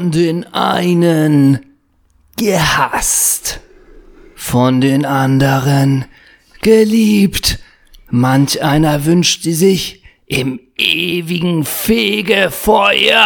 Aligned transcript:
Von 0.00 0.12
den 0.12 0.46
einen 0.54 1.58
gehasst, 2.38 3.60
von 4.34 4.80
den 4.80 5.04
anderen 5.04 6.06
geliebt. 6.62 7.58
Manch 8.08 8.62
einer 8.62 9.04
wünscht 9.04 9.42
sie 9.42 9.52
sich 9.52 10.02
im 10.26 10.58
ewigen 10.78 11.66
Fegefeuer. 11.66 13.18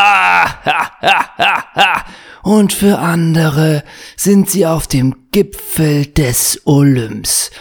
Und 2.43 2.73
für 2.73 2.99
andere 2.99 3.85
sind 4.17 4.51
sie 4.51 4.67
auf 4.67 4.89
dem 4.89 5.15
Gipfel 5.31 6.07
des 6.07 6.61
Olymps. 6.65 7.53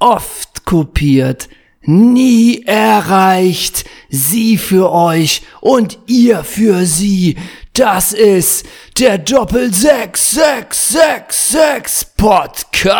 Oft 0.00 0.64
kopiert, 0.64 1.48
nie 1.82 2.62
erreicht. 2.64 3.84
Sie 4.08 4.58
für 4.58 4.90
euch 4.90 5.42
und 5.60 5.98
ihr 6.06 6.42
für 6.42 6.84
sie. 6.84 7.36
Das 7.76 8.14
ist 8.14 8.64
der 8.98 9.18
Doppel 9.18 9.70
6666 9.70 12.06
Podcast. 12.16 12.96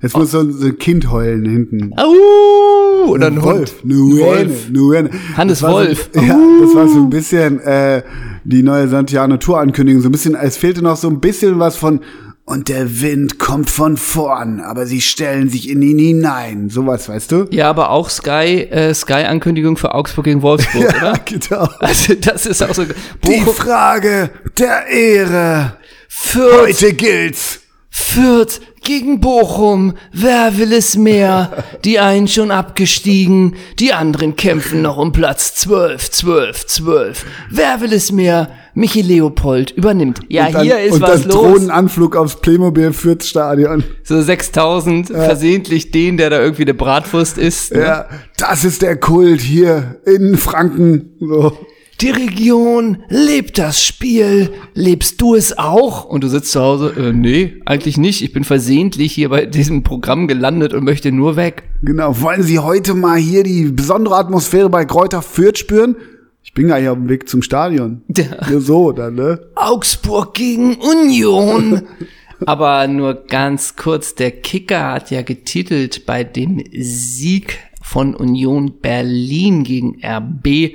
Jetzt 0.00 0.16
muss 0.16 0.32
so 0.32 0.40
ein 0.40 0.78
Kind 0.78 1.12
heulen 1.12 1.48
hinten. 1.48 1.92
Au! 1.96 3.06
Oder 3.06 3.28
ein 3.28 3.40
Wolf. 3.40 3.82
Hund. 3.82 3.84
Nuene, 3.84 4.24
Wolf. 4.24 4.68
Nuene. 4.68 5.10
Hannes 5.36 5.60
Das 5.60 5.68
war 5.68 5.74
Wolf. 5.74 6.10
So, 6.12 6.20
ja, 6.20 6.36
das 6.60 6.74
war 6.74 6.88
so 6.88 6.98
ein 6.98 7.10
bisschen 7.10 7.60
äh, 7.60 8.02
die 8.42 8.64
neue 8.64 8.88
Santiano 8.88 9.36
Tour 9.36 9.60
Ankündigung. 9.60 10.02
So 10.02 10.08
ein 10.08 10.12
bisschen, 10.12 10.34
es 10.34 10.56
fehlte 10.56 10.82
noch 10.82 10.96
so 10.96 11.08
ein 11.08 11.20
bisschen 11.20 11.60
was 11.60 11.76
von 11.76 12.00
und 12.44 12.68
der 12.68 13.00
Wind 13.00 13.38
kommt 13.38 13.70
von 13.70 13.96
vorn, 13.96 14.60
aber 14.60 14.86
sie 14.86 15.00
stellen 15.00 15.48
sich 15.48 15.68
in 15.68 15.80
ihn 15.80 15.98
hinein. 15.98 16.70
Sowas, 16.70 17.08
weißt 17.08 17.30
du? 17.32 17.46
Ja, 17.50 17.70
aber 17.70 17.90
auch 17.90 18.10
Sky, 18.10 18.66
äh, 18.70 18.92
Sky-Ankündigung 18.92 19.76
für 19.76 19.94
Augsburg 19.94 20.24
gegen 20.24 20.42
Wolfsburg, 20.42 20.94
oder? 21.00 21.18
genau. 21.24 21.68
Also 21.78 22.14
das 22.14 22.46
ist 22.46 22.62
auch 22.62 22.74
so. 22.74 22.84
Die 23.26 23.40
Frage 23.40 24.30
der 24.58 24.86
Ehre. 24.86 25.76
Fürth, 26.08 26.66
Heute 26.68 26.92
gilt's. 26.94 27.60
Fürth 27.90 28.60
gegen 28.82 29.20
Bochum. 29.20 29.94
Wer 30.12 30.58
will 30.58 30.72
es 30.72 30.96
mehr? 30.96 31.64
Die 31.84 31.98
einen 31.98 32.28
schon 32.28 32.50
abgestiegen, 32.50 33.56
die 33.78 33.92
anderen 33.92 34.36
kämpfen 34.36 34.82
noch 34.82 34.96
um 34.96 35.12
Platz 35.12 35.54
12, 35.54 36.10
12, 36.10 36.66
12. 36.66 37.26
Wer 37.50 37.80
will 37.80 37.92
es 37.92 38.12
mehr? 38.12 38.48
Michi 38.74 39.02
Leopold 39.02 39.72
übernimmt. 39.72 40.20
Ja, 40.28 40.46
und 40.46 40.54
dann, 40.54 40.62
hier 40.62 40.80
ist 40.80 40.94
und 40.94 41.02
was 41.02 41.22
dann 41.22 41.30
los. 41.30 41.42
Drohnenanflug 41.42 42.16
aufs 42.16 42.36
Playmobil 42.36 42.92
Fürth 42.92 43.22
Stadion. 43.22 43.84
So 44.02 44.20
6000, 44.20 45.08
versehentlich 45.08 45.90
den, 45.90 46.16
der 46.16 46.30
da 46.30 46.40
irgendwie 46.40 46.62
eine 46.62 46.74
Bratwurst 46.74 47.36
isst. 47.36 47.74
Ne? 47.74 47.82
Ja, 47.82 48.08
das 48.38 48.64
ist 48.64 48.82
der 48.82 48.96
Kult 48.96 49.40
hier 49.40 50.00
in 50.06 50.36
Franken. 50.36 51.16
So. 51.20 51.56
Die 52.02 52.10
Region 52.10 53.04
lebt 53.08 53.58
das 53.58 53.80
Spiel. 53.80 54.52
Lebst 54.74 55.20
du 55.20 55.36
es 55.36 55.56
auch? 55.56 56.04
Und 56.04 56.24
du 56.24 56.28
sitzt 56.28 56.50
zu 56.50 56.60
Hause, 56.60 56.92
äh, 56.98 57.12
nee, 57.12 57.62
eigentlich 57.64 57.96
nicht. 57.96 58.22
Ich 58.22 58.32
bin 58.32 58.42
versehentlich 58.42 59.12
hier 59.12 59.28
bei 59.28 59.46
diesem 59.46 59.84
Programm 59.84 60.26
gelandet 60.26 60.74
und 60.74 60.82
möchte 60.82 61.12
nur 61.12 61.36
weg. 61.36 61.62
Genau. 61.80 62.20
Wollen 62.20 62.42
Sie 62.42 62.58
heute 62.58 62.94
mal 62.94 63.18
hier 63.18 63.44
die 63.44 63.66
besondere 63.66 64.16
Atmosphäre 64.16 64.68
bei 64.68 64.84
Kräuter 64.84 65.22
Fürth 65.22 65.58
spüren? 65.58 65.94
Ich 66.42 66.52
bin 66.54 66.66
gar 66.66 66.80
nicht 66.80 66.88
auf 66.88 66.98
dem 66.98 67.08
Weg 67.08 67.28
zum 67.28 67.40
Stadion. 67.40 68.02
Ja. 68.16 68.50
Nur 68.50 68.60
so, 68.60 68.90
dann, 68.90 69.14
ne? 69.14 69.38
Augsburg 69.54 70.34
gegen 70.34 70.74
Union. 70.74 71.82
Aber 72.46 72.88
nur 72.88 73.14
ganz 73.14 73.76
kurz, 73.76 74.16
der 74.16 74.32
Kicker 74.32 74.94
hat 74.94 75.12
ja 75.12 75.22
getitelt 75.22 76.04
bei 76.04 76.24
dem 76.24 76.64
Sieg 76.72 77.60
von 77.80 78.16
Union 78.16 78.80
Berlin 78.80 79.62
gegen 79.62 80.00
RB, 80.04 80.74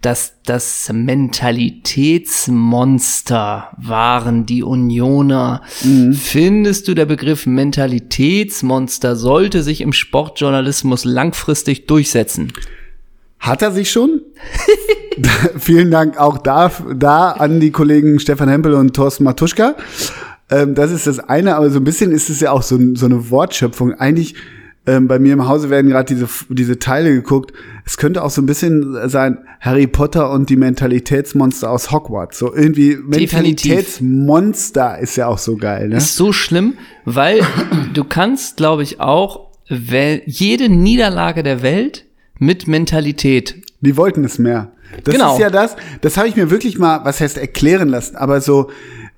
dass 0.00 0.34
das 0.46 0.90
Mentalitätsmonster 0.92 3.70
waren 3.76 4.46
die 4.46 4.62
Unioner. 4.62 5.62
Findest 6.12 6.86
du, 6.88 6.94
der 6.94 7.06
Begriff 7.06 7.46
Mentalitätsmonster 7.46 9.16
sollte 9.16 9.62
sich 9.62 9.82
im 9.82 9.92
Sportjournalismus 9.92 11.04
langfristig 11.04 11.86
durchsetzen? 11.86 12.52
Hat 13.38 13.62
er 13.62 13.70
sich 13.72 13.90
schon? 13.90 14.22
Vielen 15.58 15.90
Dank 15.90 16.18
auch 16.18 16.38
da, 16.38 16.72
da 16.94 17.32
an 17.32 17.60
die 17.60 17.70
Kollegen 17.70 18.18
Stefan 18.20 18.48
Hempel 18.48 18.72
und 18.74 18.94
Thorsten 18.94 19.24
Matuschka. 19.24 19.74
Ähm, 20.50 20.74
das 20.74 20.92
ist 20.92 21.06
das 21.06 21.20
eine, 21.20 21.56
aber 21.56 21.70
so 21.70 21.78
ein 21.78 21.84
bisschen 21.84 22.12
ist 22.12 22.30
es 22.30 22.40
ja 22.40 22.52
auch 22.52 22.62
so, 22.62 22.78
so 22.94 23.06
eine 23.06 23.30
Wortschöpfung. 23.30 23.94
Eigentlich 23.94 24.34
ähm, 24.86 25.08
bei 25.08 25.18
mir 25.18 25.34
im 25.34 25.46
Hause 25.46 25.70
werden 25.70 25.90
gerade 25.90 26.14
diese, 26.14 26.28
diese 26.48 26.78
Teile 26.78 27.12
geguckt. 27.12 27.52
Es 27.84 27.96
könnte 27.96 28.22
auch 28.22 28.30
so 28.30 28.40
ein 28.40 28.46
bisschen 28.46 29.08
sein 29.08 29.38
Harry 29.60 29.86
Potter 29.86 30.30
und 30.30 30.48
die 30.48 30.56
Mentalitätsmonster 30.56 31.70
aus 31.70 31.90
Hogwarts. 31.90 32.38
So 32.38 32.54
irgendwie 32.54 32.96
Mentalitätsmonster 32.96 34.98
ist 34.98 35.16
ja 35.16 35.26
auch 35.26 35.38
so 35.38 35.56
geil, 35.56 35.88
ne? 35.88 35.96
ist 35.96 36.16
so 36.16 36.32
schlimm, 36.32 36.74
weil 37.04 37.40
du 37.94 38.04
kannst, 38.04 38.56
glaube 38.56 38.82
ich, 38.82 39.00
auch 39.00 39.50
jede 39.68 40.68
Niederlage 40.68 41.42
der 41.42 41.62
Welt 41.62 42.06
mit 42.38 42.66
Mentalität. 42.66 43.56
Die 43.80 43.96
wollten 43.96 44.24
es 44.24 44.38
mehr. 44.38 44.72
Das 45.04 45.14
Genau. 45.14 45.34
ist 45.34 45.40
ja 45.40 45.50
das, 45.50 45.76
das 46.00 46.16
habe 46.16 46.28
ich 46.28 46.36
mir 46.36 46.50
wirklich 46.50 46.78
mal, 46.78 47.04
was 47.04 47.20
heißt 47.20 47.38
erklären 47.38 47.88
lassen, 47.88 48.16
aber 48.16 48.40
so, 48.40 48.70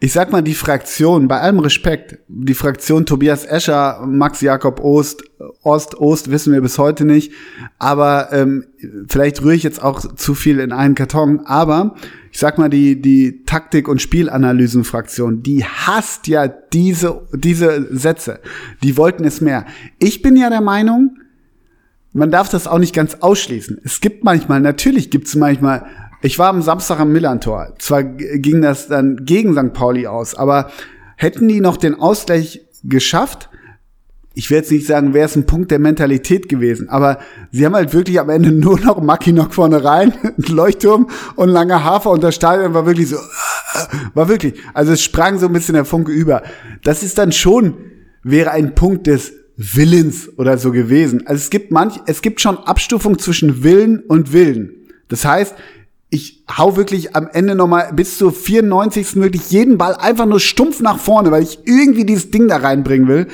ich 0.02 0.12
sag 0.12 0.32
mal, 0.32 0.42
die 0.42 0.54
Fraktion, 0.54 1.28
bei 1.28 1.40
allem 1.40 1.60
Respekt, 1.60 2.18
die 2.26 2.54
Fraktion 2.54 3.06
Tobias 3.06 3.44
Escher, 3.44 4.04
Max 4.04 4.40
Jakob 4.40 4.80
Ost, 4.80 5.22
Ost, 5.62 5.94
Ost 5.94 6.28
wissen 6.32 6.52
wir 6.52 6.60
bis 6.60 6.76
heute 6.76 7.04
nicht, 7.04 7.30
aber 7.78 8.30
ähm, 8.32 8.64
vielleicht 9.08 9.42
rühre 9.42 9.54
ich 9.54 9.62
jetzt 9.62 9.80
auch 9.80 10.00
zu 10.16 10.34
viel 10.34 10.58
in 10.58 10.72
einen 10.72 10.96
Karton, 10.96 11.42
aber 11.46 11.94
ich 12.32 12.40
sag 12.40 12.58
mal, 12.58 12.68
die, 12.68 13.00
die 13.00 13.44
Taktik- 13.44 13.86
und 13.86 14.02
Spielanalysenfraktion, 14.02 15.44
die 15.44 15.64
hasst 15.64 16.26
ja 16.26 16.48
diese, 16.48 17.22
diese 17.32 17.86
Sätze. 17.96 18.40
Die 18.82 18.96
wollten 18.96 19.24
es 19.24 19.40
mehr. 19.40 19.66
Ich 20.00 20.20
bin 20.20 20.34
ja 20.34 20.50
der 20.50 20.62
Meinung, 20.62 21.16
man 22.12 22.32
darf 22.32 22.48
das 22.48 22.66
auch 22.66 22.78
nicht 22.78 22.94
ganz 22.94 23.18
ausschließen. 23.20 23.80
Es 23.84 24.00
gibt 24.00 24.24
manchmal, 24.24 24.60
natürlich 24.60 25.10
gibt 25.10 25.28
es 25.28 25.36
manchmal, 25.36 25.86
ich 26.22 26.38
war 26.38 26.48
am 26.48 26.62
Samstag 26.62 27.00
am 27.00 27.12
Millantor. 27.12 27.74
Zwar 27.78 28.04
ging 28.04 28.62
das 28.62 28.88
dann 28.88 29.24
gegen 29.24 29.54
St. 29.54 29.72
Pauli 29.72 30.06
aus, 30.06 30.34
aber 30.34 30.70
hätten 31.16 31.48
die 31.48 31.60
noch 31.60 31.76
den 31.76 31.94
Ausgleich 31.94 32.62
geschafft, 32.84 33.48
ich 34.34 34.50
will 34.50 34.58
jetzt 34.58 34.70
nicht 34.70 34.86
sagen, 34.86 35.12
wäre 35.12 35.26
es 35.26 35.36
ein 35.36 35.46
Punkt 35.46 35.70
der 35.70 35.78
Mentalität 35.78 36.48
gewesen, 36.48 36.88
aber 36.88 37.18
sie 37.50 37.66
haben 37.66 37.74
halt 37.74 37.92
wirklich 37.92 38.18
am 38.18 38.30
Ende 38.30 38.50
nur 38.52 38.80
noch 38.80 39.00
Mackinock 39.02 39.54
vorne 39.54 39.84
rein, 39.84 40.14
ein 40.22 40.54
Leuchtturm 40.54 41.08
und 41.36 41.50
ein 41.50 41.52
langer 41.52 41.84
Hafer 41.84 42.10
und 42.10 42.22
das 42.22 42.34
Stadion 42.34 42.74
war 42.74 42.86
wirklich 42.86 43.08
so, 43.08 43.16
war 44.14 44.28
wirklich, 44.28 44.54
also 44.74 44.92
es 44.92 45.02
sprang 45.02 45.38
so 45.38 45.46
ein 45.46 45.52
bisschen 45.52 45.74
der 45.74 45.84
Funke 45.84 46.12
über. 46.12 46.42
Das 46.82 47.02
ist 47.02 47.18
dann 47.18 47.32
schon, 47.32 47.74
wäre 48.22 48.52
ein 48.52 48.74
Punkt 48.74 49.06
des 49.06 49.32
Willens 49.56 50.30
oder 50.38 50.56
so 50.56 50.72
gewesen. 50.72 51.26
Also 51.26 51.40
es 51.40 51.50
gibt 51.50 51.70
manch, 51.70 52.00
es 52.06 52.22
gibt 52.22 52.40
schon 52.40 52.56
Abstufung 52.56 53.18
zwischen 53.18 53.62
Willen 53.62 54.00
und 54.00 54.32
Willen. 54.32 54.72
Das 55.08 55.24
heißt, 55.24 55.54
ich 56.12 56.44
hau 56.58 56.76
wirklich 56.76 57.16
am 57.16 57.26
Ende 57.32 57.54
nochmal 57.54 57.90
bis 57.94 58.18
zur 58.18 58.32
94. 58.32 59.16
wirklich 59.16 59.50
jeden 59.50 59.78
Ball 59.78 59.94
einfach 59.94 60.26
nur 60.26 60.40
stumpf 60.40 60.80
nach 60.80 60.98
vorne, 60.98 61.30
weil 61.30 61.42
ich 61.42 61.60
irgendwie 61.64 62.04
dieses 62.04 62.30
Ding 62.30 62.48
da 62.48 62.58
reinbringen 62.58 63.08
will. 63.08 63.28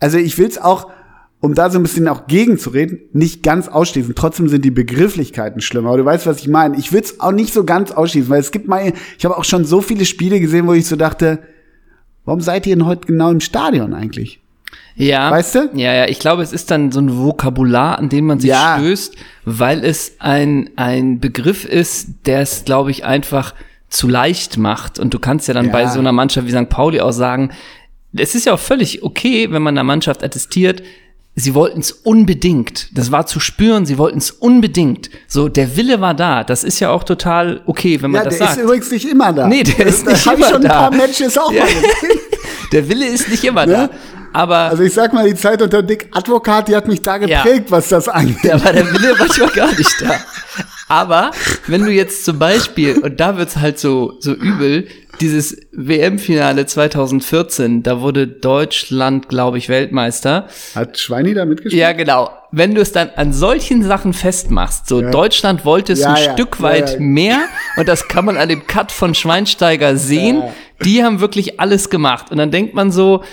Also 0.00 0.18
ich 0.18 0.36
will's 0.36 0.58
auch, 0.58 0.90
um 1.38 1.54
da 1.54 1.70
so 1.70 1.78
ein 1.78 1.84
bisschen 1.84 2.08
auch 2.08 2.26
gegenzureden, 2.26 2.98
nicht 3.12 3.44
ganz 3.44 3.68
ausschließen. 3.68 4.16
Trotzdem 4.16 4.48
sind 4.48 4.64
die 4.64 4.72
Begrifflichkeiten 4.72 5.60
schlimmer. 5.60 5.90
Aber 5.90 5.98
du 5.98 6.04
weißt, 6.04 6.26
was 6.26 6.40
ich 6.40 6.48
meine. 6.48 6.76
Ich 6.78 6.92
will's 6.92 7.20
auch 7.20 7.30
nicht 7.30 7.54
so 7.54 7.62
ganz 7.62 7.92
ausschließen, 7.92 8.28
weil 8.28 8.40
es 8.40 8.50
gibt 8.50 8.66
mal, 8.66 8.92
ich 9.16 9.24
habe 9.24 9.38
auch 9.38 9.44
schon 9.44 9.64
so 9.64 9.80
viele 9.80 10.04
Spiele 10.04 10.40
gesehen, 10.40 10.66
wo 10.66 10.72
ich 10.72 10.86
so 10.86 10.96
dachte, 10.96 11.38
warum 12.24 12.40
seid 12.40 12.66
ihr 12.66 12.74
denn 12.74 12.86
heute 12.86 13.06
genau 13.06 13.30
im 13.30 13.40
Stadion 13.40 13.94
eigentlich? 13.94 14.40
Ja. 14.96 15.30
Weißt 15.30 15.54
du? 15.54 15.70
Ja, 15.74 15.92
ja, 15.94 16.06
ich 16.06 16.18
glaube, 16.18 16.42
es 16.42 16.52
ist 16.52 16.70
dann 16.70 16.90
so 16.90 17.00
ein 17.00 17.18
Vokabular, 17.18 17.98
an 17.98 18.08
dem 18.08 18.26
man 18.26 18.40
sich 18.40 18.50
Ja. 18.50 18.76
stößt, 18.78 19.14
weil 19.44 19.84
es 19.84 20.16
ein, 20.20 20.70
ein 20.76 21.20
Begriff 21.20 21.64
ist, 21.64 22.08
der 22.26 22.40
es, 22.40 22.64
glaube 22.64 22.90
ich, 22.90 23.04
einfach 23.04 23.54
zu 23.90 24.08
leicht 24.08 24.56
macht. 24.56 24.98
Und 24.98 25.12
du 25.14 25.18
kannst 25.18 25.48
ja 25.48 25.54
dann 25.54 25.66
Ja. 25.66 25.72
bei 25.72 25.86
so 25.86 25.98
einer 25.98 26.12
Mannschaft 26.12 26.46
wie 26.46 26.50
St. 26.52 26.68
Pauli 26.70 27.00
auch 27.00 27.12
sagen, 27.12 27.50
es 28.16 28.34
ist 28.34 28.46
ja 28.46 28.54
auch 28.54 28.58
völlig 28.58 29.02
okay, 29.02 29.48
wenn 29.50 29.62
man 29.62 29.74
einer 29.74 29.84
Mannschaft 29.84 30.24
attestiert, 30.24 30.82
sie 31.34 31.54
wollten 31.54 31.80
es 31.80 31.92
unbedingt. 31.92 32.88
Das 32.96 33.12
war 33.12 33.26
zu 33.26 33.38
spüren, 33.40 33.84
sie 33.84 33.98
wollten 33.98 34.16
es 34.18 34.30
unbedingt. 34.30 35.10
So, 35.28 35.48
der 35.50 35.76
Wille 35.76 36.00
war 36.00 36.14
da. 36.14 36.42
Das 36.42 36.64
ist 36.64 36.80
ja 36.80 36.88
auch 36.90 37.04
total 37.04 37.60
okay, 37.66 38.00
wenn 38.00 38.12
man 38.12 38.20
Ja, 38.20 38.24
das 38.24 38.38
der 38.38 38.46
sagt. 38.46 38.58
ist 38.58 38.64
übrigens 38.64 38.90
nicht 38.90 39.04
immer 39.10 39.34
da. 39.34 39.46
Nee, 39.46 39.62
der 39.62 39.86
ist 39.86 40.06
da 40.06 40.12
nicht 40.12 40.26
immer 40.26 40.38
ich 40.38 40.46
schon 40.46 40.62
da. 40.62 40.68
ein 40.86 40.90
paar 40.90 40.90
Matches 41.06 41.36
auch 41.36 41.52
Ja. 41.52 41.64
mal 41.64 41.68
gesehen. 41.74 42.20
der 42.72 42.88
Wille 42.88 43.06
ist 43.06 43.28
nicht 43.28 43.44
immer 43.44 43.66
da. 43.66 43.90
Aber 44.36 44.56
Also 44.56 44.82
ich 44.82 44.92
sag 44.92 45.12
mal, 45.14 45.26
die 45.26 45.34
Zeit 45.34 45.62
unter 45.62 45.82
Dick 45.82 46.08
Advokat, 46.12 46.68
die 46.68 46.76
hat 46.76 46.86
mich 46.88 47.00
da 47.02 47.16
Ja. 47.16 47.42
geprägt, 47.42 47.70
was 47.70 47.88
das 47.88 48.08
angeht. 48.08 48.36
Da 48.42 48.62
war 48.62 48.72
der 48.72 48.86
Wille 48.92 49.14
manchmal 49.18 49.48
gar 49.50 49.68
nicht 49.74 49.94
da. 50.00 50.14
Aber 50.88 51.30
wenn 51.66 51.84
du 51.84 51.90
jetzt 51.90 52.24
zum 52.24 52.38
Beispiel, 52.38 52.98
und 52.98 53.18
da 53.18 53.36
wird's 53.38 53.56
halt 53.56 53.78
so, 53.78 54.12
so 54.20 54.32
übel, 54.32 54.86
dieses 55.20 55.56
WM-Finale 55.72 56.66
2014, 56.66 57.82
da 57.82 58.00
wurde 58.02 58.28
Deutschland, 58.28 59.28
glaube 59.28 59.58
ich, 59.58 59.68
Weltmeister. 59.68 60.46
Hat 60.74 60.98
Schweini 60.98 61.32
da 61.34 61.44
mitgespielt? 61.46 61.80
Ja, 61.80 61.92
genau. 61.92 62.30
Wenn 62.52 62.74
du 62.74 62.80
es 62.82 62.92
dann 62.92 63.10
an 63.16 63.32
solchen 63.32 63.82
Sachen 63.82 64.12
festmachst, 64.12 64.86
so 64.88 65.00
Ja. 65.00 65.10
Deutschland 65.10 65.64
wollte 65.64 65.94
es 65.94 66.00
Ja, 66.00 66.12
ein 66.14 66.22
ja, 66.22 66.32
Stück 66.34 66.56
ja, 66.58 66.62
weit 66.62 66.90
ja. 66.94 67.00
mehr 67.00 67.38
und 67.78 67.88
das 67.88 68.06
kann 68.08 68.24
man 68.26 68.36
an 68.36 68.48
dem 68.48 68.66
Cut 68.66 68.92
von 68.92 69.14
Schweinsteiger 69.14 69.96
sehen. 69.96 70.38
Ja. 70.38 70.52
Die 70.84 71.02
haben 71.02 71.20
wirklich 71.20 71.58
alles 71.58 71.88
gemacht 71.90 72.30
und 72.30 72.36
dann 72.36 72.50
denkt 72.50 72.74
man 72.74 72.92
so, 72.92 73.24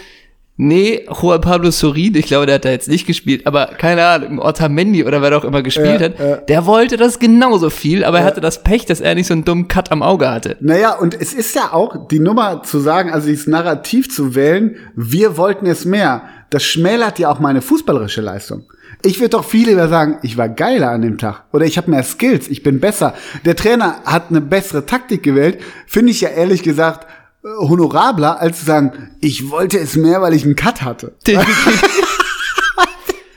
nee, 0.55 1.05
Juan 1.21 1.41
Pablo 1.41 1.71
Sorin, 1.71 2.15
ich 2.15 2.25
glaube, 2.27 2.45
der 2.45 2.55
hat 2.55 2.65
da 2.65 2.69
jetzt 2.69 2.87
nicht 2.87 3.07
gespielt, 3.07 3.45
aber 3.47 3.67
keine 3.77 4.05
Ahnung, 4.05 4.39
Otamendi 4.39 5.03
oder 5.03 5.21
wer 5.21 5.31
doch 5.31 5.43
immer 5.43 5.61
gespielt 5.61 5.99
Ja, 6.01 6.05
hat, 6.05 6.19
ja. 6.19 6.35
der 6.37 6.65
wollte 6.65 6.97
das 6.97 7.19
genauso 7.19 7.69
viel, 7.69 8.03
aber 8.03 8.19
er 8.19 8.25
hatte 8.25 8.41
das 8.41 8.63
Pech, 8.63 8.85
dass 8.85 9.01
er 9.01 9.15
nicht 9.15 9.27
so 9.27 9.33
einen 9.33 9.45
dummen 9.45 9.67
Cut 9.67 9.91
am 9.91 10.03
Auge 10.03 10.29
hatte. 10.29 10.57
Naja, 10.59 10.93
und 10.95 11.19
es 11.19 11.33
ist 11.33 11.55
ja 11.55 11.73
auch 11.73 12.07
die 12.07 12.19
Nummer 12.19 12.63
zu 12.63 12.79
sagen, 12.79 13.11
also 13.11 13.27
dieses 13.27 13.47
Narrativ 13.47 14.09
zu 14.13 14.35
wählen, 14.35 14.75
wir 14.95 15.37
wollten 15.37 15.65
es 15.65 15.85
mehr. 15.85 16.23
Das 16.49 16.63
schmälert 16.63 17.17
ja 17.17 17.31
auch 17.31 17.39
meine 17.39 17.61
fußballerische 17.63 18.21
Leistung. 18.21 18.65
Ich 19.05 19.19
würde 19.19 19.29
doch 19.31 19.43
viel 19.43 19.67
lieber 19.67 19.87
sagen, 19.89 20.19
ich 20.21 20.37
war 20.37 20.47
geiler 20.47 20.91
an 20.91 21.01
dem 21.01 21.17
Tag. 21.17 21.45
Oder 21.51 21.65
ich 21.65 21.77
habe 21.77 21.89
mehr 21.89 22.03
Skills, 22.03 22.47
ich 22.47 22.63
bin 22.63 22.79
besser. 22.79 23.15
Der 23.43 23.55
Trainer 23.55 23.95
hat 24.05 24.25
eine 24.29 24.39
bessere 24.39 24.85
Taktik 24.85 25.23
gewählt. 25.23 25.59
Finde 25.87 26.11
ich 26.11 26.21
ja 26.21 26.29
ehrlich 26.29 26.61
gesagt 26.63 27.07
honorabler, 27.43 28.39
als 28.39 28.59
zu 28.59 28.65
sagen, 28.65 29.11
ich 29.19 29.49
wollte 29.49 29.77
es 29.79 29.95
mehr, 29.95 30.21
weil 30.21 30.33
ich 30.33 30.43
einen 30.45 30.55
Cut 30.55 30.81
hatte. 30.81 31.13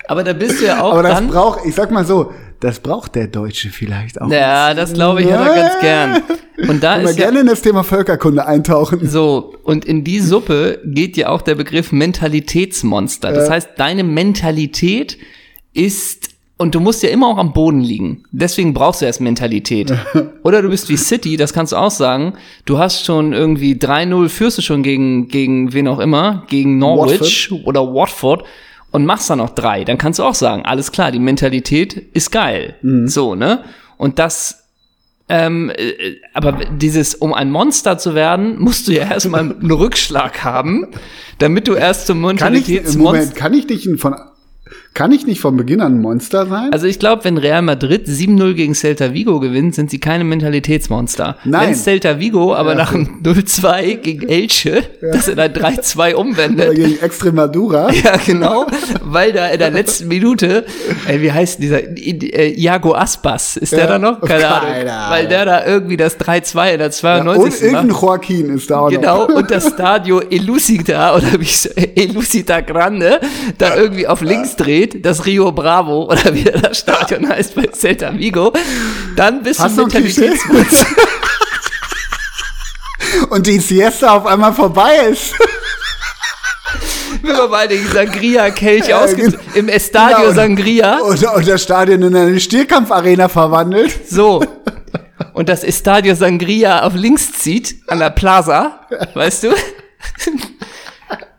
aber 0.08 0.22
da 0.24 0.32
bist 0.32 0.60
du 0.60 0.66
ja 0.66 0.80
auch 0.80 0.92
Aber 0.92 1.02
das 1.02 1.14
dann. 1.14 1.28
braucht, 1.28 1.64
ich 1.66 1.74
sag 1.74 1.90
mal 1.90 2.04
so, 2.04 2.32
das 2.60 2.80
braucht 2.80 3.14
der 3.16 3.26
Deutsche 3.26 3.68
vielleicht 3.70 4.20
auch. 4.20 4.30
Ja, 4.30 4.72
das 4.74 4.92
glaube 4.94 5.22
ich, 5.22 5.30
hat 5.30 5.46
er 5.46 5.54
ganz 5.54 5.80
gern. 5.80 6.22
Und 6.68 6.82
da 6.82 6.96
ist 6.96 7.18
ja, 7.18 7.26
gerne 7.26 7.40
in 7.40 7.46
das 7.46 7.60
Thema 7.60 7.84
Völkerkunde 7.84 8.46
eintauchen. 8.46 9.06
So, 9.06 9.54
und 9.62 9.84
in 9.84 10.04
die 10.04 10.20
Suppe 10.20 10.80
geht 10.84 11.16
ja 11.18 11.28
auch 11.28 11.42
der 11.42 11.54
Begriff 11.54 11.92
Mentalitätsmonster. 11.92 13.32
Das 13.32 13.50
heißt, 13.50 13.70
deine 13.76 14.04
Mentalität 14.04 15.18
ist, 15.74 16.25
und 16.58 16.74
du 16.74 16.80
musst 16.80 17.02
ja 17.02 17.10
immer 17.10 17.28
auch 17.28 17.36
am 17.36 17.52
Boden 17.52 17.80
liegen. 17.80 18.24
Deswegen 18.30 18.72
brauchst 18.72 19.02
du 19.02 19.04
erst 19.04 19.20
Mentalität. 19.20 19.92
Oder 20.42 20.62
du 20.62 20.70
bist 20.70 20.88
wie 20.88 20.96
City, 20.96 21.36
das 21.36 21.52
kannst 21.52 21.72
du 21.72 21.76
auch 21.76 21.90
sagen. 21.90 22.32
Du 22.64 22.78
hast 22.78 23.04
schon 23.04 23.34
irgendwie 23.34 23.74
3-0, 23.74 24.28
führst 24.30 24.56
du 24.56 24.62
schon 24.62 24.82
gegen, 24.82 25.28
gegen 25.28 25.74
wen 25.74 25.86
auch 25.86 25.98
immer, 25.98 26.44
gegen 26.48 26.78
Norwich 26.78 27.52
oder 27.64 27.82
Watford 27.82 28.44
und 28.90 29.04
machst 29.04 29.28
dann 29.28 29.38
noch 29.38 29.50
drei. 29.50 29.84
Dann 29.84 29.98
kannst 29.98 30.18
du 30.18 30.24
auch 30.24 30.34
sagen, 30.34 30.64
alles 30.64 30.92
klar, 30.92 31.12
die 31.12 31.18
Mentalität 31.18 31.94
ist 32.14 32.32
geil. 32.32 32.76
So, 33.04 33.34
ne? 33.34 33.64
Und 33.98 34.18
das 34.18 34.62
ähm, 35.28 35.72
äh, 35.76 36.20
aber 36.34 36.52
dieses, 36.52 37.16
um 37.16 37.34
ein 37.34 37.50
Monster 37.50 37.98
zu 37.98 38.14
werden, 38.14 38.60
musst 38.60 38.86
du 38.86 38.92
ja 38.92 39.02
erstmal 39.10 39.40
einen 39.40 39.70
Rückschlag 39.70 40.44
haben, 40.44 40.86
damit 41.38 41.66
du 41.66 41.74
erst 41.74 42.06
zum 42.06 42.24
Kann 42.36 42.54
ich. 42.54 42.96
Moment, 42.96 43.34
kann 43.34 43.52
ich 43.52 43.86
ein 43.86 43.98
von, 43.98 44.14
kann 44.96 45.12
ich 45.12 45.26
nicht 45.26 45.40
von 45.40 45.56
Beginn 45.58 45.82
an 45.82 45.96
ein 45.96 46.00
Monster 46.00 46.46
sein? 46.46 46.72
Also 46.72 46.86
ich 46.86 46.98
glaube, 46.98 47.24
wenn 47.24 47.36
Real 47.36 47.60
Madrid 47.60 48.06
7-0 48.08 48.54
gegen 48.54 48.74
Celta 48.74 49.12
Vigo 49.12 49.40
gewinnt, 49.40 49.74
sind 49.74 49.90
sie 49.90 50.00
keine 50.00 50.24
Mentalitätsmonster. 50.24 51.36
Nein. 51.44 51.68
Wenn 51.68 51.74
Celta 51.74 52.18
Vigo 52.18 52.54
aber 52.54 52.74
nach 52.74 52.94
einem 52.94 53.20
0-2 53.22 53.96
gegen 53.96 54.26
Elche, 54.28 54.82
das 55.12 55.28
in 55.28 55.38
ein 55.38 55.52
3-2 55.52 56.08
Oder 56.14 56.18
umwendet, 56.18 56.74
gegen 56.74 56.98
Extremadura. 57.00 57.90
Ja, 58.06 58.16
genau, 58.24 58.66
weil 59.02 59.32
da 59.32 59.48
in 59.48 59.58
der 59.58 59.70
letzten 59.70 60.08
Minute, 60.08 60.64
ey, 61.06 61.20
wie 61.22 61.30
heißt 61.32 61.60
dieser, 61.62 61.82
äh, 61.82 62.52
Iago 62.52 62.94
Aspas, 62.94 63.56
ist 63.56 63.72
der 63.72 63.80
Ja, 63.80 63.86
da 63.86 63.98
noch? 63.98 64.20
Keine 64.22 64.42
keine 64.42 64.48
Ahnung. 64.54 64.88
Ahnung. 64.88 65.10
Weil 65.10 65.28
der 65.28 65.44
da 65.44 65.66
irgendwie 65.66 65.96
das 65.96 66.18
3-2 66.18 66.72
in 66.72 66.78
der 66.78 66.86
und 66.86 66.92
92. 66.94 67.44
macht. 67.52 67.62
irgendein 67.62 67.88
Joaquin 68.00 68.54
ist 68.54 68.70
da 68.70 68.78
auch 68.80 68.90
Genau, 68.90 69.26
noch. 69.28 69.34
und 69.36 69.50
das 69.50 69.68
Stadio 69.74 70.20
Elucida 70.20 71.16
oder 71.16 71.32
wie 71.38 71.42
ich, 71.44 71.68
Elucida 71.96 72.60
Grande 72.60 73.20
da 73.58 73.76
irgendwie 73.76 74.06
auf 74.06 74.22
links 74.22 74.56
dreht, 74.56 74.85
das 74.86 75.26
Rio 75.26 75.52
Bravo 75.52 76.04
oder 76.10 76.34
wie 76.34 76.44
das 76.44 76.78
Stadion 76.78 77.28
heißt 77.28 77.54
bei 77.54 77.68
Celta 77.72 78.12
Vigo, 78.16 78.52
dann 79.16 79.42
bist 79.42 79.60
Hast 79.60 79.76
du? 79.76 79.82
Mentalitätsmonster. 79.82 80.86
Und 83.30 83.46
die 83.46 83.58
Siesta 83.60 84.12
auf 84.16 84.26
einmal 84.26 84.52
vorbei 84.52 84.94
ist. 85.10 85.32
Wenn 87.22 87.36
man 87.36 87.50
mal 87.50 87.66
den 87.68 87.86
Sangria-Kelch 87.90 88.88
Ja, 88.88 89.00
ausgibt, 89.00 89.32
genau. 89.32 89.42
im 89.54 89.68
Estadio 89.68 90.18
Genau. 90.28 90.32
Sangria, 90.34 90.98
Und, 90.98 91.22
und 91.24 91.48
das 91.48 91.62
Stadion 91.62 92.02
in 92.02 92.14
eine 92.14 92.38
Stierkampfarena 92.38 93.28
verwandelt. 93.28 94.08
so. 94.08 94.44
Und 95.32 95.48
das 95.48 95.64
Estadio 95.64 96.14
Sangria 96.14 96.82
auf 96.82 96.94
links 96.94 97.32
zieht, 97.32 97.76
an 97.88 98.00
der 98.00 98.10
Plaza, 98.10 98.80
weißt 99.14 99.44
du? 99.44 99.54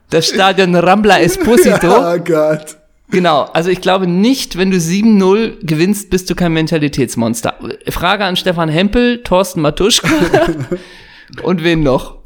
Das 0.09 0.27
Stadion 0.27 0.75
Rambla 0.75 1.19
Esposito. 1.19 1.87
Oh 2.15 2.17
Gott. 2.19 2.77
Genau, 3.09 3.43
also 3.53 3.69
ich 3.69 3.79
glaube 3.79 4.05
nicht, 4.05 4.57
wenn 4.57 4.69
du 4.69 4.77
7-0 4.77 5.65
gewinnst, 5.65 6.09
bist 6.09 6.29
du 6.29 6.35
kein 6.35 6.53
Mentalitätsmonster. 6.53 7.55
Frage 7.89 8.25
an 8.25 8.35
Stefan 8.35 8.67
Hempel, 8.67 9.23
Thorsten 9.23 9.61
Matuschka 9.61 10.09
und 11.43 11.63
wen 11.63 11.83
noch? 11.83 12.17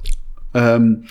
Ähm, 0.55 1.03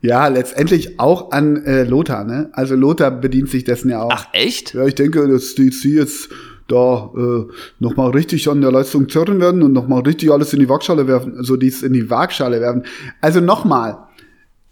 ja, 0.00 0.26
letztendlich 0.28 0.98
auch 0.98 1.30
an 1.30 1.64
äh, 1.64 1.84
Lothar, 1.84 2.24
ne? 2.24 2.50
Also 2.52 2.74
Lothar 2.74 3.12
bedient 3.12 3.48
sich 3.50 3.64
dessen 3.64 3.90
ja 3.90 4.02
auch. 4.02 4.10
Ach 4.12 4.26
echt? 4.32 4.74
Ja, 4.74 4.84
ich 4.84 4.96
denke, 4.96 5.28
dass 5.28 5.54
die, 5.54 5.70
die 5.70 5.94
jetzt 5.94 6.28
da 6.68 7.10
äh, 7.16 7.44
nochmal 7.78 8.10
richtig 8.10 8.48
an 8.48 8.60
der 8.60 8.72
Leistung 8.72 9.08
zerren 9.08 9.40
werden 9.40 9.62
und 9.62 9.72
nochmal 9.72 10.02
richtig 10.02 10.30
alles 10.30 10.52
in 10.52 10.60
die 10.60 10.68
Waagschale 10.68 11.06
werfen, 11.06 11.36
also 11.36 11.56
dies 11.56 11.82
in 11.82 11.92
die 11.92 12.10
Waagschale 12.10 12.60
werfen. 12.60 12.84
Also 13.20 13.40
nochmal, 13.40 13.98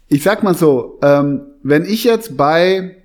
ich 0.09 0.21
sag 0.21 0.43
mal 0.43 0.55
so, 0.55 0.99
ähm, 1.01 1.41
wenn 1.63 1.85
ich 1.85 2.03
jetzt 2.03 2.35
bei 2.35 3.02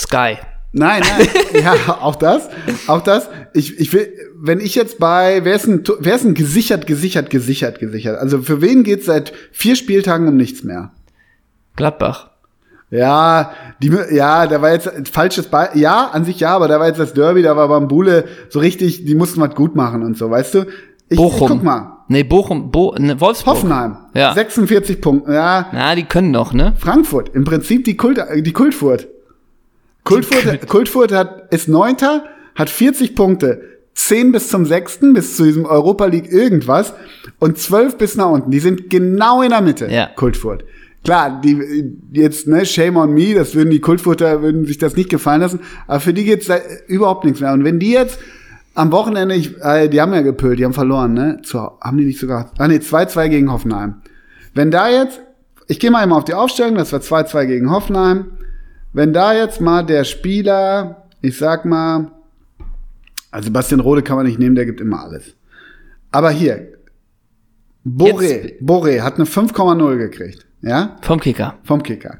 Sky. 0.00 0.36
Nein, 0.72 1.02
nein, 1.02 1.28
ja, 1.64 1.98
auch 2.00 2.14
das, 2.14 2.48
auch 2.86 3.02
das. 3.02 3.28
Ich, 3.54 3.78
ich 3.80 3.92
will, 3.92 4.08
wenn 4.36 4.60
ich 4.60 4.76
jetzt 4.76 5.00
bei, 5.00 5.40
wer 5.44 5.56
ist 5.56 5.66
ein, 5.66 5.82
wer 5.98 6.14
ist 6.14 6.24
ein 6.24 6.34
gesichert, 6.34 6.86
gesichert, 6.86 7.28
gesichert, 7.28 7.80
gesichert? 7.80 8.18
Also 8.18 8.40
für 8.42 8.60
wen 8.60 8.84
geht's 8.84 9.06
seit 9.06 9.32
vier 9.50 9.74
Spieltagen 9.74 10.28
um 10.28 10.36
nichts 10.36 10.62
mehr? 10.62 10.92
Gladbach. 11.74 12.30
Ja, 12.90 13.52
die, 13.82 13.92
ja, 14.12 14.46
da 14.46 14.62
war 14.62 14.72
jetzt 14.72 14.92
ein 14.92 15.06
falsches 15.06 15.46
Be 15.46 15.70
ja, 15.74 16.08
an 16.12 16.24
sich 16.24 16.40
ja, 16.40 16.54
aber 16.56 16.66
da 16.68 16.80
war 16.80 16.88
jetzt 16.88 16.98
das 16.98 17.14
Derby, 17.14 17.42
da 17.42 17.56
war 17.56 17.68
Bambule 17.68 18.24
so 18.48 18.58
richtig, 18.58 19.04
die 19.04 19.14
mussten 19.14 19.40
was 19.40 19.54
gut 19.54 19.76
machen 19.76 20.02
und 20.02 20.16
so, 20.16 20.30
weißt 20.30 20.54
du? 20.54 20.66
Ich, 21.08 21.16
Bochum. 21.16 21.42
Ich 21.42 21.48
guck 21.48 21.62
mal, 21.62 21.96
Nee, 22.08 22.24
Bochum, 22.24 22.72
Bo 22.72 22.94
ne, 22.98 23.20
Wolfsburg. 23.20 23.54
Hoffenheim, 23.56 23.96
Ja. 24.14 24.34
46 24.34 25.00
Punkte, 25.00 25.32
ja, 25.32 25.66
Na, 25.72 25.94
die 25.94 26.02
können 26.04 26.32
noch, 26.32 26.52
ne? 26.52 26.74
Frankfurt, 26.76 27.30
im 27.34 27.44
Prinzip 27.44 27.84
die 27.84 27.96
Kult, 27.96 28.20
die 28.36 28.52
Kultfurt. 28.52 29.06
Kultfurt, 30.04 30.66
Kultfurt 30.68 31.12
hat, 31.12 31.52
ist 31.52 31.68
Neunter, 31.68 32.24
hat 32.54 32.70
40 32.70 33.14
Punkte. 33.14 33.62
10 33.94 34.32
bis 34.32 34.48
zum 34.48 34.64
sechsten, 34.64 35.12
bis 35.12 35.36
zu 35.36 35.44
diesem 35.44 35.66
Europa 35.66 36.06
League 36.06 36.32
irgendwas 36.32 36.94
und 37.38 37.58
12 37.58 37.98
bis 37.98 38.16
nach 38.16 38.30
unten. 38.30 38.50
Die 38.50 38.60
sind 38.60 38.88
genau 38.88 39.42
in 39.42 39.50
der 39.50 39.60
Mitte, 39.60 39.88
Ja. 39.90 40.06
Kultfurt. 40.06 40.64
Klar, 41.04 41.40
die 41.42 41.92
jetzt, 42.12 42.46
ne, 42.46 42.64
shame 42.64 42.96
on 42.96 43.12
me, 43.12 43.34
das 43.34 43.54
würden 43.54 43.70
die 43.70 43.80
Kultfurter, 43.80 44.42
würden 44.42 44.66
sich 44.66 44.78
das 44.78 44.96
nicht 44.96 45.08
gefallen 45.08 45.40
lassen, 45.40 45.60
aber 45.86 46.00
für 46.00 46.12
die 46.14 46.24
geht's 46.24 46.46
da 46.46 46.58
überhaupt 46.86 47.24
nichts 47.24 47.40
mehr. 47.40 47.52
Und 47.52 47.64
wenn 47.64 47.78
die 47.78 47.90
jetzt 47.90 48.18
am 48.74 48.92
Wochenende, 48.92 49.34
ich, 49.34 49.58
äh, 49.62 49.88
die 49.88 50.00
haben 50.00 50.12
ja 50.12 50.20
gepölt, 50.20 50.58
die 50.58 50.64
haben 50.64 50.74
verloren, 50.74 51.14
ne? 51.14 51.40
Zu, 51.42 51.58
haben 51.58 51.96
die 51.96 52.04
nicht 52.04 52.20
sogar, 52.20 52.52
ah 52.58 52.68
nee, 52.68 52.76
2-2 52.76 53.28
gegen 53.28 53.50
Hoffenheim. 53.50 53.96
Wenn 54.54 54.70
da 54.70 54.88
jetzt, 54.90 55.20
ich 55.68 55.80
gehe 55.80 55.90
mal 55.90 56.04
immer 56.04 56.16
auf 56.16 56.24
die 56.24 56.34
Aufstellung, 56.34 56.74
das 56.76 56.92
war 56.92 57.00
2-2 57.00 57.46
gegen 57.46 57.70
Hoffenheim. 57.70 58.26
Wenn 58.92 59.12
da 59.12 59.34
jetzt 59.34 59.60
mal 59.60 59.84
der 59.84 60.04
Spieler, 60.04 61.06
ich 61.20 61.38
sag 61.38 61.64
mal, 61.64 62.10
also 63.30 63.46
Sebastian 63.46 63.80
Rode 63.80 64.02
kann 64.02 64.16
man 64.16 64.26
nicht 64.26 64.38
nehmen, 64.38 64.56
der 64.56 64.66
gibt 64.66 64.80
immer 64.80 65.04
alles. 65.04 65.34
Aber 66.10 66.30
hier, 66.30 66.72
Boré, 67.86 68.60
Boré 68.60 69.00
hat 69.00 69.14
eine 69.14 69.24
5,0 69.24 69.96
gekriegt, 69.96 70.44
ja? 70.60 70.98
Vom 71.02 71.20
Kicker. 71.20 71.54
vom 71.64 71.82
Kicker. 71.82 72.18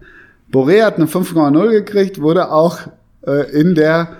Boré 0.51 0.83
hat 0.85 0.97
eine 0.97 1.07
5,0 1.07 1.71
gekriegt, 1.71 2.21
wurde 2.21 2.51
auch 2.51 2.79
äh, 3.27 3.51
in 3.53 3.75
der 3.75 4.17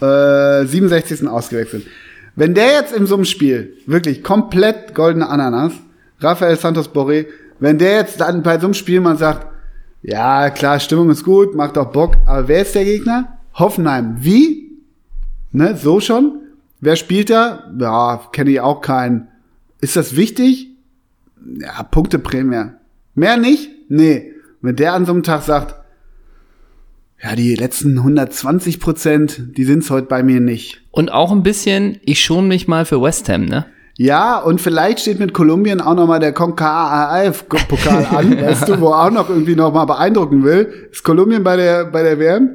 äh, 0.00 0.66
67. 0.66 1.28
ausgewechselt. 1.28 1.86
Wenn 2.36 2.54
der 2.54 2.72
jetzt 2.72 2.92
in 2.92 3.06
so 3.06 3.14
einem 3.14 3.24
Spiel 3.24 3.76
wirklich 3.86 4.22
komplett 4.22 4.94
goldene 4.94 5.28
Ananas, 5.28 5.72
Rafael 6.20 6.56
Santos 6.56 6.90
Boré, 6.90 7.26
wenn 7.58 7.78
der 7.78 7.96
jetzt 7.96 8.20
dann 8.20 8.42
bei 8.42 8.58
so 8.58 8.66
einem 8.66 8.74
Spiel 8.74 9.00
mal 9.00 9.16
sagt, 9.16 9.46
ja, 10.02 10.50
klar, 10.50 10.80
Stimmung 10.80 11.10
ist 11.10 11.24
gut, 11.24 11.54
macht 11.54 11.76
auch 11.76 11.92
Bock, 11.92 12.16
aber 12.26 12.48
wer 12.48 12.62
ist 12.62 12.74
der 12.74 12.84
Gegner? 12.84 13.38
Hoffenheim. 13.54 14.16
Wie? 14.20 14.70
Ne, 15.52 15.76
so 15.76 16.00
schon? 16.00 16.40
Wer 16.80 16.96
spielt 16.96 17.30
da? 17.30 17.70
Ja, 17.78 18.20
kenne 18.32 18.50
ich 18.50 18.60
auch 18.60 18.80
keinen. 18.80 19.28
Ist 19.80 19.96
das 19.96 20.16
wichtig? 20.16 20.68
Ja, 21.58 21.82
Punkteprämie. 21.82 22.70
Mehr 23.14 23.36
nicht? 23.36 23.70
Nee. 23.88 24.32
Wenn 24.62 24.76
der 24.76 24.94
an 24.94 25.06
so 25.06 25.12
einem 25.12 25.22
Tag 25.22 25.42
sagt, 25.42 25.74
ja, 27.22 27.34
die 27.34 27.54
letzten 27.54 27.98
120 27.98 28.80
Prozent, 28.80 29.56
die 29.56 29.64
sind's 29.64 29.90
heute 29.90 30.06
bei 30.06 30.22
mir 30.22 30.40
nicht. 30.40 30.82
Und 30.90 31.12
auch 31.12 31.32
ein 31.32 31.42
bisschen, 31.42 31.98
ich 32.02 32.22
schon 32.22 32.48
mich 32.48 32.66
mal 32.66 32.86
für 32.86 33.02
West 33.02 33.28
Ham, 33.28 33.44
ne? 33.44 33.66
Ja, 34.02 34.38
und 34.38 34.62
vielleicht 34.62 35.00
steht 35.00 35.20
mit 35.20 35.34
Kolumbien 35.34 35.82
auch 35.82 35.94
noch 35.94 36.06
mal 36.06 36.20
der 36.20 36.32
CONCACAF-Pokal 36.32 38.06
an, 38.06 38.40
weißt 38.40 38.66
du, 38.66 38.80
wo 38.80 38.94
auch 38.94 39.10
noch 39.10 39.28
irgendwie 39.28 39.54
noch 39.54 39.74
mal 39.74 39.84
beeindrucken 39.84 40.42
will. 40.42 40.88
Ist 40.90 41.02
Kolumbien 41.02 41.44
bei 41.44 41.56
der, 41.56 41.84
bei 41.84 42.02
der 42.02 42.18
WM? 42.18 42.48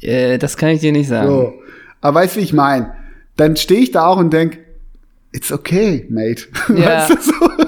Äh, 0.00 0.38
das 0.38 0.56
kann 0.56 0.70
ich 0.70 0.80
dir 0.80 0.92
nicht 0.92 1.08
sagen. 1.08 1.28
So. 1.28 1.52
Aber 2.00 2.20
weißt 2.20 2.36
du, 2.36 2.40
wie 2.40 2.44
ich 2.44 2.54
meine? 2.54 2.94
Dann 3.36 3.56
stehe 3.56 3.82
ich 3.82 3.90
da 3.90 4.06
auch 4.06 4.16
und 4.16 4.32
denk, 4.32 4.58
it's 5.30 5.52
okay, 5.52 6.06
mate. 6.08 6.44
Ja. 6.74 7.00
Weißt 7.00 7.10
du 7.10 7.16
so? 7.20 7.65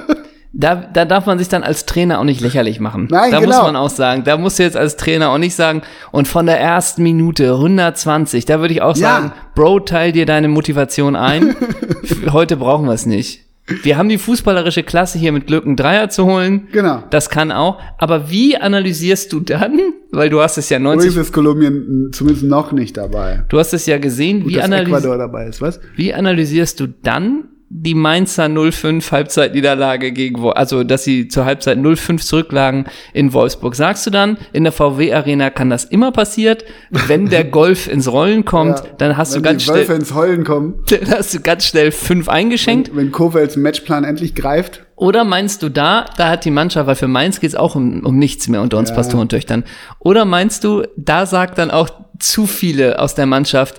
Da, 0.61 0.75
da 0.75 1.05
darf 1.05 1.25
man 1.27 1.39
sich 1.39 1.49
dann 1.49 1.63
als 1.63 1.87
Trainer 1.87 2.19
auch 2.19 2.25
nicht 2.25 2.41
lächerlich 2.41 2.81
machen. 2.81 3.07
Nein, 3.11 3.31
da 3.31 3.39
genau. 3.39 3.55
muss 3.55 3.63
man 3.63 3.77
auch 3.77 3.91
sagen, 3.91 4.25
da 4.25 4.37
musst 4.37 4.59
du 4.59 4.65
jetzt 4.65 4.77
als 4.77 4.97
Trainer 4.97 5.31
auch 5.31 5.39
nicht 5.39 5.55
sagen, 5.55 5.83
und 6.11 6.27
von 6.27 6.47
der 6.47 6.61
ersten 6.61 7.05
Minute 7.05 7.53
120, 7.55 8.45
da 8.45 8.61
würde 8.61 8.75
ich 8.75 8.83
auch 8.83 8.97
Ja. 8.97 9.09
sagen, 9.21 9.33
Bro, 9.55 9.81
teil 9.81 10.11
dir 10.11 10.27
deine 10.27 10.49
Motivation 10.49 11.15
ein. 11.15 11.55
Heute 12.33 12.57
brauchen 12.57 12.87
wir 12.87 12.93
es 12.93 13.07
nicht. 13.07 13.45
Wir 13.83 13.99
haben 13.99 14.09
die 14.09 14.19
fußballerische 14.19 14.83
Klasse 14.83 15.19
hier 15.19 15.31
mit 15.31 15.47
Glück 15.47 15.65
einen 15.65 15.77
Dreier 15.77 16.09
zu 16.09 16.25
holen. 16.25 16.69
Genau. 16.73 17.03
Das 17.11 17.29
kann 17.31 17.53
auch. 17.53 17.79
Aber 17.99 18.31
wie 18.31 18.57
analysierst 18.57 19.33
du 19.33 19.41
dann, 19.41 19.79
weil 20.11 20.31
du 20.31 20.41
hast 20.41 20.57
es 20.59 20.71
ja 20.71 20.79
90, 20.79 21.11
Übrigens 21.11 21.29
ist 21.29 21.33
Kolumbien 21.35 22.09
zumindest 22.13 22.47
noch 22.47 22.73
nicht 22.73 22.97
dabei. 22.97 23.45
du 23.49 23.59
hast 23.59 23.75
es 23.75 23.87
ja 23.87 23.99
gesehen, 23.99 24.43
Gut, 24.43 24.53
wie, 24.55 24.57
Ecuador 24.57 25.19
dabei 25.19 25.47
ist, 25.47 25.61
was? 25.61 25.81
wie 25.97 26.15
analysierst 26.15 26.81
du 26.81 26.89
dann 26.89 27.45
die 27.71 27.95
Mainzer 27.95 28.45
0-5 28.47 29.11
Halbzeitniederlage 29.13 30.13
gegen, 30.13 30.43
also 30.53 30.85
dass 30.85 31.05
sie 31.05 31.29
zur 31.29 31.45
Halbzeit 31.45 31.77
0-5 31.79 32.19
zurücklagen 32.25 32.87
in 33.13 33.33
Wolfsburg. 33.33 33.75
Sagst 33.75 34.07
du 34.07 34.11
dann, 34.11 34.39
in 34.53 34.65
der 34.65 34.73
VW 34.73 35.13
Arena 35.13 35.51
kann 35.51 35.69
das 35.71 35.85
immer 35.85 36.11
passiert, 36.13 36.65
wenn 36.91 37.29
der 37.29 37.45
Golf 37.51 37.87
ins 37.89 38.11
Rollen 38.11 38.45
kommt, 38.45 38.79
Ja. 38.79 38.85
dann 38.99 39.17
hast 39.17 39.35
Wenn 39.35 39.43
du 39.43 39.49
ganz 39.51 39.65
die 39.65 39.69
Wölfe 39.71 39.85
schnell, 39.85 39.99
ins 39.99 40.15
Heulen 40.15 40.45
kommen, 40.45 40.83
dann 40.89 41.11
hast 41.11 41.35
du 41.35 41.41
ganz 41.41 41.67
schnell 41.67 41.93
fünf 41.93 42.29
eingeschenkt. 42.29 42.91
wenn 42.97 43.13
Kofelds 43.13 43.57
Matchplan 43.57 44.05
endlich 44.05 44.35
greift. 44.35 44.85
Oder 44.97 45.25
meinst 45.25 45.63
du 45.63 45.69
da, 45.69 46.07
da 46.17 46.29
hat 46.31 46.45
die 46.45 46.51
Mannschaft, 46.51 46.87
weil 46.89 46.97
für 46.97 47.07
Mainz 47.07 47.39
geht's 47.39 47.55
auch 47.55 47.77
um, 47.77 48.05
um 48.05 48.19
nichts 48.19 48.49
mehr 48.49 48.63
unter 48.63 48.79
uns 48.79 48.89
Ja. 48.89 48.97
Pastorentöchtern. 48.97 49.65
Oder 50.01 50.25
meinst 50.25 50.65
du, 50.65 50.85
da 50.97 51.27
sagt 51.27 51.59
dann 51.59 51.71
auch 51.71 51.89
zu 52.19 52.47
viele 52.47 52.99
aus 52.99 53.15
der 53.15 53.27
Mannschaft, 53.27 53.79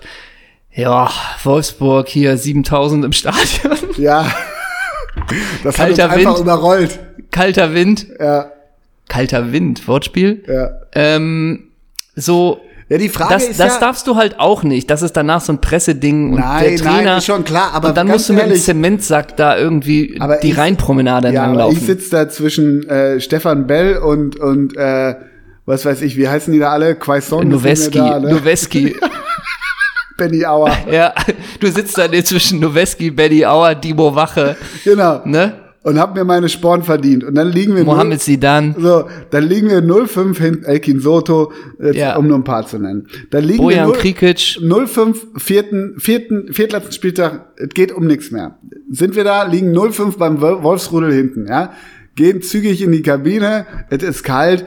ja, 0.72 1.10
Wolfsburg 1.44 2.08
hier 2.08 2.38
7000 2.38 3.06
im 3.06 3.12
Stadion, 3.14 3.78
Ja. 3.98 4.26
Das 5.64 5.76
Kalter 5.76 6.04
hat 6.10 6.18
uns 6.18 6.18
einfach 6.26 6.34
Wind. 6.36 6.44
überrollt. 6.46 7.00
kalter 7.32 7.74
Wind, 7.74 8.08
Ja, 8.20 8.52
kalter 9.08 9.52
Wind, 9.52 9.88
Wortspiel. 9.88 10.44
ja. 10.48 10.70
Ähm, 10.94 11.66
so, 12.16 12.62
Ja, 12.90 12.98
die 12.98 13.10
Frage 13.10 13.34
das, 13.34 13.44
ist 13.48 13.60
das 13.60 13.74
ja, 13.76 13.80
darfst 13.80 14.08
du 14.08 14.16
halt 14.16 14.40
auch 14.40 14.64
nicht. 14.64 14.90
Das 14.90 15.02
ist 15.02 15.14
danach 15.18 15.42
so 15.42 15.54
ein 15.54 15.62
Presseding 15.62 16.34
und 16.34 16.40
Nein, 16.40 16.64
der 16.64 16.76
Trainer. 16.78 17.02
nein, 17.04 17.18
ist 17.20 17.26
schon 17.26 17.44
klar, 17.44 17.72
aber 17.74 17.90
und 17.90 17.98
dann 17.98 18.08
musst 18.08 18.30
du 18.30 18.34
mit 18.34 18.44
dem 18.44 18.50
ehrlich- 18.50 18.64
Zementsack 18.64 19.36
da 19.38 19.58
irgendwie 19.58 20.20
die 20.42 20.50
ich- 20.52 20.58
Rheinpromenade 20.58 21.32
ja, 21.32 21.46
entlang 21.46 21.64
aber 21.66 21.72
ich 21.74 21.82
sitze 21.82 22.10
da 22.12 22.30
zwischen 22.30 22.88
äh, 22.90 23.20
Stefan 23.20 23.68
Bell 23.68 23.98
und 23.98 24.40
und 24.40 24.76
äh, 24.78 25.16
was 25.66 25.86
weiß 25.86 26.02
ich, 26.02 26.18
wie 26.18 26.28
heißen 26.28 26.52
die 26.52 26.60
da 26.60 26.70
alle? 26.72 26.96
Quaison 26.96 27.48
Noweski, 27.48 28.00
ne? 28.00 28.20
Noweski. 28.22 28.96
Benny 30.20 30.46
Auer. 30.46 30.72
ja, 30.92 31.14
du 31.60 31.68
sitzt 31.72 31.98
da 31.98 32.12
zwischen 32.24 32.60
Noweski, 32.60 33.10
Betty 33.10 33.44
Auer, 33.46 33.74
Dimo 33.74 34.14
Wache, 34.14 34.56
genau. 34.84 35.22
ne? 35.26 35.54
Und 35.82 35.98
hab 35.98 36.14
mir 36.14 36.26
meine 36.26 36.50
Sporen 36.50 36.84
verdient. 36.84 37.24
Und 37.24 37.36
dann 37.36 37.48
liegen 37.54 37.74
wir 37.74 37.86
Mohamed 37.86 38.22
Sidan, 38.22 38.76
So, 38.78 39.06
dann 39.32 39.46
liegen 39.48 39.70
wir 39.70 39.80
0-5 39.82 40.38
hinten, 40.38 40.66
Elkin 40.66 41.00
Soto, 41.00 41.54
jetzt, 41.82 41.96
Ja. 41.96 42.18
um 42.18 42.28
nur 42.28 42.38
ein 42.38 42.44
paar 42.44 42.68
zu 42.68 42.78
nennen. 42.80 43.08
Dann 43.32 43.46
liegen 43.46 43.60
Bojan 43.64 43.88
wir 43.88 43.94
0 43.94 43.98
Krikic. 43.98 44.60
0-5, 44.62 45.16
vierten, 45.40 45.96
vierten, 45.98 46.52
viertletzten 46.52 46.92
Spieltag, 46.92 47.54
es 47.56 47.70
geht 47.70 47.94
um 47.94 48.06
nichts 48.08 48.30
mehr. 48.30 48.60
Sind 48.92 49.16
wir 49.16 49.24
da, 49.24 49.44
liegen 49.44 49.72
0-5 49.76 50.18
beim 50.18 50.42
Wol- 50.42 50.62
Wolfsrudel 50.64 51.14
hinten, 51.14 51.48
ja? 51.48 51.72
Gehen 52.16 52.42
zügig 52.42 52.82
in 52.82 52.92
die 52.92 53.02
Kabine, 53.02 53.66
es 53.90 54.04
ist 54.04 54.24
kalt, 54.24 54.66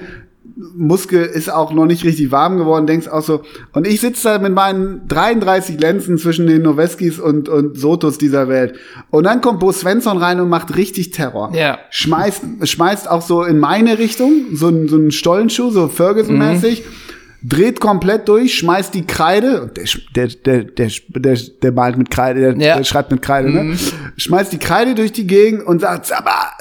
Muskel 0.75 1.25
ist 1.25 1.50
auch 1.52 1.73
noch 1.73 1.87
nicht 1.87 2.04
richtig 2.04 2.30
warm 2.30 2.56
geworden, 2.59 2.87
denkst 2.87 3.09
auch 3.09 3.23
so. 3.23 3.42
Und 3.73 3.87
ich 3.87 4.00
sitze 4.00 4.28
da 4.28 4.38
mit 4.38 4.52
meinen 4.52 5.06
33 5.09 5.80
Lenzen 5.80 6.18
zwischen 6.18 6.47
den 6.47 6.62
Noweskis 6.62 7.18
und, 7.18 7.49
und 7.49 7.78
Sotos 7.78 8.18
dieser 8.18 8.49
Welt. 8.49 8.75
Und 9.11 9.25
dann 9.25 9.40
kommt 9.40 9.61
Bo 9.61 9.73
Svensson 9.73 10.18
rein 10.18 10.40
und 10.40 10.49
macht 10.49 10.76
richtig 10.76 11.11
Terror. 11.11 11.52
Ja. 11.54 11.78
Schmeißt, 11.90 12.42
schmeißt 12.64 13.11
auch 13.11 13.23
so 13.23 13.42
in 13.44 13.59
meine 13.59 13.99
Richtung, 13.99 14.47
so 14.54 14.68
ein, 14.68 14.88
so 14.88 14.97
ein 14.97 15.11
Stollenschuh, 15.11 15.71
so 15.71 15.88
Ferguson-mäßig. 15.88 16.85
Dreht 17.44 17.80
komplett 17.80 18.28
durch, 18.28 18.54
schmeißt 18.54 18.94
die 18.94 19.04
Kreide, 19.04 19.68
der, 19.75 19.85
der, 20.14 20.28
der, 20.28 20.64
der, 20.64 20.90
der, 21.16 21.38
der 21.61 21.73
malt 21.73 21.99
mit 21.99 22.09
Kreide, 22.09 22.40
der, 22.40 22.52
Ja. 22.56 22.76
der 22.76 22.85
schreibt 22.85 23.11
mit 23.11 23.21
Kreide, 23.21 23.50
ne? 23.50 23.76
Schmeißt 24.16 24.52
die 24.52 24.59
Kreide 24.59 24.94
durch 24.94 25.11
die 25.11 25.26
Gegend 25.26 25.66
und 25.66 25.80
sagt, 25.80 26.06
sag 26.06 26.25
mal, 26.25 26.52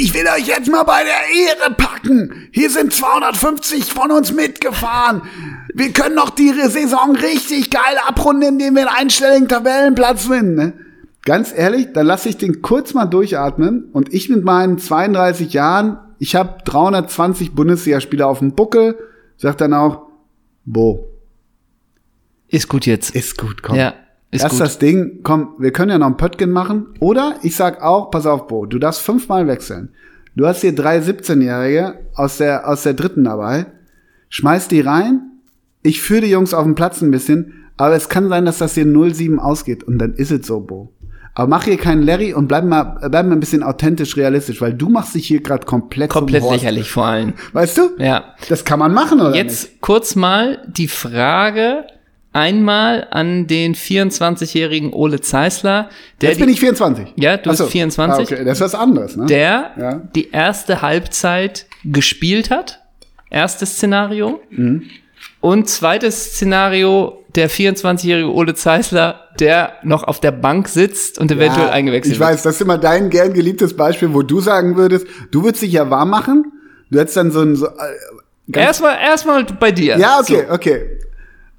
ich 0.00 0.12
will 0.14 0.24
euch 0.36 0.46
jetzt 0.46 0.68
mal 0.70 0.82
bei 0.82 1.02
der 1.04 1.46
Ehre 1.46 1.74
packen. 1.74 2.48
Hier 2.52 2.70
sind 2.70 2.92
250 2.92 3.84
von 3.84 4.10
uns 4.10 4.32
mitgefahren. 4.32 5.22
Wir 5.74 5.92
können 5.92 6.14
noch 6.14 6.30
die 6.30 6.50
Saison 6.50 7.16
richtig 7.16 7.70
geil 7.70 7.96
abrunden, 8.06 8.54
indem 8.54 8.74
wir 8.74 8.88
einen 8.88 8.96
einstelligen 8.96 9.48
Tabellenplatz 9.48 10.26
finden. 10.26 10.54
Ne? 10.54 10.72
Ganz 11.24 11.52
ehrlich, 11.56 11.92
dann 11.92 12.06
lasse 12.06 12.28
ich 12.28 12.36
den 12.36 12.60
kurz 12.60 12.94
mal 12.94 13.06
durchatmen 13.06 13.90
und 13.92 14.12
ich 14.12 14.28
mit 14.28 14.44
meinen 14.44 14.78
32 14.78 15.52
Jahren, 15.52 15.98
ich 16.18 16.34
habe 16.36 16.58
320 16.64 17.54
Bundesligaspieler 17.54 18.26
auf 18.26 18.40
dem 18.40 18.54
Buckel, 18.54 18.98
sag 19.36 19.58
dann 19.58 19.74
auch, 19.74 20.02
Bo, 20.64 21.10
Ist 22.48 22.68
gut 22.68 22.86
jetzt. 22.86 23.14
ist 23.14 23.38
gut, 23.38 23.62
komm. 23.62 23.76
Ja, 23.76 23.94
ist 24.34 24.44
das 24.44 24.52
ist 24.52 24.58
gut. 24.58 24.66
das 24.66 24.78
Ding, 24.78 25.20
komm, 25.22 25.54
wir 25.58 25.72
können 25.72 25.90
ja 25.90 25.98
noch 25.98 26.06
ein 26.06 26.16
Pöttgen 26.16 26.50
machen. 26.50 26.86
Oder 27.00 27.36
ich 27.42 27.56
sag 27.56 27.82
auch, 27.82 28.10
pass 28.10 28.26
auf, 28.26 28.46
Bo, 28.46 28.66
du 28.66 28.78
darfst 28.78 29.00
fünfmal 29.00 29.46
wechseln. 29.46 29.90
Du 30.36 30.46
hast 30.46 30.62
hier 30.62 30.74
drei 30.74 30.98
17-Jährige 30.98 31.94
aus 32.14 32.38
der, 32.38 32.68
aus 32.68 32.82
der 32.82 32.94
dritten 32.94 33.24
dabei. 33.24 33.66
Schmeiß 34.30 34.68
die 34.68 34.80
rein. 34.80 35.20
Ich 35.82 36.00
führe 36.00 36.22
die 36.22 36.30
Jungs 36.30 36.54
auf 36.54 36.64
den 36.64 36.74
Platz 36.74 37.00
ein 37.00 37.10
bisschen. 37.10 37.52
Aber 37.76 37.94
es 37.94 38.08
kann 38.08 38.28
sein, 38.28 38.44
dass 38.44 38.58
das 38.58 38.74
hier 38.74 38.86
0-7 38.86 39.38
ausgeht. 39.38 39.84
Und 39.84 39.98
dann 39.98 40.14
ist 40.14 40.32
es 40.32 40.46
so, 40.46 40.60
Bo. 40.60 40.92
Aber 41.36 41.48
mach 41.48 41.64
hier 41.64 41.76
keinen 41.76 42.02
Larry 42.02 42.32
und 42.32 42.46
bleib 42.46 42.64
mal, 42.64 43.08
bleib 43.10 43.26
mal 43.26 43.32
ein 43.32 43.40
bisschen 43.40 43.64
authentisch 43.64 44.16
realistisch, 44.16 44.60
weil 44.60 44.72
du 44.72 44.88
machst 44.88 45.16
dich 45.16 45.26
hier 45.26 45.42
gerade 45.42 45.66
komplett 45.66 46.10
Komplett 46.10 46.44
lächerlich 46.48 46.90
vor 46.90 47.06
allem. 47.06 47.32
Weißt 47.52 47.76
du? 47.76 47.90
Ja. 47.98 48.34
Das 48.48 48.64
kann 48.64 48.78
man 48.78 48.94
machen, 48.94 49.20
oder 49.20 49.34
Jetzt 49.34 49.80
kurz 49.80 50.14
mal 50.14 50.62
die 50.68 50.86
Frage 50.86 51.84
einmal 52.34 53.06
an 53.10 53.46
den 53.46 53.74
24-jährigen 53.74 54.92
Ole 54.92 55.20
Zeisler, 55.20 55.88
der 56.20 56.30
Jetzt 56.30 56.40
bin 56.40 56.48
ich 56.50 56.60
24. 56.60 57.14
Ja, 57.16 57.36
du 57.38 57.50
Ach 57.50 57.54
so. 57.54 57.64
bist 57.64 57.72
24. 57.72 58.18
Ah, 58.18 58.22
okay. 58.34 58.44
Das 58.44 58.58
ist 58.58 58.60
was 58.60 58.74
anderes, 58.74 59.16
ne? 59.16 59.26
der 59.26 59.70
Ja. 59.78 60.02
die 60.14 60.30
erste 60.30 60.82
Halbzeit 60.82 61.66
gespielt 61.84 62.50
hat. 62.50 62.80
Erstes 63.30 63.74
Szenario. 63.76 64.40
Mhm. 64.50 64.82
Und 65.40 65.68
zweites 65.68 66.32
Szenario, 66.34 67.24
der 67.34 67.50
24-jährige 67.50 68.32
Ole 68.32 68.54
Zeisler, 68.54 69.20
der 69.40 69.74
noch 69.82 70.04
auf 70.04 70.20
der 70.20 70.30
Bank 70.32 70.68
sitzt 70.68 71.18
und 71.18 71.30
eventuell 71.30 71.66
Ja, 71.66 71.72
eingewechselt 71.72 72.14
Ich 72.14 72.20
weiß, 72.20 72.42
das 72.42 72.56
ist 72.56 72.60
immer 72.60 72.78
dein 72.78 73.10
gern 73.10 73.32
geliebtes 73.32 73.76
Beispiel, 73.76 74.14
wo 74.14 74.22
du 74.22 74.40
sagen 74.40 74.76
würdest, 74.76 75.06
du 75.30 75.42
würdest 75.44 75.62
dich 75.62 75.72
ja 75.72 75.90
warm 75.90 76.10
machen. 76.10 76.52
Du 76.90 76.98
hättest 76.98 77.16
dann 77.16 77.30
so 77.32 77.40
ein, 77.40 77.56
so, 77.56 77.66
äh, 77.66 77.70
wird. 78.46 78.64
Erstmal, 78.64 78.96
erstmal 79.00 79.44
bei 79.44 79.72
dir. 79.72 79.96
ja, 79.98 80.18
okay, 80.20 80.44
okay. 80.50 80.98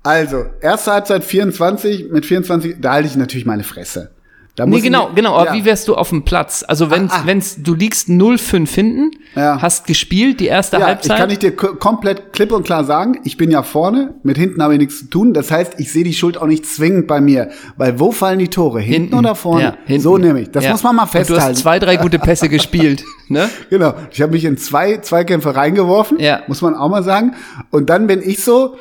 Also, 0.05 0.45
erste 0.61 0.91
Halbzeit 0.93 1.23
24, 1.23 2.11
mit 2.11 2.25
24, 2.25 2.75
da 2.79 2.93
halte 2.93 3.07
ich 3.07 3.15
natürlich 3.15 3.45
meine 3.45 3.63
Fresse. 3.63 4.11
Da 4.57 4.65
Nee, 4.65 4.79
genau, 4.79 5.09
ich- 5.09 5.15
genau. 5.15 5.35
Aber 5.35 5.47
ja. 5.47 5.53
wie 5.53 5.65
wärst 5.65 5.89
du 5.89 5.95
auf 5.95 6.07
dem 6.11 6.23
Platz? 6.23 6.63
Also 6.65 6.89
wenn, 6.89 7.09
Ah, 7.09 7.15
ah. 7.15 7.21
wenn's, 7.25 7.61
du 7.61 7.73
liegst 7.73 8.07
0-5 8.07 8.73
hinten, 8.73 9.11
Ja. 9.35 9.61
hast 9.61 9.85
gespielt 9.85 10.39
die 10.39 10.45
erste 10.45 10.77
Ja, 10.77 10.83
ich 10.83 10.87
Halbzeit. 10.87 11.17
kann 11.17 11.29
ich 11.29 11.39
dir 11.39 11.53
ko- 11.53 11.75
komplett 11.75 12.31
klipp 12.31 12.53
und 12.53 12.63
klar 12.63 12.85
sagen, 12.85 13.19
ich 13.25 13.35
bin 13.35 13.51
ja 13.51 13.63
vorne, 13.63 14.13
mit 14.23 14.37
hinten 14.37 14.63
habe 14.63 14.71
ich 14.75 14.79
nichts 14.79 14.99
zu 14.99 15.05
tun. 15.09 15.33
Das 15.33 15.51
heißt, 15.51 15.73
ich 15.77 15.91
sehe 15.91 16.05
die 16.05 16.13
Schuld 16.13 16.37
auch 16.37 16.47
nicht 16.47 16.65
zwingend 16.65 17.05
bei 17.05 17.19
mir. 17.19 17.49
Weil 17.75 17.99
wo 17.99 18.13
fallen 18.13 18.39
die 18.39 18.47
Tore? 18.47 18.79
Hinten, 18.79 19.15
oder 19.15 19.35
vorne? 19.35 19.61
Ja, 19.63 19.75
hinten. 19.83 20.01
So 20.03 20.17
nämlich. 20.17 20.49
Das 20.51 20.63
Ja. 20.63 20.71
muss 20.71 20.83
man 20.83 20.95
mal 20.95 21.01
Und 21.03 21.09
Du 21.13 21.17
festhalten. 21.17 21.43
hast 21.49 21.57
zwei, 21.59 21.79
drei 21.79 21.97
gute 21.97 22.17
Pässe 22.19 22.47
gespielt, 22.47 23.03
ne? 23.27 23.49
Genau. 23.69 23.93
Ich 24.11 24.21
habe 24.21 24.31
mich 24.31 24.45
in 24.45 24.57
zwei 24.57 24.99
Zweikämpfe 24.99 25.53
reingeworfen, 25.53 26.17
Ja. 26.21 26.43
muss 26.47 26.61
man 26.61 26.75
auch 26.75 26.87
mal 26.87 27.03
sagen. 27.03 27.33
Und 27.71 27.89
dann 27.89 28.07
bin 28.07 28.21
ich 28.23 28.41
so 28.41 28.77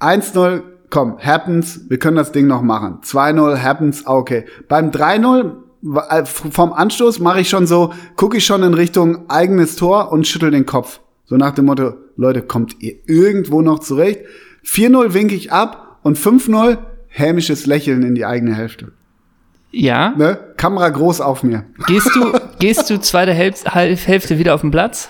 1-0, 0.00 0.62
komm, 0.90 1.18
happens, 1.18 1.80
wir 1.88 1.98
können 1.98 2.16
das 2.16 2.32
Ding 2.32 2.46
noch 2.46 2.62
machen. 2.62 2.98
2-0, 3.02 3.62
happens, 3.62 4.06
ah, 4.06 4.14
okay. 4.14 4.44
Beim 4.68 4.90
3-0 4.90 5.52
wa- 5.82 6.06
äh, 6.10 6.24
vom 6.26 6.72
Anstoß 6.72 7.20
mache 7.20 7.40
ich 7.40 7.48
schon 7.48 7.66
so, 7.66 7.92
gucke 8.16 8.36
ich 8.38 8.44
schon 8.46 8.62
in 8.62 8.74
Richtung 8.74 9.28
eigenes 9.30 9.76
Tor 9.76 10.12
und 10.12 10.26
schüttel 10.26 10.50
den 10.50 10.66
Kopf. 10.66 11.00
So 11.26 11.36
nach 11.36 11.52
dem 11.54 11.66
Motto, 11.66 11.94
Leute, 12.16 12.42
kommt 12.42 12.82
ihr 12.82 12.94
irgendwo 13.06 13.62
noch 13.62 13.78
zurecht? 13.78 14.20
4-0 14.64 15.14
winke 15.14 15.34
ich 15.34 15.52
ab 15.52 15.98
und 16.02 16.18
5-0 16.18 16.78
hämisches 17.08 17.66
Lächeln 17.66 18.02
in 18.02 18.14
die 18.14 18.26
eigene 18.26 18.54
Hälfte. 18.54 18.92
Ja. 19.72 20.10
Ne? 20.16 20.38
Kamera 20.56 20.88
groß 20.88 21.20
auf 21.20 21.42
mir. 21.44 21.64
Gehst 21.86 22.10
du, 22.14 22.32
gehst 22.58 22.90
du 22.90 22.98
zweite 23.00 23.32
Hälfte, 23.32 23.70
Hälfte 23.72 24.38
wieder 24.38 24.54
auf 24.54 24.62
den 24.62 24.72
Platz? 24.72 25.08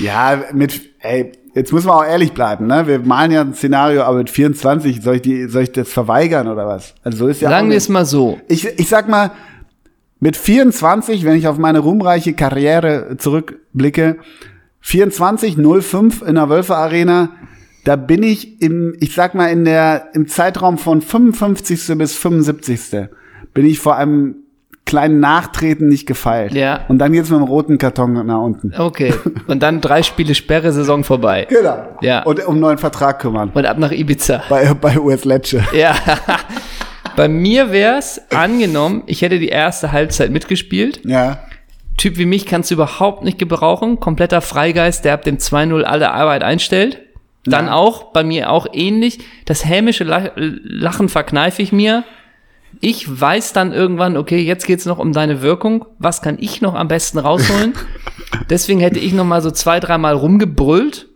Ja, 0.00 0.42
mit, 0.52 0.80
ey, 1.00 1.30
jetzt 1.54 1.72
müssen 1.72 1.88
wir 1.88 1.96
auch 1.96 2.04
ehrlich 2.04 2.32
bleiben, 2.32 2.66
ne? 2.66 2.86
Wir 2.86 2.98
malen 3.00 3.30
ja 3.30 3.40
ein 3.40 3.54
Szenario, 3.54 4.02
aber 4.02 4.18
mit 4.18 4.30
24, 4.30 5.02
soll 5.02 5.16
ich 5.16 5.22
die, 5.22 5.48
soll 5.48 5.62
ich 5.62 5.72
das 5.72 5.88
verweigern 5.88 6.48
oder 6.48 6.66
was? 6.66 6.94
Also 7.02 7.18
so 7.18 7.28
ist 7.28 7.40
ja 7.40 7.50
Sagen 7.50 7.70
wir 7.70 7.76
es 7.76 7.88
mal 7.88 8.04
so. 8.04 8.38
Ich, 8.48 8.66
ich 8.66 8.88
sag 8.88 9.08
mal, 9.08 9.30
Mit 10.20 10.38
24, 10.38 11.24
wenn 11.24 11.36
ich 11.36 11.48
auf 11.48 11.58
meine 11.58 11.80
ruhmreiche 11.80 12.32
Karriere 12.32 13.16
zurückblicke, 13.18 14.16
24, 14.80 15.56
05 15.56 16.22
in 16.22 16.36
der 16.36 16.48
Wölfe 16.48 16.76
Arena, 16.76 17.30
da 17.84 17.96
bin 17.96 18.22
ich 18.22 18.62
im, 18.62 18.96
ich 19.00 19.14
sag 19.14 19.34
mal, 19.34 19.48
in 19.48 19.66
der, 19.66 20.08
im 20.14 20.26
Zeitraum 20.26 20.78
von 20.78 21.02
55. 21.02 21.98
bis 21.98 22.14
75. 22.14 23.08
bin 23.52 23.66
ich 23.66 23.80
vor 23.80 23.96
einem 23.96 24.36
kleinen 24.86 25.18
Nachtreten 25.20 25.88
nicht 25.88 26.06
gefeilt. 26.06 26.52
Ja. 26.52 26.80
Und 26.88 26.98
dann 26.98 27.12
geht's 27.12 27.30
mit 27.30 27.38
dem 27.40 27.44
roten 27.44 27.78
Karton 27.78 28.26
nach 28.26 28.38
unten. 28.40 28.74
Okay. 28.76 29.14
Und 29.46 29.62
dann 29.62 29.80
drei 29.80 30.02
Spiele 30.02 30.34
Sperre, 30.34 30.72
Saison 30.72 31.04
vorbei. 31.04 31.46
Genau. 31.48 31.96
Ja. 32.02 32.22
Und 32.24 32.44
um 32.46 32.60
neuen 32.60 32.78
Vertrag 32.78 33.18
kümmern. 33.20 33.50
Und 33.54 33.64
ab 33.66 33.78
nach 33.78 33.92
Ibiza. 33.92 34.42
Bei, 34.48 34.72
bei 34.74 34.98
US 34.98 35.24
Lecce. 35.24 35.62
Ja. 35.74 35.94
Bei 37.16 37.28
mir 37.28 37.70
wär's 37.70 38.20
angenommen, 38.34 39.04
ich 39.06 39.22
hätte 39.22 39.38
die 39.38 39.46
erste 39.48 39.92
Halbzeit 39.92 40.30
mitgespielt. 40.32 41.00
Ja. 41.04 41.38
Typ 41.96 42.18
wie 42.18 42.26
mich 42.26 42.44
kannst 42.44 42.70
du 42.72 42.74
überhaupt 42.74 43.22
nicht 43.22 43.38
gebrauchen. 43.38 44.00
Kompletter 44.00 44.40
Freigeist, 44.40 45.04
der 45.04 45.14
ab 45.14 45.22
dem 45.22 45.36
2-0 45.36 45.82
alle 45.84 46.10
Arbeit 46.12 46.42
einstellt. 46.42 47.00
Dann 47.46 47.66
Ja. 47.66 47.74
auch, 47.74 48.12
bei 48.12 48.24
mir 48.24 48.50
auch 48.50 48.66
ähnlich. 48.72 49.20
Das 49.44 49.64
hämische 49.64 50.02
La- 50.02 50.32
Lachen 50.34 51.08
verkneife 51.08 51.62
ich 51.62 51.70
mir. 51.72 52.02
Ich 52.80 53.20
weiß 53.20 53.52
dann 53.52 53.72
irgendwann, 53.72 54.16
okay, 54.16 54.40
jetzt 54.40 54.66
geht's 54.66 54.86
noch 54.86 54.98
um 54.98 55.12
deine 55.12 55.42
Wirkung. 55.42 55.86
Was 55.98 56.22
kann 56.22 56.36
ich 56.38 56.60
noch 56.60 56.74
am 56.74 56.88
besten 56.88 57.18
rausholen? 57.18 57.74
Deswegen 58.50 58.80
hätte 58.80 58.98
ich 58.98 59.12
noch 59.12 59.24
mal 59.24 59.42
so 59.42 59.50
zwei, 59.50 59.80
dreimal 59.80 60.14
rumgebrüllt. 60.14 61.08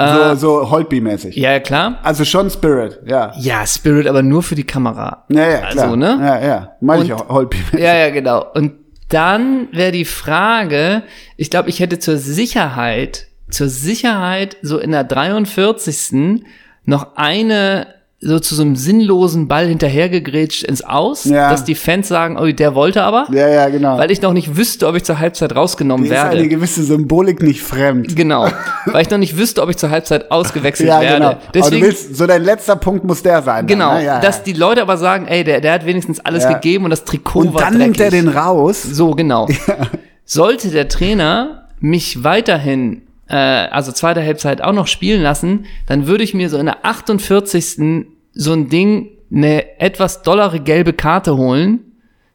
So, 0.00 0.34
so 0.36 0.70
Holtby-mäßig. 0.70 1.36
Ja, 1.36 1.58
klar. 1.58 1.98
Also 2.04 2.24
schon 2.24 2.50
Spirit, 2.50 3.00
ja. 3.06 3.32
Ja, 3.36 3.66
Spirit, 3.66 4.06
aber 4.06 4.22
nur 4.22 4.44
für 4.44 4.54
die 4.54 4.64
Kamera. 4.64 5.24
Ja, 5.28 5.48
ja, 5.48 5.58
klar. 5.70 5.84
Also, 5.84 5.96
ne? 5.96 6.18
Ja, 6.20 6.40
ja. 6.40 6.72
Meine 6.80 7.04
ich 7.04 7.12
auch 7.12 7.28
Holtby-mäßig. 7.28 7.80
Ja, 7.80 7.96
ja, 7.96 8.10
genau. 8.10 8.46
Und 8.54 8.74
dann 9.08 9.68
wäre 9.72 9.90
die 9.90 10.04
Frage, 10.04 11.02
ich 11.36 11.50
glaube, 11.50 11.68
ich 11.68 11.80
hätte 11.80 11.98
zur 11.98 12.18
Sicherheit, 12.18 13.26
zur 13.50 13.68
Sicherheit 13.68 14.56
so 14.62 14.78
in 14.78 14.92
der 14.92 15.04
43. 15.04 16.44
noch 16.84 17.16
eine 17.16 17.88
so 18.20 18.40
zu 18.40 18.56
so 18.56 18.62
einem 18.62 18.74
sinnlosen 18.74 19.46
Ball 19.46 19.68
hinterhergegrätscht 19.68 20.64
ins 20.64 20.82
Aus, 20.82 21.24
Ja. 21.24 21.50
dass 21.50 21.62
die 21.62 21.76
Fans 21.76 22.08
sagen, 22.08 22.36
oh, 22.36 22.50
der 22.50 22.74
wollte 22.74 23.04
aber, 23.04 23.28
Ja, 23.32 23.46
ja, 23.48 23.68
genau. 23.68 23.96
weil 23.96 24.10
ich 24.10 24.20
noch 24.22 24.32
nicht 24.32 24.56
wüsste, 24.56 24.88
ob 24.88 24.96
ich 24.96 25.04
zur 25.04 25.20
Halbzeit 25.20 25.54
rausgenommen 25.54 26.02
Mir 26.08 26.14
ist 26.14 26.20
werde. 26.24 26.36
eine 26.38 26.48
gewisse 26.48 26.82
Symbolik 26.82 27.40
nicht 27.42 27.62
fremd. 27.62 28.16
Genau, 28.16 28.48
weil 28.86 29.02
ich 29.02 29.10
noch 29.10 29.18
nicht 29.18 29.36
wüsste, 29.38 29.62
ob 29.62 29.70
ich 29.70 29.76
zur 29.76 29.90
Halbzeit 29.90 30.32
ausgewechselt 30.32 30.88
Ja, 30.88 31.00
werde. 31.00 31.14
genau. 31.14 31.26
Aber 31.28 31.40
du 31.52 31.60
Deswegen, 31.60 31.86
willst, 31.86 32.16
so 32.16 32.26
dein 32.26 32.42
letzter 32.42 32.74
Punkt 32.74 33.04
muss 33.04 33.22
der 33.22 33.40
sein. 33.42 33.68
genau, 33.68 33.90
Dann, 33.90 33.98
ne? 33.98 34.04
ja, 34.06 34.20
dass 34.20 34.42
die 34.42 34.52
Leute 34.52 34.82
aber 34.82 34.96
sagen, 34.96 35.26
ey, 35.28 35.44
der, 35.44 35.60
der 35.60 35.72
hat 35.74 35.86
wenigstens 35.86 36.18
alles 36.18 36.48
gegeben 36.48 36.84
und 36.84 36.90
das 36.90 37.04
Trikot 37.04 37.38
Und 37.40 37.54
war 37.54 37.60
dann 37.62 37.78
nimmt 37.78 38.00
er 38.00 38.10
dreckig. 38.10 38.26
den 38.30 38.36
raus. 38.36 38.82
So, 38.82 39.12
genau. 39.12 39.46
Sollte 40.24 40.70
der 40.70 40.88
Trainer 40.88 41.68
mich 41.78 42.24
weiterhin, 42.24 43.02
äh, 43.28 43.34
also 43.36 43.92
zweite 43.92 44.22
Halbzeit 44.22 44.62
auch 44.62 44.72
noch 44.72 44.86
spielen 44.86 45.22
lassen, 45.22 45.66
dann 45.86 46.06
würde 46.06 46.24
ich 46.24 46.34
mir 46.34 46.48
so 46.48 46.58
in 46.58 46.66
der 46.66 46.84
48. 46.84 48.06
so 48.32 48.52
ein 48.52 48.68
Ding, 48.68 49.10
eine 49.32 49.78
etwas 49.80 50.22
dollere 50.22 50.60
gelbe 50.60 50.92
Karte 50.92 51.36
holen. 51.36 51.80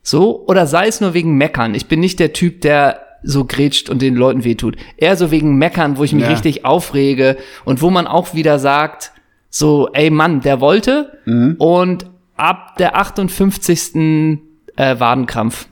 So, 0.02 0.44
oder 0.48 0.68
sei 0.68 0.88
es 0.88 1.00
nur 1.02 1.14
wegen 1.14 1.36
Meckern. 1.38 1.76
Ich 1.76 1.88
bin 1.88 2.00
nicht 2.02 2.20
der 2.20 2.34
Typ, 2.34 2.62
der 2.62 3.00
so 3.24 3.46
grätscht 3.46 3.90
und 3.90 4.02
den 4.02 4.16
Leuten 4.16 4.44
wehtut. 4.44 4.76
Eher 4.98 5.16
so 5.16 5.32
wegen 5.32 5.56
Meckern, 5.56 5.98
wo 5.98 6.04
ich 6.04 6.12
mich 6.14 6.24
Ja. 6.24 6.30
richtig 6.30 6.66
aufrege 6.66 7.38
und 7.64 7.82
wo 7.82 7.90
man 7.90 8.06
auch 8.06 8.34
wieder 8.34 8.60
sagt, 8.60 9.12
so, 9.50 9.90
ey 9.94 10.10
Mann, 10.10 10.42
der 10.42 10.60
wollte 10.60 11.20
und 11.58 12.06
ab 12.36 12.76
der 12.78 12.98
58. 12.98 14.40
Äh, 14.76 15.00
Wadenkrampf. 15.00 15.68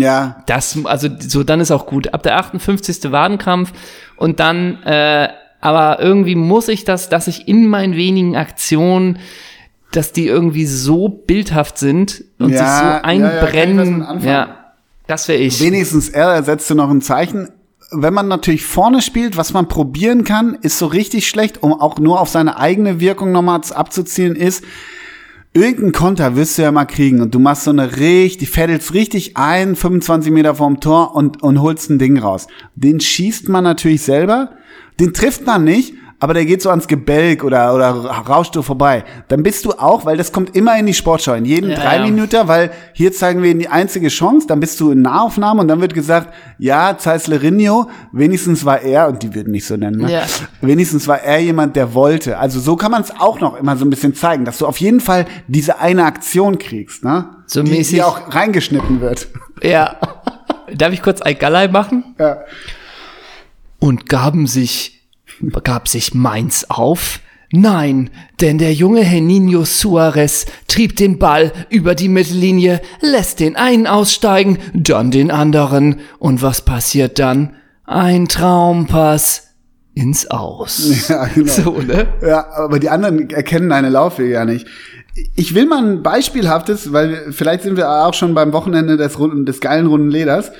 Ja. 0.00 0.42
Das, 0.46 0.78
also 0.84 1.08
so, 1.18 1.42
dann 1.44 1.60
ist 1.60 1.70
auch 1.70 1.86
gut. 1.86 2.12
Ab 2.14 2.22
der 2.22 2.36
58. 2.38 3.10
Wadenkrampf 3.12 3.72
und 4.16 4.40
dann, 4.40 4.82
äh, 4.84 5.28
aber 5.60 6.00
irgendwie 6.00 6.34
muss 6.34 6.68
ich 6.68 6.84
das, 6.84 7.08
dass 7.08 7.26
ich 7.28 7.48
in 7.48 7.66
meinen 7.68 7.94
wenigen 7.96 8.36
Aktionen, 8.36 9.18
dass 9.92 10.12
die 10.12 10.26
irgendwie 10.26 10.66
so 10.66 11.08
bildhaft 11.08 11.78
sind 11.78 12.24
und 12.38 12.50
Ja, 12.50 12.58
sich 12.58 12.66
so 12.66 12.84
ja, 12.84 12.96
ja, 12.96 13.04
einbrennen. 13.04 14.02
anfangen. 14.02 14.24
Ja, 14.28 14.56
das 15.06 15.28
wäre 15.28 15.38
ich. 15.38 15.60
Wenigstens 15.60 16.08
er 16.08 16.42
setzt 16.42 16.68
du 16.70 16.74
noch 16.74 16.90
ein 16.90 17.00
Zeichen. 17.00 17.48
Wenn 17.92 18.12
man 18.12 18.26
natürlich 18.26 18.64
vorne 18.66 19.00
spielt, 19.00 19.36
was 19.36 19.52
man 19.52 19.68
probieren 19.68 20.24
kann, 20.24 20.58
ist 20.60 20.78
so 20.78 20.86
richtig 20.86 21.28
schlecht, 21.28 21.62
um 21.62 21.72
auch 21.72 21.98
nur 21.98 22.20
auf 22.20 22.28
seine 22.28 22.58
eigene 22.58 22.98
Wirkung 23.00 23.30
nochmal 23.30 23.60
abzuzielen, 23.74 24.34
ist, 24.34 24.64
irgendeinen 25.56 25.92
Konter 25.92 26.36
wirst 26.36 26.58
du 26.58 26.62
ja 26.62 26.70
mal 26.70 26.84
kriegen 26.84 27.20
und 27.20 27.34
du 27.34 27.38
machst 27.38 27.64
so 27.64 27.70
eine 27.70 27.96
richtig, 27.96 28.50
fädelst 28.50 28.92
richtig 28.92 29.36
ein, 29.36 29.74
25 29.74 30.30
Meter 30.30 30.54
vorm 30.54 30.80
Tor 30.80 31.16
und, 31.16 31.42
und 31.42 31.60
holst 31.60 31.90
ein 31.90 31.98
Ding 31.98 32.18
raus. 32.18 32.46
Den 32.74 33.00
schießt 33.00 33.48
man 33.48 33.64
natürlich 33.64 34.02
selber, 34.02 34.50
den 35.00 35.14
trifft 35.14 35.46
man 35.46 35.64
nicht, 35.64 35.94
aber 36.18 36.34
der 36.34 36.44
geht 36.46 36.62
so 36.62 36.70
ans 36.70 36.88
Gebälk 36.88 37.44
oder, 37.44 37.74
oder 37.74 37.90
rauscht 37.90 38.54
so 38.54 38.62
vorbei. 38.62 39.04
Dann 39.28 39.42
bist 39.42 39.64
du 39.64 39.72
auch, 39.72 40.04
weil 40.06 40.16
das 40.16 40.32
kommt 40.32 40.56
immer 40.56 40.78
in 40.78 40.86
die 40.86 40.94
Sportschau, 40.94 41.34
in 41.34 41.44
jeden 41.44 41.70
Ja, 41.70 41.76
drei 41.76 41.96
ja. 41.98 42.04
Minuten, 42.04 42.48
weil 42.48 42.70
hier 42.94 43.12
zeigen 43.12 43.42
wir 43.42 43.50
ihnen 43.50 43.60
die 43.60 43.68
einzige 43.68 44.08
Chance, 44.08 44.46
dann 44.46 44.60
bist 44.60 44.80
du 44.80 44.90
in 44.92 45.02
Nahaufnahme 45.02 45.60
und 45.60 45.68
dann 45.68 45.80
wird 45.80 45.94
gesagt, 45.94 46.32
ja, 46.58 46.96
Zeislerinho, 46.96 47.88
wenigstens 48.12 48.64
war 48.64 48.80
er, 48.80 49.08
und 49.08 49.22
die 49.22 49.34
würden 49.34 49.50
mich 49.52 49.66
so 49.66 49.76
nennen, 49.76 50.00
ne? 50.02 50.12
Ja. 50.12 50.22
wenigstens 50.60 51.06
war 51.06 51.20
er 51.20 51.38
jemand, 51.38 51.76
der 51.76 51.92
wollte. 51.94 52.38
Also 52.38 52.60
so 52.60 52.76
kann 52.76 52.90
man 52.90 53.02
es 53.02 53.12
auch 53.18 53.40
noch 53.40 53.56
immer 53.58 53.76
so 53.76 53.84
ein 53.84 53.90
bisschen 53.90 54.14
zeigen, 54.14 54.44
dass 54.44 54.58
du 54.58 54.66
auf 54.66 54.78
jeden 54.78 55.00
Fall 55.00 55.26
diese 55.48 55.78
eine 55.80 56.04
Aktion 56.04 56.58
kriegst, 56.58 57.04
ne? 57.04 57.28
So 57.46 57.62
die, 57.62 57.72
mäßig- 57.72 57.90
die 57.90 58.02
auch 58.02 58.34
reingeschnitten 58.34 59.00
wird. 59.00 59.28
Ja. 59.62 59.96
Darf 60.74 60.92
ich 60.92 61.02
kurz 61.02 61.20
ein 61.22 61.38
Gallei 61.38 61.68
machen? 61.68 62.14
Ja. 62.18 62.38
Und 63.78 64.08
gaben 64.08 64.46
sich, 64.46 64.95
gab 65.62 65.88
sich 65.88 66.14
Mainz 66.14 66.66
auf? 66.68 67.20
Nein, 67.52 68.10
denn 68.40 68.58
der 68.58 68.74
junge 68.74 69.02
Henninho 69.02 69.64
Suarez 69.64 70.46
trieb 70.66 70.96
den 70.96 71.18
Ball 71.18 71.52
über 71.70 71.94
die 71.94 72.08
Mittellinie, 72.08 72.80
lässt 73.00 73.38
den 73.40 73.54
einen 73.56 73.86
aussteigen, 73.86 74.58
dann 74.74 75.10
den 75.10 75.30
anderen. 75.30 76.00
Und 76.18 76.42
was 76.42 76.62
passiert 76.62 77.18
dann? 77.18 77.54
Ein 77.84 78.26
Traumpass 78.26 79.54
ins 79.94 80.30
Aus. 80.30 81.04
Ja, 81.08 81.26
genau. 81.26 81.52
So, 81.52 81.80
ne? 81.80 82.08
Ja, 82.20 82.46
aber 82.52 82.80
die 82.80 82.90
anderen 82.90 83.30
erkennen 83.30 83.70
deine 83.70 83.90
Laufwege 83.90 84.34
ja 84.34 84.44
nicht. 84.44 84.66
Ich 85.34 85.54
will 85.54 85.66
mal 85.66 85.82
ein 85.82 86.02
beispielhaftes, 86.02 86.92
weil 86.92 87.32
vielleicht 87.32 87.62
sind 87.62 87.76
wir 87.76 87.88
auch 87.88 88.12
schon 88.12 88.34
beim 88.34 88.52
Wochenende 88.52 88.96
des, 88.96 89.18
Runden, 89.18 89.46
des 89.46 89.60
geilen 89.60 89.86
runden 89.86 90.10
Leders. 90.10 90.50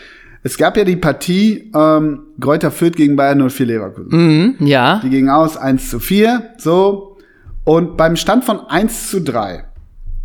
Es 0.47 0.57
gab 0.57 0.77
ja 0.77 0.85
die 0.85 0.95
Partie 0.95 1.73
ähm, 1.75 2.21
Greuther 2.39 2.71
Fürth 2.71 2.95
gegen 2.95 3.17
Bayern 3.17 3.51
04 3.51 3.67
Leverkusen. 3.67 4.11
Mhm, 4.13 4.55
ja. 4.65 5.01
Die 5.03 5.11
gingen 5.11 5.29
aus 5.29 5.57
1 5.57 5.91
zu 5.91 5.99
4, 5.99 6.51
so. 6.57 7.17
Und 7.65 7.97
beim 7.97 8.15
Stand 8.15 8.45
von 8.45 8.61
1 8.61 9.11
zu 9.11 9.21
3, 9.21 9.65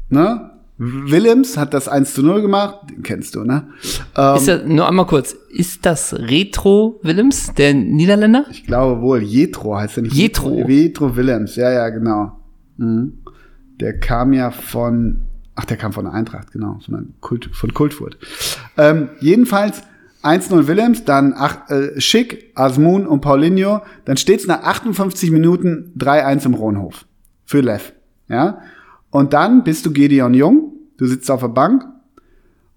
ne? 0.09 0.51
Willems 0.77 1.57
hat 1.57 1.73
das 1.73 1.87
1 1.87 2.13
zu 2.13 2.21
0 2.21 2.43
gemacht, 2.43 2.81
den 2.91 3.01
kennst 3.01 3.33
du, 3.33 3.43
ne? 3.43 3.69
Ähm, 4.15 4.35
Ist 4.35 4.47
das, 4.47 4.63
nur 4.63 4.87
einmal 4.87 5.07
kurz, 5.07 5.35
ist 5.49 5.87
das 5.87 6.13
Retro 6.13 6.99
Willems, 7.01 7.55
der 7.55 7.73
Niederländer? 7.73 8.45
ich 8.51 8.67
glaube 8.67 9.01
wohl, 9.01 9.23
Jetro 9.23 9.75
heißt 9.75 9.97
er 9.97 10.03
nicht. 10.03 10.15
Jetro. 10.15 10.67
Jetro 10.67 11.15
Willems, 11.15 11.55
ja, 11.55 11.71
ja, 11.71 11.89
genau. 11.89 12.33
Mhm. 12.77 13.13
Der 13.79 13.97
kam 13.99 14.33
ja 14.33 14.51
von, 14.51 15.23
ach, 15.55 15.65
der 15.65 15.77
kam 15.77 15.93
von 15.93 16.05
der 16.05 16.13
Eintracht, 16.13 16.51
genau, 16.51 16.77
von, 16.85 17.15
Kult, 17.21 17.49
von 17.53 17.73
Kultfurt. 17.73 18.19
Ähm, 18.77 19.09
jedenfalls 19.19 19.81
1-0 20.23 20.67
Willems, 20.67 21.05
dann 21.05 21.33
ach, 21.35 21.69
äh, 21.69 21.99
Schick, 21.99 22.51
Asmun 22.55 23.07
und 23.07 23.21
Paulinho. 23.21 23.81
Dann 24.05 24.17
steht's 24.17 24.47
nach 24.47 24.63
58 24.63 25.31
Minuten 25.31 25.93
3-1 25.97 26.45
im 26.45 26.53
Rohnhof. 26.53 27.05
Für 27.45 27.61
Lev. 27.61 27.93
Ja? 28.27 28.59
Und 29.09 29.33
dann 29.33 29.63
bist 29.63 29.85
du 29.85 29.91
Gedeon 29.91 30.33
Jung, 30.33 30.73
du 30.97 31.05
sitzt 31.05 31.29
auf 31.29 31.41
der 31.41 31.49
Bank. 31.49 31.85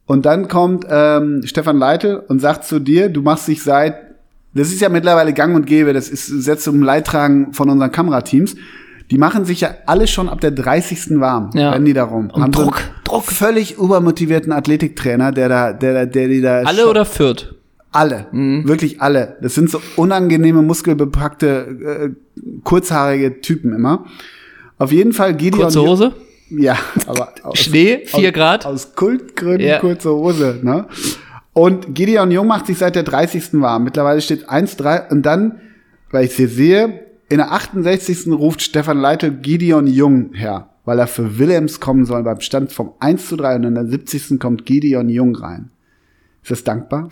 Und 0.06 0.26
dann 0.26 0.48
kommt 0.48 0.84
ähm, 0.88 1.42
Stefan 1.44 1.78
Leitl 1.78 2.22
und 2.28 2.40
sagt 2.40 2.64
zu 2.64 2.78
dir, 2.78 3.08
du 3.08 3.22
machst 3.22 3.48
dich 3.48 3.62
seit, 3.62 3.96
das 4.52 4.68
ist 4.68 4.80
ja 4.80 4.88
mittlerweile 4.88 5.32
gang 5.32 5.54
und 5.54 5.66
gäbe, 5.66 5.92
das 5.92 6.10
ist 6.10 6.26
setzt 6.26 6.64
zum 6.64 6.82
Leidtragen 6.82 7.54
von 7.54 7.70
unseren 7.70 7.90
Kamerateams. 7.90 8.56
Die 9.10 9.18
machen 9.18 9.44
sich 9.44 9.60
ja 9.60 9.74
alle 9.86 10.06
schon 10.06 10.28
ab 10.28 10.40
der 10.40 10.50
30. 10.50 11.20
warm, 11.20 11.50
Ja. 11.54 11.70
rennen 11.70 11.84
die 11.84 11.92
da 11.92 12.04
rum. 12.04 12.30
Und 12.30 12.54
so 12.56 12.62
Druck, 12.62 12.76
einen 12.78 12.84
Druck. 13.04 13.24
Völlig 13.24 13.76
übermotivierten 13.78 14.50
Athletiktrainer, 14.52 15.30
der 15.32 15.48
da, 15.48 15.72
der, 15.72 15.92
da- 15.94 16.06
der 16.06 16.28
die 16.28 16.40
da 16.40 16.62
Alle 16.62 16.88
oder 16.88 17.04
Fürth? 17.04 17.54
alle, 17.92 18.26
Mhm. 18.32 18.66
wirklich 18.66 19.00
alle. 19.02 19.36
Das 19.42 19.54
sind 19.54 19.70
so 19.70 19.80
unangenehme, 19.96 20.62
muskelbepackte, 20.62 22.14
äh, 22.36 22.40
kurzhaarige 22.64 23.40
Typen 23.40 23.74
immer. 23.74 24.04
Auf 24.78 24.90
jeden 24.90 25.12
Fall 25.12 25.34
Gideon. 25.34 25.62
Kurze 25.64 25.82
Hose? 25.82 26.12
Ja, 26.50 26.76
aber 27.06 27.32
aus, 27.42 27.58
Schnee, 27.58 28.02
vier 28.06 28.28
aus, 28.30 28.34
Grad? 28.34 28.66
Aus 28.66 28.94
Kultgründen 28.94 29.66
Ja. 29.68 29.78
kurze 29.78 30.10
Hose, 30.10 30.58
ne? 30.62 30.86
Und 31.52 31.94
Gideon 31.94 32.30
Jung 32.32 32.48
macht 32.48 32.66
sich 32.66 32.78
seit 32.78 32.96
der 32.96 33.04
30. 33.04 33.60
warm. 33.60 33.84
Mittlerweile 33.84 34.20
steht 34.20 34.48
1-3 34.48 35.08
und 35.10 35.22
dann, 35.22 35.60
weil 36.10 36.24
ich 36.24 36.32
sie 36.34 36.46
sehe, 36.46 37.03
in 37.28 37.38
der 37.38 37.52
68. 37.52 38.26
ruft 38.32 38.62
Stefan 38.62 38.98
Leitl 38.98 39.30
Gideon 39.30 39.86
Jung 39.86 40.30
her, 40.34 40.68
weil 40.84 40.98
er 40.98 41.06
für 41.06 41.38
Willems 41.38 41.80
kommen 41.80 42.04
soll 42.04 42.22
beim 42.22 42.40
Stand 42.40 42.72
vom 42.72 42.92
1 43.00 43.28
zu 43.28 43.36
3 43.36 43.56
und 43.56 43.64
in 43.64 43.74
der 43.74 43.86
70. 43.86 44.38
kommt 44.38 44.66
Gideon 44.66 45.08
Jung 45.08 45.34
rein. 45.36 45.70
Ist 46.42 46.50
das 46.50 46.64
dankbar? 46.64 47.08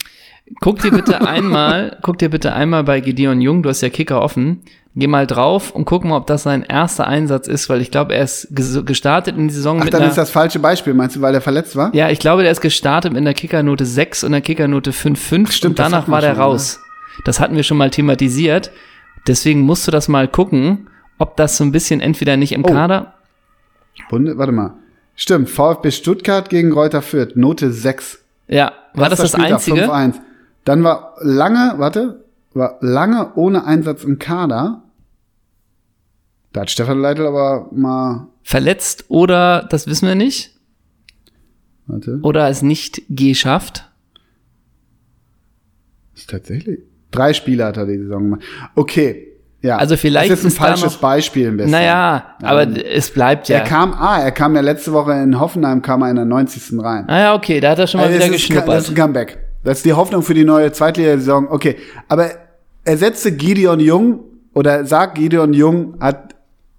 Guck 0.61 0.81
dir 0.81 0.91
bitte 0.91 1.27
einmal, 1.27 1.97
guck 2.03 2.19
dir 2.19 2.29
bitte 2.29 2.53
einmal 2.53 2.85
bei 2.85 3.01
Gideon 3.01 3.41
Jung, 3.41 3.63
du 3.63 3.71
hast 3.71 3.81
ja 3.81 3.89
Kicker 3.89 4.21
offen, 4.21 4.61
geh 4.95 5.07
mal 5.07 5.27
drauf 5.27 5.71
und 5.71 5.87
guck 5.87 6.05
mal, 6.05 6.17
ob 6.19 6.27
das 6.27 6.43
sein 6.43 6.63
erster 6.63 7.07
Einsatz 7.07 7.49
ist, 7.49 7.71
weil 7.71 7.81
ich 7.81 7.91
glaube, 7.91 8.15
er 8.15 8.25
ist 8.25 8.49
ges- 8.53 8.83
gestartet 8.83 9.39
in 9.39 9.49
die 9.49 9.55
Saison 9.55 9.79
Ach, 9.81 9.85
mit 9.85 9.95
dann 9.95 10.03
ist 10.03 10.19
das 10.19 10.31
falsche 10.31 10.59
Beispiel, 10.59 10.93
meinst 10.93 11.17
du, 11.17 11.23
weil 11.23 11.35
er 11.35 11.41
verletzt 11.41 11.75
war? 11.77 11.95
ja, 11.95 12.11
ich 12.11 12.19
glaube, 12.19 12.43
der 12.43 12.53
ist 12.53 12.61
gestartet 12.61 13.13
mit 13.13 13.21
einer 13.23 13.33
Kickernote 13.33 13.87
6 13.87 14.25
und 14.25 14.35
einer 14.35 14.43
Kickernote 14.43 14.91
5,5 14.91 15.53
Stimmt, 15.53 15.71
und 15.71 15.79
danach 15.79 16.09
war 16.09 16.21
der 16.21 16.31
schon, 16.31 16.39
ne? 16.39 16.43
raus. 16.45 16.81
Das 17.25 17.41
hatten 17.41 17.57
wir 17.57 17.63
schon 17.63 17.79
mal 17.79 17.89
thematisiert. 17.91 18.71
Deswegen 19.27 19.61
musst 19.61 19.87
du 19.87 19.91
das 19.91 20.09
mal 20.09 20.29
gucken, 20.29 20.89
ob 21.19 21.37
das 21.37 21.57
so 21.57 21.65
ein 21.65 21.73
bisschen 21.73 22.01
entweder 22.01 22.37
nicht 22.37 22.53
im 22.53 22.65
Oh. 22.65 22.69
Kader, 22.69 23.15
Bunde, 24.09 24.37
warte 24.39 24.53
mal. 24.53 24.75
Stimmt, 25.15 25.49
VfB 25.51 25.91
Stuttgart 25.91 26.49
gegen 26.49 26.73
Reuter 26.73 27.03
Fürth, 27.03 27.37
Note 27.37 27.71
6. 27.73 28.19
ja, 28.49 28.73
war 28.95 29.09
das 29.11 29.21
das 29.21 29.33
Spieltag, 29.33 29.53
einzige? 29.53 29.85
5-1. 29.91 30.15
Dann 30.65 30.83
war 30.85 31.15
lange, 31.21 31.75
warte, 31.77 32.25
war 32.55 32.79
lange 32.81 33.35
ohne 33.35 33.65
Einsatz 33.65 34.05
im 34.05 34.19
Kader. 34.19 34.83
Da 36.53 36.63
hat 36.63 36.71
Stefan 36.71 36.99
Leitl 37.01 37.27
aber 37.27 37.69
mal, 37.73 38.29
Verletzt 38.43 39.05
oder, 39.09 39.67
das 39.71 39.87
wissen 39.87 40.09
wir 40.09 40.15
nicht, 40.15 40.59
warte, 41.87 42.19
oder 42.23 42.49
es 42.49 42.63
nicht 42.63 43.03
geschafft. 43.09 43.89
ist 46.15 46.29
tatsächlich, 46.31 46.81
drei 47.13 47.33
Spiele 47.33 47.65
hat 47.65 47.77
er 47.77 47.87
die 47.87 47.99
Saison 47.99 48.23
gemacht. 48.25 48.41
Okay, 48.75 49.29
ja. 49.61 49.77
Also 49.77 49.97
vielleicht 49.97 50.31
Das 50.31 50.41
ist 50.41 50.45
ein 50.45 50.49
ist 50.49 50.59
falsches 50.59 50.95
noch- 50.95 51.01
Beispiel 51.01 51.47
ein 51.49 51.57
bisschen. 51.57 51.71
Naja, 51.71 52.35
aber 52.43 52.67
es 52.93 53.11
bleibt 53.11 53.49
ja. 53.49 53.59
Er 53.59 53.65
kam, 53.65 53.93
ah, 53.95 54.19
er 54.21 54.33
kam 54.33 54.55
ja 54.57 54.61
letzte 54.61 54.93
Woche 54.93 55.13
in 55.13 55.39
Hoffenheim, 55.39 55.83
kam 55.83 56.03
er 56.03 56.11
in 56.11 56.17
der 56.17 56.25
90. 56.25 56.81
rein. 56.83 57.05
Ah 57.09 57.19
ja, 57.21 57.35
okay, 57.35 57.61
da 57.61 57.71
hat 57.71 57.79
er 57.79 57.87
schon 57.87 58.01
mal 58.01 58.07
Also 58.09 58.17
wieder 58.17 58.25
ist, 58.27 58.35
das 58.35 58.41
ist 58.43 58.49
geschnuppert. 58.49 58.89
ein 58.89 58.95
Comeback. 58.97 59.39
Das 59.63 59.79
ist 59.79 59.85
die 59.87 59.93
Hoffnung 59.93 60.23
für 60.23 60.35
die 60.35 60.45
neue 60.45 60.73
Zweitliga-Saison. 60.73 61.47
Okay, 61.49 61.77
aber 62.09 62.31
ersetze 62.85 63.31
Gideon 63.31 63.79
Jung 63.79 64.21
oder 64.55 64.85
sag 64.85 65.15
Gideon 65.15 65.53
Jung 65.53 65.95
hat 66.01 66.35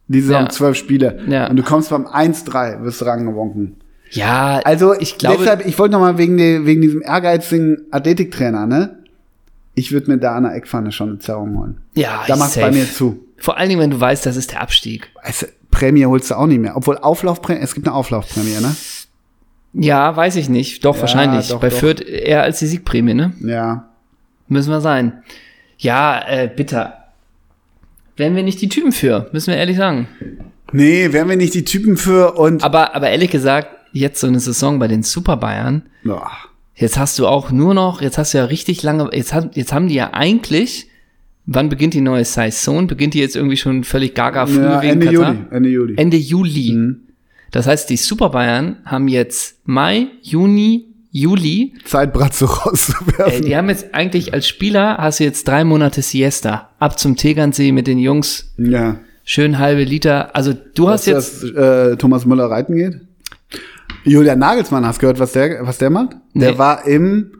die 0.10 0.20
Saison 0.20 0.44
Ja. 0.44 0.50
zwölf 0.50 0.76
Spiele 0.76 1.20
Ja. 1.28 1.48
und 1.50 1.56
du 1.56 1.64
kommst 1.64 1.90
beim 1.92 2.06
1-3, 2.06 2.84
wirst 2.84 3.00
du 3.00 3.06
rangewunken. 3.06 3.78
Ja, 4.12 4.60
Also 4.66 4.94
ich 5.00 5.18
glaube, 5.18 5.38
deshalb, 5.40 5.66
ich 5.66 5.80
wollte 5.80 5.94
noch 5.94 6.02
mal 6.02 6.18
wegen, 6.18 6.38
wegen 6.68 6.82
diesem 6.82 7.02
ehrgeizigen 7.02 7.84
Athletiktrainer, 7.90 8.68
ne? 8.68 8.98
Ich 9.76 9.92
würde 9.92 10.12
mir 10.12 10.18
da 10.18 10.36
an 10.36 10.44
der 10.44 10.54
Eckpfanne 10.56 10.92
schon 10.92 11.10
eine 11.10 11.20
Zerrung 11.20 11.58
holen. 11.58 11.82
ja, 11.96 12.24
Da 12.28 12.36
safe. 12.36 12.62
bei 12.68 12.72
mir 12.72 12.86
zu. 12.92 13.20
Vor 13.38 13.58
allen 13.58 13.70
Dingen, 13.70 13.82
wenn 13.82 13.90
du 13.92 14.00
weißt, 14.00 14.26
das 14.26 14.36
ist 14.38 14.52
der 14.52 14.62
Abstieg. 14.62 15.10
Du, 15.24 15.48
Prämie 15.72 16.06
holst 16.06 16.30
du 16.32 16.36
auch 16.36 16.46
nicht 16.48 16.60
mehr. 16.60 16.78
Obwohl 16.78 16.98
Auflaufprämie, 16.98 17.60
es 17.62 17.74
gibt 17.74 17.88
eine 17.88 17.96
Auflaufprämie, 17.96 18.62
ne? 18.62 18.76
Ja, 19.74 20.16
weiß 20.16 20.36
ich 20.36 20.50
nicht. 20.50 20.86
Doch, 20.86 21.00
wahrscheinlich. 21.02 21.48
doch, 21.50 21.60
Bei 21.60 21.70
doch. 21.70 21.78
Fürth 21.78 22.02
eher 22.02 22.44
als 22.44 22.60
die 22.60 22.68
Siegprämie, 22.68 23.16
ne? 23.16 23.34
Ja. 23.42 23.90
Müssen 24.48 24.70
wir 24.70 24.82
sein. 24.82 25.24
Ja, 25.80 26.22
äh, 26.28 26.48
bitter. 26.56 27.00
Wären 28.16 28.36
wir 28.36 28.44
nicht 28.44 28.62
die 28.62 28.70
Typen 28.70 28.92
für, 28.92 29.30
müssen 29.34 29.48
wir 29.48 29.58
ehrlich 29.58 29.78
sagen. 29.78 30.08
Nee, 30.72 31.12
wären 31.12 31.28
wir 31.28 31.36
nicht 31.36 31.56
die 31.56 31.66
Typen 31.66 31.98
für 31.98 32.34
und 32.34 32.64
Aber, 32.64 32.96
aber 32.96 33.10
ehrlich 33.10 33.32
gesagt, 33.32 33.68
jetzt 33.92 34.20
so 34.22 34.28
eine 34.28 34.40
Saison 34.40 34.78
bei 34.78 34.88
den 34.88 35.02
Super 35.02 35.38
Bayern, 35.38 35.82
Boah. 36.04 36.30
Jetzt 36.76 36.98
hast 36.98 37.20
du 37.20 37.28
auch 37.28 37.52
nur 37.52 37.74
noch, 37.74 38.02
jetzt 38.02 38.18
hast 38.18 38.34
du 38.34 38.40
ja 38.40 38.46
richtig 38.46 38.84
lange, 38.84 39.10
jetzt, 39.14 39.34
hat, 39.34 39.56
jetzt 39.56 39.74
haben 39.74 39.88
die 39.88 39.96
ja 39.96 40.14
eigentlich, 40.14 40.88
wann 41.46 41.70
beginnt 41.70 41.94
die 41.94 42.02
neue 42.02 42.26
Saison? 42.26 42.88
Beginnt 42.88 43.14
die 43.14 43.20
jetzt 43.20 43.36
irgendwie 43.36 43.58
schon 43.58 43.84
völlig 43.84 44.16
gaga 44.16 44.46
früh 44.46 44.62
ja, 44.62 44.82
wegen 44.82 44.94
Ende 45.02 45.06
Katar? 45.08 45.34
Juli. 45.34 45.46
Ende 45.52 45.70
Juli. 45.70 45.94
Ende 45.98 46.18
Juli. 46.18 46.96
Das 47.52 47.68
heißt, 47.68 47.90
die 47.90 47.98
Super 47.98 48.30
Bayern 48.30 48.78
haben 48.86 49.08
jetzt 49.08 49.60
Mai, 49.66 50.08
Juni, 50.22 50.88
Juli. 51.12 51.74
Zeit, 51.86 52.12
Bratze 52.12 52.46
rauszuwerfen. 52.46 53.44
die 53.46 53.56
haben 53.56 53.70
jetzt 53.70 53.94
eigentlich 53.94 54.34
als 54.34 54.48
Spieler 54.48 54.98
hast 54.98 55.20
du 55.20 55.24
jetzt 55.26 55.48
drei 55.48 55.64
Monate 55.64 56.02
Siesta. 56.02 56.72
Ab 56.80 56.98
zum 56.98 57.16
Tegernsee 57.16 57.72
mit 57.72 57.88
den 57.88 58.00
Jungs. 58.00 58.54
ja. 58.58 58.98
Schön 59.26 59.58
halbe 59.58 59.86
Liter. 59.86 60.36
Also 60.36 60.52
du 60.54 60.90
hast 60.90 61.08
Dass 61.08 61.42
jetzt. 61.42 61.56
das, 61.56 61.92
äh, 61.94 61.96
Thomas 61.96 62.26
Müller 62.26 62.48
reiten 62.52 62.76
geht? 62.76 63.00
Julian 64.04 64.40
Nagelsmann, 64.40 64.86
hast 64.86 64.98
du 64.98 65.02
gehört, 65.02 65.20
was 65.20 65.32
der, 65.32 65.66
was 65.66 65.78
der 65.78 65.90
macht? 65.90 66.12
Der 66.34 66.52
Nee. 66.52 66.58
war 66.58 66.86
im 66.86 67.32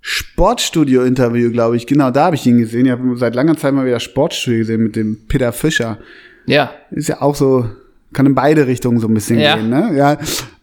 Sportstudio-Interview, 0.00 1.50
glaube 1.50 1.76
ich. 1.76 1.86
Genau, 1.86 2.10
da 2.10 2.26
habe 2.26 2.36
ich 2.36 2.46
ihn 2.46 2.58
gesehen. 2.58 2.86
Ich 2.86 2.92
habe 2.92 3.16
seit 3.16 3.34
langer 3.34 3.56
Zeit 3.56 3.74
mal 3.74 3.86
wieder 3.86 4.00
Sportstudio 4.00 4.60
gesehen 4.60 4.82
mit 4.82 4.96
dem 4.96 5.18
Peter 5.28 5.52
Fischer. 5.52 5.98
Ja. 6.46 6.70
Ist 6.90 7.08
ja 7.08 7.20
auch 7.20 7.34
so, 7.34 7.66
kann 8.12 8.26
in 8.26 8.34
beide 8.34 8.66
Richtungen 8.66 8.98
so 9.00 9.08
ein 9.08 9.14
bisschen 9.14 9.38
Ja. 9.40 9.56
gehen, 9.56 9.68
ne? 9.68 9.90
Ja. 9.96 10.16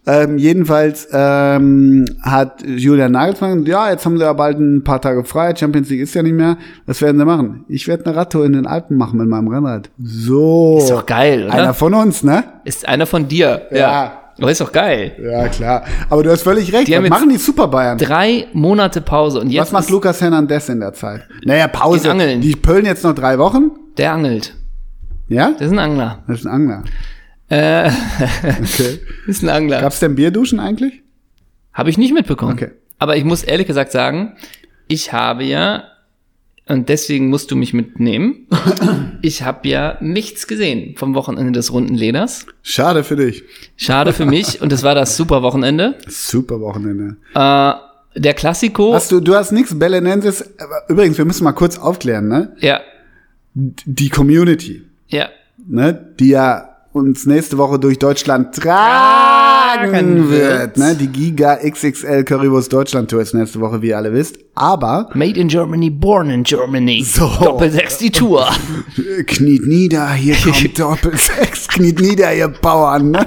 Ähm, 0.06 0.38
jedenfalls 0.38 1.08
ähm, 1.12 2.04
hat 2.22 2.62
Julian 2.66 3.12
Nagelsmann, 3.12 3.64
gesagt, 3.64 3.68
ja, 3.68 3.90
jetzt 3.90 4.04
haben 4.04 4.16
sie 4.18 4.24
ja 4.24 4.32
bald 4.32 4.58
ein 4.58 4.84
paar 4.84 5.00
Tage 5.00 5.24
frei, 5.24 5.54
Champions 5.56 5.88
League 5.88 6.00
ist 6.00 6.14
ja 6.14 6.22
nicht 6.22 6.34
mehr. 6.34 6.56
Was 6.86 7.00
werden 7.02 7.18
sie 7.18 7.24
machen? 7.24 7.64
Ich 7.68 7.86
werde 7.88 8.06
eine 8.06 8.16
Radtour 8.16 8.44
in 8.44 8.52
den 8.54 8.66
Alpen 8.66 8.96
machen 8.96 9.18
mit 9.18 9.28
meinem 9.28 9.48
Rennrad. 9.48 9.90
So. 10.02 10.78
Ist 10.78 10.90
doch 10.90 11.06
geil, 11.06 11.44
oder? 11.44 11.54
Einer 11.54 11.74
von 11.74 11.94
uns, 11.94 12.22
ne? 12.22 12.44
Ist 12.64 12.86
einer 12.88 13.06
von 13.06 13.28
dir. 13.28 13.62
Ja. 13.70 14.20
Aber 14.38 14.50
ist 14.50 14.60
doch 14.60 14.72
geil. 14.72 15.12
Ja, 15.22 15.48
klar. 15.48 15.84
Aber 16.10 16.22
du 16.22 16.30
hast 16.30 16.42
völlig 16.42 16.72
recht. 16.72 16.88
Die 16.88 16.94
Was 17.00 17.08
machen 17.08 17.28
die 17.28 17.36
Super 17.36 17.68
Bayern? 17.68 17.98
Drei 17.98 18.46
Monate 18.52 19.00
Pause 19.00 19.40
und 19.40 19.50
jetzt 19.50 19.66
Was 19.66 19.72
macht 19.72 19.84
ist 19.84 19.90
Lucas 19.90 20.20
Hernandez 20.20 20.68
in 20.68 20.80
der 20.80 20.92
Zeit? 20.92 21.22
Naja, 21.44 21.68
Pause. 21.68 22.10
Angeln. 22.10 22.40
Die 22.40 22.56
pöllen 22.56 22.84
jetzt 22.86 23.04
noch 23.04 23.14
drei 23.14 23.38
Wochen. 23.38 23.70
der 23.96 24.12
angelt. 24.12 24.54
Ja? 25.28 25.52
Der 25.52 25.66
ist 25.66 25.72
ein 25.72 25.78
Angler. 25.78 26.22
Das 26.26 26.40
ist 26.40 26.46
ein 26.46 26.52
Angler. 26.52 26.82
Äh, 27.48 27.90
Okay. 28.62 29.00
ist 29.26 29.42
ein 29.42 29.48
Angler. 29.50 29.80
Gab's 29.80 30.00
denn 30.00 30.14
Bierduschen 30.16 30.58
eigentlich? 30.60 31.02
Habe 31.72 31.90
ich 31.90 31.98
nicht 31.98 32.12
mitbekommen. 32.14 32.52
Okay. 32.54 32.70
Aber 32.98 33.16
ich 33.16 33.24
muss 33.24 33.42
ehrlich 33.42 33.66
gesagt 33.66 33.92
sagen, 33.92 34.34
ich 34.88 35.12
habe 35.12 35.44
ja, 35.44 35.84
und 36.66 36.88
deswegen 36.88 37.28
musst 37.28 37.50
du 37.50 37.56
mich 37.56 37.74
mitnehmen, 37.74 38.46
ich 39.22 39.42
habe 39.42 39.68
ja 39.68 39.98
nichts 40.00 40.46
gesehen 40.46 40.96
vom 40.96 41.14
Wochenende 41.14 41.52
des 41.52 41.72
runden 41.72 41.94
Leders. 41.94 42.46
Schade 42.62 43.04
für 43.04 43.16
dich. 43.16 43.42
Schade 43.76 44.12
für 44.12 44.26
mich 44.26 44.60
und 44.62 44.72
es 44.72 44.82
war 44.82 44.94
das 44.94 45.16
super 45.16 45.42
Wochenende. 45.42 45.96
Super 46.08 46.60
Wochenende. 46.60 47.16
Äh, 47.34 48.20
der 48.20 48.34
Klassiko, 48.34 48.94
Hast 48.94 49.10
du, 49.12 49.20
du 49.20 49.34
hast 49.34 49.52
nichts 49.52 49.76
Belenenses. 49.78 50.48
Übrigens, 50.88 51.18
wir 51.18 51.24
müssen 51.24 51.44
mal 51.44 51.52
kurz 51.52 51.78
aufklären, 51.78 52.28
ne? 52.28 52.56
ja, 52.60 52.80
Die 53.54 54.08
Community, 54.08 54.82
ja, 55.08 55.28
ne? 55.66 56.14
Die 56.18 56.28
ja 56.28 56.73
uns 56.94 57.26
nächste 57.26 57.58
Woche 57.58 57.78
durch 57.78 57.98
Deutschland 57.98 58.54
tragen 58.54 59.54
Tragen 59.74 60.30
wird, 60.30 60.76
wird. 60.76 60.76
ne? 60.76 60.94
Die 60.94 61.08
Giga 61.08 61.56
XXL 61.56 62.22
Currywurst 62.22 62.72
Deutschland 62.72 63.10
Tour 63.10 63.20
ist 63.20 63.34
nächste 63.34 63.60
Woche, 63.60 63.82
wie 63.82 63.88
ihr 63.88 63.96
alle 63.96 64.12
wisst. 64.12 64.38
Aber 64.54 65.10
Made 65.14 65.38
in 65.38 65.48
Germany, 65.48 65.90
born 65.90 66.30
in 66.30 66.44
Germany. 66.44 67.02
So. 67.02 67.28
Doppel 67.42 67.72
sechs 67.72 67.98
die 67.98 68.12
Tour. 68.12 68.48
kniet 69.26 69.66
nieder, 69.66 70.12
hier 70.12 70.36
kommt 70.36 70.78
Doppelsechs, 70.78 71.66
kniet 71.68 72.00
nieder, 72.00 72.32
ihr 72.32 72.46
Bauern, 72.48 73.10
ne? 73.10 73.26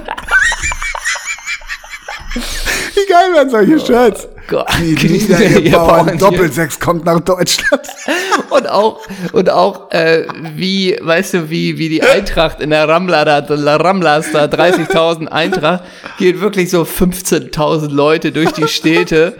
Wie 2.34 3.06
geil 3.10 3.34
werden 3.34 3.50
solche 3.50 3.78
Shirts? 3.78 4.28
Gott. 4.48 4.66
Kniet 4.96 5.28
nieder, 5.28 5.60
ihr 5.60 5.70
Bauern, 5.70 6.18
Doppelsechs 6.18 6.80
kommt 6.80 7.04
nach 7.04 7.20
Deutschland. 7.20 7.82
Und 8.50 8.68
auch, 8.68 9.00
und 9.32 9.50
auch, 9.50 9.90
äh, 9.90 10.26
wie, 10.56 10.96
weißt 11.00 11.34
du, 11.34 11.50
wie, 11.50 11.76
wie 11.76 11.90
die 11.90 12.02
Eintracht 12.02 12.60
in 12.60 12.70
der 12.70 12.88
Ramla 12.88 13.24
da, 13.24 13.54
La 13.54 13.76
Ramblas 13.76 14.32
da, 14.32 14.44
30.000 14.44 15.26
Eintracht, 15.26 15.84
geht 16.18 16.40
wirklich 16.40 16.70
so 16.70 16.82
15.000 16.82 17.90
Leute 17.90 18.32
durch 18.32 18.52
die 18.52 18.66
Städte 18.66 19.36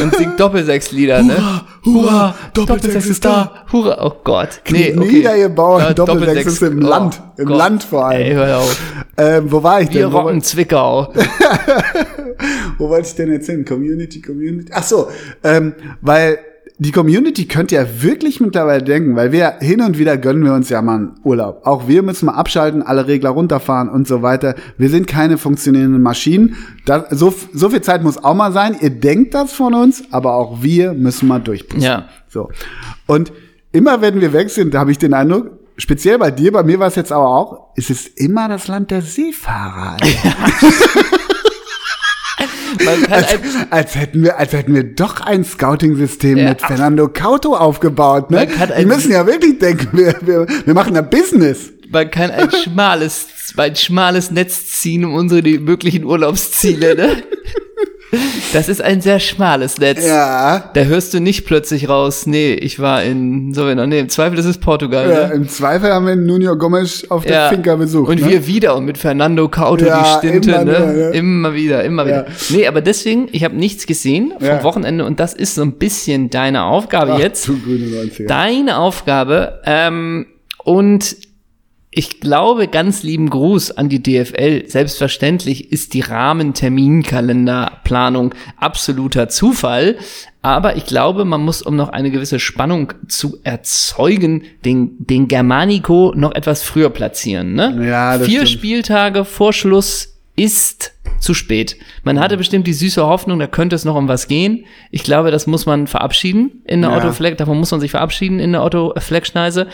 und 0.00 0.16
singt 0.16 0.40
Doppelsechs-Lieder, 0.40 1.22
ne? 1.22 1.62
Hurra, 1.84 2.34
Doppelsechs 2.52 3.06
ist 3.06 3.24
da. 3.24 3.64
Hurra, 3.72 4.04
oh 4.04 4.20
Gott. 4.22 4.60
Nee, 4.70 4.94
okay. 4.96 5.08
nieder, 5.08 5.36
ihr 5.36 5.48
Bauern, 5.48 5.94
Doppelsechs 5.94 6.52
ist 6.52 6.62
im 6.62 6.84
oh 6.84 6.88
Land, 6.88 7.22
im 7.38 7.46
Gott. 7.46 7.56
Land 7.58 7.84
vor 7.84 8.06
allem. 8.06 8.22
Ey, 8.22 8.32
hör 8.34 8.58
auf. 8.58 8.82
Ähm, 9.16 9.50
wo 9.50 9.62
war 9.62 9.80
ich 9.80 9.92
Wir 9.92 10.02
denn? 10.02 10.12
Wo, 10.12 10.18
rocken 10.18 10.42
Zwickau. 10.42 11.12
wo 12.78 12.88
wollte 12.88 13.08
ich 13.08 13.14
denn 13.14 13.32
jetzt 13.32 13.46
hin? 13.46 13.64
Community, 13.64 14.20
Community. 14.20 14.70
Ach 14.74 14.82
so, 14.82 15.08
ähm, 15.42 15.74
weil 16.00 16.38
die 16.80 16.92
Community 16.92 17.44
könnte 17.44 17.74
ja 17.74 17.84
wirklich 18.00 18.40
mittlerweile 18.40 18.82
denken, 18.82 19.14
weil 19.14 19.32
wir 19.32 19.56
hin 19.60 19.82
und 19.82 19.98
wieder 19.98 20.16
gönnen 20.16 20.42
wir 20.42 20.54
uns 20.54 20.70
ja 20.70 20.80
mal 20.80 20.94
einen 20.94 21.20
Urlaub. 21.24 21.66
Auch 21.66 21.88
wir 21.88 22.02
müssen 22.02 22.24
mal 22.24 22.32
abschalten, 22.32 22.82
alle 22.82 23.06
Regler 23.06 23.28
runterfahren 23.30 23.90
und 23.90 24.08
so 24.08 24.22
weiter. 24.22 24.54
Wir 24.78 24.88
sind 24.88 25.06
keine 25.06 25.36
funktionierenden 25.36 26.00
Maschinen. 26.00 26.56
Das, 26.86 27.10
so, 27.10 27.34
so 27.52 27.68
viel 27.68 27.82
Zeit 27.82 28.02
muss 28.02 28.16
auch 28.24 28.34
mal 28.34 28.52
sein. 28.52 28.76
Ihr 28.80 28.88
denkt 28.88 29.34
das 29.34 29.52
von 29.52 29.74
uns, 29.74 30.04
aber 30.10 30.32
auch 30.36 30.62
wir 30.62 30.94
müssen 30.94 31.28
mal 31.28 31.38
durchpusten. 31.38 31.82
Ja. 31.82 32.08
So. 32.28 32.48
Und 33.06 33.30
immer 33.72 34.00
wenn 34.00 34.22
wir 34.22 34.32
weg 34.32 34.48
sind, 34.48 34.72
da 34.72 34.80
habe 34.80 34.90
ich 34.90 34.96
den 34.96 35.12
Eindruck, 35.12 35.50
speziell 35.76 36.16
bei 36.16 36.30
dir, 36.30 36.50
bei 36.50 36.62
mir 36.62 36.78
war 36.78 36.88
es 36.88 36.94
jetzt 36.94 37.12
aber 37.12 37.28
auch, 37.28 37.74
es 37.76 37.90
ist 37.90 38.18
immer 38.18 38.48
das 38.48 38.68
Land 38.68 38.90
der 38.90 39.02
Seefahrer. 39.02 39.98
Kann 39.98 41.04
als, 42.88 43.28
ein, 43.32 43.40
als 43.70 43.94
hätten 43.94 44.22
wir, 44.22 44.38
als 44.38 44.52
hätten 44.52 44.74
wir 44.74 44.84
doch 44.84 45.20
ein 45.20 45.44
Scouting-System 45.44 46.38
Ja. 46.38 46.48
mit 46.50 46.60
Fernando 46.62 47.08
Cauto 47.08 47.54
aufgebaut. 47.56 48.30
Ne? 48.30 48.46
Ein- 48.74 48.88
müssen 48.88 49.12
ja 49.12 49.26
wirklich 49.26 49.58
denken, 49.58 49.88
wir, 49.96 50.14
wir, 50.22 50.46
wir 50.64 50.74
machen 50.74 50.94
da 50.94 51.02
Business. 51.02 51.70
man 51.90 52.10
kann 52.10 52.30
ein 52.30 52.48
schmales, 52.64 53.26
ein 53.56 53.76
schmales 53.76 54.30
Netz 54.30 54.66
ziehen 54.80 55.04
um 55.04 55.14
unsere 55.14 55.42
möglichen 55.58 56.04
Urlaubsziele, 56.04 56.94
ne? 56.94 57.22
Das 58.52 58.68
ist 58.68 58.82
ein 58.82 59.00
sehr 59.00 59.20
schmales 59.20 59.78
Netz. 59.78 60.04
Ja. 60.06 60.70
Da 60.74 60.80
hörst 60.82 61.14
du 61.14 61.20
nicht 61.20 61.44
plötzlich 61.44 61.88
raus, 61.88 62.26
nee, 62.26 62.54
ich 62.54 62.80
war 62.80 63.02
in 63.02 63.54
so 63.54 63.72
nee, 63.72 64.00
im 64.00 64.08
Zweifel 64.08 64.38
ist 64.38 64.46
es 64.46 64.58
Portugal. 64.58 65.08
ja. 65.10 65.28
ne? 65.28 65.34
Im 65.34 65.48
Zweifel 65.48 65.92
haben 65.92 66.06
wir 66.06 66.16
Nuno 66.16 66.56
Gomes 66.56 67.08
auf 67.10 67.24
der 67.24 67.48
Finca 67.50 67.76
besucht. 67.76 68.10
Und 68.10 68.20
ne? 68.20 68.28
wir 68.28 68.46
wieder 68.46 68.76
und 68.76 68.84
mit 68.84 68.98
Fernando 68.98 69.48
Couto 69.48 69.84
Ja, 69.86 70.20
die 70.20 70.28
Stinte, 70.28 70.50
immer 70.50 70.64
ne? 70.64 70.72
wieder, 70.72 70.86
ne? 70.86 71.10
Immer 71.10 71.54
wieder, 71.54 71.84
immer 71.84 72.06
wieder. 72.06 72.26
Ja. 72.26 72.34
Nee, 72.50 72.66
aber 72.66 72.80
deswegen, 72.80 73.28
ich 73.32 73.44
habe 73.44 73.56
nichts 73.56 73.86
gesehen 73.86 74.32
vom 74.38 74.46
Ja. 74.46 74.64
Wochenende 74.64 75.04
und 75.04 75.20
das 75.20 75.34
ist 75.34 75.54
so 75.54 75.62
ein 75.62 75.72
bisschen 75.72 76.30
deine 76.30 76.64
Aufgabe 76.64 77.12
Ach, 77.14 77.18
jetzt. 77.18 77.46
Du 77.46 77.58
grüne 77.60 77.86
90er. 77.86 78.26
Deine 78.26 78.78
Aufgabe. 78.78 79.60
Ähm, 79.64 80.26
und 80.64 81.16
ich 81.92 82.20
glaube, 82.20 82.68
ganz 82.68 83.02
lieben 83.02 83.30
Gruß 83.30 83.72
an 83.72 83.88
die 83.88 84.00
DFL. 84.00 84.68
Selbstverständlich 84.68 85.72
ist 85.72 85.92
die 85.92 86.02
Rahmenterminkalenderplanung 86.02 88.32
absoluter 88.56 89.28
Zufall. 89.28 89.96
Aber 90.40 90.76
ich 90.76 90.86
glaube, 90.86 91.24
man 91.24 91.42
muss, 91.42 91.62
um 91.62 91.74
noch 91.74 91.88
eine 91.88 92.12
gewisse 92.12 92.38
Spannung 92.38 92.92
zu 93.08 93.38
erzeugen, 93.42 94.44
den, 94.64 94.92
den 94.98 95.26
Germanico 95.26 96.12
noch 96.16 96.32
etwas 96.34 96.62
früher 96.62 96.90
platzieren. 96.90 97.54
Ne? 97.54 97.84
Ja, 97.88 98.18
das 98.18 98.26
Vier 98.26 98.46
stimmt. 98.46 98.60
Spieltage 98.60 99.24
vor 99.24 99.52
Schluss 99.52 100.16
ist 100.36 100.92
zu 101.18 101.34
spät. 101.34 101.76
Man 102.04 102.20
hatte 102.20 102.36
bestimmt 102.38 102.66
die 102.66 102.72
süße 102.72 103.04
Hoffnung, 103.04 103.38
da 103.40 103.46
könnte 103.46 103.76
es 103.76 103.84
noch 103.84 103.96
um 103.96 104.08
was 104.08 104.26
gehen. 104.28 104.64
Ich 104.90 105.02
glaube, 105.02 105.30
das 105.30 105.46
muss 105.46 105.66
man 105.66 105.86
verabschieden 105.86 106.62
in 106.64 106.80
der 106.80 106.92
Ja. 106.92 106.96
Otto 106.96 107.12
Fleck, 107.12 107.36
davon 107.36 107.58
muss 107.58 107.70
man 107.72 107.80
sich 107.80 107.90
verabschieden 107.90 108.38
in 108.38 108.52
der 108.52 108.64
Otto 108.64 108.94
Fleckschneise. 108.96 109.66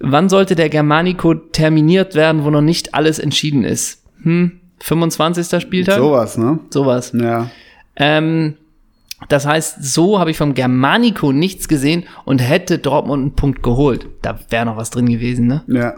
Wann 0.00 0.28
sollte 0.28 0.54
der 0.54 0.68
Germanico 0.68 1.34
terminiert 1.34 2.14
werden, 2.14 2.44
wo 2.44 2.50
noch 2.50 2.60
nicht 2.60 2.94
alles 2.94 3.18
entschieden 3.18 3.64
ist? 3.64 4.02
Hm, 4.22 4.60
25. 4.80 5.60
Spieltag? 5.60 5.98
Sowas, 5.98 6.36
ne? 6.36 6.58
Sowas. 6.70 7.12
Ja. 7.14 7.50
Ähm, 7.96 8.54
das 9.28 9.46
heißt, 9.46 9.82
so 9.82 10.18
habe 10.18 10.30
ich 10.30 10.36
vom 10.36 10.54
Germanico 10.54 11.32
nichts 11.32 11.68
gesehen 11.68 12.04
und 12.24 12.38
hätte 12.38 12.78
Dortmund 12.78 13.22
einen 13.22 13.34
Punkt 13.34 13.62
geholt. 13.62 14.06
Da 14.22 14.38
wäre 14.50 14.66
noch 14.66 14.76
was 14.76 14.90
drin 14.90 15.06
gewesen, 15.06 15.46
ne? 15.46 15.62
Ja. 15.66 15.94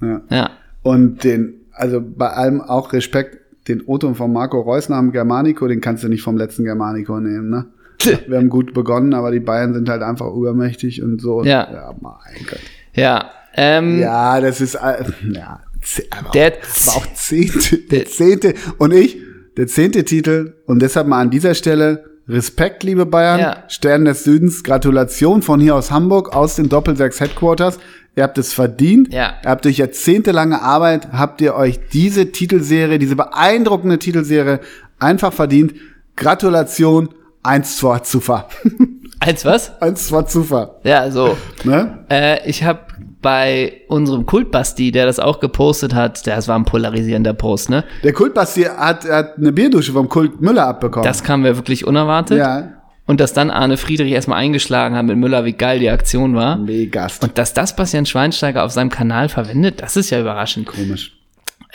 Ja. 0.00 0.20
Ja. 0.30 0.50
Und 0.82 1.24
den, 1.24 1.54
also 1.72 2.00
bei 2.00 2.30
allem 2.30 2.60
auch 2.60 2.92
Respekt, 2.92 3.38
den 3.68 3.82
Otto 3.86 4.12
von 4.14 4.32
Marco 4.32 4.60
Reus 4.60 4.88
nach 4.88 5.00
dem 5.00 5.12
Germanico, 5.12 5.66
den 5.66 5.80
kannst 5.80 6.04
du 6.04 6.08
nicht 6.08 6.22
vom 6.22 6.36
letzten 6.36 6.64
Germanico 6.64 7.18
nehmen, 7.20 7.50
ne? 7.50 7.66
Wir 8.26 8.36
haben 8.38 8.48
gut 8.50 8.74
begonnen, 8.74 9.14
aber 9.14 9.30
die 9.30 9.40
Bayern 9.40 9.72
sind 9.72 9.88
halt 9.88 10.02
einfach 10.02 10.26
übermächtig 10.34 11.02
und 11.02 11.20
so. 11.20 11.42
Ja. 11.44 11.70
Ja, 11.72 11.94
mein 12.00 12.44
Gott. 12.48 12.60
Ja. 12.94 13.30
Ähm, 13.56 13.98
Ja, 14.00 14.40
das 14.40 14.60
ist, 14.60 14.74
äh, 14.74 15.04
ja, 15.32 15.60
Der 16.32 16.54
auch, 16.88 16.96
auch 16.96 17.06
zehnte, 17.14 17.78
der 17.90 18.06
zehnte, 18.06 18.54
und 18.78 18.92
ich, 18.92 19.18
der 19.56 19.66
zehnte 19.66 20.04
Titel, 20.04 20.54
und 20.66 20.80
deshalb 20.80 21.06
mal 21.06 21.20
an 21.20 21.30
dieser 21.30 21.54
Stelle, 21.54 22.04
Respekt, 22.26 22.82
liebe 22.82 23.04
Bayern, 23.04 23.38
Ja. 23.40 23.64
Stern 23.68 24.06
des 24.06 24.24
Südens, 24.24 24.64
Gratulation 24.64 25.42
von 25.42 25.60
hier 25.60 25.74
aus 25.74 25.90
Hamburg, 25.90 26.34
aus 26.34 26.56
den 26.56 26.68
Doppelsechs 26.70 27.20
Headquarters. 27.20 27.78
Ihr 28.16 28.22
habt 28.22 28.38
es 28.38 28.54
verdient. 28.54 29.12
Ja. 29.12 29.34
Ihr 29.44 29.50
habt 29.50 29.64
durch 29.64 29.76
jahrzehntelange 29.78 30.62
Arbeit, 30.62 31.12
habt 31.12 31.40
ihr 31.42 31.54
euch 31.54 31.80
diese 31.92 32.32
Titelserie, 32.32 32.98
diese 32.98 33.16
beeindruckende 33.16 33.98
Titelserie 33.98 34.60
einfach 34.98 35.32
verdient. 35.32 35.74
Gratulation, 36.16 37.10
eins 37.42 37.76
zu 37.76 37.94
Zufall. 38.02 38.46
Eins 39.24 39.44
was? 39.44 39.80
eins 39.80 40.06
zu 40.06 40.22
Zufall. 40.22 40.72
Ja, 40.84 41.10
so. 41.10 41.36
Ne? 41.64 42.04
Äh, 42.10 42.48
ich 42.48 42.62
habe 42.64 42.80
bei 43.22 43.80
unserem 43.88 44.26
Kultbasti, 44.26 44.92
der 44.92 45.06
das 45.06 45.18
auch 45.18 45.40
gepostet 45.40 45.94
hat, 45.94 46.26
das 46.26 46.46
war 46.46 46.58
ein 46.58 46.66
polarisierender 46.66 47.32
Post, 47.32 47.70
ne? 47.70 47.84
Der 48.02 48.12
Kultbasti 48.12 48.64
hat, 48.64 49.08
hat 49.08 49.38
eine 49.38 49.50
Bierdusche 49.50 49.92
vom 49.92 50.10
Kult 50.10 50.42
Müller 50.42 50.66
abbekommen. 50.66 51.06
Das 51.06 51.24
kam 51.24 51.40
mir 51.40 51.56
wirklich 51.56 51.86
unerwartet. 51.86 52.36
ja, 52.36 52.72
Und 53.06 53.20
dass 53.20 53.32
dann 53.32 53.50
Arne 53.50 53.78
Friedrich 53.78 54.12
erstmal 54.12 54.38
eingeschlagen 54.40 54.94
hat 54.94 55.06
mit 55.06 55.16
Müller, 55.16 55.46
wie 55.46 55.54
geil 55.54 55.78
die 55.78 55.88
Aktion 55.88 56.34
war. 56.34 56.58
Megast. 56.58 57.24
Und 57.24 57.38
dass 57.38 57.54
das 57.54 57.74
Bastian 57.74 58.04
Schweinsteiger 58.04 58.62
auf 58.62 58.72
seinem 58.72 58.90
Kanal 58.90 59.30
verwendet, 59.30 59.80
das 59.80 59.96
ist 59.96 60.10
ja 60.10 60.20
überraschend. 60.20 60.66
Komisch. 60.66 61.12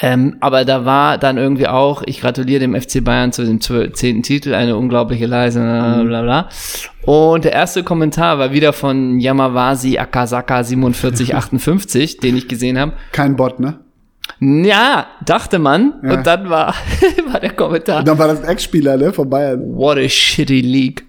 Ähm, 0.01 0.38
aber 0.39 0.63
da 0.63 0.85
war 0.85 1.17
dann 1.17 1.38
irgendwie 1.38 1.67
auch, 1.67 2.03
ich 2.05 2.21
gratuliere 2.21 2.62
dem 2.62 2.79
FC 2.79 3.03
Bayern 3.03 3.33
zu 3.33 3.43
dem 3.43 3.59
zehnten 3.59 4.23
Titel, 4.23 4.53
eine 4.53 4.77
unglaubliche 4.77 5.25
Leistung, 5.25 5.63
bla 5.63 6.03
bla 6.03 6.21
bla. 6.21 6.49
Und 7.03 7.43
der 7.43 7.51
erste 7.51 7.83
Kommentar 7.83 8.39
war 8.39 8.53
wieder 8.53 8.71
von 8.71 9.19
Yamawasi 9.19 9.97
Akasaka 9.97 10.63
4758, 10.63 12.17
den 12.17 12.38
ich 12.38 12.47
gesehen 12.47 12.79
habe. 12.79 12.93
Kein 13.12 13.35
Bot, 13.35 13.59
ne? 13.59 13.79
Ja, 14.39 15.07
dachte 15.25 15.59
man. 15.59 15.95
Ja. 16.03 16.13
Und 16.13 16.27
dann 16.27 16.49
war, 16.49 16.73
war 17.31 17.39
der 17.41 17.51
Kommentar, 17.51 17.99
Und 17.99 18.07
dann 18.07 18.17
war 18.17 18.27
das 18.27 18.41
ein 18.41 18.47
Ex-Spieler, 18.49 18.95
ne, 18.95 19.12
von 19.12 19.29
Bayern. 19.29 19.75
what 19.75 19.97
a 19.97 20.07
shitty 20.07 20.62
league. 20.62 21.05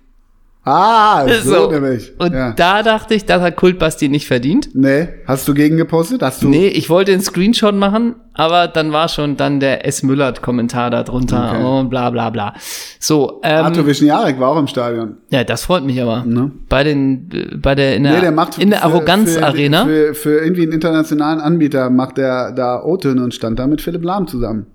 Ah, 0.63 1.27
so, 1.43 1.51
So. 1.65 1.71
nämlich. 1.71 2.13
Und 2.19 2.33
ja. 2.35 2.53
da 2.53 2.83
dachte 2.83 3.15
ich, 3.15 3.25
das 3.25 3.41
hat 3.41 3.57
Kultbasti 3.57 4.09
nicht 4.11 4.27
verdient. 4.27 4.69
Nee, 4.75 5.09
hast 5.27 5.49
du 5.49 5.55
gegen 5.55 5.77
gepostet? 5.79 6.21
Hast 6.23 6.43
du? 6.43 6.49
Nee, 6.49 6.69
ich 6.69 6.91
wollte 6.91 7.13
einen 7.13 7.23
Screenshot 7.23 7.75
machen, 7.75 8.15
aber 8.35 8.69
dann 8.69 8.93
war 8.93 9.09
schon 9.09 9.37
dann 9.39 9.59
der 9.59 9.87
S. 9.87 10.03
Müllert-Kommentar 10.03 10.91
da 10.91 11.03
drunter 11.03 11.53
Okay. 11.55 11.65
und 11.65 11.89
bla 11.89 12.11
bla 12.11 12.29
bla. 12.29 12.55
So, 12.99 13.41
ähm, 13.43 13.65
Arthur 13.65 13.87
Wischniarek 13.87 14.39
war 14.39 14.51
auch 14.51 14.59
im 14.59 14.67
Stadion. 14.67 15.17
ja, 15.31 15.45
das 15.45 15.65
freut 15.65 15.85
mich 15.85 16.01
aber. 16.03 16.25
Ne? 16.27 16.51
Bei 16.69 16.85
den, 16.85 17.31
bei 17.63 17.75
der, 17.75 17.97
in 17.97 18.03
der, 18.03 18.13
Nee, 18.17 18.21
der 18.21 18.33
macht 18.33 18.59
in 18.59 18.69
der 18.71 18.85
Arroganz-Arena. 18.85 19.85
Für, 19.87 20.09
für, 20.09 20.15
für 20.15 20.39
irgendwie 20.45 20.63
einen 20.65 20.73
internationalen 20.73 21.41
Anbieter 21.41 21.89
macht 21.89 22.19
der 22.19 22.53
da 22.53 22.83
O-Töne 22.85 23.23
und 23.25 23.33
stand 23.35 23.59
da 23.59 23.67
mit 23.67 23.81
Philipp 23.81 24.05
Lahm 24.05 24.27
zusammen. 24.27 24.67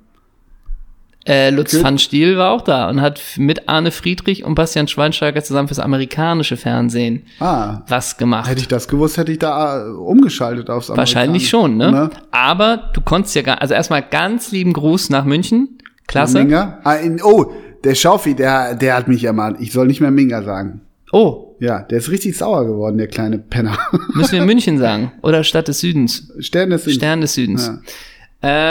Äh, 1.27 1.49
Lutz 1.49 1.71
Gut. 1.71 1.83
van 1.83 1.97
Stiel 1.97 2.37
war 2.37 2.51
auch 2.51 2.61
da 2.61 2.87
und 2.87 3.01
hat 3.01 3.19
mit 3.37 3.67
Arne 3.67 3.89
Friedrich 3.89 4.43
und 4.43 4.53
Bastian 4.53 4.87
Schweinsteiger 4.87 5.43
zusammen 5.43 5.67
fürs 5.67 5.79
amerikanische 5.79 6.55
Fernsehen 6.55 7.23
Ah, 7.39 7.81
was 7.87 8.17
gemacht. 8.17 8.47
hätte 8.49 8.61
ich 8.61 8.67
das 8.67 8.87
gewusst, 8.87 9.17
hätte 9.17 9.31
ich 9.31 9.39
da 9.39 9.87
äh, 9.87 9.89
umgeschaltet 9.89 10.69
aufs 10.69 10.89
Wahrscheinlich 10.89 11.49
schon, 11.49 11.77
ne? 11.77 11.91
Ne? 11.91 12.09
Aber 12.29 12.91
du 12.93 13.01
konntest 13.01 13.33
ja 13.35 13.41
gar, 13.41 13.59
also 13.61 13.73
erstmal 13.73 14.03
ganz 14.03 14.51
lieben 14.51 14.73
Gruß 14.73 15.09
nach 15.09 15.25
München. 15.25 15.79
Klasse. 16.07 16.37
Minga? 16.43 16.79
Ah, 16.83 16.93
in, 16.95 17.19
oh, 17.23 17.51
der 17.83 17.95
Schaufi, 17.95 18.35
der, 18.35 18.75
der 18.75 18.95
hat 18.95 19.07
mich 19.07 19.23
ermahnt. 19.23 19.57
Ich 19.59 19.71
soll 19.71 19.87
nicht 19.87 20.01
mehr 20.01 20.11
Minga 20.11 20.43
sagen. 20.43 20.81
Oh, 21.11 21.55
Ja, 21.59 21.79
der 21.81 21.97
ist 21.97 22.11
richtig 22.11 22.37
sauer 22.37 22.65
geworden, 22.67 22.97
der 22.99 23.07
kleine 23.07 23.39
Penner. 23.39 23.75
müssen 24.13 24.33
wir 24.33 24.45
München 24.45 24.77
sagen. 24.79 25.11
Oder 25.23 25.43
Stadt 25.43 25.67
des 25.67 25.79
Südens. 25.79 26.31
Stern 26.39 26.69
des 26.69 26.83
Südens. 26.83 26.97
Stern 26.97 27.21
des 27.21 27.33
Südens. 27.33 27.65
Ja. 27.67 27.79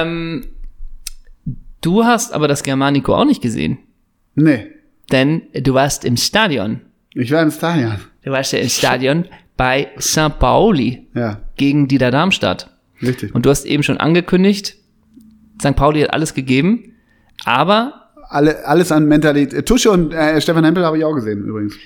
Ähm, 0.03 0.47
du 1.85 2.05
hast 2.05 2.33
aber 2.33 2.49
das 2.49 2.63
Germanico 2.63 3.15
auch 3.15 3.25
nicht 3.25 3.43
gesehen. 3.43 3.79
Nee, 4.35 4.67
Denn 5.13 5.43
du 5.53 5.75
warst 5.75 6.05
im 6.05 6.17
Stadion. 6.17 6.81
ich 7.15 7.31
war 7.31 7.43
im 7.43 7.51
Stadion. 7.51 7.97
Du 8.23 8.31
warst 8.31 8.53
ja 8.53 8.59
im 8.59 8.69
Stadion 8.69 9.27
bei 9.57 9.89
St. 10.01 10.39
Pauli 10.39 11.07
Ja, 11.15 11.41
gegen 11.57 11.87
Dieter 11.89 12.11
Darmstadt. 12.11 12.71
richtig. 13.03 13.35
Und 13.35 13.47
du 13.47 13.51
hast 13.51 13.65
eben 13.67 13.83
schon 13.83 13.99
angekündigt, 13.99 14.77
St. 15.61 15.77
Pauli 15.77 16.01
hat 16.01 16.13
alles 16.13 16.35
gegeben, 16.35 16.95
aber 17.45 18.11
Alle, 18.29 18.67
alles 18.67 18.91
an 18.91 19.07
Mentalität. 19.07 19.67
Tusche 19.67 19.91
und 19.93 20.13
äh, 20.13 20.41
Stefan 20.41 20.65
Hempel 20.65 20.85
habe 20.85 20.99
ich 20.99 21.05
auch 21.05 21.15
gesehen 21.15 21.45
übrigens. 21.45 21.77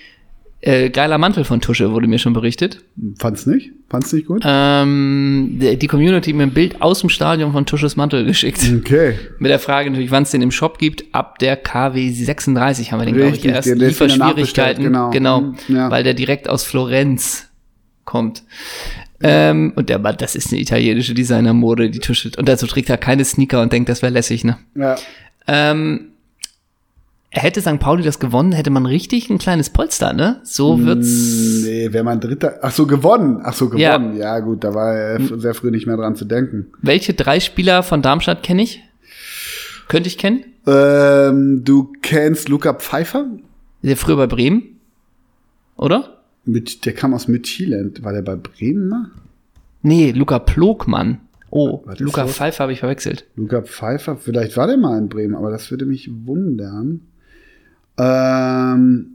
Äh, 0.61 0.91
geiler 0.91 1.19
Mantel 1.19 1.45
von 1.45 1.61
Tusche 1.61 1.93
wurde 1.93 2.07
mir 2.09 2.19
schon 2.19 2.33
berichtet. 2.33 2.83
Fand's 3.19 3.47
nicht? 3.47 3.71
Fand's 3.89 4.13
nicht 4.13 4.27
gut? 4.27 4.43
Ähm, 4.45 5.59
die, 5.61 5.87
Community 5.87 6.33
mir 6.33 6.43
ein 6.45 6.51
Bild 6.53 6.83
aus 6.83 7.01
dem 7.01 7.09
Stadion 7.11 7.53
von 7.53 7.65
Tusches 7.65 7.97
Mantel 7.97 8.25
geschickt. 8.25 8.61
Okay. 8.79 9.15
Mit 9.39 9.51
der 9.51 9.59
Frage 9.61 9.91
natürlich, 9.91 10.11
wann 10.11 10.25
es 10.25 10.31
den 10.33 10.43
im 10.43 10.51
Shop 10.51 10.79
gibt. 10.79 11.05
Ab 11.13 11.39
der 11.39 11.57
KW 11.57 12.11
36 12.11 12.91
haben 12.93 13.01
wir 13.01 13.07
den, 13.07 13.15
glaube 13.15 13.37
ich, 13.37 13.45
erst. 13.45 13.69
der- 13.69 13.77
der 13.77 13.89
Lieferschwierigkeiten. 13.89 14.85
Genau. 14.85 15.11
genau. 15.11 15.55
Ja. 15.69 15.91
Weil 15.91 16.03
der 16.05 16.15
direkt 16.15 16.49
aus 16.49 16.65
Florenz 16.65 17.49
kommt. 18.05 18.43
Ähm, 19.21 19.73
und 19.77 19.89
der, 19.89 19.99
das 19.99 20.35
ist 20.37 20.53
eine 20.53 20.61
italienische 20.61 21.15
Designermode, 21.15 21.91
die 21.91 21.99
Tusche. 21.99 22.31
Und 22.37 22.49
dazu 22.49 22.67
trägt 22.67 22.89
er 22.91 22.99
keine 22.99 23.25
Sneaker 23.25 23.63
und 23.63 23.73
denkt, 23.73 23.89
das 23.89 24.03
wäre 24.03 24.13
lässig, 24.13 24.45
ne? 24.45 24.59
Ja. 24.77 24.97
Ähm, 25.47 26.11
hätte 27.31 27.61
St. 27.61 27.79
Pauli 27.79 28.03
das 28.03 28.19
gewonnen, 28.19 28.53
hätte 28.53 28.71
man 28.71 28.87
richtig 28.87 29.29
ein 29.31 29.39
kleines 29.39 29.71
Polster, 29.71 30.13
ne? 30.13 30.41
So 30.45 30.85
wird's. 30.85 31.63
Nee, 31.65 31.93
wäre 31.93 32.05
man 32.05 32.21
Dritter. 32.21 32.59
Ach 32.63 32.71
so, 32.73 32.87
gewonnen. 32.87 33.41
Ach 33.43 33.53
so, 33.55 33.73
Ja. 33.77 33.97
gewonnen. 33.99 34.17
Ja, 34.17 34.39
gut, 34.41 34.65
da 34.65 34.75
war 34.75 34.97
äh, 34.97 35.19
sehr 35.39 35.55
früh 35.55 35.71
nicht 35.71 35.87
mehr 35.87 35.97
dran 35.97 36.17
zu 36.17 36.25
denken. 36.25 36.67
Welche 36.81 37.15
drei 37.15 37.41
Spieler 37.41 37.83
von 37.83 38.03
Darmstadt 38.03 38.43
kenne 38.43 38.63
ich? 38.63 38.83
Könnte 39.89 40.09
ich 40.09 40.19
kennen? 40.19 40.45
Ähm, 40.67 41.63
du 41.65 41.93
kennst 42.03 42.49
Luca 42.49 42.75
Pfeiffer? 42.75 43.27
Der 43.83 43.97
früher 43.97 44.17
bei 44.17 44.27
Bremen? 44.27 44.79
Oder? 45.77 46.19
Mit, 46.45 46.85
der 46.87 46.93
kam 46.95 47.15
aus 47.15 47.29
Midtjylland. 47.29 48.03
War 48.05 48.13
der 48.13 48.23
bei 48.23 48.37
Bremen 48.37 48.89
mal? 48.89 49.11
Nee, 49.83 50.11
Luca 50.13 50.39
Plogmann. 50.39 51.21
Oh, 51.51 51.83
Luca? 51.99 52.27
Pfeiffer 52.27 52.65
habe 52.65 52.73
ich 52.73 52.81
verwechselt. 52.81 53.25
Luca 53.37 53.63
Pfeiffer, 53.63 54.17
vielleicht 54.17 54.57
war 54.59 54.67
der 54.67 54.77
mal 54.77 54.99
in 54.99 55.09
Bremen, 55.09 55.35
aber 55.35 55.51
das 55.51 55.71
würde 55.71 55.87
mich 55.87 56.11
wundern. 56.27 57.01
Ähm, 57.99 59.11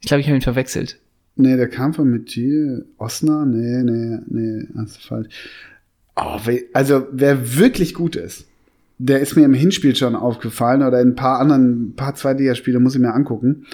Ich 0.00 0.08
glaube, 0.08 0.20
ich 0.20 0.26
habe 0.26 0.36
ihn 0.36 0.42
verwechselt. 0.42 0.98
nee, 1.36 1.56
der 1.56 1.68
kam 1.68 1.94
von 1.94 2.08
Midtjylland. 2.10 2.84
Osnabrück? 2.98 3.54
Nee, 3.54 3.82
nee, 3.84 4.18
nee, 4.26 4.66
das 4.74 4.90
ist 4.92 5.06
falsch. 5.06 5.28
Oh, 6.16 6.38
also, 6.72 7.06
wer 7.12 7.56
wirklich 7.58 7.94
gut 7.94 8.16
ist, 8.16 8.46
der 8.98 9.20
ist 9.20 9.36
mir 9.36 9.44
im 9.44 9.54
Hinspiel 9.54 9.94
schon 9.94 10.16
aufgefallen 10.16 10.82
oder 10.82 11.00
in 11.00 11.10
ein 11.10 11.14
paar 11.14 11.38
anderen, 11.38 11.90
ein 11.90 11.94
paar 11.94 12.16
Zweitligaspiele 12.16 12.80
muss 12.80 12.96
ich 12.96 13.00
mir 13.00 13.14
angucken, 13.14 13.66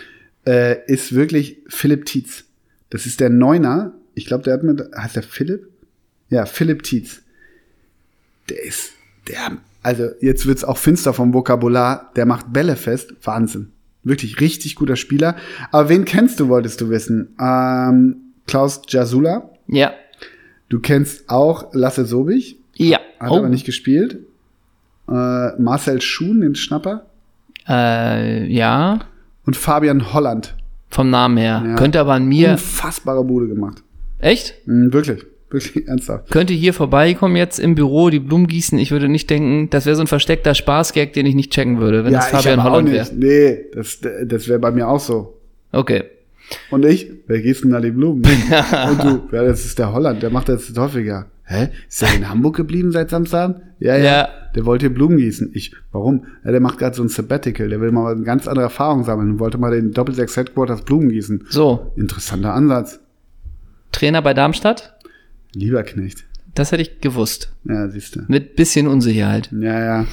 äh, 0.47 0.77
ist 0.87 1.15
wirklich 1.15 1.63
Philipp 1.69 2.05
Tietz. 2.05 2.45
Das 2.91 3.07
ist 3.07 3.21
der 3.21 3.31
Neuner. 3.31 3.95
Ich 4.15 4.27
glaube, 4.27 4.45
der 4.45 4.53
hat 4.55 4.63
mit, 4.63 4.83
heißt 4.95 5.17
der 5.17 5.23
Philipp? 5.23 5.67
Ja, 6.29 6.45
Philipp 6.45 6.83
Tietz. 6.83 7.23
Der 8.51 8.63
ist, 8.63 8.91
der, 9.29 9.57
also 9.83 10.11
jetzt 10.21 10.45
wird's 10.45 10.65
auch 10.65 10.77
finster 10.77 11.15
vom 11.15 11.33
Vokabular. 11.33 12.13
Der 12.15 12.27
macht 12.27 12.53
Bälle 12.53 12.77
fest. 12.77 13.15
Wahnsinn. 13.23 13.71
Wirklich 14.05 14.41
richtig 14.41 14.77
guter 14.77 14.97
Spieler. 14.97 15.37
Aber 15.73 15.89
wen 15.89 16.05
kennst 16.05 16.39
du, 16.39 16.49
wolltest 16.49 16.81
du 16.81 16.91
wissen? 16.91 17.35
Ähm, 17.41 18.17
Klaus 18.47 18.83
Jasula. 18.89 19.51
Ja. 19.67 19.93
Du 20.69 20.81
kennst 20.81 21.29
auch 21.31 21.73
Lasse 21.73 22.05
Sobich. 22.05 22.59
Ja. 22.75 22.99
Hat 23.19 23.31
aber 23.33 23.49
nicht 23.49 23.65
gespielt. 23.65 24.19
Äh, 25.09 25.61
Marcel 25.61 26.01
Schuhn, 26.01 26.41
den 26.41 26.55
Schnapper. 26.55 27.07
Äh, 27.69 28.47
ja. 28.53 29.01
Und 29.47 29.57
Fabian 29.57 30.13
Holland. 30.13 30.55
Vom 30.91 31.11
Namen 31.11 31.37
her. 31.37 31.63
Ja. 31.67 31.75
Könnte 31.77 32.01
aber 32.01 32.13
an 32.15 32.27
mir. 32.27 32.53
Unfassbare 32.53 33.25
Bude 33.25 33.49
gemacht. 33.49 33.83
Echt? 34.19 34.55
Mhm, 34.67 34.93
wirklich. 34.93 35.25
Wirklich 35.55 35.87
ernsthaft. 35.89 36.31
Könnte 36.31 36.53
hier 36.53 36.75
vorbeikommen 36.75 37.37
jetzt 37.37 37.61
im 37.61 37.77
Büro, 37.77 38.11
die 38.11 38.19
Blumen 38.19 38.49
gießen. 38.49 38.77
Ich 38.79 38.91
würde 38.91 39.09
nicht 39.09 39.31
denken, 39.31 39.71
das 39.71 39.87
wäre 39.87 39.95
so 39.95 40.03
ein 40.03 40.09
versteckter 40.09 40.55
Spaßgag, 40.55 41.13
den 41.13 41.27
ich 41.27 41.37
nicht 41.37 41.53
checken 41.53 41.79
würde, 41.79 42.05
wenn 42.05 42.13
das 42.13 42.29
Fabian 42.29 42.65
Holland 42.65 42.91
wäre. 42.91 43.09
Nee, 43.15 43.67
das, 43.73 44.01
das 44.25 44.49
wäre 44.49 44.59
bei 44.59 44.73
mir 44.73 44.89
auch 44.89 44.99
so. 44.99 45.39
Okay. 45.71 46.05
Und 46.71 46.85
ich? 46.85 47.09
Wer 47.27 47.41
gießt 47.41 47.65
denn 47.65 47.71
da 47.71 47.81
die 47.81 47.93
Blumen? 47.93 48.25
Und 48.91 49.03
du? 49.03 49.29
Ja, 49.35 49.45
das 49.45 49.65
ist 49.65 49.79
der 49.79 49.93
Holland, 49.93 50.23
der 50.23 50.31
macht 50.31 50.49
das 50.49 50.73
häufiger. 50.77 51.27
Hä? 51.45 51.69
Ist 51.89 52.03
er 52.03 52.15
in 52.15 52.29
Hamburg 52.29 52.57
geblieben 52.57 52.91
seit 52.91 53.11
Samstag? 53.11 53.61
Ja, 53.79 53.97
ja. 53.97 54.05
Ja. 54.05 54.29
Der 54.57 54.67
wollte 54.67 54.87
hier 54.87 54.95
Blumen 54.95 55.19
gießen. 55.19 55.51
Ich, 55.55 55.75
warum? 55.93 56.27
Ja, 56.45 56.51
der 56.51 56.61
macht 56.61 56.79
gerade 56.79 56.97
so 56.97 57.03
ein 57.03 57.09
Sabbatical. 57.09 57.69
Der 57.69 57.81
will 57.81 57.93
mal 57.93 58.13
eine 58.13 58.25
ganz 58.25 58.49
andere 58.49 58.65
Erfahrung 58.65 59.05
sammeln 59.05 59.33
und 59.33 59.39
wollte 59.41 59.59
mal 59.59 59.71
den 59.71 59.93
Doppelsechs 59.93 60.37
Headquarters 60.37 60.83
Blumen 60.83 61.11
gießen. 61.11 61.47
So, 61.49 61.93
Interessanter 61.97 62.55
Ansatz. 62.55 63.01
Trainer 63.93 64.23
bei 64.23 64.35
Darmstadt? 64.35 64.94
Lieber 65.55 65.83
Knecht. 65.83 66.25
Das 66.55 66.71
hätte 66.73 66.83
ich 66.83 67.01
gewusst. 67.01 67.51
Ja, 67.65 67.89
siehst 67.89 68.15
du. 68.17 68.21
Mit 68.29 68.57
bisschen 68.57 68.87
Unsicherheit. 68.87 69.51
Ja, 69.53 69.81
ja. 69.85 70.07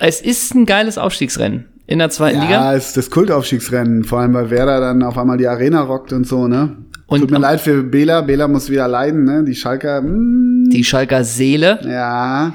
Es 0.00 0.20
ist 0.20 0.54
ein 0.54 0.66
geiles 0.66 0.98
Aufstiegsrennen 0.98 1.66
in 1.86 1.98
der 2.00 2.10
zweiten 2.10 2.38
Ja, 2.38 2.44
Liga. 2.44 2.74
es 2.74 2.88
ist 2.88 2.96
das 2.96 3.10
Kultaufstiegsrennen, 3.10 4.02
vor 4.04 4.20
allem 4.20 4.34
weil 4.34 4.50
Werder 4.50 4.80
dann 4.80 5.02
auf 5.04 5.16
einmal 5.16 5.38
die 5.38 5.46
Arena 5.46 5.82
rockt 5.82 6.12
und 6.12 6.26
so, 6.26 6.48
ne? 6.48 6.76
Und- 7.06 7.20
Tut 7.20 7.30
mir 7.30 7.38
leid 7.38 7.60
für 7.60 7.84
Bela, 7.84 8.20
Bela 8.22 8.48
muss 8.48 8.68
wieder 8.68 8.88
leiden, 8.88 9.22
ne? 9.24 9.44
Die 9.44 9.54
Schalker, 9.54 10.02
mm, 10.02 10.70
Die 10.70 10.82
Schalker 10.82 11.22
Seele. 11.22 11.78
ja, 11.84 12.52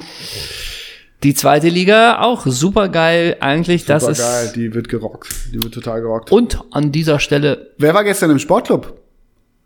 Die 1.22 1.32
zweite 1.34 1.68
Liga 1.68 2.18
auch 2.20 2.46
super 2.46 2.88
geil 2.90 3.36
eigentlich. 3.40 3.86
das 3.86 4.02
super 4.02 4.12
ist 4.12 4.18
geil, 4.20 4.52
die 4.54 4.74
wird 4.74 4.88
gerockt, 4.90 5.28
die 5.54 5.62
wird 5.62 5.72
total 5.72 6.02
gerockt. 6.02 6.30
und 6.30 6.60
an 6.72 6.92
dieser 6.92 7.18
Stelle 7.18 7.70
Wer 7.78 7.94
war 7.94 8.04
gestern 8.04 8.30
im 8.30 8.38
Sportclub? 8.38 9.00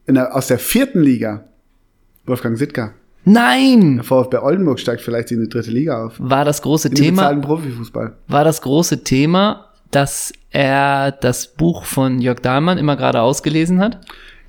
In 0.06 0.14
der, 0.14 0.36
aus 0.36 0.46
der 0.46 0.60
vierten 0.60 1.00
Liga? 1.02 1.48
Wolfgang 2.26 2.56
Sittger. 2.58 2.92
nein 3.24 3.96
Der 3.96 4.04
VfB 4.04 4.38
Oldenburg 4.38 4.78
steigt 4.80 5.00
vielleicht 5.02 5.30
in 5.32 5.40
die 5.40 5.48
dritte 5.48 5.70
Liga 5.70 6.06
auf. 6.06 6.14
war 6.18 6.44
das 6.44 6.62
große 6.62 6.88
In 6.88 6.94
Thema 6.94 7.34
Profifußball. 7.34 8.12
war 8.28 8.44
das 8.44 8.60
große 8.62 9.04
Thema, 9.04 9.66
dass 9.90 10.32
er 10.50 11.12
das 11.12 11.48
Buch 11.48 11.84
von 11.84 12.20
Jörg 12.20 12.40
Dahlmann 12.40 12.78
immer 12.78 12.96
gerade 12.96 13.20
ausgelesen 13.20 13.80
hat. 13.80 14.00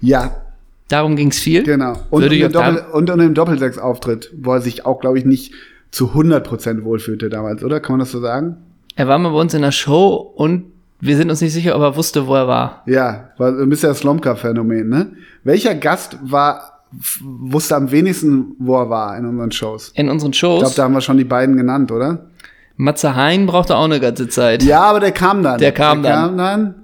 Ja, 0.02 0.44
Darum 0.90 1.18
ging's 1.18 1.38
viel. 1.38 1.64
genau. 1.64 1.98
Und, 2.10 2.22
Würde 2.22 2.46
um 2.46 2.52
Doppel, 2.54 2.86
und 2.94 3.10
um 3.10 3.20
den 3.20 3.34
Doppelsechs-Auftritt, 3.34 4.32
wo 4.42 4.54
er 4.54 4.62
sich 4.62 4.86
auch, 4.86 5.02
glaube 5.02 5.20
ich, 5.20 5.26
nicht 5.26 5.52
zu 5.92 6.12
100% 6.14 6.86
wohlfühlte 6.86 7.28
damals, 7.30 7.62
oder? 7.62 7.82
Kann 7.82 7.94
man 7.94 8.00
das 8.00 8.12
so 8.12 8.22
sagen? 8.22 8.56
Er 8.96 9.08
war 9.10 9.20
mal 9.20 9.32
bei 9.32 9.38
uns 9.40 9.54
in 9.54 9.64
der 9.64 9.74
Show 9.74 10.16
und 10.16 10.72
wir 11.02 11.18
sind 11.18 11.30
uns 11.30 11.42
nicht 11.42 11.52
sicher, 11.52 11.76
ob 11.76 11.82
er 11.82 11.98
wusste, 11.98 12.26
wo 12.28 12.36
er 12.36 12.48
war. 12.48 12.84
Ja, 12.86 13.32
war 13.38 13.50
ein 13.50 13.68
bisschen 13.68 13.90
das 13.90 14.00
Slomka-Phänomen, 14.00 14.88
ne? 14.88 15.12
Welcher 15.44 15.76
Gast 15.76 16.18
war, 16.24 16.77
wusste 17.22 17.76
am 17.76 17.92
wenigsten, 17.92 18.56
wo 18.60 18.76
er 18.78 18.90
war 18.90 19.18
in 19.18 19.26
unseren 19.26 19.52
Shows? 19.52 19.92
In 19.96 20.10
unseren 20.10 20.32
Ich 20.32 20.40
Shows. 20.40 20.60
glaube, 20.60 20.76
da 20.76 20.84
haben 20.84 20.94
wir 20.94 21.02
schon 21.02 21.18
die 21.18 21.24
beiden 21.26 21.58
genannt, 21.58 21.92
oder? 21.92 22.28
Matze 22.76 23.16
Hein 23.16 23.46
brauchte 23.48 23.76
auch 23.76 23.86
eine 23.86 24.00
ganze 24.00 24.28
Zeit. 24.30 24.64
Ja, 24.64 24.82
aber 24.84 25.00
der 25.00 25.12
kam 25.12 25.42
dann. 25.44 25.60
Der 25.60 25.72
kam 25.72 26.04
der 26.04 26.12
dann. 26.14 26.24
Kam 26.26 26.38
dann. 26.38 26.76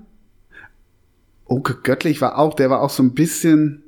Oke 1.45 1.75
Göttlich 1.83 2.21
war 2.21 2.37
auch, 2.39 2.53
der 2.55 2.69
war 2.69 2.81
auch 2.81 2.89
so 2.89 3.03
ein 3.03 3.13
bisschen, 3.13 3.83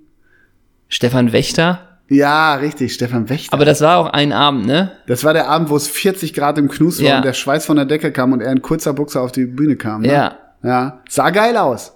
Stefan 0.88 1.32
Wächter. 1.32 2.00
ja, 2.10 2.56
richtig, 2.56 2.94
Stefan 2.94 3.28
Wächter. 3.30 3.54
Aber 3.54 3.66
das 3.66 3.82
war 3.82 3.98
auch 3.98 4.08
ein 4.08 4.32
Abend, 4.34 4.68
ne? 4.68 4.92
das 5.08 5.24
war 5.24 5.34
der 5.34 5.50
Abend, 5.50 5.70
wo 5.70 5.76
es 5.76 5.88
40 5.88 6.34
Grad 6.36 6.58
im 6.60 6.68
Knus 6.70 7.00
war 7.02 7.08
Ja. 7.10 7.16
und 7.18 7.26
der 7.26 7.34
Schweiß 7.34 7.66
von 7.66 7.76
der 7.78 7.86
Decke 7.86 8.12
kam 8.12 8.34
und 8.34 8.42
er 8.42 8.52
in 8.52 8.62
kurzer 8.62 8.94
Buchse 8.94 9.20
auf 9.20 9.32
die 9.32 9.46
Bühne 9.46 9.76
kam. 9.78 10.02
Ne? 10.02 10.12
Ja. 10.14 10.36
Ja, 10.64 11.02
sah 11.10 11.30
geil 11.32 11.58
aus. 11.58 11.95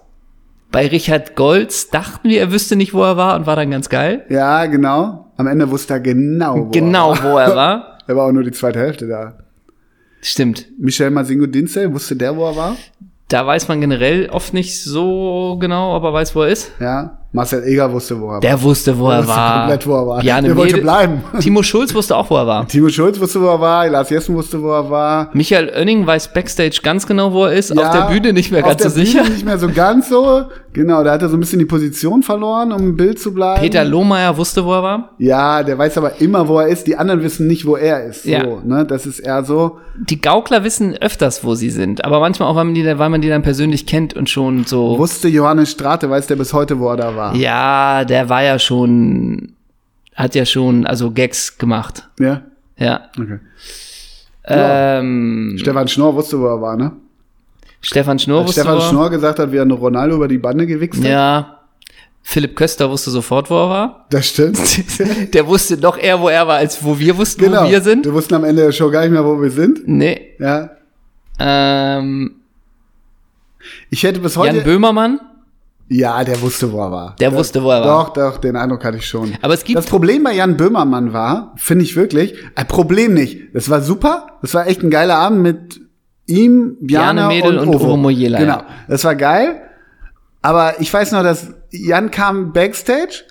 Bei 0.72 0.86
Richard 0.86 1.34
Golz 1.36 1.90
dachten 1.90 2.28
wir, 2.28 2.40
er 2.40 2.52
wüsste 2.52 2.76
nicht, 2.76 2.94
wo 2.94 3.02
er 3.02 3.16
war 3.16 3.36
und 3.36 3.46
war 3.46 3.56
dann 3.56 3.70
ganz 3.70 3.88
geil. 3.88 4.24
Ja, 4.28 4.66
genau. 4.66 5.32
Am 5.36 5.46
Ende 5.46 5.70
wusste 5.70 5.94
er 5.94 6.00
genau, 6.00 6.66
wo 6.66 6.70
Genau, 6.70 7.12
er 7.12 7.22
war. 7.22 7.32
wo 7.32 7.38
er 7.38 7.56
war. 7.56 7.86
Er 8.06 8.16
war 8.16 8.26
auch 8.26 8.32
nur 8.32 8.42
die 8.42 8.50
zweite 8.50 8.80
Hälfte 8.80 9.06
da. 9.06 9.34
Stimmt. 10.20 10.66
Michel 10.80 11.10
Masingo 11.10 11.46
Dinzel, 11.46 11.92
wusste 11.94 12.16
der, 12.16 12.36
wo 12.36 12.44
er 12.44 12.56
war? 12.56 12.76
Da 13.28 13.46
weiß 13.46 13.68
man 13.68 13.80
generell 13.80 14.28
oft 14.30 14.52
nicht 14.52 14.82
so 14.82 15.56
genau, 15.60 15.94
ob 15.96 16.02
er 16.02 16.12
weiß, 16.12 16.34
wo 16.34 16.42
er 16.42 16.48
ist. 16.48 16.72
Ja. 16.80 17.19
Marcel 17.32 17.62
Eger 17.64 17.92
wusste, 17.92 18.20
wo 18.20 18.26
er 18.26 18.32
war. 18.34 18.40
Der 18.40 18.60
wusste, 18.60 18.98
wo 18.98 19.06
Der 19.08 19.18
er 19.18 19.18
wusste 19.22 19.36
war. 19.36 19.58
komplett, 19.60 19.86
wo 19.86 19.94
er 19.94 20.06
war. 20.06 20.20
Bjarne 20.20 20.48
Der 20.48 20.56
wollte 20.56 20.72
Mädel- 20.74 20.82
bleiben. 20.82 21.24
Timo 21.38 21.62
Schulz 21.62 21.94
wusste 21.94 22.16
auch, 22.16 22.28
wo 22.28 22.36
er 22.36 22.46
war. 22.46 22.66
Timo 22.66 22.88
Schulz 22.88 23.20
wusste, 23.20 23.40
wo 23.40 23.46
er 23.46 23.60
war. 23.60 23.88
Lars 23.88 24.10
Jessen 24.10 24.34
wusste, 24.34 24.60
wo 24.60 24.70
er 24.72 24.90
war. 24.90 25.30
Michael 25.32 25.70
Oenning 25.76 26.04
weiß 26.06 26.32
Backstage 26.32 26.80
ganz 26.82 27.06
genau, 27.06 27.32
wo 27.32 27.44
er 27.44 27.52
ist. 27.52 27.70
auf 27.76 27.90
der 27.92 28.08
Bühne 28.08 28.32
nicht 28.32 28.50
mehr 28.50 28.62
ganz 28.62 28.82
so 28.82 28.88
der 28.88 28.94
Bühne 28.94 29.06
sicher. 29.06 29.22
nicht 29.28 29.44
mehr 29.44 29.58
so 29.58 29.68
ganz 29.68 30.08
so. 30.08 30.42
Genau, 30.72 31.02
da 31.02 31.12
hat 31.12 31.22
er 31.22 31.28
so 31.28 31.36
ein 31.36 31.40
bisschen 31.40 31.58
die 31.58 31.64
Position 31.66 32.22
verloren, 32.22 32.72
um 32.72 32.80
im 32.80 32.96
Bild 32.96 33.18
zu 33.20 33.32
bleiben. 33.34 33.60
Peter 33.60 33.84
Lohmeier 33.84 34.36
wusste, 34.36 34.64
wo 34.64 34.72
er 34.74 34.82
war. 34.84 35.10
Ja, 35.18 35.62
der 35.64 35.76
weiß 35.78 35.98
aber 35.98 36.20
immer, 36.20 36.46
wo 36.48 36.58
er 36.60 36.68
ist. 36.68 36.86
Die 36.86 36.96
anderen 36.96 37.22
wissen 37.22 37.46
nicht, 37.48 37.66
wo 37.66 37.76
er 37.76 38.04
ist. 38.06 38.22
So, 38.24 38.30
Ja. 38.30 38.44
ne? 38.64 38.84
Das 38.84 39.04
ist 39.06 39.18
eher 39.20 39.44
so. 39.44 39.78
Die 39.98 40.20
Gaukler 40.20 40.62
wissen 40.64 40.96
öfters, 41.00 41.44
wo 41.44 41.54
sie 41.56 41.70
sind. 41.70 42.04
Aber 42.04 42.20
manchmal 42.20 42.48
auch, 42.48 42.54
weil 42.56 42.64
man 42.64 42.74
die, 42.74 42.84
weil 42.98 43.08
man 43.08 43.20
die 43.20 43.28
dann 43.28 43.42
persönlich 43.42 43.86
kennt 43.86 44.14
und 44.14 44.30
schon 44.30 44.64
so. 44.64 44.96
Wusste 44.98 45.26
Johannes 45.28 45.70
Strate, 45.72 46.08
weiß 46.08 46.28
der 46.28 46.36
bis 46.36 46.52
heute, 46.52 46.78
wo 46.78 46.88
er 46.90 46.96
da 46.96 47.16
war. 47.16 47.19
Ja, 47.34 48.04
der 48.04 48.28
war 48.28 48.42
ja 48.42 48.58
schon, 48.58 49.52
hat 50.14 50.34
ja 50.34 50.44
schon, 50.44 50.86
also 50.86 51.10
Gags 51.10 51.56
gemacht. 51.58 52.08
Ja? 52.18 52.42
Ja. 52.76 53.08
Okay. 53.18 53.38
Ähm, 54.44 55.56
Stefan 55.60 55.86
Schnorr 55.88 56.14
wusste, 56.14 56.38
wo 56.40 56.46
er 56.46 56.60
war, 56.60 56.76
ne? 56.76 56.92
Stefan 57.82 58.18
Schnorr 58.18 58.40
Als 58.40 58.48
wusste, 58.48 58.60
Stefan 58.62 58.78
wo 58.78 58.82
er- 58.82 58.88
Schnorr 58.88 59.10
gesagt 59.10 59.38
hat, 59.38 59.52
wie 59.52 59.56
er 59.58 59.66
Ronaldo 59.70 60.16
über 60.16 60.28
die 60.28 60.38
Bande 60.38 60.66
gewichst 60.66 61.02
hat. 61.02 61.10
Ja. 61.10 61.56
Philipp 62.22 62.54
Köster 62.54 62.90
wusste 62.90 63.10
sofort, 63.10 63.48
wo 63.50 63.54
er 63.54 63.70
war. 63.70 64.06
Das 64.10 64.28
stimmt. 64.28 64.58
Der 65.34 65.46
wusste 65.46 65.76
noch 65.78 65.96
eher, 65.96 66.20
wo 66.20 66.28
er 66.28 66.46
war, 66.46 66.56
als 66.56 66.82
wo 66.84 66.98
wir 66.98 67.16
wussten, 67.16 67.42
genau. 67.44 67.64
wo 67.64 67.70
wir 67.70 67.80
sind. 67.80 68.04
Wir 68.04 68.12
wussten 68.12 68.34
am 68.34 68.44
Ende 68.44 68.62
der 68.62 68.72
Show 68.72 68.90
gar 68.90 69.00
nicht 69.02 69.12
mehr, 69.12 69.24
wo 69.24 69.40
wir 69.40 69.50
sind. 69.50 69.88
Nee. 69.88 70.34
Ja. 70.38 70.70
Ähm, 71.38 72.32
Ich 73.88 74.02
hätte 74.02 74.20
bis 74.20 74.36
heute. 74.36 74.56
Jan 74.56 74.64
Böhmermann, 74.64 75.20
ja, 75.92 76.22
der 76.24 76.40
wusste, 76.40 76.72
wo 76.72 76.78
er 76.80 76.90
war. 76.92 77.16
der 77.20 77.34
wusste, 77.34 77.62
wo 77.62 77.70
er 77.70 77.80
war. 77.84 78.04
Doch, 78.04 78.12
doch, 78.14 78.38
den 78.38 78.54
Eindruck 78.56 78.84
hatte 78.84 78.96
ich 78.98 79.06
schon. 79.06 79.32
Aber 79.42 79.54
es 79.54 79.64
gibt- 79.64 79.76
das 79.76 79.86
Problem 79.86 80.22
bei 80.24 80.32
Jan 80.34 80.56
Böhmermann 80.56 81.12
war, 81.12 81.52
finde 81.56 81.84
ich 81.84 81.96
wirklich, 81.96 82.34
ein 82.54 82.66
Problem 82.68 83.12
nicht. 83.14 83.54
Das 83.54 83.68
war 83.68 83.82
super. 83.82 84.38
Das 84.40 84.54
war 84.54 84.66
echt 84.68 84.82
ein 84.82 84.90
geiler 84.90 85.16
Abend 85.18 85.42
mit 85.42 85.80
ihm, 86.26 86.76
Bjarne, 86.80 87.20
Bjarne 87.22 87.26
Mädel 87.26 87.58
und, 87.58 87.68
und 87.68 87.74
Ovo. 87.74 87.86
Genau. 88.38 88.58
ja. 88.58 88.66
Das 88.88 89.04
war 89.04 89.16
geil. 89.16 89.60
Aber 90.42 90.80
ich 90.80 90.92
weiß 90.94 91.12
noch, 91.12 91.22
dass 91.22 91.48
Jan 91.70 92.10
kam 92.10 92.52
backstage 92.52 93.24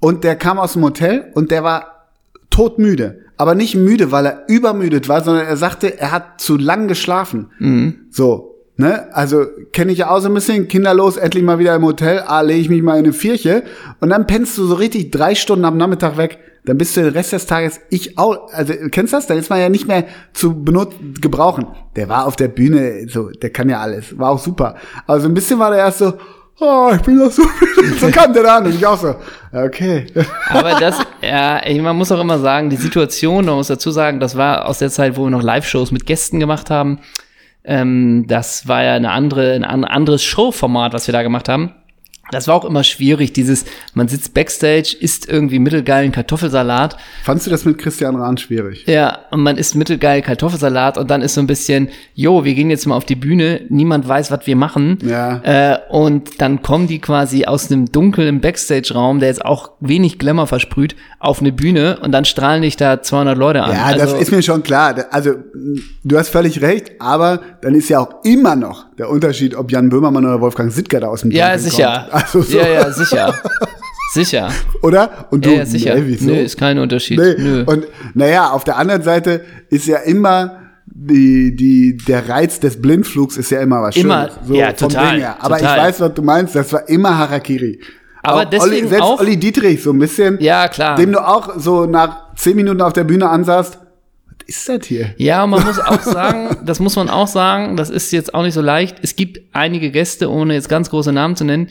und 0.00 0.24
der 0.24 0.34
kam 0.36 0.58
aus 0.58 0.72
dem 0.74 0.82
Hotel 0.84 1.30
und 1.34 1.50
der 1.50 1.62
war 1.64 2.06
todmüde. 2.50 3.20
Aber 3.36 3.54
nicht 3.54 3.74
müde, 3.74 4.12
weil 4.12 4.26
er 4.26 4.44
übermüdet 4.48 5.08
war, 5.08 5.22
sondern 5.24 5.46
er 5.46 5.56
sagte, 5.56 5.98
er 5.98 6.12
hat 6.12 6.40
zu 6.40 6.58
lang 6.58 6.88
geschlafen. 6.88 7.50
Mhm. 7.58 7.94
So, 8.10 8.49
ne? 8.80 9.14
Also 9.14 9.46
kenne 9.72 9.92
ich 9.92 9.98
ja 9.98 10.10
auch 10.10 10.20
so 10.20 10.28
ein 10.28 10.34
bisschen, 10.34 10.66
kinderlos, 10.66 11.16
endlich 11.16 11.44
mal 11.44 11.58
wieder 11.58 11.76
im 11.76 11.84
Hotel, 11.84 12.24
ah, 12.26 12.40
lege 12.40 12.60
ich 12.60 12.68
mich 12.68 12.82
mal 12.82 12.98
in 12.98 13.04
eine 13.04 13.12
Vierche 13.12 13.62
und 14.00 14.10
dann 14.10 14.26
pennst 14.26 14.58
du 14.58 14.66
so 14.66 14.74
richtig 14.74 15.12
drei 15.12 15.34
Stunden 15.36 15.64
am 15.64 15.76
Nachmittag 15.76 16.16
weg. 16.16 16.38
Dann 16.64 16.76
bist 16.76 16.94
du 16.96 17.02
den 17.02 17.14
Rest 17.14 17.32
des 17.32 17.46
Tages, 17.46 17.80
ich 17.88 18.18
auch, 18.18 18.52
also 18.52 18.74
kennst 18.90 19.12
du 19.12 19.16
das? 19.16 19.26
Dann 19.26 19.38
ist 19.38 19.48
man 19.48 19.60
ja 19.60 19.70
nicht 19.70 19.88
mehr 19.88 20.04
zu 20.34 20.62
benut 20.62 20.92
gebrauchen. 21.20 21.66
Der 21.96 22.08
war 22.08 22.26
auf 22.26 22.36
der 22.36 22.48
Bühne, 22.48 23.06
so, 23.08 23.30
der 23.30 23.50
kann 23.50 23.70
ja 23.70 23.80
alles, 23.80 24.18
war 24.18 24.30
auch 24.30 24.38
super. 24.38 24.74
Aber 25.06 25.20
so 25.20 25.28
ein 25.28 25.34
bisschen 25.34 25.58
war 25.58 25.70
der 25.70 25.80
erst 25.80 25.98
so, 25.98 26.12
oh, 26.60 26.90
ich 26.94 27.00
bin 27.00 27.18
doch 27.18 27.30
so, 27.30 27.42
so 28.00 28.10
kam 28.10 28.34
der 28.34 28.42
da 28.42 28.56
an 28.58 28.66
und 28.66 28.74
ich 28.74 28.86
auch 28.86 28.98
so, 28.98 29.14
okay. 29.52 30.06
Aber 30.50 30.78
das, 30.78 30.98
ja, 31.22 31.62
man 31.82 31.96
muss 31.96 32.12
auch 32.12 32.20
immer 32.20 32.38
sagen, 32.38 32.68
die 32.68 32.76
Situation, 32.76 33.46
man 33.46 33.54
muss 33.54 33.68
dazu 33.68 33.90
sagen, 33.90 34.20
das 34.20 34.36
war 34.36 34.66
aus 34.66 34.80
der 34.80 34.90
Zeit, 34.90 35.16
wo 35.16 35.24
wir 35.24 35.30
noch 35.30 35.42
Live-Shows 35.42 35.92
mit 35.92 36.04
Gästen 36.04 36.40
gemacht 36.40 36.68
haben. 36.68 36.98
Ähm, 37.64 38.24
das 38.26 38.68
war 38.68 38.82
ja 38.82 38.94
eine 38.94 39.10
andere, 39.10 39.52
ein 39.54 39.64
an- 39.64 39.84
anderes 39.84 40.22
Showformat, 40.24 40.92
was 40.92 41.06
wir 41.06 41.12
da 41.12 41.22
gemacht 41.22 41.48
haben. 41.48 41.74
Das 42.30 42.48
war 42.48 42.54
auch 42.54 42.64
immer 42.64 42.84
schwierig, 42.84 43.32
dieses, 43.32 43.64
man 43.94 44.08
sitzt 44.08 44.34
backstage, 44.34 44.96
isst 44.98 45.28
irgendwie 45.28 45.58
mittelgeilen 45.58 46.12
Kartoffelsalat. 46.12 46.96
Fandst 47.24 47.46
du 47.46 47.50
das 47.50 47.64
mit 47.64 47.78
Christian 47.78 48.16
Rahn 48.16 48.38
schwierig? 48.38 48.84
Ja, 48.86 49.18
und 49.30 49.42
man 49.42 49.56
isst 49.56 49.74
mittelgeil 49.74 50.22
Kartoffelsalat 50.22 50.98
und 50.98 51.10
dann 51.10 51.22
ist 51.22 51.34
so 51.34 51.40
ein 51.40 51.46
bisschen, 51.46 51.88
jo, 52.14 52.44
wir 52.44 52.54
gehen 52.54 52.70
jetzt 52.70 52.86
mal 52.86 52.96
auf 52.96 53.04
die 53.04 53.16
Bühne, 53.16 53.62
niemand 53.68 54.06
weiß, 54.06 54.30
was 54.30 54.46
wir 54.46 54.56
machen. 54.56 54.98
Ja. 55.02 55.40
Äh, 55.42 55.78
und 55.90 56.40
dann 56.40 56.62
kommen 56.62 56.86
die 56.86 57.00
quasi 57.00 57.44
aus 57.44 57.70
einem 57.70 57.90
dunklen 57.90 58.40
Backstage-Raum, 58.40 59.20
der 59.20 59.28
jetzt 59.28 59.44
auch 59.44 59.72
wenig 59.80 60.18
Glamour 60.18 60.46
versprüht, 60.46 60.96
auf 61.18 61.40
eine 61.40 61.52
Bühne 61.52 61.98
und 62.02 62.12
dann 62.12 62.24
strahlen 62.24 62.62
dich 62.62 62.76
da 62.76 63.02
200 63.02 63.36
Leute 63.36 63.62
an. 63.62 63.72
Ja, 63.72 63.84
also, 63.84 63.98
das 63.98 64.22
ist 64.22 64.30
mir 64.30 64.42
schon 64.42 64.62
klar. 64.62 64.94
Also, 65.10 65.34
du 66.04 66.18
hast 66.18 66.28
völlig 66.28 66.62
recht, 66.62 66.92
aber 67.00 67.40
dann 67.62 67.74
ist 67.74 67.88
ja 67.88 68.00
auch 68.00 68.24
immer 68.24 68.56
noch 68.56 68.86
der 69.00 69.10
Unterschied, 69.10 69.54
ob 69.54 69.70
Jan 69.72 69.88
Böhmermann 69.88 70.24
oder 70.26 70.40
Wolfgang 70.40 70.70
Sittger 70.72 71.00
da 71.00 71.08
aus 71.08 71.22
dem 71.22 71.30
Ja, 71.30 71.48
Dunkeln 71.50 71.70
sicher. 71.70 72.06
Kommt. 72.10 72.22
Also 72.24 72.42
so, 72.42 72.58
Ja, 72.58 72.68
ja, 72.68 72.90
sicher. 72.92 73.34
sicher. 74.12 74.48
Oder? 74.82 75.26
Und 75.30 75.44
du, 75.46 75.50
Ja, 75.50 75.56
ja, 75.58 75.66
sicher. 75.66 75.94
nee, 75.94 76.02
wieso? 76.06 76.26
Nö, 76.26 76.36
ist 76.40 76.58
kein 76.58 76.78
Unterschied. 76.78 77.18
Nee. 77.18 77.34
Nö. 77.38 77.62
Und 77.64 77.86
naja, 78.14 78.50
auf 78.50 78.64
der 78.64 78.76
anderen 78.76 79.02
Seite 79.02 79.42
ist 79.70 79.86
ja 79.86 79.98
immer 79.98 80.56
die, 80.86 81.54
die, 81.56 81.96
der 81.96 82.28
Reiz 82.28 82.60
des 82.60 82.80
Blindflugs 82.82 83.36
ist 83.36 83.50
ja 83.50 83.60
immer 83.60 83.80
was 83.82 83.96
Immer, 83.96 84.28
Schönes. 84.28 84.48
So 84.48 84.54
ja, 84.54 84.72
total. 84.72 85.36
Aber 85.38 85.56
total. 85.58 85.78
ich 85.78 85.82
weiß, 85.84 86.00
was 86.00 86.14
du 86.14 86.22
meinst, 86.22 86.54
das 86.54 86.72
war 86.72 86.88
immer 86.88 87.16
Harakiri. 87.16 87.80
Aber 88.22 88.42
auch 88.42 88.44
deswegen 88.50 88.72
Olli, 88.82 88.88
selbst 88.88 89.02
auch- 89.02 89.20
Olli 89.20 89.36
Dietrich 89.38 89.82
so 89.82 89.92
ein 89.92 89.98
bisschen, 89.98 90.38
Ja, 90.40 90.68
klar. 90.68 90.96
dem 90.96 91.12
du 91.12 91.26
auch 91.26 91.58
so 91.58 91.86
nach 91.86 92.34
zehn 92.36 92.54
Minuten 92.56 92.82
auf 92.82 92.92
der 92.92 93.04
Bühne 93.04 93.28
ansahst, 93.30 93.78
ist 94.50 94.68
das 94.68 94.86
hier? 94.86 95.14
Ja, 95.16 95.44
und 95.44 95.50
man 95.50 95.64
muss 95.64 95.78
auch 95.78 96.02
sagen, 96.02 96.58
das 96.66 96.80
muss 96.80 96.96
man 96.96 97.08
auch 97.08 97.28
sagen, 97.28 97.76
das 97.76 97.88
ist 97.88 98.12
jetzt 98.12 98.34
auch 98.34 98.42
nicht 98.42 98.54
so 98.54 98.60
leicht. 98.60 98.96
Es 99.02 99.14
gibt 99.16 99.40
einige 99.52 99.90
Gäste, 99.90 100.30
ohne 100.30 100.54
jetzt 100.54 100.68
ganz 100.68 100.90
große 100.90 101.12
Namen 101.12 101.36
zu 101.36 101.44
nennen, 101.44 101.68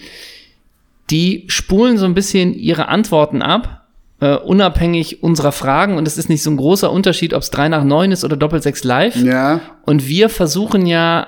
die 1.10 1.46
spulen 1.48 1.98
so 1.98 2.06
ein 2.06 2.14
bisschen 2.14 2.54
ihre 2.54 2.88
Antworten 2.88 3.42
ab, 3.42 3.88
äh, 4.22 4.36
unabhängig 4.36 5.24
unserer 5.24 5.52
Fragen. 5.52 5.98
Und 5.98 6.08
es 6.08 6.18
ist 6.18 6.30
nicht 6.30 6.44
so 6.44 6.52
ein 6.52 6.58
großer 6.58 6.92
Unterschied, 6.92 7.34
ob 7.34 7.42
es 7.42 7.50
3 7.52 7.70
nach 7.70 7.84
9 7.84 8.12
ist 8.12 8.24
oder 8.24 8.38
Doppel 8.38 8.62
6 8.62 8.84
live. 8.84 9.16
Ja. 9.18 9.60
Und 9.86 10.08
wir 10.08 10.30
versuchen 10.30 10.86
ja 10.86 11.28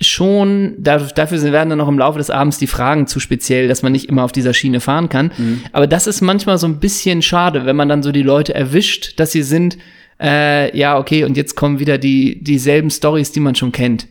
schon, 0.00 0.74
da- 0.78 0.98
dafür 0.98 1.40
werden 1.52 1.68
dann 1.70 1.78
noch 1.78 1.88
im 1.88 1.98
Laufe 1.98 2.18
des 2.18 2.28
Abends 2.30 2.58
die 2.58 2.66
Fragen 2.66 3.06
zu 3.06 3.20
speziell, 3.20 3.68
dass 3.68 3.82
man 3.82 3.92
nicht 3.92 4.08
immer 4.08 4.24
auf 4.24 4.32
dieser 4.32 4.52
Schiene 4.52 4.80
fahren 4.80 5.08
kann. 5.08 5.30
Aber 5.72 5.86
das 5.86 6.06
ist 6.08 6.20
manchmal 6.20 6.58
so 6.58 6.66
ein 6.66 6.80
bisschen 6.80 7.22
schade, 7.22 7.64
wenn 7.64 7.76
man 7.76 7.88
dann 7.88 8.02
so 8.02 8.10
die 8.10 8.22
Leute 8.22 8.54
erwischt, 8.54 9.18
dass 9.20 9.30
sie 9.32 9.42
sind, 9.42 9.78
äh, 10.20 10.76
ja, 10.76 10.98
okay, 10.98 11.24
und 11.24 11.36
jetzt 11.36 11.54
kommen 11.56 11.78
wieder 11.78 11.98
die, 11.98 12.42
dieselben 12.42 12.90
Stories, 12.90 13.32
die 13.32 13.40
man 13.40 13.54
schon 13.54 13.72
kennt. 13.72 14.06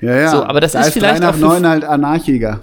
Ja, 0.00 0.16
ja. 0.16 0.30
So, 0.30 0.42
aber 0.44 0.60
das 0.60 0.72
da 0.72 0.80
ist 0.80 0.88
ist 0.88 0.92
vielleicht 0.94 1.16
auch 1.16 1.28
nach 1.28 1.34
für- 1.34 1.40
neun 1.40 1.66
halt 1.66 1.84
Anarchiker. 1.84 2.60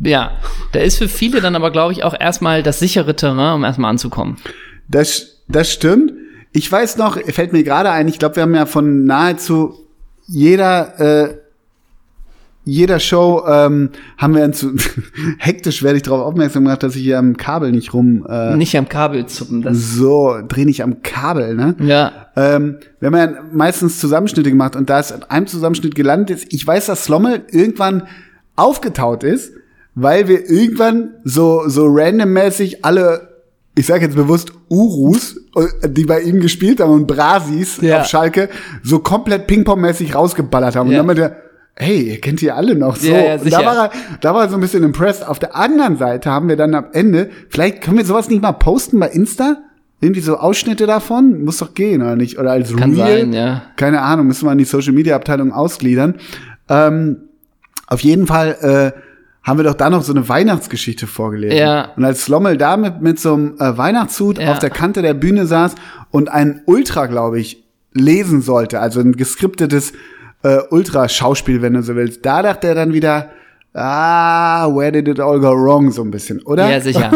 Ja, 0.00 0.32
da 0.72 0.80
ist 0.80 0.98
für 0.98 1.08
viele 1.08 1.40
dann 1.40 1.54
aber, 1.54 1.70
glaube 1.70 1.92
ich, 1.92 2.02
auch 2.02 2.14
erstmal 2.18 2.62
das 2.62 2.80
sichere 2.80 3.14
Terrain, 3.14 3.54
um 3.54 3.64
erstmal 3.64 3.90
anzukommen. 3.90 4.36
Das, 4.88 5.42
das 5.48 5.70
stimmt. 5.70 6.12
Ich 6.52 6.70
weiß 6.70 6.96
noch, 6.96 7.18
fällt 7.30 7.52
mir 7.52 7.62
gerade 7.62 7.90
ein, 7.90 8.08
ich 8.08 8.18
glaube, 8.18 8.36
wir 8.36 8.42
haben 8.42 8.54
ja 8.54 8.66
von 8.66 9.04
nahezu 9.04 9.86
jeder, 10.26 10.98
äh, 11.00 11.34
jeder 12.64 13.00
Show 13.00 13.42
ähm, 13.48 13.90
haben 14.18 14.34
wir 14.34 14.52
zu 14.52 14.74
hektisch 15.38 15.82
werde 15.82 15.96
ich 15.96 16.02
darauf 16.02 16.20
aufmerksam 16.20 16.64
gemacht, 16.64 16.82
dass 16.82 16.94
ich 16.94 17.02
hier 17.02 17.18
am 17.18 17.36
Kabel 17.36 17.72
nicht 17.72 17.92
rum 17.92 18.24
äh, 18.28 18.54
Nicht 18.56 18.76
am 18.76 18.88
Kabel 18.88 19.26
zuppen. 19.26 19.62
Das, 19.62 19.76
so 19.94 20.36
dreh 20.46 20.64
nicht 20.64 20.82
am 20.82 21.02
Kabel, 21.02 21.54
ne? 21.56 21.74
ja, 21.80 22.12
Ähm, 22.36 22.76
wir 23.00 23.06
haben 23.08 23.16
ja 23.16 23.40
meistens 23.52 23.98
Zusammenschnitte 23.98 24.48
gemacht 24.50 24.76
und 24.76 24.88
da 24.90 25.00
es 25.00 25.10
in 25.10 25.22
einem 25.24 25.46
Zusammenschnitt 25.48 25.94
gelandet 25.96 26.30
ist, 26.30 26.52
ich 26.52 26.64
weiß, 26.66 26.86
dass 26.86 27.04
Slommel 27.04 27.42
irgendwann 27.50 28.04
aufgetaut 28.56 29.24
ist, 29.24 29.52
weil 29.94 30.28
wir 30.28 30.48
irgendwann 30.48 31.10
so, 31.24 31.62
so 31.68 31.86
randommäßig 31.88 32.84
alle, 32.84 33.28
ich 33.74 33.86
sage 33.86 34.04
jetzt 34.04 34.14
bewusst 34.16 34.52
Urus, 34.68 35.36
äh, 35.56 35.88
die 35.88 36.04
bei 36.04 36.20
ihm 36.20 36.40
gespielt 36.40 36.80
haben 36.80 36.92
und 36.92 37.06
Brasis 37.06 37.80
Ja. 37.80 38.00
auf 38.00 38.06
Schalke, 38.06 38.48
so 38.82 39.00
komplett 39.00 39.46
Ping-Pong-mäßig 39.48 40.14
rausgeballert 40.14 40.76
haben. 40.76 40.86
Und 40.88 40.92
Ja. 40.92 40.98
dann 40.98 41.06
meinte 41.06 41.22
er, 41.22 41.36
hey, 41.76 42.00
ihr 42.10 42.20
kennt 42.20 42.42
ihr 42.42 42.54
alle 42.56 42.74
noch 42.74 42.96
so. 42.96 43.08
Ja, 43.10 43.36
ja, 43.36 43.38
da 43.38 43.64
war 43.64 43.76
er, 43.86 43.90
da 44.20 44.34
war 44.34 44.42
er 44.44 44.48
so 44.48 44.56
ein 44.56 44.60
bisschen 44.60 44.82
impressed. 44.82 45.26
Auf 45.26 45.38
der 45.38 45.56
anderen 45.56 45.96
Seite 45.96 46.30
haben 46.30 46.48
wir 46.48 46.56
dann 46.56 46.74
am 46.74 46.86
Ende, 46.92 47.30
vielleicht 47.48 47.80
können 47.82 47.96
wir 47.98 48.04
sowas 48.04 48.28
nicht 48.28 48.42
mal 48.42 48.52
posten 48.52 48.98
bei 49.00 49.08
Insta? 49.08 49.56
Irgendwie 50.00 50.20
so 50.20 50.36
Ausschnitte 50.36 50.86
davon? 50.86 51.44
Muss 51.44 51.58
doch 51.58 51.74
gehen, 51.74 52.02
oder 52.02 52.16
nicht? 52.16 52.38
Oder 52.38 52.50
als 52.52 52.74
Kann 52.76 52.94
Reel? 52.94 53.20
sein, 53.20 53.32
ja. 53.32 53.62
Keine 53.76 54.02
Ahnung, 54.02 54.26
müssen 54.26 54.46
wir 54.46 54.52
in 54.52 54.58
die 54.58 54.64
Social 54.64 54.92
Media 54.92 55.14
Abteilung 55.14 55.52
ausgliedern. 55.52 56.16
Ähm, 56.68 57.18
auf 57.86 58.00
jeden 58.00 58.26
Fall 58.26 58.92
äh, 58.94 59.00
haben 59.46 59.58
wir 59.58 59.64
doch 59.64 59.74
da 59.74 59.90
noch 59.90 60.02
so 60.02 60.12
eine 60.12 60.28
Weihnachtsgeschichte 60.28 61.06
vorgelesen. 61.06 61.56
Ja. 61.56 61.90
Und 61.96 62.04
als 62.04 62.24
Slommel 62.24 62.56
da 62.56 62.76
mit, 62.76 63.00
mit 63.00 63.20
so 63.20 63.34
einem 63.34 63.54
äh, 63.60 63.76
Weihnachtshut 63.78 64.38
Ja. 64.38 64.50
auf 64.52 64.58
der 64.58 64.70
Kante 64.70 65.02
der 65.02 65.14
Bühne 65.14 65.46
saß 65.46 65.74
und 66.10 66.28
ein 66.30 66.62
Ultra, 66.66 67.06
glaube 67.06 67.38
ich, 67.38 67.62
lesen 67.92 68.40
sollte, 68.42 68.80
also 68.80 69.00
ein 69.00 69.12
geskriptetes 69.12 69.92
äh, 70.42 70.58
Ultra-Schauspiel, 70.70 71.62
wenn 71.62 71.74
du 71.74 71.82
so 71.82 71.94
willst, 71.96 72.24
da 72.24 72.42
dachte 72.42 72.68
er 72.68 72.74
dann 72.74 72.92
wieder, 72.92 73.30
ah, 73.74 74.66
where 74.74 74.92
did 74.92 75.08
it 75.08 75.20
all 75.20 75.38
go 75.40 75.50
wrong, 75.52 75.90
so 75.90 76.02
ein 76.02 76.10
bisschen, 76.10 76.42
oder? 76.42 76.68
Ja, 76.70 76.80
sicher. 76.80 77.10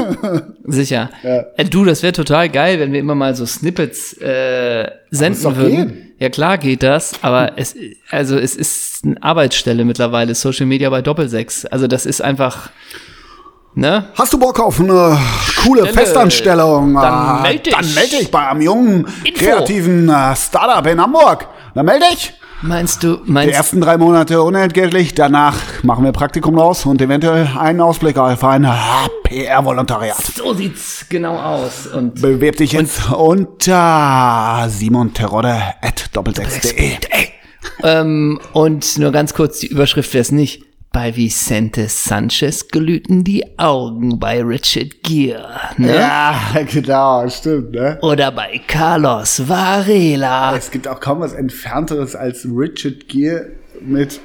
sicher. 0.65 1.11
Äh, 1.23 1.65
du, 1.65 1.85
das 1.85 2.03
wäre 2.03 2.13
total 2.13 2.49
geil, 2.49 2.79
wenn 2.81 2.93
wir 2.93 3.01
immer 3.01 3.15
mal 3.15 3.35
so 3.35 3.45
Snippets 3.47 4.15
äh, 4.21 4.91
senden 5.11 5.57
würden. 5.57 5.71
gehen. 5.77 6.03
Ja, 6.19 6.31
klar 6.31 6.57
geht 6.59 6.83
das, 6.83 7.13
aber 7.23 7.53
es, 7.57 7.75
also 8.11 8.39
es 8.39 8.57
ist 8.57 9.05
eine 9.05 9.23
Arbeitsstelle 9.23 9.85
mittlerweile, 9.85 10.35
Social 10.35 10.67
Media 10.67 10.89
bei 10.89 11.03
Doppelsechs. 11.03 11.67
Also 11.67 11.87
das 11.89 12.07
ist 12.07 12.23
einfach, 12.23 12.71
ne? 13.75 14.07
Hast 14.15 14.33
du 14.33 14.39
Bock 14.39 14.59
auf 14.61 14.81
eine 14.81 15.19
coole 15.63 15.83
Stelle. 15.83 15.93
Festanstellung? 15.95 16.95
Dann 16.95 17.39
Äh, 17.41 17.43
meld 17.43 17.67
dich. 17.67 17.75
Dann 17.75 17.95
melde 17.95 18.17
dich 18.19 18.31
bei 18.31 18.49
einem 18.49 18.63
jungen, 18.63 19.07
Info. 19.25 19.45
kreativen 19.45 20.09
äh, 20.09 20.35
Startup 20.35 20.87
in 20.91 20.99
Hamburg. 21.01 21.47
Dann 21.75 21.85
melde 21.85 22.07
dich. 22.13 22.33
Meinst 22.63 23.03
du, 23.03 23.17
Die 23.17 23.31
meinst 23.31 23.55
ersten 23.55 23.81
drei 23.81 23.99
Monate 23.99 24.43
unentgeltlich, 24.43 25.15
danach 25.15 25.57
machen 25.83 26.05
wir 26.05 26.13
Praktikum 26.13 26.59
raus 26.59 26.87
und 26.87 27.03
eventuell 27.03 27.49
einen 27.59 27.83
Ausblick 27.83 28.17
auf 28.17 28.43
ein 28.45 28.65
äh, 28.65 28.71
PR-Volontariat. 29.25 30.17
so 30.17 30.55
sieht's 30.55 31.07
genau 31.09 31.37
aus. 31.39 31.87
Und 31.87 32.23
Bewirb 32.23 32.57
dich 32.57 32.73
jetzt 32.73 33.13
unter 33.13 34.67
Simon 34.71 35.13
Terodde 35.13 35.55
at 35.83 36.07
doppelsechs.de. 36.15 36.93
Ähm, 37.83 38.41
und 38.53 38.99
nur 38.99 39.13
ganz 39.13 39.35
kurz 39.35 39.61
die 39.61 39.67
Überschrift 39.67 40.15
wäre 40.15 40.23
es 40.23 40.33
nicht. 40.33 40.66
Bei 40.97 41.15
Vicente 41.15 41.89
Sanchez 41.89 42.69
glühten 42.69 43.23
die 43.23 43.45
Augen 43.59 44.19
bei 44.19 44.43
Richard 44.43 45.03
Gere. 45.03 45.61
Ne? 45.77 45.95
Ja, 45.95 46.35
genau, 46.73 47.29
stimmt, 47.29 47.73
ne? 47.73 47.99
Oder 48.01 48.33
bei 48.33 48.63
Carlos 48.67 49.47
Varela. 49.47 50.57
Es 50.57 50.71
gibt 50.71 50.89
auch 50.89 50.99
kaum 50.99 51.21
was 51.21 51.35
Entfernteres 51.35 52.17
als 52.17 52.47
Richard 52.47 53.09
Gere 53.09 53.51
mit 53.83 54.23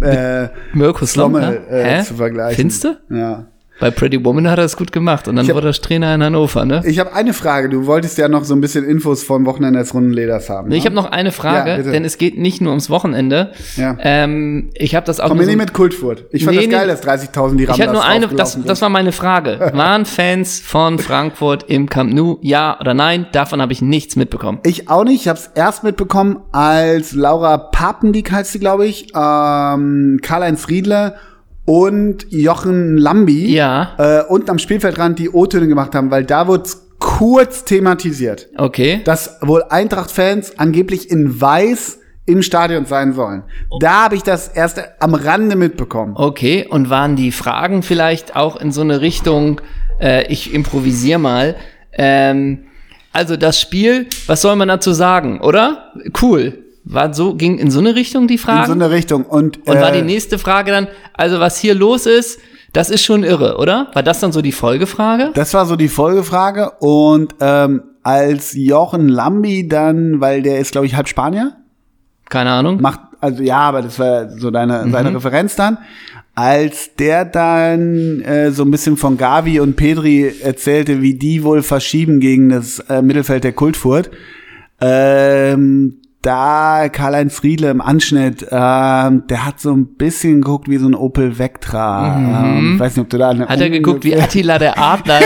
äh, 0.00 0.48
Mirko? 0.72 1.04
Slommel 1.04 1.60
äh, 1.68 2.02
zu 2.02 2.14
vergleichen. 2.14 2.56
Findest 2.56 2.84
du? 2.84 2.96
Ja. 3.10 3.46
Bei 3.78 3.90
Pretty 3.90 4.24
Woman 4.24 4.48
hat 4.48 4.58
er 4.58 4.64
es 4.64 4.76
gut 4.76 4.90
gemacht 4.90 5.28
und 5.28 5.36
dann 5.36 5.44
Ich 5.44 5.50
hab- 5.50 5.56
wurde 5.56 5.68
er 5.68 5.72
Trainer 5.74 6.14
in 6.14 6.22
Hannover, 6.22 6.64
ne? 6.64 6.82
Ich 6.86 6.98
habe 6.98 7.12
eine 7.14 7.34
Frage. 7.34 7.68
Du 7.68 7.86
wolltest 7.86 8.16
ja 8.16 8.26
noch 8.28 8.44
so 8.44 8.54
ein 8.54 8.60
bisschen 8.62 8.84
Infos 8.86 9.22
vom 9.22 9.44
Wochenende 9.44 9.78
des 9.80 9.92
Runden 9.92 10.12
Leders 10.14 10.48
haben. 10.48 10.72
Ich 10.72 10.78
ne? 10.82 10.86
habe 10.86 10.94
noch 10.96 11.10
eine 11.10 11.30
Frage, 11.30 11.70
Ja, 11.70 11.82
denn 11.92 12.04
es 12.04 12.16
geht 12.16 12.38
nicht 12.38 12.60
nur 12.62 12.70
ums 12.70 12.88
Wochenende. 12.88 13.52
Ja. 13.76 13.96
Ähm, 14.00 14.70
ich 14.74 14.94
habe 14.94 15.04
das 15.04 15.20
auch 15.20 15.28
Komm 15.28 15.38
mir 15.38 15.44
so- 15.44 15.50
nicht 15.50 15.58
mit 15.58 15.72
Kultfurt. 15.74 16.24
Ich 16.30 16.44
fand 16.44 16.56
Nee, 16.56 16.62
das 16.66 16.72
geil, 16.72 16.86
nee. 16.86 16.92
dass 16.92 17.02
30.000 17.02 17.58
die 17.58 17.64
Ich 17.64 17.70
Ramblers 17.70 17.88
hatte 17.88 17.92
nur 17.98 18.04
eine, 18.06 18.28
das, 18.28 18.58
das 18.64 18.80
war 18.80 18.88
meine 18.88 19.12
Frage. 19.12 19.58
Waren 19.74 20.06
Fans 20.06 20.58
von 20.60 20.98
Frankfurt 20.98 21.64
im 21.68 21.88
Camp 21.90 22.14
Nou, 22.14 22.38
ja 22.40 22.78
oder 22.80 22.94
nein? 22.94 23.26
Davon 23.32 23.60
habe 23.60 23.72
ich 23.74 23.82
nichts 23.82 24.16
mitbekommen. 24.16 24.58
Ich 24.64 24.88
auch 24.88 25.04
nicht. 25.04 25.20
Ich 25.22 25.28
habe 25.28 25.38
es 25.38 25.50
erst 25.54 25.84
mitbekommen, 25.84 26.38
als 26.52 27.12
Laura 27.12 27.58
Papendiek 27.58 28.32
heißt 28.32 28.52
sie, 28.52 28.58
glaube 28.58 28.86
ich, 28.86 29.08
ähm, 29.14 30.18
Karl-Heinz 30.22 30.68
Riedler 30.68 31.14
und 31.66 32.26
Jochen 32.30 32.96
Lambi 32.96 33.52
Ja. 33.54 33.92
äh, 33.98 34.22
unten 34.28 34.48
am 34.50 34.58
Spielfeldrand 34.58 35.18
die 35.18 35.28
O-Töne 35.30 35.66
gemacht 35.68 35.94
haben, 35.94 36.10
weil 36.10 36.24
da 36.24 36.46
wurde 36.46 36.70
kurz 36.98 37.64
thematisiert, 37.64 38.48
Okay. 38.56 39.02
dass 39.04 39.38
wohl 39.42 39.62
Eintracht-Fans 39.68 40.58
angeblich 40.58 41.10
in 41.10 41.38
Weiß 41.40 41.98
im 42.24 42.42
Stadion 42.42 42.86
sein 42.86 43.12
sollen. 43.12 43.42
Da 43.80 44.04
habe 44.04 44.16
ich 44.16 44.22
das 44.22 44.48
erst 44.48 44.82
am 45.00 45.14
Rande 45.14 45.54
mitbekommen. 45.54 46.14
Okay, 46.16 46.66
und 46.68 46.90
waren 46.90 47.14
die 47.14 47.30
Fragen 47.30 47.82
vielleicht 47.82 48.34
auch 48.34 48.56
in 48.56 48.72
so 48.72 48.80
eine 48.80 49.00
Richtung, 49.00 49.60
äh, 50.00 50.26
ich 50.32 50.52
improvisiere 50.54 51.18
mal, 51.20 51.54
ähm, 51.92 52.64
also 53.12 53.36
das 53.36 53.60
Spiel, 53.60 54.06
was 54.26 54.42
soll 54.42 54.56
man 54.56 54.68
dazu 54.68 54.92
sagen, 54.92 55.40
oder? 55.40 55.92
Cool. 56.20 56.64
War 56.88 57.12
so, 57.12 57.34
ging 57.34 57.58
in 57.58 57.70
so 57.72 57.80
eine 57.80 57.96
Richtung 57.96 58.28
die 58.28 58.34
In 58.34 58.40
so 58.66 58.72
eine 58.72 58.90
Richtung. 58.90 59.24
Und, 59.24 59.66
und 59.66 59.74
war 59.80 59.92
äh, 59.92 59.98
die 60.00 60.06
nächste 60.06 60.38
Frage 60.38 60.70
dann, 60.70 60.86
also 61.14 61.40
was 61.40 61.58
hier 61.58 61.74
los 61.74 62.06
ist, 62.06 62.38
das 62.72 62.90
ist 62.90 63.02
schon 63.02 63.24
irre, 63.24 63.56
oder? 63.58 63.88
War 63.92 64.04
das 64.04 64.20
dann 64.20 64.30
so 64.30 64.40
die 64.40 64.52
Folgefrage? 64.52 65.30
Das 65.34 65.52
war 65.52 65.66
so 65.66 65.74
die 65.74 65.88
Folgefrage. 65.88 66.70
Und 66.78 67.34
ähm, 67.40 67.82
als 68.04 68.52
Jochen 68.54 69.08
Lambi 69.08 69.66
dann, 69.66 70.20
weil 70.20 70.42
der 70.42 70.60
ist, 70.60 70.70
glaube 70.72 70.86
ich, 70.86 70.94
halb 70.94 71.08
Spanier, 71.08 71.56
Keine 72.28 72.50
Ahnung. 72.50 72.80
macht, 72.80 73.00
also 73.20 73.42
ja, 73.42 73.58
aber 73.58 73.82
das 73.82 73.98
war 73.98 74.28
so 74.30 74.52
deine, 74.52 74.88
seine 74.90 75.12
Referenz 75.14 75.56
dann. 75.56 75.78
als 76.36 76.94
der 76.96 77.24
dann 77.24 78.20
äh, 78.20 78.52
so 78.52 78.62
ein 78.62 78.70
bisschen 78.70 78.96
von 78.96 79.16
Gavi 79.16 79.58
und 79.58 79.74
Pedri 79.74 80.32
erzählte, 80.42 81.00
wie 81.02 81.14
die 81.14 81.42
wohl 81.42 81.62
verschieben 81.62 82.20
gegen 82.20 82.50
das 82.50 82.78
äh, 82.90 83.00
Mittelfeld 83.02 83.42
der 83.42 83.54
Kultfurt, 83.54 84.10
ähm, 84.80 85.96
da 86.26 86.88
Karl-Heinz 86.88 87.36
Friedle 87.36 87.70
im 87.70 87.80
Anschnitt, 87.80 88.46
ähm, 88.50 89.22
der 89.28 89.46
hat 89.46 89.60
so 89.60 89.72
ein 89.72 89.94
bisschen 89.94 90.42
geguckt 90.42 90.68
wie 90.68 90.78
so 90.78 90.88
ein 90.88 90.94
Opel 90.94 91.38
Vectra. 91.38 92.16
Ähm, 92.16 92.74
ich 92.74 92.80
weiß 92.80 92.96
nicht, 92.96 93.04
ob 93.04 93.10
du 93.10 93.18
da 93.18 93.36
Hat 93.36 93.60
er 93.60 93.70
geguckt, 93.70 94.02
wie 94.02 94.16
Attila 94.16 94.58
der 94.58 94.76
Adler, 94.76 95.20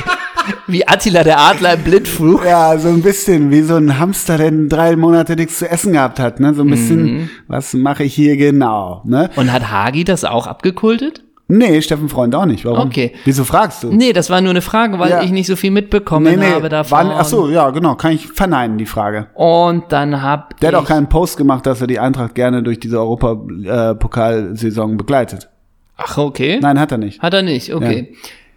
wie 0.66 0.88
Attila 0.88 1.24
der 1.24 1.38
Adler 1.38 1.74
im 1.74 1.82
Blindflug? 1.82 2.44
Ja, 2.46 2.78
so 2.78 2.88
ein 2.88 3.02
bisschen 3.02 3.50
wie 3.50 3.60
so 3.60 3.76
ein 3.76 3.98
Hamster, 3.98 4.38
der 4.38 4.50
drei 4.50 4.96
Monate 4.96 5.36
nichts 5.36 5.58
zu 5.58 5.68
essen 5.68 5.92
gehabt 5.92 6.18
hat. 6.18 6.40
Ne? 6.40 6.54
So 6.54 6.62
ein 6.62 6.70
bisschen, 6.70 7.28
was 7.46 7.74
mache 7.74 8.04
ich 8.04 8.14
hier 8.14 8.38
genau? 8.38 9.02
Ne? 9.04 9.28
Und 9.36 9.52
hat 9.52 9.70
Hagi 9.70 10.04
das 10.04 10.24
auch 10.24 10.46
abgekultet? 10.46 11.22
Nee, 11.50 11.82
Steffen 11.82 12.08
Freund 12.08 12.34
auch 12.34 12.46
nicht. 12.46 12.64
Warum? 12.64 12.86
Okay. 12.88 13.12
Wieso 13.24 13.44
fragst 13.44 13.82
du? 13.82 13.92
Nee, 13.92 14.12
das 14.12 14.30
war 14.30 14.40
nur 14.40 14.50
eine 14.50 14.62
Frage, 14.62 14.98
weil 14.98 15.10
Ja. 15.10 15.22
ich 15.22 15.30
nicht 15.32 15.46
so 15.46 15.56
viel 15.56 15.70
mitbekommen 15.70 16.40
habe 16.42 16.68
davon. 16.68 16.98
Waren, 16.98 17.10
ach 17.10 17.24
so, 17.24 17.48
ja, 17.48 17.70
genau, 17.70 17.94
kann 17.96 18.12
ich 18.12 18.26
verneinen, 18.28 18.78
die 18.78 18.86
Frage. 18.86 19.26
Und 19.34 19.84
dann 19.90 20.22
hab 20.22 20.58
Der 20.60 20.68
hat 20.68 20.74
auch 20.76 20.84
keinen 20.86 21.08
Post 21.08 21.36
gemacht, 21.36 21.66
dass 21.66 21.80
er 21.80 21.86
die 21.86 21.98
Eintracht 21.98 22.34
gerne 22.34 22.62
durch 22.62 22.78
diese 22.80 22.98
Europapokalsaison 23.00 24.96
begleitet. 24.96 25.48
Ach, 25.96 26.16
okay. 26.18 26.58
Nein, 26.62 26.78
hat 26.78 26.92
er 26.92 26.98
nicht. 26.98 27.20
Hat 27.20 27.34
er 27.34 27.42
nicht, 27.42 27.74
okay. 27.74 28.14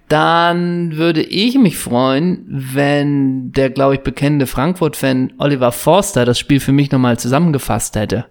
Dann 0.09 0.95
würde 0.97 1.21
ich 1.23 1.57
mich 1.57 1.77
freuen, 1.77 2.45
wenn 2.47 3.51
der, 3.53 3.69
glaube 3.69 3.95
ich, 3.95 4.01
bekennende 4.01 4.45
Frankfurt-Fan 4.47 5.33
Oliver 5.39 5.71
Forster 5.71 6.25
das 6.25 6.37
Spiel 6.37 6.59
für 6.59 6.71
mich 6.71 6.91
nochmal 6.91 7.17
zusammengefasst 7.17 7.95
hätte. 7.95 8.25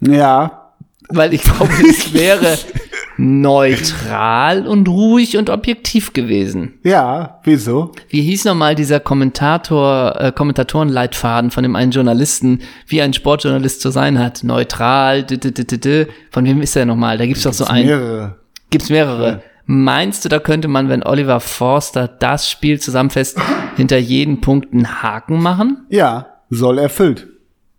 Ja, 0.00 0.70
Weil 1.08 1.34
ich 1.34 1.42
glaube, 1.42 1.70
es 1.88 2.14
wäre 2.14 2.56
neutral 3.18 4.66
und 4.66 4.88
ruhig 4.88 5.36
und 5.36 5.50
objektiv 5.50 6.12
gewesen. 6.12 6.74
ja, 6.82 7.40
wieso? 7.44 7.92
Wie 8.08 8.22
hieß 8.22 8.44
nochmal 8.44 8.74
dieser 8.74 9.00
Kommentator, 9.00 10.20
äh, 10.20 10.32
Kommentatorenleitfaden 10.32 11.50
von 11.50 11.62
dem 11.62 11.76
einen 11.76 11.92
Journalisten, 11.92 12.60
wie 12.86 13.02
ein 13.02 13.12
Sportjournalist 13.12 13.80
zu 13.80 13.90
sein 13.90 14.18
hat? 14.18 14.44
Neutral, 14.44 15.24
d 15.24 15.36
-d 15.36 15.50
-d 15.50 15.78
-d 15.78 16.06
von 16.30 16.44
wem 16.44 16.62
ist 16.62 16.76
der 16.76 16.86
nochmal? 16.86 17.18
Da 17.18 17.26
gibt's 17.26 17.42
doch 17.42 17.52
so 17.52 17.64
einen. 17.64 17.86
Mehrere. 17.86 18.36
Gibt's 18.70 18.90
mehrere. 18.90 19.42
Meinst 19.66 20.24
du, 20.24 20.28
da 20.28 20.38
könnte 20.38 20.68
man, 20.68 20.88
wenn 20.88 21.02
Oliver 21.02 21.40
Forster 21.40 22.08
das 22.08 22.50
Spiel 22.50 22.80
zusammenfasst, 22.80 23.38
hinter 23.76 23.98
jeden 23.98 24.40
Punkt 24.40 24.72
einen 24.72 25.02
Haken 25.02 25.40
machen? 25.40 25.86
Ja, 25.88 26.26
soll 26.50 26.78
erfüllt. 26.78 27.28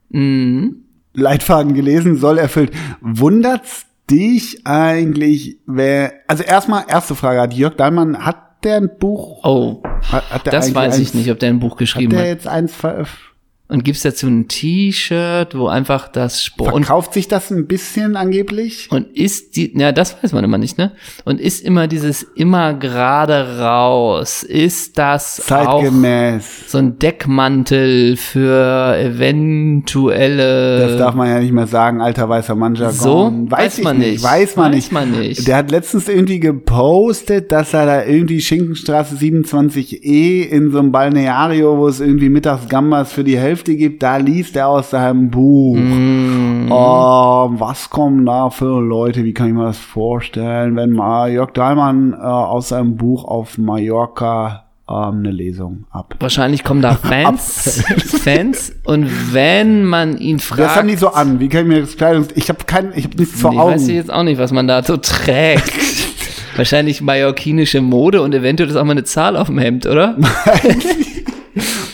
Mhm. 0.10 0.84
Leitfaden 1.14 1.74
gelesen, 1.74 2.18
soll 2.18 2.38
erfüllt. 2.38 2.72
Wundert's 3.02 3.86
dich 4.10 4.66
eigentlich, 4.66 5.58
wer, 5.66 6.14
also 6.28 6.44
erstmal, 6.44 6.86
erste 6.88 7.16
Frage, 7.16 7.42
hat 7.42 7.54
Jörg 7.54 7.76
Dahlmann, 7.76 8.26
hat 8.26 8.64
der 8.64 8.78
ein 8.78 8.90
Buch? 9.00 9.44
Oh, 9.44 9.82
Hat, 10.12 10.30
hat 10.32 10.46
der 10.46 10.52
das 10.54 10.74
weiß 10.74 11.00
ich 11.00 11.14
nicht, 11.14 11.30
ob 11.32 11.40
der 11.40 11.50
ein 11.50 11.60
Buch 11.60 11.72
Hat 11.72 11.78
geschrieben 11.80 12.12
der 12.12 12.20
hat. 12.22 12.28
jetzt 12.28 12.48
eins 12.48 12.74
veröffentlicht? 12.74 13.33
Und 13.74 13.84
gibt's 13.84 14.04
dazu 14.04 14.28
ein 14.28 14.48
T-Shirt, 14.48 15.58
wo 15.58 15.66
einfach 15.66 16.08
das 16.08 16.44
Sport 16.44 16.74
und, 16.74 16.84
Verkauft 16.86 17.14
sich 17.16 17.28
das 17.28 17.50
ein 17.50 17.66
bisschen 17.66 18.16
angeblich? 18.16 18.88
und 18.92 19.08
ist 19.18 19.56
die, 19.56 19.74
ja, 19.76 19.92
das 19.92 20.16
weiß 20.22 20.32
man 20.32 20.44
immer 20.44 20.60
nicht, 20.60 20.78
ne? 20.78 20.92
Und 21.26 21.42
ist 21.42 21.66
immer 21.66 21.88
dieses 21.88 22.22
immer 22.22 22.76
gerade 22.76 23.58
raus. 23.60 24.44
Ist 24.44 25.00
das 25.00 25.42
auch 25.42 25.82
Zeitgemäß. 25.82 26.66
so 26.72 26.78
ein 26.78 27.00
Deckmantel 27.00 28.16
für 28.16 28.96
eventuelle 28.96 30.80
Das 30.80 30.98
darf 30.98 31.16
man 31.16 31.30
ja 31.30 31.40
nicht 31.40 31.52
mehr 31.54 31.66
sagen, 31.68 32.00
alter 32.02 32.30
weißer 32.30 32.54
Mann 32.56 32.76
Jargon. 32.76 32.94
So? 32.94 33.34
weiß, 33.52 33.78
Weiß 33.78 33.84
man 33.84 33.98
nicht. 33.98 34.12
nicht. 34.12 34.24
Weiß 34.24 34.56
man 34.56 34.66
Weiß 34.72 34.76
nicht. 34.76 34.92
man 34.92 35.12
nicht. 35.12 35.48
Der 35.48 35.58
hat 35.58 35.72
letztens 35.72 36.08
irgendwie 36.08 36.40
gepostet, 36.40 37.52
dass 37.52 37.74
er 37.74 37.86
da 37.88 38.06
irgendwie 38.06 38.40
Schinkenstraße 38.42 39.16
27e 39.16 40.44
in 40.48 40.72
so 40.72 40.80
einem 40.80 40.92
Balneario, 40.92 41.78
wo 41.78 41.88
es 41.88 42.00
irgendwie 42.00 42.30
mittags 42.30 42.68
Gambas 42.70 43.12
für 43.12 43.24
die 43.24 43.38
Hälfte 43.38 43.63
gibt, 43.64 44.04
da 44.04 44.18
liest 44.18 44.56
er 44.56 44.68
aus 44.68 44.92
seinem 44.92 45.30
Buch. 45.32 45.76
Mm. 45.76 46.72
Oh, 46.72 47.50
was 47.54 47.90
kommen 47.90 48.26
da 48.26 48.50
für 48.50 48.82
Leute? 48.82 49.24
Wie 49.24 49.34
kann 49.34 49.48
ich 49.48 49.54
mir 49.54 49.66
das 49.66 49.78
vorstellen, 49.78 50.76
wenn 50.76 50.92
mal 50.92 51.32
Jörg 51.32 51.52
Dahlmann 51.52 52.14
äh, 52.14 52.18
aus 52.24 52.70
seinem 52.70 52.98
Buch 52.98 53.26
auf 53.26 53.58
Mallorca 53.58 54.66
ähm, 54.90 55.20
eine 55.20 55.32
Lesung 55.32 55.86
ab? 55.92 56.16
Wahrscheinlich 56.20 56.64
kommen 56.64 56.82
da 56.82 56.96
Fans, 57.04 57.84
Fans 58.24 58.74
und 58.84 59.10
wenn 59.34 59.86
man 59.86 60.18
ihn 60.18 60.38
Das 60.38 60.50
haben 60.52 60.58
fragt, 60.58 60.90
die 60.90 60.96
so 60.96 61.10
an. 61.10 61.40
Wie 61.40 61.50
kann 61.50 61.62
ich 61.62 61.68
mir 61.68 61.82
das 61.82 61.96
Kleidung? 61.98 62.28
Ich 62.36 62.50
habe 62.50 62.64
kein, 62.66 62.92
ich 62.96 63.06
habe 63.06 63.18
nichts 63.18 63.40
vor 63.40 63.54
ich 63.54 63.60
Augen. 63.60 63.74
weiß 63.76 63.88
jetzt 63.90 64.12
auch 64.12 64.24
nicht, 64.24 64.38
was 64.38 64.52
man 64.52 64.68
da 64.68 64.84
so 64.84 64.98
trägt. 64.98 65.72
Wahrscheinlich 66.56 67.02
mallorquinische 67.02 67.82
Mode 67.82 68.22
und 68.22 68.34
eventuell 68.36 68.70
ist 68.70 68.76
auch 68.76 68.84
mal 68.84 68.92
eine 68.92 69.04
Zahl 69.04 69.38
auf 69.38 69.48
dem 69.48 69.58
Hemd, 69.58 69.88
oder? 69.88 70.18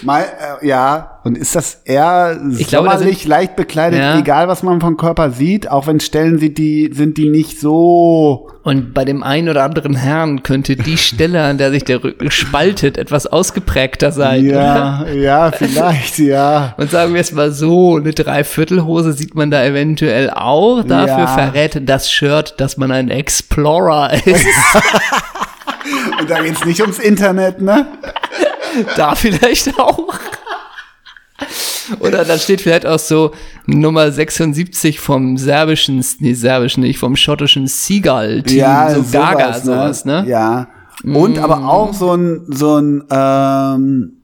Mal, 0.03 0.23
äh, 0.61 0.67
ja, 0.67 1.19
und 1.23 1.37
ist 1.37 1.55
das 1.55 1.81
eher 1.85 2.39
Ich 2.57 2.67
glaube, 2.67 2.89
sommerlich, 2.89 3.25
leicht 3.25 3.55
bekleidet, 3.55 3.99
Ja. 3.99 4.17
egal 4.17 4.47
was 4.47 4.63
man 4.63 4.79
vom 4.81 4.97
Körper 4.97 5.31
sieht, 5.31 5.69
auch 5.69 5.87
wenn 5.87 5.99
Stellen 5.99 6.39
sieht, 6.39 6.57
die 6.57 6.89
sind 6.93 7.17
die 7.17 7.29
nicht 7.29 7.59
so. 7.59 8.49
Und 8.63 8.93
bei 8.93 9.03
dem 9.05 9.23
einen 9.23 9.49
oder 9.49 9.63
anderen 9.63 9.95
Herrn 9.95 10.43
könnte 10.43 10.75
die 10.75 10.97
Stelle, 10.97 11.43
an 11.43 11.57
der 11.57 11.71
sich 11.71 11.83
der 11.83 12.03
Rücken 12.03 12.29
spaltet, 12.31 12.97
etwas 12.97 13.27
ausgeprägter 13.27 14.11
sein. 14.11 14.47
Oder? 14.47 15.05
Ja, 15.07 15.07
ja, 15.13 15.51
vielleicht, 15.51 16.19
ja. 16.19 16.73
Und 16.77 16.91
sagen 16.91 17.13
wir 17.13 17.21
es 17.21 17.31
mal 17.31 17.51
so, 17.51 17.97
eine 17.97 18.11
Dreiviertelhose 18.11 19.13
sieht 19.13 19.35
man 19.35 19.51
da 19.51 19.63
eventuell 19.63 20.29
auch. 20.29 20.83
Dafür 20.83 21.17
Ja. 21.19 21.27
verrät 21.27 21.81
das 21.89 22.11
Shirt, 22.11 22.55
dass 22.57 22.77
man 22.77 22.91
ein 22.91 23.09
Explorer 23.09 24.13
ist. 24.25 24.45
Und 26.19 26.29
da 26.29 26.41
geht's 26.41 26.65
nicht 26.65 26.81
ums 26.81 26.99
Internet, 26.99 27.61
ne? 27.61 27.87
Da 28.95 29.15
vielleicht 29.15 29.79
auch. 29.79 30.13
Oder 31.99 32.25
da 32.25 32.37
steht 32.37 32.61
vielleicht 32.61 32.85
auch 32.85 32.99
so 32.99 33.31
Nummer 33.65 34.11
76 34.11 34.99
vom 34.99 35.37
serbischen, 35.37 36.03
nee, 36.19 36.33
serbischen 36.33 36.83
nicht, 36.83 36.99
vom 36.99 37.15
schottischen 37.15 37.67
Seagull-Team, 37.67 38.57
Ja, 38.57 38.93
so 38.93 39.03
Gaga, 39.11 39.53
sowas, 39.53 39.63
sowas, 39.63 40.05
ne? 40.05 40.25
Ja. 40.27 40.67
Und 41.03 41.39
aber 41.39 41.69
auch 41.69 41.93
so 41.93 42.13
ein, 42.13 42.41
so 42.47 42.77
ein, 42.77 43.03
ähm, 43.09 44.19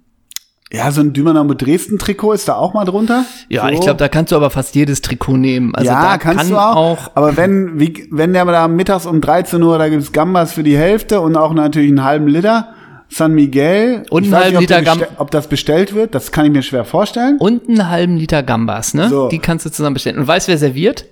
ja, 0.72 0.92
so 0.92 1.02
ein 1.02 1.14
Dynamo 1.14 1.54
Dresden-Trikot 1.54 2.34
ist 2.34 2.48
da 2.50 2.56
auch 2.56 2.74
mal 2.74 2.86
drunter. 2.86 3.24
Ja, 3.50 3.64
so. 3.64 3.70
ich 3.70 3.80
glaube, 3.80 3.98
da 3.98 4.10
kannst 4.10 4.32
du 4.32 4.36
aber 4.36 4.50
fast 4.50 4.76
jedes 4.76 5.02
Trikot 5.02 5.38
nehmen. 5.38 5.74
Also 5.74 5.90
ja, 5.90 6.02
da 6.02 6.18
kannst 6.18 6.40
kann 6.40 6.50
du 6.50 6.58
auch, 6.58 7.12
Aber 7.16 7.38
wenn, 7.38 7.80
wie, 7.80 8.08
wenn 8.12 8.34
der 8.34 8.46
da 8.46 8.68
mittags 8.68 9.06
um 9.06 9.22
13 9.22 9.62
Uhr, 9.64 9.78
da 9.78 9.88
gibt's 9.88 10.12
Gambas 10.12 10.54
für 10.54 10.64
die 10.64 10.78
Hälfte 10.78 11.22
und 11.22 11.38
auch 11.38 11.54
natürlich 11.54 11.90
einen 11.90 12.04
halben 12.04 12.28
Liter. 12.28 12.74
San 13.16 13.34
Miguel. 13.34 14.04
Und 14.10 14.24
einen 14.24 14.32
nicht, 14.32 14.42
halben 14.44 14.56
ob 14.58 14.62
Liter 14.62 14.76
der 14.76 14.84
Gam- 14.84 15.00
bestell- 15.00 15.16
Ob 15.20 15.32
das 15.32 15.48
bestellt 15.48 15.96
wird, 15.96 16.14
das 16.16 16.32
kann 16.34 16.46
ich 16.48 16.52
mir 16.52 16.62
schwer 16.64 16.84
vorstellen. 16.84 17.38
und 17.40 17.70
einen 17.70 17.90
halben 17.90 18.18
Liter 18.18 18.44
Gambas, 18.44 18.94
ne? 18.94 19.08
So. 19.10 19.30
Die 19.30 19.40
kannst 19.40 19.66
du 19.66 19.70
zusammen 19.72 19.94
bestellen. 19.94 20.18
Und 20.18 20.28
weißt, 20.28 20.50
wer 20.50 20.58
serviert? 20.58 21.06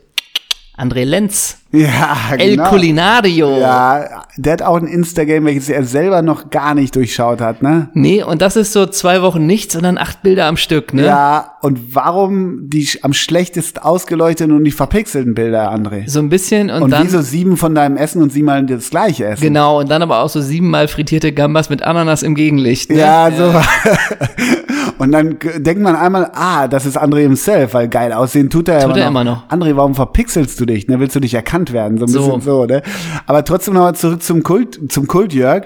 André 0.75 1.03
Lenz. 1.03 1.57
Ja, 1.71 2.17
El 2.37 2.51
genau. 2.51 2.69
Culinario. 2.69 3.59
Ja, 3.59 4.23
der 4.37 4.53
hat 4.53 4.61
auch 4.63 4.77
ein 4.77 4.87
Instagram, 4.87 5.45
welches 5.45 5.69
er 5.69 5.83
selber 5.83 6.21
noch 6.23 6.49
gar 6.49 6.73
nicht 6.73 6.95
durchschaut 6.95 7.41
hat, 7.41 7.61
ne? 7.61 7.89
Nee, 7.93 8.23
und 8.23 8.41
das 8.41 8.55
ist 8.55 8.73
so 8.73 8.85
zwei 8.87 9.21
Wochen 9.21 9.45
nichts 9.45 9.75
und 9.75 9.83
dann 9.83 9.97
acht 9.99 10.23
Bilder 10.23 10.45
am 10.47 10.57
Stück, 10.57 10.93
ne? 10.93 11.05
Ja, 11.05 11.57
und 11.61 11.95
warum 11.95 12.69
die 12.69 12.87
am 13.03 13.13
schlechtest 13.13 13.83
ausgeleuchteten 13.83 14.51
und 14.55 14.63
die 14.63 14.71
verpixelten 14.71 15.35
Bilder, 15.35 15.71
André? 15.71 16.09
So 16.09 16.19
ein 16.19 16.29
bisschen 16.29 16.71
und, 16.71 16.83
Und 16.83 16.91
dann. 16.91 17.05
wieso 17.05 17.21
sieben 17.21 17.55
von 17.57 17.75
deinem 17.75 17.97
Essen 17.97 18.21
und 18.21 18.31
siebenmal 18.31 18.65
das 18.65 18.89
gleiche 18.89 19.25
essen? 19.25 19.41
Genau, 19.41 19.79
und 19.79 19.89
dann 19.89 20.01
aber 20.01 20.21
auch 20.21 20.29
so 20.29 20.41
siebenmal 20.41 20.87
frittierte 20.87 21.33
Gambas 21.33 21.69
mit 21.69 21.83
Ananas 21.83 22.23
im 22.23 22.33
Gegenlicht. 22.33 22.89
Ne? 22.91 22.97
Ja, 22.99 23.29
so. 23.31 23.53
Und 24.97 25.11
dann 25.11 25.37
denkt 25.57 25.81
man 25.81 25.95
einmal, 25.95 26.31
ah, 26.33 26.67
das 26.67 26.85
ist 26.85 26.97
André 27.01 27.21
himself, 27.21 27.73
weil 27.73 27.87
geil 27.87 28.13
aussehen 28.13 28.49
tut 28.49 28.69
er, 28.69 28.81
Tut 28.87 28.97
er 28.97 29.07
immer 29.07 29.23
noch. 29.23 29.47
André, 29.49 29.75
warum 29.75 29.95
verpixelst 29.95 30.59
du 30.59 30.65
dich? 30.65 30.87
Ne? 30.87 30.99
Willst 30.99 31.15
du 31.15 31.19
nicht 31.19 31.33
erkannt 31.33 31.73
werden? 31.73 31.97
So 31.97 32.05
ein 32.05 32.07
So. 32.09 32.25
bisschen 32.25 32.41
so, 32.41 32.65
ne? 32.65 32.81
Aber 33.25 33.43
trotzdem 33.43 33.73
nochmal 33.73 33.95
zurück 33.95 34.21
zum 34.23 34.43
Kult, 34.43 34.79
zum 34.91 35.07
Kult, 35.07 35.33
Jörg. 35.33 35.65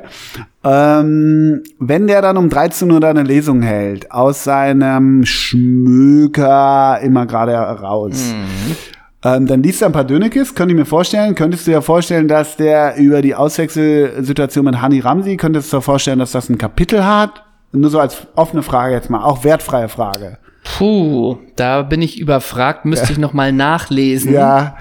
Ähm, 0.63 1.63
wenn 1.80 2.07
der 2.07 2.21
dann 2.21 2.38
um 2.38 2.49
13 2.49 2.91
Uhr 2.91 2.99
da 2.99 3.09
eine 3.09 3.23
Lesung 3.23 3.61
hält, 3.61 4.11
aus 4.11 4.43
seinem 4.43 5.23
Schmöker 5.25 6.99
immer 7.01 7.25
gerade 7.25 7.53
raus. 7.55 8.34
Mhm. 8.34 8.75
Ähm, 9.23 9.47
dann 9.47 9.63
liest 9.63 9.82
er 9.82 9.88
ein 9.88 9.93
paar 9.93 10.03
Dönekes, 10.03 10.53
könnte 10.55 10.73
ich 10.73 10.78
mir 10.80 10.86
vorstellen. 10.86 11.34
Könntest 11.36 11.65
du 11.67 11.71
dir 11.71 11.82
vorstellen, 11.82 12.28
dass 12.28 12.55
der 12.55 12.97
über 12.97 13.21
die 13.21 13.34
Auswechselsituation 13.34 14.63
mit 14.65 14.80
Hani 14.82 14.99
Ramsi, 14.99 15.38
könntest 15.38 15.73
du 15.73 15.78
dir 15.78 15.82
vorstellen, 15.82 16.19
dass 16.19 16.32
das 16.34 16.49
ein 16.49 16.57
Kapitel 16.57 17.03
hat? 17.03 17.43
Nur 17.78 17.89
so 17.89 17.99
als 17.99 18.28
offene 18.36 18.63
Frage 18.63 18.93
jetzt 18.93 19.09
mal, 19.09 19.23
auch 19.23 19.43
wertfreie 19.43 19.89
Frage. 19.89 20.38
Puh, 20.78 21.38
da 21.55 21.82
bin 21.82 22.01
ich 22.01 22.19
überfragt, 22.19 22.84
müsste 22.84 23.13
ich 23.13 23.17
noch 23.17 23.32
mal 23.32 23.53
nachlesen. 23.53 24.34
Ja, 24.34 24.75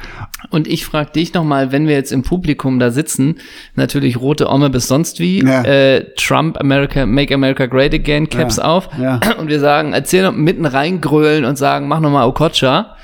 Und 0.50 0.66
ich 0.66 0.84
frage 0.84 1.12
dich 1.12 1.32
noch 1.32 1.44
mal, 1.44 1.70
wenn 1.70 1.86
wir 1.86 1.94
jetzt 1.94 2.10
im 2.12 2.22
Publikum 2.24 2.80
da 2.80 2.90
sitzen, 2.90 3.36
natürlich 3.76 4.20
rote 4.20 4.48
Omme 4.50 4.68
bis 4.68 4.88
sonst 4.88 5.20
wie, 5.20 5.44
Ja. 5.44 5.62
äh, 5.62 6.04
Trump, 6.16 6.58
America, 6.60 7.06
Make 7.06 7.32
America 7.34 7.66
Great 7.66 7.94
Again, 7.94 8.28
Caps 8.28 8.56
Ja. 8.56 8.64
auf. 8.64 8.88
Ja. 9.00 9.20
Und 9.38 9.48
wir 9.48 9.60
sagen, 9.60 9.92
erzähl 9.92 10.24
noch 10.24 10.32
mitten 10.32 10.66
reingrölen 10.66 11.44
und 11.44 11.56
sagen, 11.56 11.86
mach 11.88 12.00
noch 12.00 12.10
mal 12.10 12.26
Okocha. 12.26 12.96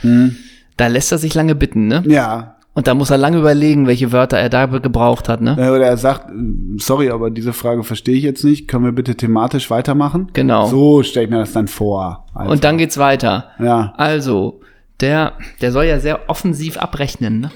Da 0.77 0.87
lässt 0.89 1.13
er 1.13 1.19
sich 1.19 1.35
lange 1.35 1.55
bitten, 1.55 1.87
ne? 1.87 2.03
ja. 2.07 2.57
Und 2.75 2.87
da 2.87 2.95
muss 2.95 3.11
er 3.11 3.19
lange 3.19 3.39
überlegen, 3.39 3.87
welche 3.87 4.13
Wörter 4.13 4.39
er 4.39 4.49
da 4.49 4.65
gebraucht 4.65 5.29
hat, 5.29 5.43
ne? 5.43 5.53
Oder 5.53 5.87
er 5.87 5.97
sagt, 5.99 6.31
sorry, 6.79 7.11
aber 7.11 7.31
diese 7.31 7.53
Frage 7.53 7.85
verstehe 7.85 8.17
ich 8.17 8.23
jetzt 8.23 8.45
nicht. 8.45 8.67
Können 8.67 8.87
wir 8.87 8.93
bitte 8.93 9.15
thematisch 9.15 9.71
weitermachen? 9.71 10.31
Genau. 10.33 10.69
So 10.69 11.03
stelle 11.03 11.27
ich 11.27 11.31
mir 11.31 11.39
das 11.39 11.53
dann 11.53 11.69
vor. 11.69 12.25
Also, 12.35 12.51
Und 12.51 12.65
dann 12.65 12.79
geht's 12.79 12.97
weiter. 12.97 13.51
Ja. 13.59 13.93
Also, 13.99 14.61
der, 15.01 15.35
der 15.61 15.71
soll 15.71 15.85
ja 15.85 16.01
sehr 16.01 16.31
offensiv 16.31 16.79
abrechnen, 16.79 17.41
ne? 17.41 17.51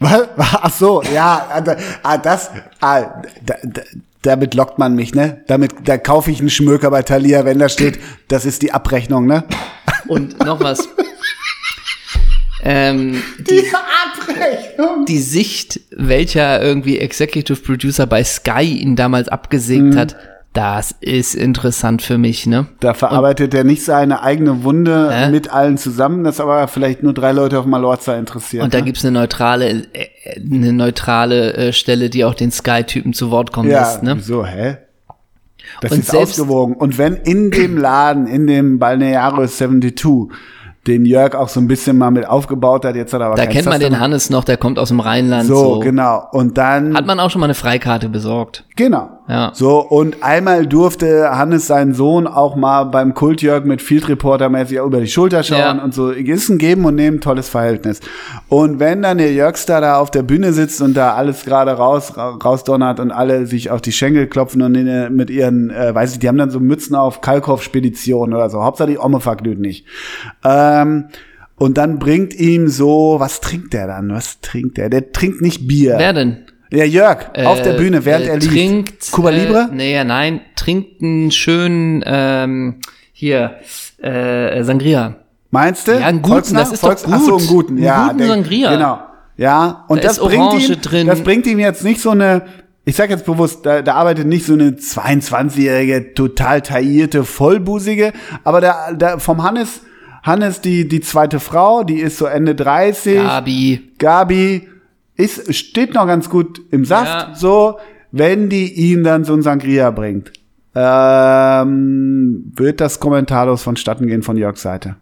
Was? 0.00 0.28
Ach 0.36 0.72
so, 0.72 1.02
ja, 1.14 1.46
ah, 1.48 1.76
ah, 2.02 2.18
das, 2.18 2.50
ah, 2.80 3.22
da, 3.44 3.54
da, 3.62 3.82
damit 4.22 4.54
lockt 4.54 4.78
man 4.78 4.94
mich, 4.94 5.14
ne? 5.14 5.42
Damit, 5.46 5.72
da 5.84 5.98
kaufe 5.98 6.30
ich 6.30 6.40
einen 6.40 6.50
Schmöker 6.50 6.90
bei 6.90 7.02
Thalia, 7.02 7.44
wenn 7.44 7.58
da 7.58 7.68
steht, 7.68 7.98
das 8.28 8.44
ist 8.44 8.62
die 8.62 8.72
Abrechnung, 8.72 9.26
ne? 9.26 9.44
Und 10.08 10.44
noch 10.44 10.60
was. 10.60 10.88
ähm, 12.68 13.22
die, 13.38 13.62
Abrechnung! 14.18 15.04
die 15.06 15.18
Sicht, 15.20 15.80
welcher 15.96 16.62
irgendwie 16.62 16.98
Executive 16.98 17.60
Producer 17.62 18.06
bei 18.06 18.22
Sky 18.24 18.62
ihn 18.80 18.96
damals 18.96 19.28
abgesägt 19.28 19.82
Mhm. 19.94 19.96
hat, 19.96 20.16
das 20.52 20.94
ist 21.00 21.34
interessant 21.34 22.00
für 22.00 22.16
mich, 22.16 22.46
ne? 22.46 22.66
Da 22.80 22.94
verarbeitet 22.94 23.52
er 23.52 23.62
nicht 23.64 23.84
seine 23.84 24.22
eigene 24.22 24.64
Wunde 24.64 25.10
Hä? 25.12 25.30
mit 25.30 25.50
allen 25.52 25.76
zusammen, 25.76 26.24
das 26.24 26.40
aber 26.40 26.66
vielleicht 26.66 27.02
nur 27.02 27.12
drei 27.12 27.32
Leute 27.32 27.58
auf 27.58 27.66
Malorza 27.66 28.16
interessiert. 28.16 28.64
Und 28.64 28.72
da 28.72 28.78
ne? 28.78 28.84
gibt's 28.84 29.04
eine 29.04 29.12
neutrale, 29.18 29.68
äh, 29.92 30.08
eine 30.40 30.72
neutrale 30.72 31.52
äh, 31.54 31.72
Stelle, 31.74 32.08
die 32.08 32.24
auch 32.24 32.32
den 32.34 32.50
Sky-Typen 32.52 33.12
zu 33.12 33.30
Wort 33.30 33.52
kommen 33.52 33.70
Ja, 33.70 33.80
lässt, 33.80 34.02
ne? 34.02 34.18
so, 34.20 34.46
hä? 34.46 34.78
Das 35.82 35.92
Und 35.92 35.98
ist 36.00 36.10
selbst- 36.10 36.38
ausgewogen. 36.40 36.74
Und 36.74 36.96
wenn 36.96 37.16
in 37.16 37.50
dem 37.50 37.76
Laden, 37.76 38.26
in 38.26 38.46
dem 38.46 38.78
Balneario 38.78 39.46
72, 39.46 40.28
den 40.86 41.04
Jörg 41.04 41.34
auch 41.34 41.48
so 41.48 41.60
ein 41.60 41.68
bisschen 41.68 41.98
mal 41.98 42.10
mit 42.10 42.26
aufgebaut 42.28 42.84
hat, 42.84 42.96
jetzt 42.96 43.12
hat 43.12 43.20
er 43.20 43.26
aber 43.28 43.36
Da 43.36 43.46
kennt 43.46 43.66
man 43.66 43.80
den 43.80 43.98
Hannes 44.00 44.30
noch, 44.30 44.44
der 44.44 44.56
kommt 44.56 44.78
aus 44.78 44.88
dem 44.88 45.00
Rheinland. 45.00 45.46
So, 45.48 45.74
So, 45.74 45.78
genau. 45.80 46.26
Und 46.32 46.56
dann, 46.58 46.96
Hat 46.96 47.06
man 47.06 47.18
auch 47.20 47.30
schon 47.30 47.40
mal 47.40 47.46
eine 47.46 47.54
Freikarte 47.54 48.08
besorgt. 48.08 48.64
genau. 48.76 49.10
Ja. 49.28 49.50
So, 49.54 49.80
und 49.80 50.22
einmal 50.22 50.66
durfte 50.66 51.36
Hannes 51.36 51.66
seinen 51.66 51.94
Sohn 51.94 52.28
auch 52.28 52.54
mal 52.54 52.84
beim 52.84 53.12
Kultjörg 53.12 53.64
mit 53.66 53.82
Field 53.82 54.08
Reporter 54.08 54.48
mäßig 54.48 54.78
über 54.78 55.00
die 55.00 55.08
Schulter 55.08 55.42
schauen 55.42 55.58
Ja. 55.58 55.82
und 55.82 55.92
so. 55.92 56.10
Ist 56.10 56.48
ein 56.48 56.58
Geben 56.58 56.84
und 56.84 56.94
Nehmen, 56.94 57.20
tolles 57.20 57.48
Verhältnis. 57.48 58.00
Und 58.48 58.78
wenn 58.78 59.02
dann 59.02 59.18
der 59.18 59.32
Jörgstar 59.32 59.80
da 59.80 59.98
auf 59.98 60.12
der 60.12 60.22
Bühne 60.22 60.52
sitzt 60.52 60.80
und 60.80 60.94
da 60.96 61.14
alles 61.14 61.44
gerade 61.44 61.72
raus, 61.72 62.16
ra- 62.16 62.36
rausdonnert 62.42 63.00
und 63.00 63.10
alle 63.10 63.46
sich 63.46 63.70
auf 63.70 63.80
die 63.80 63.90
Schenkel 63.92 64.28
klopfen 64.28 64.62
und 64.62 64.76
in, 64.76 65.16
mit 65.16 65.28
ihren, 65.30 65.70
äh, 65.70 65.92
weiß 65.94 66.12
ich, 66.12 66.18
die 66.20 66.28
haben 66.28 66.38
dann 66.38 66.50
so 66.50 66.60
Mützen 66.60 66.94
auf 66.94 67.20
Kalkhoff-Spedition 67.20 68.32
oder 68.32 68.48
so. 68.48 68.62
Hauptsache 68.62 68.90
die 68.90 68.98
Omme 68.98 69.20
verglüht 69.20 69.58
nicht. 69.58 69.86
Ähm, 70.44 71.06
und 71.58 71.78
dann 71.78 71.98
bringt 71.98 72.34
ihm 72.34 72.68
so, 72.68 73.16
was 73.18 73.40
trinkt 73.40 73.72
der 73.72 73.86
dann? 73.86 74.10
Was 74.10 74.40
trinkt 74.40 74.76
der? 74.76 74.90
Der 74.90 75.10
trinkt 75.12 75.40
nicht 75.40 75.66
Bier. 75.66 75.94
Wer 75.98 76.12
denn? 76.12 76.45
Ja, 76.70 76.84
Jörg, 76.84 77.28
auf 77.44 77.62
der 77.62 77.74
Äh, 77.74 77.78
Bühne, 77.78 78.04
während 78.04 78.26
äh, 78.26 78.28
er 78.30 78.36
liest. 78.36 78.50
Trinkt, 78.50 79.12
Cuba 79.12 79.30
Libre? 79.30 79.68
Äh, 79.70 79.74
nee, 79.74 80.04
nein, 80.04 80.40
trinkt 80.56 81.00
einen 81.02 81.30
schönen, 81.30 82.02
ähm, 82.06 82.76
hier, 83.12 83.56
äh, 84.02 84.62
Sangria. 84.64 85.16
Meinst 85.50 85.86
du? 85.88 85.92
Ja, 85.92 86.06
einen 86.06 86.22
guten, 86.22 86.32
Volksnah? 86.34 86.58
das 86.60 86.72
ist 86.72 86.82
doch 86.82 86.96
Ach 87.10 87.20
so, 87.20 87.32
gut. 87.32 87.40
einen 87.40 87.48
guten, 87.48 87.74
Einen 87.76 87.82
ja. 87.84 88.08
guten 88.12 88.26
Sangria. 88.26 88.74
Genau. 88.74 88.98
Ja, 89.36 89.84
und 89.88 90.02
Da 90.02 90.08
das 90.08 90.18
bringt 90.18 90.42
Orange 90.42 90.72
ihm, 90.72 90.80
drin. 90.80 91.06
das 91.06 91.20
bringt 91.22 91.46
ihm 91.46 91.58
jetzt 91.58 91.84
nicht 91.84 92.00
so 92.00 92.10
eine, 92.10 92.42
ich 92.84 92.96
sag 92.96 93.10
jetzt 93.10 93.26
bewusst, 93.26 93.64
da, 93.64 93.82
da 93.82 93.94
arbeitet 93.94 94.26
nicht 94.26 94.46
so 94.46 94.54
eine 94.54 94.70
22-jährige, 94.70 96.14
total 96.14 96.62
taillierte, 96.62 97.24
vollbusige, 97.24 98.12
aber 98.44 98.60
da, 98.60 98.92
da 98.92 99.18
vom 99.18 99.42
Hannes, 99.42 99.82
Hannes, 100.22 100.60
die, 100.60 100.88
die 100.88 101.00
zweite 101.00 101.38
Frau, 101.38 101.84
die 101.84 102.00
ist 102.00 102.18
so 102.18 102.26
Ende 102.26 102.54
30. 102.54 103.18
Gabi. 103.22 103.92
Gabi 103.98 104.68
ist, 105.16 105.54
steht 105.54 105.94
noch 105.94 106.06
ganz 106.06 106.28
gut 106.30 106.60
im 106.70 106.84
Saft, 106.84 107.28
Ja. 107.28 107.34
so, 107.34 107.78
wenn 108.12 108.48
die 108.48 108.72
ihm 108.72 109.02
dann 109.04 109.24
so 109.24 109.32
ein 109.34 109.42
Sangria 109.42 109.90
bringt. 109.90 110.32
Ähm, 110.74 112.52
wird 112.54 112.80
das 112.80 113.00
kommentarlos 113.00 113.62
vonstatten 113.62 114.06
gehen 114.06 114.22
von 114.22 114.36
Jörgs 114.36 114.62
Seite. 114.62 114.96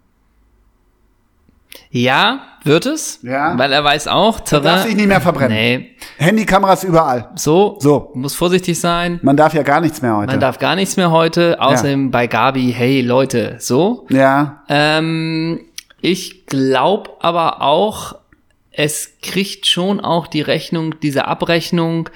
Ja, 1.90 2.40
wird 2.64 2.86
es. 2.86 3.20
Ja. 3.22 3.56
Weil 3.58 3.72
er 3.72 3.82
weiß 3.84 4.08
auch, 4.08 4.38
darf 4.40 4.48
Terrain. 4.62 4.82
sich 4.86 4.96
nicht 4.96 5.06
mehr 5.08 5.20
verbrennen. 5.20 5.56
Nee. 5.56 5.90
Handykameras 6.18 6.84
überall. 6.84 7.30
So. 7.36 7.76
So. 7.80 8.10
Muss 8.14 8.34
vorsichtig 8.34 8.78
sein. 8.80 9.18
Man 9.22 9.36
darf 9.36 9.54
ja 9.54 9.62
gar 9.62 9.80
nichts 9.80 10.00
mehr 10.02 10.16
heute. 10.16 10.32
Man 10.32 10.40
darf 10.40 10.58
gar 10.58 10.74
nichts 10.76 10.96
mehr 10.96 11.10
heute, 11.10 11.60
außerdem 11.60 12.10
bei 12.10 12.26
Gabi, 12.26 12.72
hey 12.72 13.00
Leute, 13.00 13.56
so. 13.58 14.06
ja, 14.10 14.62
Ähm, 14.68 15.60
ich 16.00 16.46
glaube 16.46 17.10
aber 17.20 17.62
auch, 17.62 18.16
es 18.76 19.12
kriegt 19.22 19.66
schon 19.66 20.00
auch 20.00 20.26
die 20.26 20.40
Rechnung, 20.42 20.94
diese 21.00 21.26
Abrechnung 21.26 22.08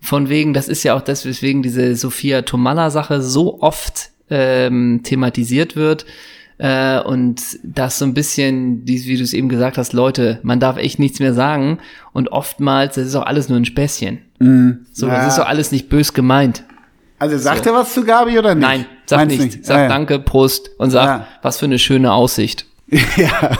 von 0.00 0.28
wegen, 0.28 0.54
das 0.54 0.68
ist 0.68 0.82
ja 0.82 0.94
auch 0.96 1.02
das, 1.02 1.24
weswegen 1.26 1.62
diese 1.62 1.94
Sophia 1.94 2.42
Tomalla-Sache 2.42 3.20
so 3.22 3.60
oft 3.62 4.10
ähm, 4.30 5.00
thematisiert 5.04 5.76
wird. 5.76 6.06
Äh, 6.58 7.00
und 7.00 7.40
das 7.62 7.98
so 7.98 8.04
ein 8.04 8.12
bisschen, 8.14 8.82
wie 8.86 9.16
du 9.16 9.22
es 9.22 9.32
eben 9.32 9.48
gesagt 9.48 9.78
hast, 9.78 9.92
Leute, 9.92 10.40
man 10.42 10.60
darf 10.60 10.76
echt 10.76 10.98
nichts 10.98 11.18
mehr 11.20 11.32
sagen. 11.34 11.78
Und 12.12 12.32
oftmals, 12.32 12.96
das 12.96 13.06
ist 13.06 13.14
auch 13.14 13.26
alles 13.26 13.48
nur 13.48 13.58
ein 13.58 13.64
Späßchen. 13.64 14.18
So, 14.92 15.06
Ja. 15.06 15.14
das 15.16 15.28
ist 15.34 15.38
doch 15.38 15.46
alles 15.46 15.70
nicht 15.72 15.88
bös 15.88 16.12
gemeint. 16.14 16.64
also 17.18 17.36
sagt 17.38 17.66
er 17.66 17.74
was 17.74 17.92
zu 17.94 18.04
Gabi 18.04 18.38
oder 18.38 18.54
nicht? 18.54 18.62
Nein, 18.66 18.86
sag 19.06 19.18
Meinst 19.18 19.38
nicht. 19.38 19.64
Sag 19.66 19.76
Ah, 19.76 19.82
ja. 19.82 19.88
Danke, 19.88 20.18
Prost 20.18 20.70
und 20.78 20.90
sag, 20.90 21.04
Ja. 21.06 21.26
was 21.42 21.58
für 21.58 21.66
eine 21.66 21.78
schöne 21.78 22.12
Aussicht. 22.12 22.64
Ja, 23.16 23.58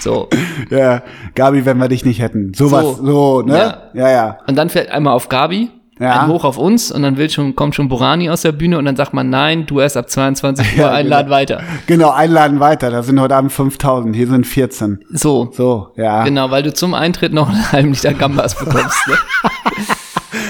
So. 0.00 0.28
ja, 0.70 1.02
Gabi, 1.34 1.64
wenn 1.64 1.78
wir 1.78 1.88
dich 1.88 2.04
nicht 2.04 2.20
hätten. 2.20 2.52
Sowas, 2.54 2.96
so, 2.98 3.04
So. 3.04 3.42
ne? 3.42 3.56
Ja. 3.56 3.78
Ja, 3.94 4.10
ja. 4.10 4.38
Und 4.46 4.56
dann 4.56 4.68
fällt 4.70 4.90
einmal 4.90 5.12
auf 5.14 5.28
Gabi, 5.28 5.70
Ja. 5.98 6.22
ein 6.22 6.28
Hoch 6.28 6.44
auf 6.44 6.56
uns 6.56 6.90
und 6.90 7.02
dann 7.02 7.16
will 7.18 7.28
schon, 7.28 7.54
kommt 7.54 7.74
schon 7.74 7.88
Borani 7.88 8.30
aus 8.30 8.40
der 8.42 8.52
Bühne 8.52 8.78
und 8.78 8.86
dann 8.86 8.96
sagt 8.96 9.12
man, 9.12 9.28
nein, 9.28 9.66
du 9.66 9.80
erst 9.80 9.96
ab 9.98 10.08
22 10.08 10.72
Uhr 10.76 10.84
Ja, 10.84 10.90
einladen 10.92 11.26
genau. 11.26 11.36
weiter. 11.36 11.60
Genau, 11.86 12.10
einladen 12.10 12.58
weiter. 12.60 12.90
Da 12.90 13.02
sind 13.02 13.20
heute 13.20 13.36
Abend 13.36 13.52
5000, 13.52 14.16
hier 14.16 14.26
sind 14.28 14.46
14. 14.46 15.04
So. 15.10 15.50
So, 15.52 15.88
ja. 15.96 16.24
Genau, 16.24 16.50
weil 16.50 16.62
du 16.62 16.72
zum 16.72 16.94
Eintritt 16.94 17.32
noch 17.32 17.48
einen 17.50 17.72
halben 17.72 17.90
Liter 17.92 18.14
Gambas 18.14 18.54
bekommst. 18.58 18.96
Ne? 19.08 19.14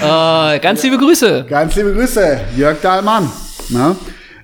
äh, 0.55 0.59
ganz 0.59 0.83
liebe 0.83 0.97
Grüße. 0.97 1.45
Ganz 1.49 1.75
liebe 1.75 1.93
Grüße, 1.93 2.39
Jörg 2.55 2.79
Dahlmann. 2.81 3.29
Ne? 3.69 3.95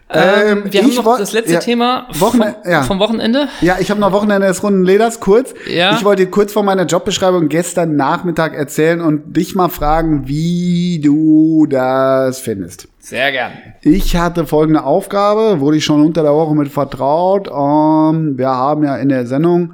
Ähm, 0.10 0.64
wir 0.72 0.84
haben 0.84 0.96
noch 0.96 1.18
das 1.18 1.34
letzte 1.34 1.54
ja, 1.54 1.60
Thema 1.60 2.08
Wochene- 2.14 2.56
vom, 2.64 2.72
ja. 2.72 2.84
vom 2.84 3.00
Wochenende. 3.00 3.50
Ja, 3.60 3.76
ich 3.80 3.92
habe 3.92 4.00
noch 4.00 4.14
Wochenende 4.14 4.48
des 4.48 4.64
runden 4.64 4.84
Leders 4.84 5.20
kurz. 5.20 5.54
Ja. 5.68 5.96
Ich 5.96 6.06
wollte 6.06 6.28
kurz 6.28 6.54
von 6.54 6.66
meiner 6.66 6.86
Jobbeschreibung 6.86 7.50
gestern 7.50 7.98
Nachmittag 7.98 8.54
erzählen 8.54 9.02
und 9.02 9.36
dich 9.36 9.54
mal 9.54 9.68
fragen, 9.68 10.28
wie 10.28 11.02
du 11.04 11.66
das 11.70 12.40
findest. 12.40 12.88
Sehr 13.00 13.32
gern. 13.32 13.52
Ich 13.82 14.16
hatte 14.16 14.46
folgende 14.46 14.84
Aufgabe, 14.84 15.60
wurde 15.60 15.78
ich 15.78 15.86
schon 15.86 16.06
unter 16.06 16.24
der 16.24 16.34
Woche 16.34 16.56
mit 16.56 16.70
vertraut. 16.70 17.48
Ähm, 17.48 18.38
wir 18.38 18.50
haben 18.50 18.84
ja 18.84 18.98
in 18.98 19.10
der 19.10 19.26
Sendung, 19.26 19.74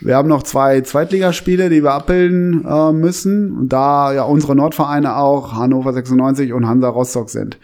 wir 0.00 0.16
haben 0.16 0.28
noch 0.28 0.42
zwei 0.42 0.80
Zweitligaspiele, 0.80 1.70
die 1.70 1.82
wir 1.82 1.92
abbilden 1.92 2.64
äh, 2.64 2.92
müssen. 2.92 3.68
Da 3.68 4.12
ja 4.12 4.24
unsere 4.24 4.56
Nordvereine 4.56 5.16
auch 5.16 5.54
Hannover 5.54 5.92
96 5.92 6.52
und 6.52 6.68
Hansa 6.68 6.88
Rostock 6.88 7.30
sind. 7.30 7.58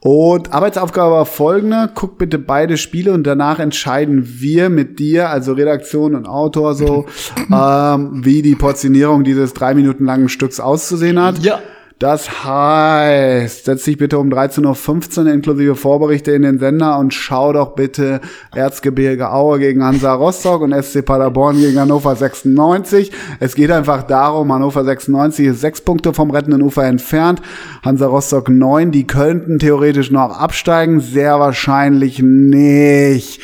Und 0.00 0.52
Arbeitsaufgabe 0.52 1.12
war 1.12 1.26
folgende, 1.26 1.90
guck 1.92 2.18
bitte 2.18 2.38
beide 2.38 2.76
Spiele 2.76 3.12
und 3.12 3.24
danach 3.24 3.58
entscheiden 3.58 4.24
wir 4.40 4.68
mit 4.68 5.00
dir, 5.00 5.28
also 5.28 5.54
Redaktion 5.54 6.14
und 6.14 6.26
Autor 6.26 6.74
so, 6.74 7.06
ähm, 7.52 8.24
wie 8.24 8.42
die 8.42 8.54
Portionierung 8.54 9.24
dieses 9.24 9.54
drei 9.54 9.74
Minuten 9.74 10.04
langen 10.04 10.28
Stücks 10.28 10.60
auszusehen 10.60 11.20
hat. 11.20 11.38
Ja. 11.38 11.60
Das 11.98 12.44
heißt, 12.44 13.64
setz 13.64 13.82
dich 13.82 13.98
bitte 13.98 14.20
um 14.20 14.30
13.15 14.30 15.24
Uhr 15.24 15.32
inklusive 15.32 15.74
Vorberichte 15.74 16.30
in 16.30 16.42
den 16.42 16.60
Sender 16.60 16.96
und 16.96 17.12
schau 17.12 17.52
doch 17.52 17.74
bitte 17.74 18.20
Erzgebirge 18.54 19.32
Aue 19.32 19.58
gegen 19.58 19.82
Hansa 19.82 20.14
Rostock 20.14 20.62
und 20.62 20.72
SC 20.72 21.04
Paderborn 21.04 21.58
gegen 21.58 21.80
Hannover 21.80 22.14
96. 22.14 23.10
Es 23.40 23.56
geht 23.56 23.72
einfach 23.72 24.04
darum, 24.04 24.52
Hannover 24.52 24.84
96 24.84 25.46
ist 25.46 25.60
sechs 25.60 25.80
Punkte 25.80 26.14
vom 26.14 26.30
rettenden 26.30 26.62
Ufer 26.62 26.84
entfernt, 26.84 27.42
Hansa 27.82 28.06
Rostock 28.06 28.48
neun, 28.48 28.92
die 28.92 29.08
könnten 29.08 29.58
theoretisch 29.58 30.12
noch 30.12 30.38
absteigen, 30.38 31.00
sehr 31.00 31.40
wahrscheinlich 31.40 32.20
nicht. 32.22 33.40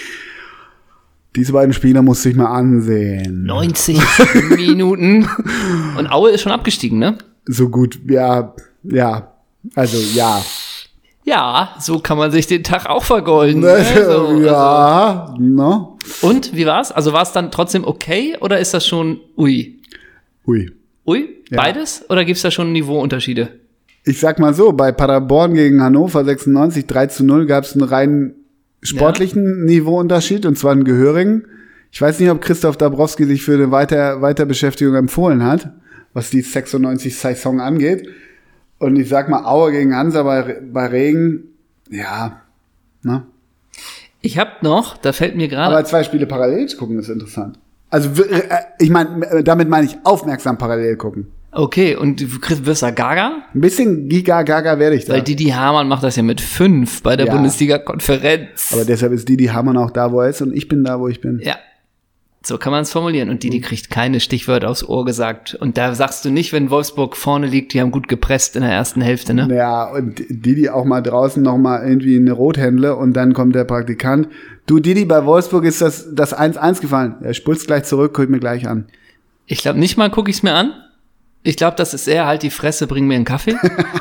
Diese 1.34 1.52
beiden 1.52 1.72
Spiele 1.72 2.02
musste 2.02 2.28
ich 2.28 2.36
mal 2.36 2.52
ansehen. 2.52 3.46
90 3.46 3.98
Minuten. 4.56 5.28
Und 5.98 6.06
Aue 6.12 6.30
ist 6.30 6.42
schon 6.42 6.52
abgestiegen, 6.52 7.00
ne? 7.00 7.18
So 7.46 7.68
gut, 7.68 7.98
ja, 8.08 8.54
ja, 8.82 9.32
also 9.74 9.98
ja. 10.14 10.42
Ja, 11.26 11.74
so 11.80 12.00
kann 12.00 12.18
man 12.18 12.30
sich 12.30 12.46
den 12.46 12.62
Tag 12.62 12.86
auch 12.86 13.02
vergolden. 13.02 13.60
ne? 13.62 13.70
Also, 13.72 14.26
So, 14.26 14.40
ja, 14.42 15.34
ne? 15.38 15.62
Also. 15.62 16.26
Und 16.28 16.54
wie 16.54 16.66
war's? 16.66 16.92
Also 16.92 17.12
war 17.12 17.22
es 17.22 17.32
dann 17.32 17.50
trotzdem 17.50 17.84
okay 17.84 18.36
oder 18.40 18.58
ist 18.58 18.74
das 18.74 18.86
schon 18.86 19.20
ui? 19.38 19.80
Ui. 20.46 20.70
Ui? 21.06 21.28
Ja. 21.50 21.62
Beides? 21.62 22.04
Oder 22.10 22.24
gibt's 22.24 22.42
da 22.42 22.50
schon 22.50 22.72
Niveauunterschiede? 22.72 23.48
Ich 24.04 24.20
sag 24.20 24.38
mal 24.38 24.52
so, 24.52 24.72
bei 24.72 24.92
Paderborn 24.92 25.54
gegen 25.54 25.82
Hannover 25.82 26.24
96 26.24 26.86
3 26.86 27.06
zu 27.06 27.24
0 27.24 27.46
gab 27.46 27.64
es 27.64 27.72
einen 27.72 27.84
rein 27.84 28.34
sportlichen 28.82 29.64
Niveauunterschied 29.64 30.44
und 30.44 30.58
zwar 30.58 30.72
einen 30.72 30.84
gehörigen. 30.84 31.46
Ich 31.90 32.02
weiß 32.02 32.20
nicht, 32.20 32.28
ob 32.30 32.42
Christoph 32.42 32.76
Dabrowski 32.76 33.24
sich 33.24 33.42
für 33.42 33.54
eine 33.54 33.70
Weiter 33.70 34.20
Weiterbeschäftigung 34.20 34.94
empfohlen 34.94 35.42
hat, 35.42 35.72
was 36.14 36.30
die 36.30 36.40
96 36.40 37.16
Saison 37.18 37.60
angeht. 37.60 38.08
Und 38.78 38.96
ich 38.96 39.08
sag 39.08 39.28
mal, 39.28 39.44
Aue 39.44 39.72
gegen 39.72 39.94
Hansa 39.94 40.22
bei, 40.22 40.60
bei 40.72 40.86
Regen, 40.86 41.44
ja, 41.90 42.40
ne? 43.02 43.24
Ich 44.20 44.38
habe 44.38 44.50
noch, 44.62 44.96
da 44.96 45.12
fällt 45.12 45.36
mir 45.36 45.48
gerade. 45.48 45.74
Aber 45.74 45.84
zwei 45.84 46.02
Spiele 46.02 46.26
parallel 46.26 46.66
zu 46.66 46.78
gucken 46.78 46.98
ist 46.98 47.10
interessant. 47.10 47.58
Also, 47.90 48.22
äh, 48.24 48.42
ich 48.78 48.88
meine, 48.88 49.44
damit 49.44 49.68
meine 49.68 49.86
ich 49.86 49.98
aufmerksam 50.04 50.56
parallel 50.56 50.96
gucken. 50.96 51.26
Okay, 51.52 51.94
und 51.94 52.20
du 52.20 52.26
wirst 52.66 52.82
da 52.82 52.90
Gaga? 52.90 53.44
Ein 53.54 53.60
bisschen 53.60 54.08
Giga 54.08 54.42
Gaga 54.42 54.78
werde 54.78 54.96
ich 54.96 55.04
da. 55.04 55.12
Weil 55.12 55.22
Didi 55.22 55.50
Hamann 55.50 55.86
macht 55.86 56.02
das 56.02 56.16
ja 56.16 56.24
mit 56.24 56.40
fünf 56.40 57.02
bei 57.02 57.16
der 57.16 57.26
Ja. 57.26 57.34
Bundesliga-Konferenz. 57.34 58.72
Aber 58.72 58.84
deshalb 58.84 59.12
ist 59.12 59.28
Didi 59.28 59.46
Hamann 59.46 59.76
auch 59.76 59.92
da, 59.92 60.10
wo 60.10 60.20
er 60.20 60.30
ist 60.30 60.42
und 60.42 60.52
ich 60.56 60.66
bin 60.68 60.82
da, 60.82 60.98
wo 60.98 61.06
ich 61.06 61.20
bin. 61.20 61.38
Ja. 61.40 61.56
So 62.46 62.58
kann 62.58 62.72
man 62.72 62.82
es 62.82 62.92
formulieren. 62.92 63.30
Und 63.30 63.42
Didi 63.42 63.60
kriegt 63.60 63.88
keine 63.90 64.20
Stichwörter 64.20 64.68
aufs 64.68 64.84
Ohr 64.86 65.04
gesagt. 65.04 65.54
Und 65.54 65.78
da 65.78 65.94
sagst 65.94 66.24
du 66.24 66.30
nicht, 66.30 66.52
wenn 66.52 66.68
Wolfsburg 66.70 67.16
vorne 67.16 67.46
liegt, 67.46 67.72
die 67.72 67.80
haben 67.80 67.90
gut 67.90 68.06
gepresst 68.06 68.54
in 68.54 68.62
der 68.62 68.70
ersten 68.70 69.00
Hälfte, 69.00 69.32
ne? 69.32 69.48
Ja, 69.54 69.84
und 69.90 70.22
Didi 70.28 70.68
auch 70.68 70.84
mal 70.84 71.00
draußen 71.00 71.42
noch 71.42 71.56
mal 71.56 71.86
irgendwie 71.88 72.16
eine 72.16 72.32
Rothändle 72.32 72.96
und 72.96 73.14
dann 73.14 73.32
kommt 73.32 73.54
der 73.54 73.64
Praktikant. 73.64 74.28
Du, 74.66 74.78
Didi, 74.78 75.04
bei 75.06 75.24
Wolfsburg 75.24 75.64
ist 75.64 75.80
das 75.80 76.14
das 76.14 76.36
1-1 76.36 76.80
gefallen. 76.82 77.14
Er 77.22 77.32
spulst 77.34 77.66
gleich 77.66 77.84
zurück, 77.84 78.14
guckt 78.14 78.28
mir 78.30 78.40
gleich 78.40 78.68
an. 78.68 78.86
Ich 79.46 79.58
glaube, 79.62 79.78
nicht 79.78 79.96
mal 79.96 80.10
gucke 80.10 80.30
ich 80.30 80.36
es 80.36 80.42
mir 80.42 80.52
an. 80.54 80.72
Ich 81.42 81.56
glaube, 81.56 81.76
das 81.76 81.92
ist 81.92 82.06
eher 82.06 82.26
halt 82.26 82.42
die 82.42 82.50
Fresse, 82.50 82.86
bring 82.86 83.06
mir 83.06 83.16
einen 83.16 83.26
Kaffee. 83.26 83.56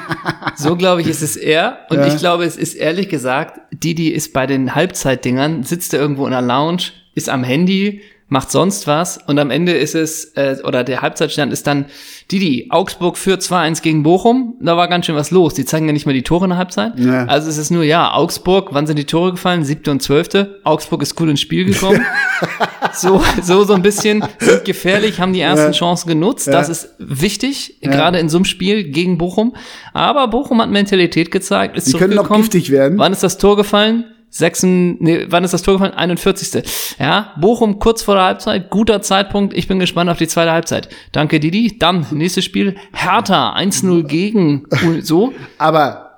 so 0.55 0.75
glaube 0.77 1.01
ich, 1.01 1.07
ist 1.07 1.21
es 1.21 1.35
eher. 1.35 1.79
Und 1.89 1.97
Ja. 1.97 2.07
ich 2.07 2.17
glaube, 2.17 2.45
es 2.45 2.55
ist 2.55 2.73
ehrlich 2.75 3.09
gesagt, 3.09 3.59
Didi 3.71 4.09
ist 4.09 4.31
bei 4.33 4.47
den 4.47 4.75
Halbzeitdingern, 4.75 5.63
sitzt 5.63 5.93
er 5.93 5.99
irgendwo 5.99 6.25
in 6.25 6.31
der 6.31 6.41
Lounge, 6.41 6.83
ist 7.15 7.29
am 7.29 7.43
Handy, 7.43 8.01
macht 8.33 8.51
sonst 8.51 8.87
was 8.87 9.19
und 9.27 9.37
am 9.37 9.51
Ende 9.51 9.73
ist 9.73 9.93
es, 9.93 10.25
äh, 10.35 10.57
oder 10.65 10.83
der 10.83 11.03
Halbzeitstand 11.03 11.53
ist 11.53 11.67
dann, 11.67 11.85
Didi, 12.31 12.65
Augsburg 12.71 13.15
führt 13.17 13.43
2-1 13.43 13.83
gegen 13.83 14.01
Bochum, 14.01 14.55
da 14.59 14.75
war 14.75 14.87
ganz 14.87 15.05
schön 15.05 15.15
was 15.15 15.29
los. 15.29 15.53
Die 15.53 15.65
zeigen 15.65 15.85
ja 15.85 15.93
nicht 15.93 16.07
mehr 16.07 16.15
die 16.15 16.23
Tore 16.23 16.45
in 16.45 16.49
der 16.49 16.57
Halbzeit. 16.57 16.97
Ja. 16.97 17.25
Also 17.25 17.47
es 17.47 17.59
ist 17.59 17.69
nur, 17.69 17.83
ja, 17.83 18.11
Augsburg, 18.13 18.69
wann 18.71 18.87
sind 18.87 18.97
die 18.97 19.05
Tore 19.05 19.31
gefallen? 19.31 19.63
Siebte 19.63 19.91
und 19.91 20.01
zwölfte. 20.01 20.59
Augsburg 20.63 21.03
ist 21.03 21.15
gut 21.15 21.29
ins 21.29 21.41
Spiel 21.41 21.65
gekommen. 21.65 22.03
so, 22.93 23.21
so, 23.43 23.65
so 23.65 23.73
ein 23.73 23.83
bisschen, 23.83 24.25
sind 24.39 24.65
gefährlich, 24.65 25.19
haben 25.19 25.33
die 25.33 25.41
ersten 25.41 25.67
Ja. 25.67 25.71
Chancen 25.71 26.09
genutzt. 26.09 26.47
Ja. 26.47 26.53
Das 26.53 26.69
ist 26.69 26.89
wichtig, 26.97 27.79
gerade 27.81 28.17
in 28.17 28.29
so 28.29 28.37
einem 28.37 28.45
Spiel 28.45 28.85
gegen 28.85 29.19
Bochum. 29.19 29.55
Aber 29.93 30.27
Bochum 30.27 30.59
hat 30.59 30.71
Mentalität 30.71 31.29
gezeigt, 31.29 31.77
ist 31.77 31.87
Die 31.87 31.93
können 31.93 32.15
noch 32.15 32.31
giftig 32.35 32.71
werden. 32.71 32.97
Wann 32.97 33.13
ist 33.13 33.21
das 33.21 33.37
Tor 33.37 33.57
gefallen? 33.57 34.05
Sechsen, 34.35 34.97
nee, 34.99 35.27
wann 35.29 35.43
ist 35.43 35.53
das 35.53 35.61
Tor 35.61 35.75
gefallen? 35.75 35.93
41. 35.93 36.95
Ja, 36.99 37.33
Bochum 37.39 37.77
kurz 37.77 38.01
vor 38.01 38.15
der 38.15 38.23
Halbzeit, 38.23 38.71
guter 38.71 39.03
Zeitpunkt. 39.03 39.53
Ich 39.53 39.67
bin 39.67 39.77
gespannt 39.77 40.09
auf 40.09 40.17
die 40.17 40.27
zweite 40.27 40.51
Halbzeit. 40.51 40.89
Danke, 41.11 41.39
Didi. 41.39 41.77
Dann, 41.77 42.07
nächstes 42.09 42.43
Spiel, 42.43 42.75
Hertha, 42.93 43.55
1-0 43.55 44.03
gegen, 44.07 44.65
so, 45.01 45.33
Aber 45.59 46.09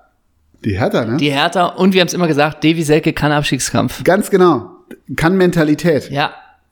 die 0.64 0.80
Hertha, 0.80 1.04
ne? 1.04 1.18
die 1.18 1.30
Hertha. 1.30 1.66
Und 1.66 1.94
wir 1.94 2.00
haben 2.00 2.08
es 2.08 2.14
immer 2.14 2.28
gesagt, 2.28 2.64
Devi 2.64 2.84
Selke 2.84 3.12
kann 3.12 3.34
Abstiegskampf. 3.34 4.02
Ganz 4.06 4.30
genau. 4.30 4.72
Kann 5.18 5.36
Mentalität. 5.36 6.10
Ja, 6.10 6.32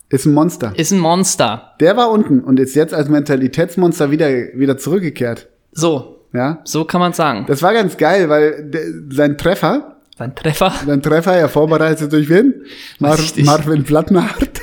Ist 0.10 0.26
ein 0.26 0.34
Monster. 0.34 0.72
ist 0.78 0.92
ein 0.92 1.00
Monster. 1.00 1.74
Der 1.82 1.98
war 1.98 2.10
unten 2.10 2.40
und 2.40 2.58
ist 2.58 2.74
jetzt 2.74 2.94
als 2.94 3.10
Mentalitätsmonster 3.10 4.12
wieder, 4.12 4.30
wieder 4.56 4.78
zurückgekehrt. 4.78 5.50
So, 5.74 6.22
Ja. 6.34 6.60
so 6.64 6.86
kann 6.86 7.02
man 7.02 7.12
sagen. 7.12 7.44
Das 7.50 7.62
war 7.62 7.74
ganz 7.74 7.98
geil, 7.98 8.30
weil 8.30 8.70
der, 8.70 8.82
sein 9.12 9.38
Treffer, 9.38 9.93
Sein 10.18 10.36
Treffer. 10.36 10.74
sein 10.86 11.02
Treffer 11.02 11.38
ja 11.40 11.48
vorbereitet 11.48 12.14
durch 12.14 12.30
wen? 12.30 12.54
Mar 13.00 13.18
Richtig. 13.18 13.46
Marvin 13.46 13.84
Plattenhardt. 13.84 14.62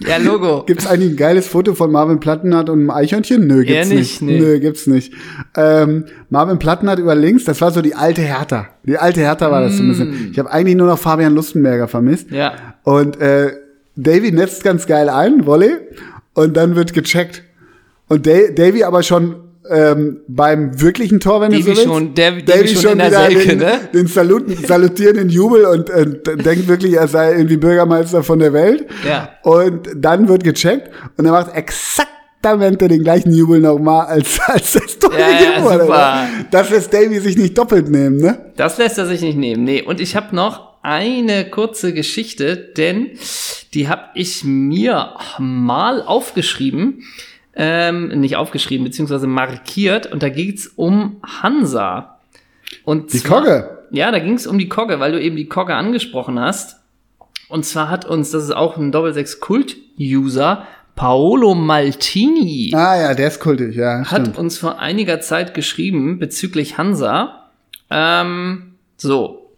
Ja, 0.00 0.16
Logo. 0.18 0.62
Gibt's 0.66 0.86
eigentlich 0.86 1.10
ein 1.12 1.16
geiles 1.16 1.46
Foto 1.48 1.74
von 1.74 1.90
Marvin 1.90 2.20
Plattenhardt 2.20 2.68
und 2.70 2.78
einem 2.80 2.90
Eichhörnchen? 2.90 3.46
Nö, 3.46 3.64
gibt's 3.64 3.72
Eher 3.72 3.86
nicht. 3.86 4.22
nicht, 4.22 4.22
nee. 4.22 4.38
Nö, 4.40 4.58
gibt's 4.60 4.86
nicht. 4.86 5.12
Ähm, 5.56 6.04
Marvin 6.30 6.58
Plattenhardt 6.58 7.00
über 7.00 7.14
links, 7.14 7.44
das 7.44 7.60
war 7.60 7.70
so 7.70 7.82
die 7.82 7.94
alte 7.94 8.22
Hertha. 8.22 8.68
Die 8.84 8.96
alte 8.96 9.20
Hertha 9.20 9.50
war 9.50 9.60
das 9.62 9.76
so 9.76 9.82
ein 9.82 9.86
Mm. 9.86 9.90
bisschen. 9.90 10.28
Ich 10.32 10.38
habe 10.38 10.50
eigentlich 10.50 10.76
nur 10.76 10.86
noch 10.86 10.98
Fabian 10.98 11.34
Lustenberger 11.34 11.88
vermisst. 11.88 12.30
Ja. 12.30 12.54
Und 12.84 13.20
äh, 13.20 13.52
Davy 13.96 14.32
netzt 14.32 14.64
ganz 14.64 14.86
geil 14.86 15.08
ein, 15.08 15.44
Volley, 15.46 15.72
und 16.34 16.56
dann 16.56 16.74
wird 16.76 16.92
gecheckt. 16.94 17.42
Und 18.08 18.26
Da- 18.26 18.50
Davy 18.54 18.84
aber 18.84 19.02
schon 19.02 19.36
ähm, 19.70 20.20
beim 20.28 20.80
wirklichen 20.80 21.20
Tor, 21.20 21.40
wenn 21.40 21.50
Davy 21.52 21.62
du 21.62 21.70
so 21.70 21.76
willst. 21.76 21.84
schon- 21.84 22.14
Davy- 22.14 22.42
Davy 22.44 22.68
schon 22.68 22.92
in 22.92 22.98
der 22.98 23.06
wieder 23.08 23.20
Selke, 23.30 23.48
den, 23.48 23.58
ne? 23.58 23.72
den 23.94 24.06
saluten, 24.06 24.56
salutierenden 24.66 25.28
Jubel 25.30 25.64
und 25.64 25.88
äh, 25.90 26.04
denkt 26.36 26.68
wirklich, 26.68 26.94
er 26.94 27.08
sei 27.08 27.32
irgendwie 27.32 27.56
Bürgermeister 27.56 28.22
von 28.22 28.38
der 28.40 28.52
Welt. 28.52 28.86
Ja. 29.08 29.30
Und 29.42 29.88
dann 29.96 30.28
wird 30.28 30.44
gecheckt 30.44 30.90
und 31.16 31.24
er 31.24 31.32
macht 31.32 31.54
exaktamente 31.54 32.88
den 32.88 33.02
gleichen 33.02 33.32
Jubel 33.32 33.60
nochmal, 33.60 34.06
als, 34.06 34.38
als 34.46 34.72
das 34.72 34.98
Tor 34.98 35.12
Ja, 35.12 35.30
ja, 35.30 35.38
gegeben 35.38 35.64
wurde. 35.64 35.80
super. 35.84 36.14
ne? 36.24 36.46
Das 36.50 36.70
lässt 36.70 36.92
Davy 36.92 37.18
sich 37.20 37.36
nicht 37.36 37.56
doppelt 37.56 37.88
nehmen, 37.88 38.18
ne? 38.18 38.52
Das 38.56 38.76
lässt 38.78 38.98
er 38.98 39.06
sich 39.06 39.22
nicht 39.22 39.38
nehmen. 39.38 39.64
Nee, 39.64 39.82
und 39.82 40.00
ich 40.00 40.14
habe 40.16 40.34
noch 40.36 40.74
eine 40.82 41.48
kurze 41.48 41.94
Geschichte, 41.94 42.56
denn 42.76 43.12
die 43.72 43.88
habe 43.88 44.02
ich 44.14 44.44
mir 44.44 45.14
mal 45.38 46.02
aufgeschrieben, 46.02 47.02
ähm, 47.56 48.08
nicht 48.20 48.36
aufgeschrieben, 48.36 48.84
beziehungsweise 48.84 49.26
markiert, 49.26 50.10
und 50.12 50.22
da 50.22 50.28
geht's 50.28 50.66
um 50.76 51.16
Hansa. 51.42 52.18
Und 52.84 53.12
Die 53.12 53.18
zwar- 53.18 53.40
Kogge. 53.40 53.78
Ja, 53.90 54.10
da 54.10 54.18
ging's 54.18 54.46
um 54.46 54.58
die 54.58 54.68
Kogge, 54.68 54.98
weil 54.98 55.12
du 55.12 55.20
eben 55.20 55.36
die 55.36 55.46
Kogge 55.48 55.74
angesprochen 55.74 56.40
hast. 56.40 56.76
Und 57.48 57.64
zwar 57.64 57.90
hat 57.90 58.04
uns, 58.06 58.30
das 58.32 58.44
ist 58.44 58.50
auch 58.56 58.76
ein 58.76 58.90
Doppelsechs-Kult-User, 58.90 60.66
Paolo 60.96 61.54
Maltini 61.54 62.72
Ah 62.74 62.96
ja, 63.00 63.14
der 63.14 63.28
ist 63.28 63.40
kultig, 63.40 63.74
ja. 63.76 64.04
hat 64.04 64.22
stimmt. 64.22 64.38
uns 64.38 64.58
vor 64.58 64.78
einiger 64.78 65.20
Zeit 65.20 65.52
geschrieben 65.54 66.18
bezüglich 66.18 66.78
Hansa. 66.78 67.50
Ähm, 67.90 68.74
so 68.96 69.50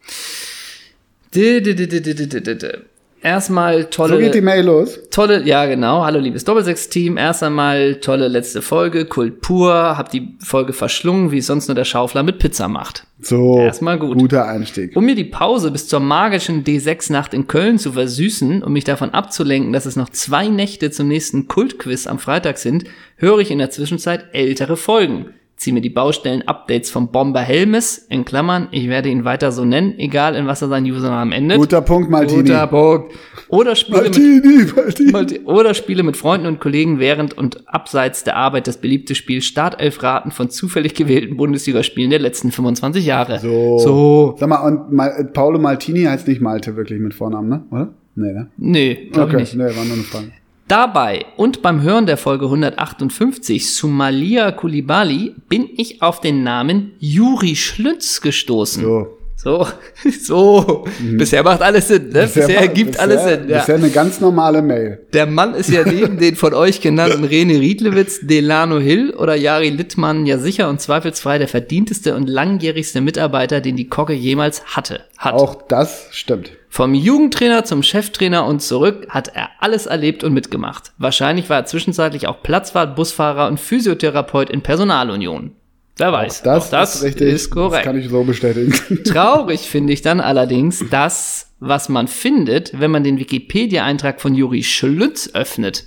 erstmal 3.26 3.86
tolle. 3.86 4.14
So 4.14 4.18
geht 4.18 4.34
die 4.34 4.40
Mail 4.40 4.64
los. 4.64 5.00
Tolle, 5.10 5.42
ja 5.44 5.66
genau. 5.66 6.04
Hallo 6.04 6.18
liebes 6.18 6.44
Doppelsechs-Team. 6.44 7.16
Erst 7.16 7.42
einmal 7.42 7.96
tolle 7.96 8.28
letzte 8.28 8.62
Folge, 8.62 9.04
Kult 9.04 9.40
pur. 9.40 9.72
Hab 9.72 10.10
die 10.10 10.36
Folge 10.38 10.72
verschlungen, 10.72 11.32
wie 11.32 11.38
es 11.38 11.46
sonst 11.46 11.68
nur 11.68 11.74
der 11.74 11.84
Schaufler 11.84 12.22
mit 12.22 12.38
Pizza 12.38 12.68
macht. 12.68 13.06
So. 13.20 13.58
Erstmal 13.58 13.98
gut. 13.98 14.16
Guter 14.16 14.46
Einstieg. 14.46 14.96
Um 14.96 15.04
mir 15.04 15.16
die 15.16 15.24
Pause 15.24 15.70
bis 15.70 15.88
zur 15.88 16.00
magischen 16.00 16.64
D6-Nacht 16.64 17.34
in 17.34 17.48
Köln 17.48 17.78
zu 17.78 17.92
versüßen 17.92 18.62
und 18.62 18.72
mich 18.72 18.84
davon 18.84 19.10
abzulenken, 19.10 19.72
dass 19.72 19.86
es 19.86 19.96
noch 19.96 20.10
zwei 20.10 20.48
Nächte 20.48 20.90
zum 20.90 21.08
nächsten 21.08 21.48
Kultquiz 21.48 22.06
am 22.06 22.18
Freitag 22.18 22.58
sind, 22.58 22.84
höre 23.16 23.40
ich 23.40 23.50
in 23.50 23.58
der 23.58 23.70
Zwischenzeit 23.70 24.26
ältere 24.32 24.76
Folgen. 24.76 25.34
Ziehe 25.56 25.72
mir 25.72 25.80
die 25.80 25.88
Baustellen-Updates 25.90 26.90
vom 26.90 27.10
Bomber 27.10 27.40
Helmes, 27.40 27.96
in 28.10 28.26
Klammern, 28.26 28.68
ich 28.72 28.88
werde 28.88 29.08
ihn 29.08 29.24
weiter 29.24 29.52
so 29.52 29.64
nennen, 29.64 29.94
egal 29.98 30.34
in 30.34 30.46
was 30.46 30.60
er 30.60 30.68
sein 30.68 30.84
Usernamen 30.84 31.32
endet. 31.32 31.56
Guter 31.56 31.80
Punkt, 31.80 32.10
Maltini. 32.10 32.42
Guter 32.42 32.66
Punkt. 32.66 33.14
Oder 33.48 33.74
Spiele 33.74 34.02
mit 34.02 34.18
Maltini, 34.18 34.66
Maltini. 34.76 35.12
Multi- 35.12 35.40
Oder 35.46 35.72
Spiele 35.72 36.02
mit 36.02 36.18
Freunden 36.18 36.46
und 36.46 36.60
Kollegen 36.60 36.98
während 36.98 37.38
und 37.38 37.66
abseits 37.68 38.22
der 38.22 38.36
Arbeit 38.36 38.66
das 38.66 38.76
beliebte 38.76 39.14
Spiel 39.14 39.40
Startelf-Raten 39.40 40.30
von 40.30 40.50
zufällig 40.50 40.94
gewählten 40.94 41.38
Bundesligaspielen 41.38 42.10
der 42.10 42.18
letzten 42.18 42.52
25 42.52 43.06
Jahre. 43.06 43.38
So. 43.40 43.78
So. 43.78 44.36
Sag 44.38 44.50
mal, 44.50 44.58
und 44.58 44.92
Mal 44.92 45.30
Paolo 45.32 45.58
Maltini 45.58 46.02
heißt 46.04 46.28
nicht 46.28 46.42
Malte 46.42 46.76
wirklich 46.76 47.00
mit 47.00 47.14
Vornamen, 47.14 47.48
ne? 47.48 47.62
Oder? 47.70 47.94
Nee, 48.14 48.32
ne? 48.32 48.50
Nee, 48.58 49.08
glaube 49.10 49.32
Okay, 49.32 49.42
ich 49.42 49.54
nicht. 49.54 49.56
nee, 49.70 49.76
war 49.76 49.84
nur 49.86 49.94
eine 49.94 50.02
Frage. 50.02 50.32
Dabei 50.68 51.26
und 51.36 51.62
beim 51.62 51.82
Hören 51.82 52.06
der 52.06 52.16
Folge 52.16 52.46
158 52.46 53.72
Sumalia 53.72 54.50
Kulibali 54.50 55.34
bin 55.48 55.68
ich 55.76 56.02
auf 56.02 56.20
den 56.20 56.42
Namen 56.42 56.92
Juri 56.98 57.54
Schlütz 57.54 58.20
gestoßen. 58.20 58.82
So. 58.82 59.15
So, 59.46 59.64
so. 60.24 60.84
Bisher 60.98 61.44
macht 61.44 61.62
alles 61.62 61.86
Sinn, 61.86 62.08
ne? 62.08 62.22
Bisher, 62.22 62.48
war- 62.48 62.56
ergibt 62.56 62.90
bisher, 62.92 63.02
alles 63.04 63.22
Sinn. 63.22 63.48
Ja. 63.48 63.58
Bisher 63.60 63.76
eine 63.76 63.90
ganz 63.90 64.20
normale 64.20 64.60
Mail. 64.60 65.06
Der 65.12 65.26
Mann 65.26 65.54
ist 65.54 65.70
ja 65.70 65.84
neben 65.84 66.18
den 66.18 66.34
von 66.34 66.52
euch 66.52 66.80
genannten 66.80 67.22
Rene 67.22 67.60
Riedlewitz, 67.60 68.18
Delano 68.26 68.80
Hill 68.80 69.14
oder 69.14 69.36
Jari 69.36 69.70
Littmann 69.70 70.26
ja 70.26 70.38
sicher 70.38 70.68
und 70.68 70.80
zweifelsfrei 70.80 71.38
der 71.38 71.46
verdienteste 71.46 72.16
und 72.16 72.28
langjährigste 72.28 73.00
Mitarbeiter, 73.00 73.60
den 73.60 73.76
die 73.76 73.86
Kogge 73.86 74.14
jemals 74.14 74.64
hatte. 74.74 75.04
Hat. 75.16 75.34
Auch 75.34 75.62
das 75.68 76.08
stimmt. 76.10 76.50
Vom 76.68 76.92
Jugendtrainer 76.94 77.64
zum 77.64 77.84
Cheftrainer 77.84 78.46
und 78.46 78.62
zurück 78.62 79.06
hat 79.10 79.28
er 79.32 79.50
alles 79.60 79.86
erlebt 79.86 80.24
und 80.24 80.32
mitgemacht. 80.32 80.90
Wahrscheinlich 80.98 81.48
war 81.48 81.58
er 81.58 81.66
zwischenzeitlich 81.66 82.26
auch 82.26 82.42
Platzwart, 82.42 82.96
Busfahrer 82.96 83.46
und 83.46 83.60
Physiotherapeut 83.60 84.50
in 84.50 84.62
Personalunion. 84.62 85.52
Wer 85.98 86.12
weiß. 86.12 86.42
Das, 86.42 86.66
auch 86.66 86.70
das 86.70 86.96
ist 86.96 87.02
richtig. 87.04 87.32
ist 87.32 87.50
korrekt. 87.50 87.86
Das 87.86 87.92
kann 87.92 87.98
ich 87.98 88.08
so 88.08 88.22
bestätigen. 88.22 88.72
Traurig 89.04 89.60
finde 89.60 89.92
ich 89.94 90.02
dann 90.02 90.20
allerdings 90.20 90.84
das, 90.90 91.52
was 91.58 91.88
man 91.88 92.06
findet, 92.06 92.78
wenn 92.78 92.90
man 92.90 93.02
den 93.02 93.18
Wikipedia-Eintrag 93.18 94.20
von 94.20 94.34
Juri 94.34 94.62
Schlütz 94.62 95.30
öffnet. 95.32 95.84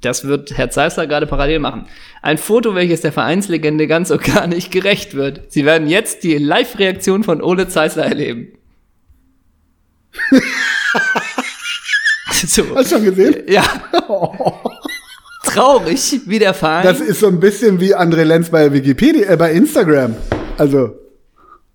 Das 0.00 0.24
wird 0.24 0.56
Herr 0.56 0.70
Zeissler 0.70 1.06
gerade 1.06 1.26
parallel 1.26 1.58
machen. 1.58 1.86
Ein 2.22 2.38
Foto, 2.38 2.74
welches 2.74 3.02
der 3.02 3.12
Vereinslegende 3.12 3.86
ganz 3.86 4.10
und 4.10 4.24
gar 4.24 4.46
nicht 4.46 4.70
gerecht 4.72 5.14
wird. 5.14 5.52
Sie 5.52 5.64
werden 5.64 5.86
jetzt 5.86 6.24
die 6.24 6.38
Live-Reaktion 6.38 7.22
von 7.22 7.42
Ole 7.42 7.68
Zeissler 7.68 8.06
erleben. 8.06 8.48
so. 12.32 12.74
Hast 12.74 12.90
du 12.90 12.96
schon 12.96 13.04
gesehen? 13.04 13.44
Ja. 13.46 13.62
Traurig, 15.44 16.20
wie 16.26 16.38
der 16.38 16.54
Verein. 16.54 16.84
Das 16.84 17.00
ist 17.00 17.20
so 17.20 17.26
ein 17.28 17.40
bisschen 17.40 17.80
wie 17.80 17.94
André 17.96 18.22
Lenz 18.24 18.50
bei 18.50 18.72
Wikipedia, 18.72 19.28
äh, 19.30 19.36
bei 19.36 19.52
Instagram. 19.52 20.14
Also, 20.58 20.96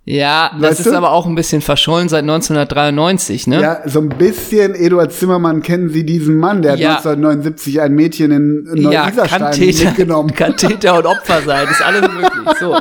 ja, 0.06 0.52
das 0.54 0.62
Weißt 0.72 0.80
ist 0.82 0.86
du? 0.86 0.96
aber 0.96 1.12
auch 1.12 1.26
ein 1.26 1.36
bisschen 1.36 1.62
verschollen 1.62 2.08
seit 2.08 2.22
1993, 2.24 3.48
ne? 3.48 3.60
ja, 3.62 3.82
so 3.86 4.00
ein 4.00 4.08
bisschen 4.08 4.74
Eduard 4.74 5.12
Zimmermann 5.12 5.62
kennen 5.62 5.90
Sie 5.90 6.06
diesen 6.06 6.38
Mann, 6.38 6.62
der 6.62 6.74
hat 6.74 6.80
Ja. 6.80 6.92
1979 6.96 7.82
ein 7.82 7.94
Mädchen 7.94 8.32
in 8.32 8.78
Ja, 8.90 9.02
kann 9.12 9.16
Neu-Iserstein 9.18 9.52
Täter, 9.52 9.86
mitgenommen. 9.86 10.34
kann 10.34 10.56
Täter 10.56 10.98
und 11.00 11.06
Opfer 11.08 11.42
sein, 11.46 11.68
ist 11.70 11.82
alles 11.82 12.04
möglich. 12.04 12.58
So. 12.58 12.78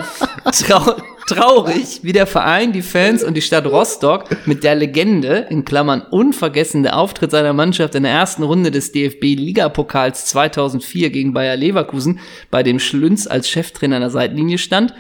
Trau 0.68 0.94
traurig, 1.26 2.00
wie 2.02 2.12
der 2.12 2.26
Verein, 2.26 2.72
die 2.72 2.82
Fans 2.82 3.22
und 3.22 3.34
die 3.34 3.42
Stadt 3.42 3.66
Rostock 3.66 4.24
mit 4.46 4.64
der 4.64 4.74
Legende, 4.74 5.46
in 5.50 5.64
Klammern 5.64 6.02
unvergessen, 6.02 6.82
der 6.82 6.96
Auftritt 6.96 7.30
seiner 7.30 7.52
Mannschaft 7.52 7.94
in 7.94 8.04
der 8.04 8.12
ersten 8.12 8.42
Runde 8.42 8.70
des 8.70 8.92
DFB-Ligapokals 8.92 10.26
2004 10.26 11.10
gegen 11.10 11.32
Bayer 11.32 11.56
Leverkusen, 11.56 12.20
bei 12.50 12.62
dem 12.62 12.78
Schlünz 12.78 13.26
als 13.26 13.48
Cheftrainer 13.48 13.96
an 13.96 14.02
der 14.02 14.10
Seitenlinie 14.10 14.58
stand, 14.58 14.94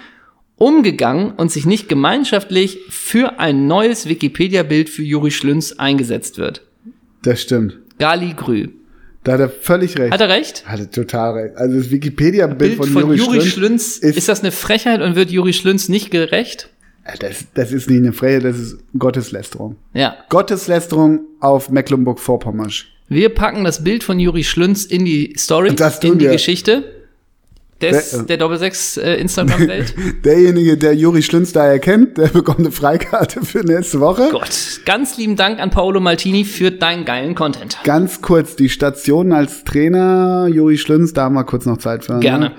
umgegangen 0.56 1.32
und 1.32 1.50
sich 1.50 1.66
nicht 1.66 1.88
gemeinschaftlich 1.88 2.78
für 2.88 3.38
ein 3.38 3.66
neues 3.66 4.08
Wikipedia-Bild 4.08 4.88
für 4.88 5.02
Juri 5.02 5.30
Schlünz 5.30 5.72
eingesetzt 5.72 6.38
wird. 6.38 6.62
Das 7.22 7.42
stimmt. 7.42 7.78
Gali 7.98 8.34
Grü. 8.34 8.68
Da 9.26 9.32
hat 9.32 9.40
er 9.40 9.48
völlig 9.48 9.98
recht. 9.98 10.12
Hat 10.12 10.20
er 10.20 10.28
recht? 10.28 10.64
Hat 10.66 10.78
er 10.78 10.88
total 10.88 11.32
recht. 11.32 11.56
Also 11.56 11.76
das 11.78 11.90
Wikipedia-Bild 11.90 12.58
Bild 12.58 12.76
von, 12.76 12.88
von, 12.88 13.02
Juri, 13.02 13.16
Juri 13.16 13.40
Schlünz, 13.40 13.52
Schlünz. 13.52 13.96
ist- 13.98 14.16
Ist, 14.18 14.28
das 14.28 14.40
eine 14.40 14.52
Frechheit 14.52 15.00
und 15.02 15.16
wird 15.16 15.32
Juri 15.32 15.52
Schlünz 15.52 15.88
nicht 15.88 16.12
gerecht? 16.12 16.70
Das, 17.18 17.44
das 17.54 17.72
ist 17.72 17.90
nicht 17.90 17.98
eine 17.98 18.12
Freie, 18.12 18.38
das 18.38 18.56
ist 18.56 18.78
Gotteslästerung. 18.96 19.74
Ja. 19.94 20.16
Gotteslästerung 20.28 21.20
auf 21.40 21.70
Mecklenburg-Vorpommern. 21.70 22.70
Wir 23.08 23.28
packen 23.30 23.64
das 23.64 23.82
Bild 23.82 24.04
von 24.04 24.20
Juri 24.20 24.44
Schlünz 24.44 24.84
in 24.84 25.04
die 25.04 25.34
Story, 25.36 25.70
in 26.02 26.18
die. 26.18 26.26
Geschichte 26.28 26.84
des, 27.82 28.14
Wer- 28.14 28.22
der 28.24 28.36
Doppelsechs 28.38 28.96
äh, 28.96 29.14
Instagram-Welt. 29.16 29.94
Derjenige, 30.24 30.76
der 30.76 30.94
Juri 30.94 31.22
Schlünz 31.22 31.52
da 31.52 31.66
erkennt, 31.66 32.16
der 32.16 32.28
bekommt 32.28 32.60
eine 32.60 32.70
Freikarte 32.72 33.42
für 33.42 33.60
nächste 33.60 34.00
Woche. 34.00 34.28
Gott. 34.32 34.80
Ganz 34.84 35.16
lieben 35.18 35.36
Dank 35.36 35.60
an 35.60 35.70
Paolo 35.70 36.00
Maltini 36.00 36.44
für 36.44 36.70
deinen 36.70 37.04
geilen 37.04 37.34
Content. 37.34 37.78
Ganz 37.84 38.22
kurz 38.22 38.56
die 38.56 38.68
Station 38.68 39.32
als 39.32 39.64
Trainer, 39.64 40.48
Juri 40.50 40.78
Schlünz, 40.78 41.12
da 41.12 41.24
haben 41.24 41.34
wir 41.34 41.44
kurz 41.44 41.66
noch 41.66 41.78
Zeit 41.78 42.04
für. 42.04 42.18
Gerne. 42.20 42.46
Ne? 42.46 42.52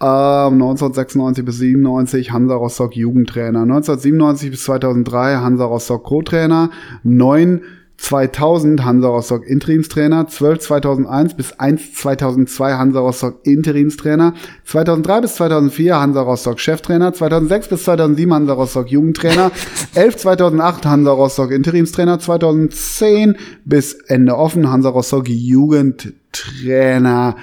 Ähm, 0.00 0.54
1996 0.54 1.44
bis 1.44 1.58
97 1.58 2.32
Hansa 2.32 2.54
Rostock 2.56 2.96
Jugendtrainer. 2.96 3.62
1997 3.62 4.50
bis 4.50 4.64
2003 4.64 5.36
Hansa 5.36 5.64
Rostock 5.64 6.02
Co-Trainer. 6.04 6.70
9 7.04 7.62
2000 7.96 8.84
Hansa 8.84 9.08
Rostock 9.08 9.46
Interimstrainer, 9.46 10.26
12 10.26 10.58
2001 10.60 11.34
bis 11.34 11.52
1 11.52 11.94
2002 11.94 12.74
Hansa 12.74 13.00
Rostock 13.00 13.38
Interimstrainer, 13.44 14.34
2003 14.64 15.20
bis 15.20 15.34
2004 15.36 16.00
Hansa 16.00 16.22
Rostock 16.22 16.60
Cheftrainer, 16.60 17.14
2006 17.14 17.68
bis 17.68 17.84
2007 17.84 18.34
Hansa 18.34 18.52
Rostock 18.52 18.90
Jugendtrainer, 18.90 19.50
11 19.94 20.16
2008 20.16 20.86
Hansa 20.86 21.12
Rostock 21.12 21.50
Interimstrainer, 21.50 22.18
2010 22.18 23.36
bis 23.64 23.94
Ende 24.08 24.36
offen 24.36 24.70
Hansa 24.70 24.90
Rostock 24.90 25.28
Jugendtrainer. 25.28 27.36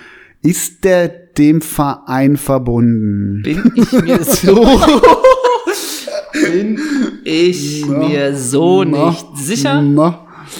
Ist 0.43 0.83
der 0.83 1.07
dem 1.07 1.61
Verein 1.61 2.35
verbunden? 2.35 3.43
Bin 3.43 3.71
ich 3.75 3.91
mir 3.91 4.23
so. 4.23 4.55
bin 6.33 6.79
ich 7.23 7.85
mir 7.85 8.35
so 8.35 8.83
nicht 8.83 9.37
sicher. 9.37 9.83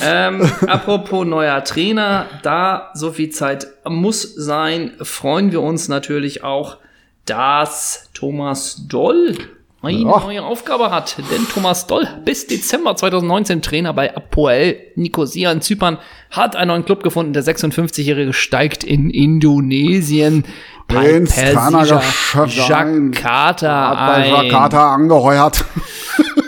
Ähm, 0.01 0.49
apropos 0.67 1.25
neuer 1.25 1.63
Trainer, 1.63 2.27
da 2.43 2.91
so 2.93 3.11
viel 3.11 3.29
Zeit 3.29 3.67
muss 3.85 4.21
sein, 4.35 4.93
freuen 5.01 5.51
wir 5.51 5.61
uns 5.61 5.87
natürlich 5.87 6.43
auch, 6.43 6.77
dass 7.25 8.09
Thomas 8.13 8.87
Doll 8.87 9.37
eine 9.81 9.97
Ja. 9.97 10.19
neue 10.19 10.43
Aufgabe 10.43 10.91
hat. 10.91 11.17
Denn 11.17 11.47
Thomas 11.51 11.87
Doll, 11.87 12.07
bis 12.23 12.47
Dezember 12.47 12.95
2019 12.95 13.61
Trainer 13.61 13.93
bei 13.93 14.15
Apoel 14.15 14.77
Nicosia 14.95 15.51
in 15.51 15.61
Zypern, 15.61 15.97
hat 16.29 16.55
einen 16.55 16.67
neuen 16.69 16.85
Club 16.85 17.03
gefunden. 17.03 17.33
Der 17.33 17.43
56-Jährige 17.43 18.33
steigt 18.33 18.83
in 18.83 19.09
Indonesien 19.09 20.45
bei 20.87 21.19
Tanager 21.25 22.01
Persischer 22.31 22.77
ein. 22.77 23.11
Jakarta 23.13 23.89
hat 23.89 24.15
bei. 24.15 24.27
Jakarta 24.29 24.93
angeheuert. 24.93 25.65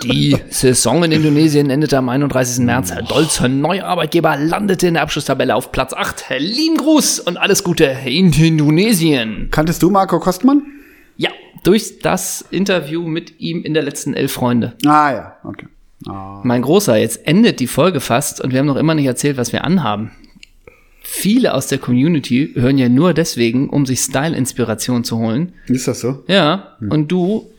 Die 0.03 0.35
Saison 0.49 1.01
in 1.03 1.13
Indonesien 1.13 1.69
endete 1.69 1.97
am 1.97 2.09
31. 2.09 2.65
März. 2.65 2.91
Herr 2.91 3.03
Dolz, 3.03 3.39
neuer 3.39 3.85
Arbeitgeber, 3.85 4.35
landete 4.37 4.87
in 4.87 4.95
der 4.95 5.03
Abschlusstabelle 5.03 5.55
auf 5.55 5.71
Platz 5.71 5.93
8. 5.93 6.25
Lieben 6.39 6.75
Gruß 6.75 7.21
und 7.21 7.37
alles 7.37 7.63
Gute 7.63 7.85
in 8.05 8.33
Indonesien. 8.33 9.47
Kanntest 9.49 9.81
du 9.81 9.89
Marco 9.89 10.19
Kostmann? 10.19 10.63
Ja, 11.17 11.29
durch 11.63 11.99
das 11.99 12.43
Interview 12.49 13.07
mit 13.07 13.39
ihm 13.39 13.63
in 13.63 13.73
der 13.73 13.83
letzten 13.83 14.13
Elf 14.13 14.31
Freunde. 14.31 14.73
Ah 14.85 15.11
ja, 15.11 15.37
okay. 15.43 15.67
Ah. 16.07 16.41
Mein 16.43 16.61
Großer, 16.61 16.97
jetzt 16.97 17.27
endet 17.27 17.59
die 17.59 17.67
Folge 17.67 17.99
fast 17.99 18.41
und 18.41 18.51
wir 18.51 18.59
haben 18.59 18.65
noch 18.65 18.75
immer 18.75 18.95
nicht 18.95 19.05
erzählt, 19.05 19.37
was 19.37 19.53
wir 19.53 19.63
anhaben. 19.63 20.11
Viele 21.01 21.53
aus 21.53 21.67
der 21.67 21.77
Community 21.79 22.51
hören 22.55 22.77
ja 22.77 22.89
nur 22.89 23.13
deswegen, 23.13 23.69
um 23.69 23.85
sich 23.85 23.99
Style-Inspiration 23.99 25.03
zu 25.03 25.17
holen. 25.17 25.53
Ist 25.67 25.87
das 25.87 25.99
so? 25.99 26.23
Ja, 26.27 26.77
und 26.89 27.11
du, 27.11 27.49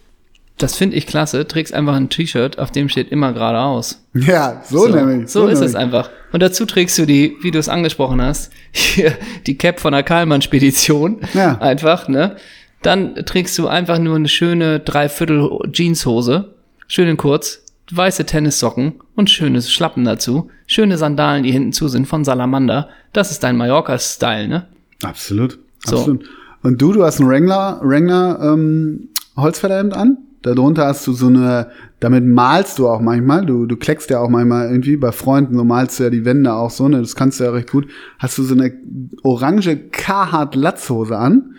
das 0.57 0.77
finde 0.77 0.97
ich 0.97 1.07
klasse, 1.07 1.47
trägst 1.47 1.75
einfach 1.75 1.95
ein 1.95 2.09
T-Shirt, 2.09 2.59
auf 2.59 2.71
dem 2.71 2.89
steht 2.89 3.11
immer 3.11 3.33
geradeaus. 3.33 4.03
Ja, 4.15 4.63
so, 4.69 4.89
nämlich. 4.89 5.29
So, 5.29 5.47
ist 5.47 5.55
nämlich. 5.55 5.69
es 5.69 5.75
einfach. 5.75 6.11
Und 6.33 6.43
dazu 6.43 6.65
trägst 6.65 6.97
du 6.99 7.07
die, 7.07 7.37
wie 7.43 7.51
du 7.51 7.59
es 7.59 7.69
angesprochen 7.69 8.23
hast, 8.23 8.51
hier 8.73 9.13
die 9.47 9.59
Cap 9.59 9.79
von 9.79 9.93
der 9.93 10.03
Karlmann-Spedition. 10.03 11.21
Ja. 11.35 11.59
Einfach, 11.59 12.09
ne? 12.09 12.37
Dann 12.85 13.15
trägst 13.25 13.57
du 13.59 13.67
einfach 13.67 13.99
nur 13.99 14.15
eine 14.15 14.29
schöne 14.29 14.79
Dreiviertel 14.79 15.59
Jeanshose, 15.73 16.53
schön 16.87 17.09
in 17.09 17.17
kurz, 17.17 17.63
weiße 17.91 18.27
Tennissocken 18.27 18.97
und 19.17 19.31
schöne 19.31 19.63
Schlappen 19.63 20.05
dazu, 20.05 20.51
schöne 20.67 20.99
Sandalen, 20.99 21.45
die 21.45 21.51
hinten 21.51 21.73
zu 21.73 21.89
sind 21.89 22.07
von 22.07 22.25
Salamander. 22.25 22.91
Das 23.15 23.31
ist 23.31 23.43
dein 23.43 23.57
Mallorca-Style, 23.57 24.49
ne? 24.49 24.67
Absolut. 25.03 25.59
So. 25.87 25.97
Absolut. 25.97 26.29
Und 26.63 26.83
du, 26.83 26.93
du 26.93 27.03
hast 27.05 27.21
ein 27.21 27.27
Wrangler, 27.27 27.81
Wrangler 27.83 28.53
ähm, 28.53 29.09
Holzfällerhemd 29.35 29.95
an. 29.95 30.19
Darunter 30.43 30.85
hast 30.85 31.07
du 31.07 31.15
so 31.15 31.29
eine, 31.29 31.71
damit 32.01 32.27
malst 32.27 32.79
du 32.79 32.87
auch 32.87 33.01
manchmal. 33.01 33.47
Du, 33.47 33.65
du 33.65 33.77
kleckst 33.77 34.11
ja 34.11 34.21
auch 34.21 34.29
manchmal 34.29 34.69
irgendwie 34.69 34.99
bei 34.99 35.11
Freunden, 35.11 35.57
so 35.57 35.65
malst 35.65 35.99
du 35.99 36.05
ja 36.05 36.11
die 36.11 36.27
Wände 36.27 36.53
auch 36.53 36.71
so, 36.71 36.87
ne? 36.87 37.01
Das 37.01 37.17
kannst 37.17 37.41
du 37.41 37.45
ja 37.45 37.51
recht 37.51 37.71
gut. 37.71 37.87
Hast 38.19 38.37
du 38.37 38.43
so 38.43 38.55
eine 38.55 38.75
orange 39.23 39.89
Carhartt 39.91 40.55
Latzhose 40.55 41.17
an. 41.17 41.55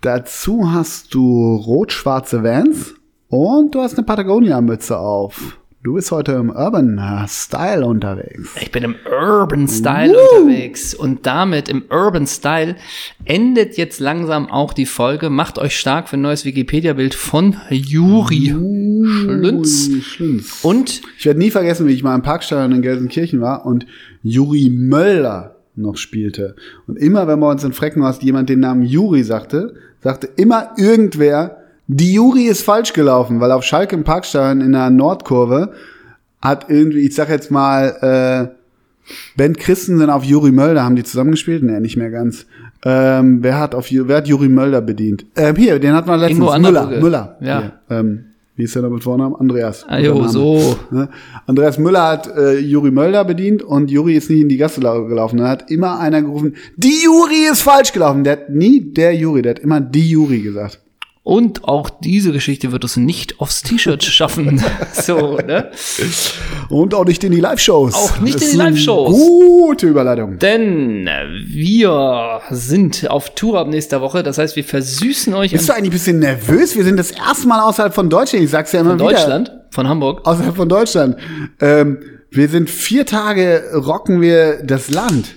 Dazu 0.00 0.70
hast 0.70 1.12
du 1.12 1.56
rot-schwarze 1.56 2.44
Vans 2.44 2.94
und 3.28 3.74
du 3.74 3.80
hast 3.80 3.96
eine 3.96 4.06
Patagonia-Mütze 4.06 4.96
auf. 4.96 5.58
Du 5.82 5.94
bist 5.94 6.12
heute 6.12 6.32
im 6.32 6.50
Urban 6.50 7.00
Style 7.28 7.84
unterwegs. 7.84 8.50
Ich 8.60 8.70
bin 8.70 8.84
im 8.84 8.94
Urban 9.10 9.66
Style 9.66 10.12
Woo! 10.12 10.38
unterwegs 10.38 10.94
und 10.94 11.26
damit 11.26 11.68
im 11.68 11.84
Urban 11.90 12.26
Style 12.26 12.76
endet 13.24 13.76
jetzt 13.76 13.98
langsam 13.98 14.48
auch 14.50 14.72
die 14.72 14.86
Folge. 14.86 15.30
Macht 15.30 15.58
euch 15.58 15.76
stark 15.76 16.08
für 16.08 16.16
ein 16.16 16.22
neues 16.22 16.44
Wikipedia-Bild 16.44 17.14
von 17.14 17.56
Juri 17.70 18.48
Schlünz. 18.48 19.88
Ui, 19.88 20.02
Schlünz. 20.02 20.60
Und 20.62 21.02
Ich 21.18 21.26
werde 21.26 21.38
nie 21.40 21.50
vergessen, 21.50 21.88
wie 21.88 21.92
ich 21.92 22.02
mal 22.02 22.14
im 22.14 22.22
Parkstadion 22.22 22.72
in 22.72 22.82
Gelsenkirchen 22.82 23.40
war 23.40 23.64
und 23.66 23.86
Juri 24.22 24.70
Möller 24.70 25.57
noch 25.78 25.96
spielte. 25.96 26.54
Und 26.86 26.96
immer, 26.96 27.26
wenn 27.26 27.40
bei 27.40 27.50
uns 27.50 27.64
in 27.64 27.72
Freckenhorst 27.72 28.22
jemand 28.22 28.48
den 28.48 28.60
Namen 28.60 28.82
Juri 28.82 29.22
sagte, 29.22 29.74
sagte 30.02 30.28
immer 30.36 30.72
irgendwer, 30.76 31.58
die 31.86 32.12
Juri 32.12 32.44
ist 32.44 32.62
falsch 32.62 32.92
gelaufen, 32.92 33.40
weil 33.40 33.52
auf 33.52 33.64
Schalke 33.64 33.96
im 33.96 34.04
Parkstadion 34.04 34.60
in 34.60 34.72
der 34.72 34.90
Nordkurve 34.90 35.72
hat 36.40 36.66
irgendwie, 36.68 37.00
ich 37.00 37.14
sag 37.14 37.30
jetzt 37.30 37.50
mal, 37.50 38.50
äh, 38.52 38.58
Ben 39.36 39.56
Christensen 39.56 40.10
auf 40.10 40.24
Juri 40.24 40.52
Mölder, 40.52 40.84
haben 40.84 40.96
die 40.96 41.04
zusammengespielt? 41.04 41.62
Nee, 41.62 41.80
nicht 41.80 41.96
mehr 41.96 42.10
ganz. 42.10 42.46
Ähm, 42.84 43.42
wer 43.42 43.58
hat 43.58 43.74
auf 43.74 43.90
wer 43.90 44.18
hat 44.18 44.28
Juri 44.28 44.48
Mölder 44.48 44.80
bedient? 44.80 45.24
Ähm, 45.34 45.56
hier, 45.56 45.78
den 45.78 45.94
hat 45.94 46.06
man 46.06 46.20
letztens. 46.20 46.58
Müller. 46.58 46.86
Müller. 46.86 47.36
Ja. 47.40 47.60
Hier, 47.60 47.72
ähm, 47.90 48.24
wie 48.58 48.64
ist 48.64 48.74
der 48.74 48.82
da 48.82 48.90
mit 48.90 49.04
Vornamen? 49.04 49.36
Andreas. 49.36 49.84
Ah, 49.88 49.98
jo, 50.00 50.26
so. 50.26 50.76
Ne? 50.90 51.08
Andreas 51.46 51.78
Müller 51.78 52.08
hat 52.08 52.26
äh, 52.36 52.58
Juri 52.58 52.90
Mölder 52.90 53.24
bedient 53.24 53.62
und 53.62 53.88
Juri 53.90 54.16
ist 54.16 54.28
nicht 54.30 54.40
in 54.42 54.48
die 54.48 54.56
Gasse 54.56 54.80
lau- 54.80 55.04
gelaufen. 55.06 55.38
Da 55.38 55.48
hat 55.48 55.70
immer 55.70 56.00
einer 56.00 56.20
gerufen, 56.22 56.56
die 56.76 57.04
Juri 57.04 57.48
ist 57.50 57.62
falsch 57.62 57.92
gelaufen. 57.92 58.24
Der 58.24 58.32
hat 58.32 58.50
nie 58.50 58.80
der 58.92 59.14
Juri, 59.14 59.42
der 59.42 59.50
hat 59.50 59.60
immer 59.60 59.80
die 59.80 60.10
Juri 60.10 60.40
gesagt. 60.40 60.80
Und 61.28 61.64
auch 61.64 61.90
diese 61.90 62.32
Geschichte 62.32 62.72
wird 62.72 62.84
es 62.84 62.96
nicht 62.96 63.38
aufs 63.38 63.62
T-Shirt 63.62 64.02
schaffen. 64.18 64.64
so, 64.94 65.36
ne? 65.36 65.70
Und 66.70 66.94
auch 66.94 67.04
nicht 67.04 67.22
in 67.22 67.32
die 67.32 67.40
Live-Shows. 67.40 67.92
Auch 67.92 68.18
nicht 68.20 68.36
Das 68.36 68.44
in 68.44 68.50
die 68.52 68.56
Live-Shows. 68.56 69.12
Gute 69.12 69.88
Überleitung. 69.88 70.38
Denn 70.38 71.06
wir 71.46 72.40
sind 72.48 73.10
auf 73.10 73.34
Tour 73.34 73.58
ab 73.60 73.68
nächster 73.68 74.00
Woche. 74.00 74.22
Das 74.22 74.38
heißt, 74.38 74.56
wir 74.56 74.64
versüßen 74.64 75.34
euch 75.34 75.52
Bist 75.52 75.68
du 75.68 75.74
eigentlich 75.74 75.90
ein 75.90 75.92
bisschen 75.92 76.18
nervös? 76.20 76.74
Wir 76.76 76.84
sind 76.84 76.96
das 76.96 77.10
erste 77.10 77.46
Mal 77.46 77.60
außerhalb 77.60 77.92
von 77.92 78.08
Deutschland. 78.08 78.42
Ich 78.46 78.50
sag's 78.50 78.72
ja 78.72 78.80
immer 78.80 78.92
in 78.92 78.98
wieder. 79.00 79.10
Deutschland, 79.10 79.52
von 79.70 79.86
Hamburg. 79.86 80.26
Außerhalb 80.26 80.56
von 80.56 80.70
Deutschland. 80.70 81.16
Ähm, 81.60 81.98
wir 82.30 82.48
sind 82.48 82.70
vier 82.70 83.04
Tage, 83.04 83.64
rocken 83.74 84.22
wir 84.22 84.62
das 84.64 84.88
Land. 84.90 85.34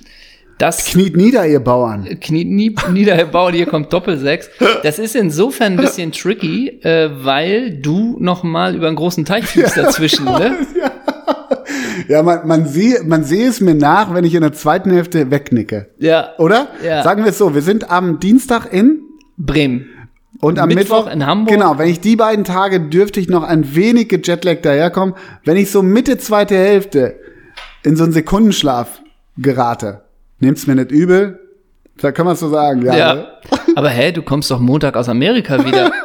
Das 0.61 0.85
Kniet 0.85 1.17
nieder, 1.17 1.47
ihr 1.47 1.59
Bauern. 1.59 2.07
Knie, 2.19 2.45
nie, 2.45 2.75
niedergebaut, 2.91 3.55
hier 3.55 3.65
kommt 3.65 3.91
Doppelsechs. 3.91 4.47
Das 4.83 4.99
ist 4.99 5.15
insofern 5.15 5.73
ein 5.73 5.77
bisschen 5.77 6.11
tricky, 6.11 6.79
äh, 6.83 7.09
weil 7.23 7.79
du 7.79 8.17
noch 8.19 8.43
mal 8.43 8.75
über 8.75 8.85
einen 8.85 8.95
großen 8.95 9.25
Teich 9.25 9.45
fliegst 9.45 9.75
dazwischen, 9.77 10.25
ne? 10.25 10.55
Ja, 12.07 12.21
man, 12.21 12.45
man, 12.45 12.67
sehe, 12.67 13.01
man 13.03 13.23
sehe 13.23 13.49
es 13.49 13.59
mir 13.59 13.73
nach, 13.73 14.13
wenn 14.13 14.23
ich 14.23 14.35
in 14.35 14.41
der 14.41 14.53
zweiten 14.53 14.91
Hälfte 14.91 15.31
wegnicke. 15.31 15.87
Ja. 15.97 16.33
Oder? 16.37 16.67
Ja. 16.85 17.01
Sagen 17.01 17.23
wir 17.23 17.31
es 17.31 17.39
so, 17.39 17.55
wir 17.55 17.63
sind 17.63 17.89
am 17.89 18.19
Dienstag 18.19 18.71
in 18.71 19.01
Bremen. 19.37 19.87
und 20.41 20.59
am 20.59 20.69
Mittwoch 20.69 21.05
Mittwoch, 21.05 21.11
in 21.11 21.25
Hamburg. 21.25 21.55
Genau, 21.55 21.79
wenn 21.79 21.89
ich 21.89 22.01
die 22.01 22.15
beiden 22.15 22.45
Tage 22.45 22.79
dürfte 22.81 23.19
ich 23.19 23.29
noch 23.29 23.41
ein 23.41 23.73
wenig 23.73 24.09
gejetlaggt 24.09 24.63
daherkommen. 24.63 25.15
Wenn 25.43 25.57
ich 25.57 25.71
so 25.71 25.81
Mitte 25.81 26.19
zweite 26.19 26.55
Hälfte 26.55 27.19
in 27.81 27.95
so 27.95 28.03
einen 28.03 28.13
Sekundenschlaf 28.13 29.01
gerate, 29.37 30.01
nehmt's 30.41 30.67
mir 30.67 30.75
nicht 30.75 30.91
übel. 30.91 31.39
Da 31.97 32.11
kann 32.11 32.25
man 32.25 32.35
so 32.35 32.49
sagen, 32.49 32.83
ja. 32.83 32.95
Ja. 32.95 33.13
ne? 33.13 33.27
Aber 33.75 33.89
hä, 33.89 34.11
du 34.11 34.21
kommst 34.21 34.49
doch 34.51 34.59
Montag 34.59 34.95
aus 34.97 35.09
Amerika 35.09 35.63
wieder. 35.65 35.91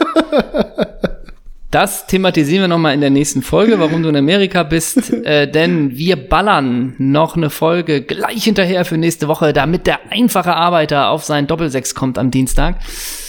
Das 1.73 2.07
thematisieren 2.07 2.63
wir 2.63 2.69
nochmal 2.69 2.95
in 2.95 3.01
der 3.03 3.11
nächsten 3.11 3.43
Folge, 3.43 3.79
warum 3.79 4.03
du 4.03 4.09
in 4.09 4.17
Amerika 4.17 4.63
bist. 4.63 5.13
Äh, 5.13 5.51
denn 5.51 5.97
wir 5.97 6.17
ballern 6.17 6.95
noch 6.97 7.37
eine 7.37 7.51
Folge 7.51 8.03
gleich 8.03 8.45
hinterher 8.45 8.85
für 8.85 8.97
nächste 8.97 9.29
Woche, 9.29 9.53
damit 9.53 9.87
der 9.87 9.99
einfache 10.11 10.55
Arbeiter 10.55 11.11
auf 11.11 11.25
seinen 11.25 11.49
Doppelsechs 11.49 11.95
kommt 11.95 12.19
am 12.19 12.31
Dienstag. 12.31 12.77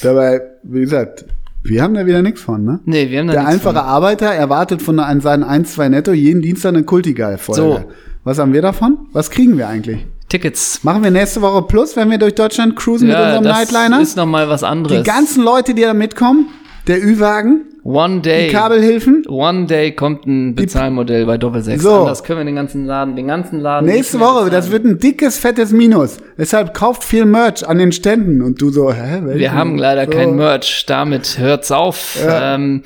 Dabei, 0.01 0.39
wie 0.63 0.81
gesagt, 0.81 1.25
wir 1.63 1.81
haben 1.81 1.95
da 1.95 2.05
wieder 2.05 2.21
nichts 2.21 2.39
von, 2.39 2.63
ne? 2.63 2.79
Nee, 2.85 3.09
wir 3.09 3.19
haben 3.19 3.27
da 3.27 3.33
Der 3.33 3.47
einfache 3.47 3.81
Arbeiter 3.81 4.27
erwartet 4.27 4.81
von 4.81 4.97
seinen 4.97 5.43
1, 5.43 5.73
2 5.73 5.89
Netto 5.89 6.13
jeden 6.13 6.41
Dienstag 6.41 6.69
eine 6.69 6.83
Kultigal-Folge. 6.83 7.61
So. 7.61 7.91
Was 8.23 8.39
haben 8.39 8.53
wir 8.53 8.61
davon? 8.61 9.07
Was 9.11 9.29
kriegen 9.29 9.57
wir 9.57 9.67
eigentlich? 9.67 10.05
Tickets. 10.29 10.83
Machen 10.83 11.03
wir 11.03 11.11
nächste 11.11 11.41
Woche 11.41 11.61
Plus, 11.63 11.95
wenn 11.95 12.09
wir 12.11 12.17
durch 12.17 12.35
Deutschland 12.35 12.75
cruisen 12.75 13.07
mit 13.07 13.15
Ja, 13.15 13.25
unserem 13.37 13.43
das 13.45 13.71
Nightliner? 13.71 14.01
ist 14.01 14.17
nochmal 14.17 14.49
was 14.49 14.63
anderes. 14.63 14.97
Die 14.97 15.03
ganzen 15.03 15.43
Leute, 15.43 15.73
die 15.73 15.81
da 15.83 15.93
mitkommen, 15.93 16.49
der 16.87 17.01
Ü-Wagen, 17.01 17.61
One 17.83 18.19
Day. 18.19 18.47
die 18.47 18.53
Kabelhilfen. 18.53 19.25
One 19.29 19.65
Day 19.67 19.93
kommt 19.93 20.25
ein 20.25 20.53
Bezahlmodell 20.55 21.25
bei 21.25 21.37
Doppelsechs. 21.37 21.81
So. 21.81 21.93
Anders 22.01 22.21
können 22.25 22.39
wir 22.39 22.45
den 22.45 22.55
ganzen 22.55 22.85
Laden, 22.85 23.15
den 23.15 23.27
ganzen 23.27 23.61
Laden. 23.61 23.85
Nächste 23.87 24.19
Woche, 24.19 24.49
das 24.49 24.65
bezahlen. 24.65 24.71
wird 24.71 24.85
ein 24.85 24.99
dickes, 24.99 25.37
fettes 25.37 25.71
Minus. 25.71 26.17
Deshalb 26.37 26.73
kauft 26.73 27.05
viel 27.05 27.23
Merch 27.23 27.65
an 27.65 27.77
den 27.77 27.93
Ständen. 27.93 28.41
Und 28.41 28.61
du 28.61 28.69
so, 28.69 28.91
hä? 28.91 29.19
welchen? 29.23 29.39
Wir 29.39 29.53
haben 29.53 29.77
leider 29.77 30.03
so. 30.05 30.11
kein 30.11 30.35
Merch. 30.35 30.85
Damit 30.85 31.37
hört's 31.39 31.71
auf. 31.71 32.17
Ja. 32.21 32.55
Ähm, 32.55 32.83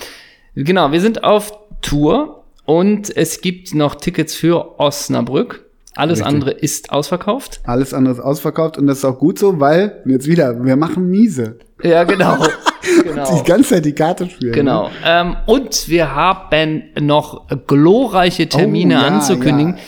genau, 0.55 0.91
wir 0.91 1.01
sind 1.01 1.23
auf 1.23 1.51
Tour 1.81 2.43
und 2.65 3.15
es 3.17 3.41
gibt 3.41 3.73
noch 3.73 3.95
Tickets 3.95 4.35
für 4.35 4.79
Osnabrück. 4.79 5.65
Alles 5.95 6.19
Richtig. 6.19 6.33
andere 6.33 6.51
ist 6.51 6.91
ausverkauft. 6.91 7.59
Alles 7.65 7.93
andere 7.93 8.13
ist 8.15 8.19
ausverkauft 8.21 8.77
und 8.77 8.87
das 8.87 8.99
ist 8.99 9.05
auch 9.05 9.19
gut 9.19 9.37
so, 9.37 9.59
weil, 9.59 10.01
jetzt 10.05 10.25
wieder, 10.27 10.63
wir 10.63 10.75
machen 10.77 11.09
miese. 11.09 11.57
Ja, 11.83 12.03
genau. 12.05 12.37
genau. 13.03 13.37
Die 13.37 13.43
ganze 13.43 13.69
Zeit 13.75 13.85
die 13.85 13.93
Karte 13.93 14.29
spielen. 14.29 14.53
Genau. 14.53 14.83
Ne? 14.85 14.89
Ähm, 15.05 15.35
und 15.47 15.89
wir 15.89 16.15
haben 16.15 16.83
noch 16.99 17.47
glorreiche 17.67 18.47
Termine 18.47 18.95
Oh, 18.95 19.01
ja, 19.01 19.07
anzukündigen. 19.07 19.73
ja. 19.75 19.81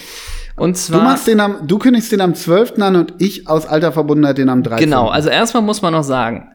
Und 0.56 0.76
Du 0.76 0.80
zwar. 0.82 1.04
machst 1.04 1.26
den 1.28 1.39
am, 1.39 1.66
du 1.68 1.80
kündigst 1.80 2.12
den 2.12 2.22
am 2.22 2.36
12. 2.36 2.74
an 2.80 2.95
und 2.95 3.14
ich 3.20 3.47
aus 3.47 3.66
alter 3.66 3.91
Verbundenheit 3.91 4.38
den 4.38 4.49
am 4.49 4.62
13. 4.62 4.86
Genau, 4.86 5.08
also 5.08 5.30
erstmal 5.30 5.64
muss 5.64 5.82
man 5.82 5.93
noch 5.93 6.04
sagen, 6.04 6.49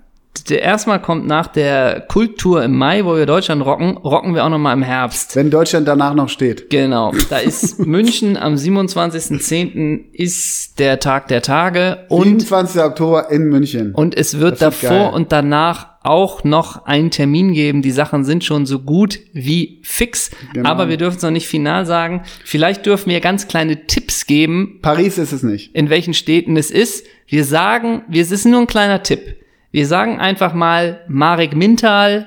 der 0.48 0.62
erstmal 0.62 1.02
kommt 1.02 1.26
nach 1.26 1.46
der 1.48 2.00
Kulttour 2.08 2.62
im 2.62 2.76
Mai, 2.76 3.04
wo 3.04 3.16
wir 3.16 3.26
Deutschland 3.26 3.62
rocken, 3.64 3.96
rocken 3.98 4.34
wir 4.34 4.44
auch 4.44 4.48
noch 4.48 4.58
mal 4.58 4.72
im 4.72 4.82
Herbst. 4.82 5.36
Wenn 5.36 5.50
Deutschland 5.50 5.86
danach 5.88 6.14
noch 6.14 6.28
steht. 6.28 6.70
Genau, 6.70 7.12
da 7.30 7.38
ist 7.38 7.80
München 7.80 8.36
am 8.36 8.54
27.10. 8.54 10.12
ist 10.12 10.78
der 10.78 11.00
Tag 11.00 11.28
der 11.28 11.42
Tage 11.42 12.06
und 12.08 12.40
27. 12.40 12.80
Oktober 12.82 13.30
in 13.30 13.44
München. 13.48 13.92
und 13.94 14.16
es 14.16 14.38
wird 14.38 14.60
Das 14.62 14.80
davor 14.80 15.12
und 15.12 15.32
danach 15.32 15.88
auch 16.02 16.44
noch 16.44 16.86
einen 16.86 17.10
Termin 17.10 17.52
geben. 17.52 17.82
Die 17.82 17.90
Sachen 17.90 18.24
sind 18.24 18.44
schon 18.44 18.64
so 18.64 18.78
gut 18.78 19.18
wie 19.32 19.80
fix, 19.82 20.30
Genau. 20.54 20.68
aber 20.68 20.88
wir 20.88 20.96
dürfen 20.96 21.16
es 21.16 21.22
noch 21.22 21.30
nicht 21.30 21.46
final 21.48 21.84
sagen. 21.84 22.22
Vielleicht 22.44 22.86
dürfen 22.86 23.10
wir 23.10 23.20
ganz 23.20 23.48
kleine 23.48 23.86
Tipps 23.86 24.24
geben, 24.26 24.78
Paris 24.80 25.18
ist 25.18 25.32
es 25.32 25.42
nicht. 25.42 25.74
in 25.74 25.90
welchen 25.90 26.14
Städten 26.14 26.56
es 26.56 26.70
ist. 26.70 27.04
Wir 27.26 27.44
sagen, 27.44 28.02
wir, 28.08 28.22
es 28.22 28.30
ist 28.30 28.46
nur 28.46 28.60
ein 28.60 28.66
kleiner 28.66 29.02
Tipp. 29.02 29.36
Wir 29.70 29.86
sagen 29.86 30.18
einfach 30.18 30.54
mal 30.54 31.00
Marek 31.08 31.54
Mintal 31.54 32.26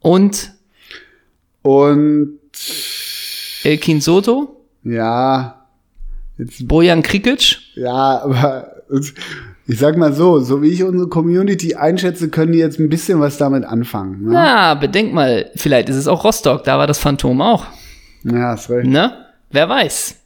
und 0.00 0.52
Und 1.62 2.38
Elkin 3.62 4.00
Soto, 4.00 4.60
ja, 4.82 5.66
jetzt, 6.38 6.66
Bojan 6.68 7.02
Krikic. 7.02 7.58
ja, 7.74 8.22
aber 8.22 8.70
ich 9.66 9.78
sag 9.78 9.96
mal 9.96 10.12
so, 10.12 10.40
so 10.40 10.60
wie 10.60 10.68
ich 10.68 10.82
unsere 10.82 11.08
Community 11.08 11.74
einschätze, 11.74 12.28
können 12.28 12.52
die 12.52 12.58
jetzt 12.58 12.78
ein 12.78 12.90
bisschen 12.90 13.20
was 13.20 13.38
damit 13.38 13.64
anfangen. 13.64 14.24
Ne? 14.24 14.30
Na, 14.32 14.74
bedenk 14.74 15.14
mal, 15.14 15.50
vielleicht 15.56 15.88
ist 15.88 15.96
es 15.96 16.06
auch 16.06 16.24
Rostock, 16.24 16.64
da 16.64 16.76
war 16.78 16.86
das 16.86 16.98
Phantom 16.98 17.40
auch. 17.40 17.66
Ja, 18.24 18.50
hast 18.50 18.68
recht. 18.68 18.86
Ne? 18.86 19.12
Wer 19.50 19.68
weiß. 19.68 20.16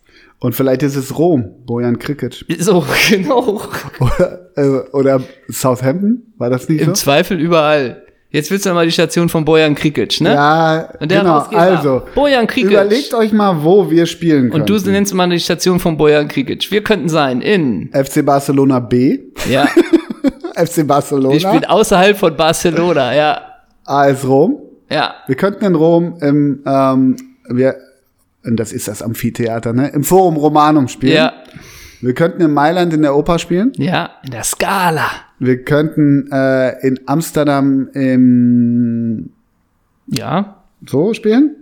Und 0.40 0.54
vielleicht 0.54 0.82
ist 0.82 0.94
es 0.96 1.18
Rom, 1.18 1.50
Bojan 1.66 1.98
Krikic. 1.98 2.44
So, 2.58 2.84
genau. 3.10 3.60
Oder, 3.98 4.50
äh, 4.56 4.90
oder 4.92 5.20
Southampton, 5.48 6.32
war 6.36 6.50
das 6.50 6.68
nicht 6.68 6.80
Im 6.80 6.88
so? 6.88 6.92
Zweifel 6.92 7.40
überall. 7.40 8.02
Jetzt 8.30 8.50
willst 8.50 8.66
du 8.66 8.74
mal 8.74 8.84
die 8.84 8.92
Station 8.92 9.30
von 9.30 9.46
Bojan 9.46 9.74
Krikic, 9.74 10.20
ne? 10.20 10.34
Ja, 10.34 10.88
genau. 11.00 11.38
Also, 11.50 12.02
Bojan 12.14 12.46
Krikic. 12.46 12.72
überlegt 12.72 13.14
euch 13.14 13.32
mal, 13.32 13.64
wo 13.64 13.90
wir 13.90 14.04
spielen 14.04 14.50
können. 14.50 14.62
Und 14.62 14.68
du 14.68 14.90
nennst 14.90 15.14
mal 15.14 15.28
die 15.30 15.40
Station 15.40 15.80
von 15.80 15.96
Bojan 15.96 16.28
Krikic. 16.28 16.70
Wir 16.70 16.84
könnten 16.84 17.08
sein 17.08 17.40
in, 17.40 17.88
FC 17.92 18.24
Barcelona 18.24 18.80
B, 18.80 19.18
ja, 19.50 19.66
FC 20.54 20.86
Barcelona, 20.86 21.32
wir 21.32 21.40
spielen 21.40 21.64
außerhalb 21.64 22.18
von 22.18 22.36
Barcelona, 22.36 23.14
ja, 23.14 23.40
AS 23.86 24.28
Rom. 24.28 24.58
ja. 24.90 25.14
Wir 25.26 25.36
könnten 25.36 25.64
in 25.64 25.74
Rom 25.74 26.18
im, 26.20 26.62
ähm, 26.66 27.16
wir, 27.48 27.76
das 28.56 28.72
ist 28.72 28.88
das 28.88 29.02
Amphitheater, 29.02 29.72
ne? 29.72 29.88
Im 29.88 30.04
Forum 30.04 30.36
Romanum 30.36 30.88
spielen. 30.88 31.14
Ja, 31.14 31.32
Wir 32.00 32.14
könnten 32.14 32.40
in 32.42 32.52
Mailand 32.54 32.92
in 32.94 33.02
der 33.02 33.14
Oper 33.16 33.38
spielen. 33.38 33.72
ja, 33.76 34.10
in 34.24 34.30
der 34.30 34.44
Skala. 34.44 35.06
Wir 35.40 35.62
könnten 35.64 36.30
äh, 36.32 36.86
in 36.86 37.00
Amsterdam 37.06 37.88
im 37.92 39.30
Ja, 40.06 40.62
so 40.86 41.14
spielen. 41.14 41.54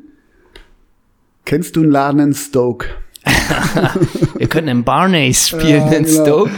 Kennst 1.45 1.76
du 1.76 1.82
einen 1.82 1.91
Laden 1.93 2.20
in 2.20 2.34
Stoke? 2.34 2.87
wir 4.37 4.47
könnten 4.49 4.68
in 4.68 4.84
Barneys 4.84 5.49
spielen 5.49 5.87
Ja, 5.87 5.93
in 5.93 6.05
genau. 6.05 6.22
Stoke. 6.24 6.51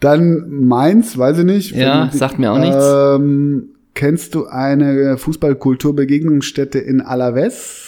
Dann 0.00 0.48
Mainz, 0.66 1.16
weiß 1.18 1.38
ich 1.38 1.44
nicht. 1.44 1.70
Ja, 1.74 2.08
Wenn- 2.12 2.18
sagt 2.18 2.38
mir 2.38 2.52
auch 2.52 2.58
nichts. 2.58 2.76
Ähm, 2.84 3.70
kennst 3.94 4.34
du 4.34 4.46
eine 4.46 5.16
Fußballkulturbegegnungsstätte 5.16 6.78
in 6.78 7.00
Alaves? 7.00 7.85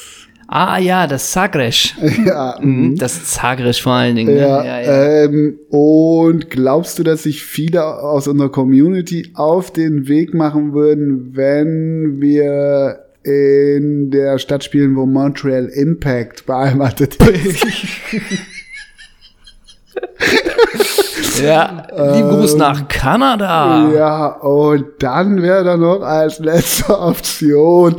Ah 0.51 0.78
ja, 0.78 1.07
das 1.07 1.30
Sagres. 1.30 1.92
ja. 2.26 2.59
Mhm, 2.61 2.96
Das 2.96 3.34
Sagres 3.34 3.78
vor 3.78 3.92
allen 3.92 4.16
Dingen. 4.16 4.34
Ja, 4.34 4.62
ne? 4.62 4.66
ja, 4.66 4.80
ja. 4.80 5.24
Ähm, 5.24 5.59
und 5.68 6.49
glaubst 6.49 6.99
du, 6.99 7.03
dass 7.03 7.24
sich 7.24 7.44
viele 7.44 7.84
aus 7.84 8.26
unserer 8.26 8.51
Community 8.51 9.30
auf 9.34 9.70
den 9.70 10.09
Weg 10.09 10.32
machen 10.32 10.72
würden, 10.72 11.36
wenn 11.36 12.20
wir 12.22 13.05
in 13.24 14.11
der 14.11 14.38
Stadt 14.38 14.64
spielen, 14.64 14.96
wo 14.96 15.05
Montreal 15.05 15.66
Impact 15.66 16.46
beheimatet 16.46 17.16
ist? 17.16 17.66
ja. 21.41 21.82
Lieben 22.14 22.30
Gruß 22.30 22.57
nach 22.57 22.89
Kanada. 22.89 23.91
Ja, 23.95 24.26
und 24.41 24.84
dann 25.01 25.43
wäre 25.43 25.64
da 25.64 25.76
noch 25.76 26.01
als 26.03 26.39
letzte 26.39 26.99
Option, 26.99 27.97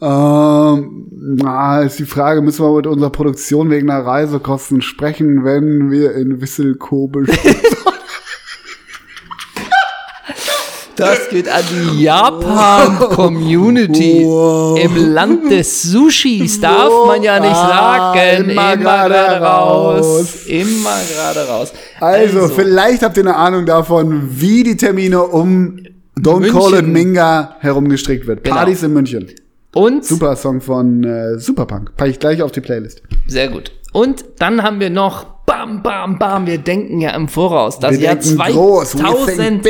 ähm, 0.00 1.06
na, 1.36 1.80
ist 1.82 1.98
die 1.98 2.04
Frage, 2.04 2.42
müssen 2.42 2.64
wir 2.64 2.74
mit 2.76 2.86
unserer 2.86 3.10
Produktion 3.10 3.70
wegen 3.70 3.86
der 3.88 4.04
Reisekosten 4.04 4.82
sprechen, 4.82 5.44
wenn 5.44 5.90
wir 5.90 6.14
in 6.14 6.40
Wisselkobe? 6.40 7.24
Das 10.94 11.30
geht 11.30 11.48
an 11.48 11.62
die 11.70 12.02
Japan-Community. 12.04 14.24
Wow. 14.26 14.78
Im 14.78 15.12
Land 15.14 15.50
des 15.50 15.82
Sushis 15.84 16.60
darf 16.60 16.92
man 17.06 17.22
ja 17.22 17.40
nicht 17.40 17.50
Ah, 17.56 18.12
sagen. 18.12 18.50
immer 18.50 18.74
Immer 18.74 18.76
gerade 18.76 19.14
gerade 19.14 19.42
raus. 19.44 20.04
raus. 20.06 20.34
Immer 20.46 20.96
gerade 21.16 21.48
raus. 21.48 21.72
Also, 22.02 22.48
vielleicht 22.48 23.04
habt 23.04 23.16
ihr 23.16 23.22
eine 23.22 23.36
Ahnung 23.36 23.64
davon, 23.64 24.28
wie 24.32 24.64
die 24.64 24.76
Termine 24.76 25.22
um 25.22 25.78
Don't 26.18 26.40
München. 26.40 26.58
Call 26.58 26.74
It 26.80 26.88
Minga 26.88 27.56
herumgestrickt 27.60 28.26
wird. 28.26 28.42
Genau. 28.42 28.56
Partys 28.56 28.82
in 28.82 28.92
München. 28.92 29.30
Und 29.72 30.04
Super 30.04 30.34
Song 30.34 30.60
von 30.60 31.04
äh, 31.04 31.38
Superpunk. 31.38 31.96
Packe 31.96 32.10
ich 32.10 32.18
gleich 32.18 32.42
auf 32.42 32.50
die 32.50 32.60
Playlist. 32.60 33.02
Sehr 33.28 33.48
gut. 33.48 33.70
Und 33.92 34.24
dann 34.38 34.62
haben 34.62 34.80
wir 34.80 34.90
noch 34.90 35.26
Bam, 35.44 35.82
Bam, 35.82 36.18
Bam. 36.18 36.46
Wir 36.46 36.58
denken 36.58 37.00
ja 37.00 37.10
im 37.10 37.28
Voraus. 37.28 37.78
Das 37.78 37.92
Wir 37.92 37.98
Jahr 38.00 38.14
denken 38.16 38.38
groß. 38.38 38.96
We 38.96 39.36
think 39.36 39.62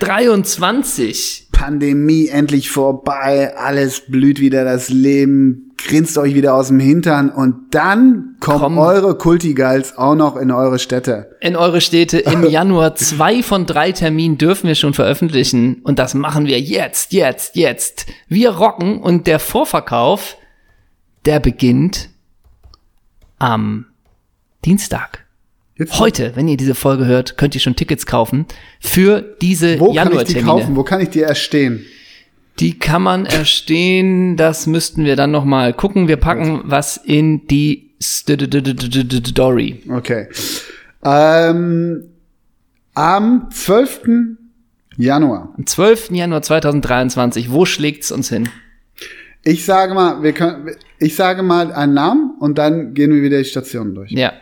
2023. 0.00 1.48
big. 1.50 1.50
Pandemie 1.52 2.28
endlich 2.28 2.70
vorbei. 2.70 3.54
Alles 3.56 4.00
blüht 4.08 4.40
wieder 4.40 4.64
das 4.64 4.88
Leben. 4.88 5.72
grinst 5.76 6.16
euch 6.16 6.34
wieder 6.34 6.54
aus 6.54 6.68
dem 6.68 6.80
Hintern 6.80 7.28
und 7.30 7.74
dann 7.74 8.36
kommen 8.40 8.60
Komm. 8.60 8.78
eure 8.78 9.16
Kultigals 9.16 9.96
auch 9.96 10.14
noch 10.14 10.36
in 10.36 10.50
eure 10.50 10.78
Städte. 10.78 11.36
In 11.40 11.56
eure 11.56 11.80
Städte 11.80 12.18
im 12.18 12.44
Januar. 12.48 12.94
Zwei 12.94 13.42
von 13.42 13.66
drei 13.66 13.92
Terminen 13.92 14.38
dürfen 14.38 14.68
wir 14.68 14.74
schon 14.74 14.94
veröffentlichen. 14.94 15.80
Und 15.82 15.98
das 15.98 16.14
machen 16.14 16.46
wir 16.46 16.60
jetzt, 16.60 17.12
jetzt, 17.12 17.56
jetzt. 17.56 18.06
Wir 18.28 18.50
rocken 18.50 18.98
und 18.98 19.26
der 19.26 19.38
Vorverkauf, 19.38 20.36
der 21.26 21.40
beginnt 21.40 22.10
am 23.40 23.86
Dienstag. 24.64 25.26
Jetzt, 25.76 25.98
Heute, 25.98 26.36
wenn 26.36 26.46
ihr 26.46 26.56
diese 26.56 26.74
Folge 26.74 27.06
hört, 27.06 27.36
könnt 27.38 27.54
ihr 27.54 27.60
schon 27.60 27.74
Tickets 27.74 28.06
kaufen 28.06 28.46
für 28.80 29.22
diese 29.40 29.80
wo 29.80 29.94
kann 29.94 30.12
ich 30.12 30.24
die 30.24 30.42
kaufen? 30.42 30.76
Wo 30.76 30.84
kann 30.84 31.00
ich 31.00 31.08
die 31.08 31.22
erstehen? 31.22 31.84
Die 32.58 32.78
kann 32.78 33.02
man 33.02 33.24
erstehen, 33.24 34.36
das 34.36 34.66
müssten 34.66 35.04
wir 35.04 35.16
dann 35.16 35.30
noch 35.30 35.46
mal 35.46 35.72
gucken. 35.72 36.06
Wir 36.08 36.18
packen 36.18 36.60
was 36.64 36.98
in 36.98 37.46
die 37.46 37.94
Story. 38.02 39.82
Okay. 39.88 40.28
Ähm, 41.02 42.04
am 42.92 43.48
12. 43.50 44.00
Januar. 44.98 45.54
Am 45.56 45.66
12. 45.66 46.10
Januar 46.10 46.42
2023, 46.42 47.50
wo 47.50 47.64
schlägt's 47.64 48.12
uns 48.12 48.28
hin? 48.28 48.50
Ich 49.42 49.64
sage 49.64 49.94
mal, 49.94 50.22
wir 50.22 50.32
können, 50.32 50.70
ich 50.98 51.16
sage 51.16 51.42
mal 51.42 51.72
einen 51.72 51.94
Namen 51.94 52.34
und 52.40 52.58
dann 52.58 52.92
gehen 52.94 53.12
wir 53.14 53.22
wieder 53.22 53.38
die 53.38 53.44
Stationen 53.44 53.94
durch. 53.94 54.10
Ja. 54.10 54.32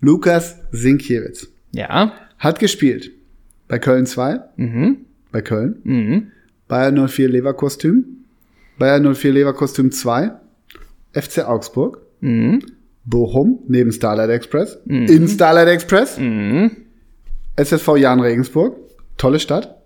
Lukas 0.00 0.56
Sinkiewicz 0.72 1.48
Ja. 1.72 2.12
hat 2.38 2.58
gespielt 2.58 3.10
bei 3.68 3.78
Köln 3.78 4.06
2, 4.06 4.40
Mhm. 4.56 4.96
bei 5.30 5.42
Köln, 5.42 5.76
Mhm. 5.84 6.32
Bayer 6.68 6.90
04 6.92 7.28
Leverkostüm, 7.28 8.04
Bayer 8.78 8.98
04 9.00 9.32
Leverkostüm 9.32 9.92
2, 9.92 10.30
FC 11.12 11.40
Augsburg, 11.46 12.00
Mhm. 12.20 12.60
Bochum 13.04 13.58
neben 13.68 13.92
Starlight 13.92 14.30
Express, 14.30 14.78
in 14.86 15.28
Starlight 15.28 15.68
Express, 15.68 16.18
Mhm. 16.18 16.70
SSV 17.56 17.96
Jahn 17.98 18.20
Regensburg, 18.20 18.76
tolle 19.18 19.38
Stadt, 19.40 19.76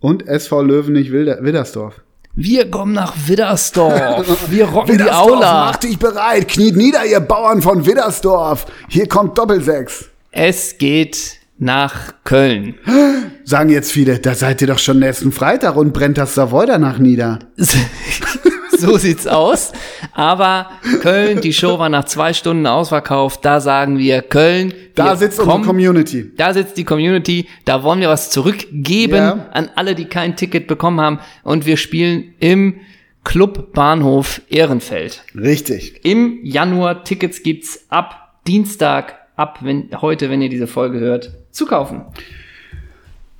und 0.00 0.26
SV 0.28 0.62
Löwenich 0.62 1.12
Widdersdorf. 1.12 2.02
Wir 2.34 2.70
kommen 2.70 2.92
nach 2.92 3.14
Widdersdorf. 3.26 4.46
Wir 4.50 4.66
rocken 4.66 4.98
die 4.98 5.10
Aula. 5.10 5.66
macht 5.66 5.82
dich 5.82 5.98
bereit, 5.98 6.48
kniet 6.48 6.76
nieder, 6.76 7.04
ihr 7.04 7.20
Bauern 7.20 7.60
von 7.60 7.86
Widdersdorf. 7.86 8.66
Hier 8.88 9.08
kommt 9.08 9.36
Doppelsechs. 9.36 10.06
Es 10.30 10.78
geht 10.78 11.38
nach 11.58 12.14
Köln. 12.24 12.76
Sagen 13.44 13.70
jetzt 13.70 13.90
viele, 13.90 14.20
da 14.20 14.34
seid 14.34 14.60
ihr 14.62 14.68
doch 14.68 14.78
schon 14.78 15.00
nächsten 15.00 15.32
Freitag 15.32 15.76
und 15.76 15.92
brennt 15.92 16.18
das 16.18 16.34
Savoy 16.34 16.66
danach 16.66 16.98
nieder. 16.98 17.40
so 18.86 18.96
sieht's 18.98 19.26
aus. 19.26 19.72
Aber 20.12 20.70
Köln, 21.02 21.40
die 21.40 21.52
Show 21.52 21.78
war 21.78 21.88
nach 21.88 22.04
zwei 22.04 22.32
Stunden 22.32 22.66
ausverkauft. 22.66 23.44
Da 23.44 23.60
sagen 23.60 23.98
wir 23.98 24.22
Köln. 24.22 24.72
Da 24.94 25.06
wir 25.12 25.16
sitzt 25.16 25.38
unsere 25.38 25.56
kommen- 25.56 25.66
Community. 25.66 26.30
Da 26.36 26.52
sitzt 26.52 26.76
die 26.76 26.84
Community, 26.84 27.46
da 27.64 27.82
wollen 27.82 28.00
wir 28.00 28.08
was 28.08 28.30
zurückgeben 28.30 29.14
Ja. 29.14 29.46
an 29.52 29.70
alle, 29.76 29.94
die 29.94 30.06
kein 30.06 30.36
Ticket 30.36 30.66
bekommen 30.66 31.00
haben. 31.00 31.20
Und 31.42 31.66
wir 31.66 31.76
spielen 31.76 32.34
im 32.40 32.80
Club 33.24 33.72
Bahnhof 33.74 34.40
Ehrenfeld. 34.48 35.22
Richtig. 35.34 36.04
Im 36.04 36.40
Januar 36.42 37.04
Tickets 37.04 37.42
gibt's 37.42 37.84
ab 37.90 38.38
Dienstag, 38.46 39.14
ab 39.36 39.58
wenn, 39.62 39.90
heute, 40.00 40.30
wenn 40.30 40.40
ihr 40.40 40.48
diese 40.48 40.66
Folge 40.66 40.98
hört, 41.00 41.30
zu 41.50 41.66
kaufen. 41.66 42.02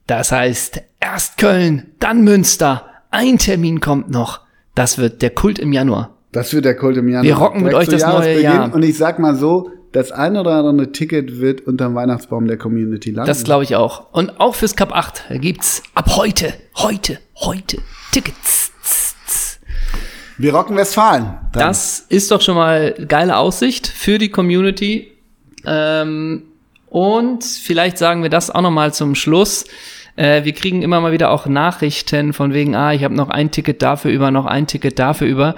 Das 0.07 0.31
heißt, 0.33 0.83
erst 1.05 1.39
Köln, 1.39 1.93
dann 2.01 2.25
Münster. 2.25 2.87
Ein 3.11 3.39
Termin 3.39 3.81
kommt 3.81 4.11
noch. 4.11 4.41
Das 4.75 4.99
wird 4.99 5.23
der 5.23 5.31
Kult 5.31 5.59
im 5.59 5.73
Januar. 5.73 6.17
Das 6.33 6.53
wird 6.53 6.65
der 6.65 6.77
Kult 6.77 6.97
im 6.97 7.09
Januar. 7.09 7.25
Wir 7.25 7.37
rocken 7.37 7.63
mit 7.63 7.75
euch 7.75 7.89
das 7.89 8.03
neue. 8.03 8.41
Jahr. 8.41 8.75
Und 8.75 8.83
ich 8.83 8.97
sag 8.97 9.19
mal 9.19 9.37
so, 9.37 9.71
das 9.93 10.11
ein 10.11 10.37
oder 10.37 10.53
andere 10.53 10.91
Ticket 10.91 11.39
wird 11.39 11.61
unterm 11.61 11.95
Weihnachtsbaum 11.95 12.49
der 12.49 12.57
Community 12.57 13.13
landen. 13.13 13.29
Das 13.29 13.45
glaube 13.45 13.63
ich 13.63 13.77
auch. 13.77 14.13
Und 14.13 14.41
auch 14.41 14.57
fürs 14.57 14.75
Cup 14.75 14.93
8 14.93 15.27
gibt's 15.35 15.83
ab 15.95 16.17
heute, 16.17 16.53
heute, 16.77 17.19
heute 17.37 17.79
Tickets. 18.11 18.73
Wir 20.37 20.53
rocken 20.53 20.77
Westfalen. 20.77 21.39
Dann. 21.53 21.69
Das 21.69 22.01
ist 22.09 22.33
doch 22.33 22.41
schon 22.41 22.57
mal 22.57 22.93
geile 23.07 23.37
Aussicht 23.37 23.87
für 23.87 24.19
die 24.19 24.31
Community. 24.31 25.13
Ähm, 25.65 26.43
und 26.89 27.45
vielleicht 27.45 27.99
sagen 27.99 28.25
wir 28.25 28.31
das 28.31 28.51
auch 28.51 28.63
noch 28.63 28.73
mal 28.73 28.93
zum 28.93 29.15
Schluss. 29.15 29.65
Äh, 30.17 30.45
wir 30.45 30.53
kriegen 30.53 30.83
immer 30.83 31.01
mal 31.01 31.13
wieder 31.13 31.31
auch 31.31 31.47
Nachrichten 31.47 32.33
von 32.33 32.53
wegen, 32.53 32.75
ah, 32.75 32.93
ich 32.93 33.05
habe 33.05 33.15
noch 33.15 33.31
ein 33.31 33.51
Ticket 33.51 33.83
dafür 33.83 34.11
über, 34.11 34.31
noch 34.31 34.47
ein 34.47 34.67
Ticket 34.67 34.99
dafür 34.99 35.27
über. 35.27 35.55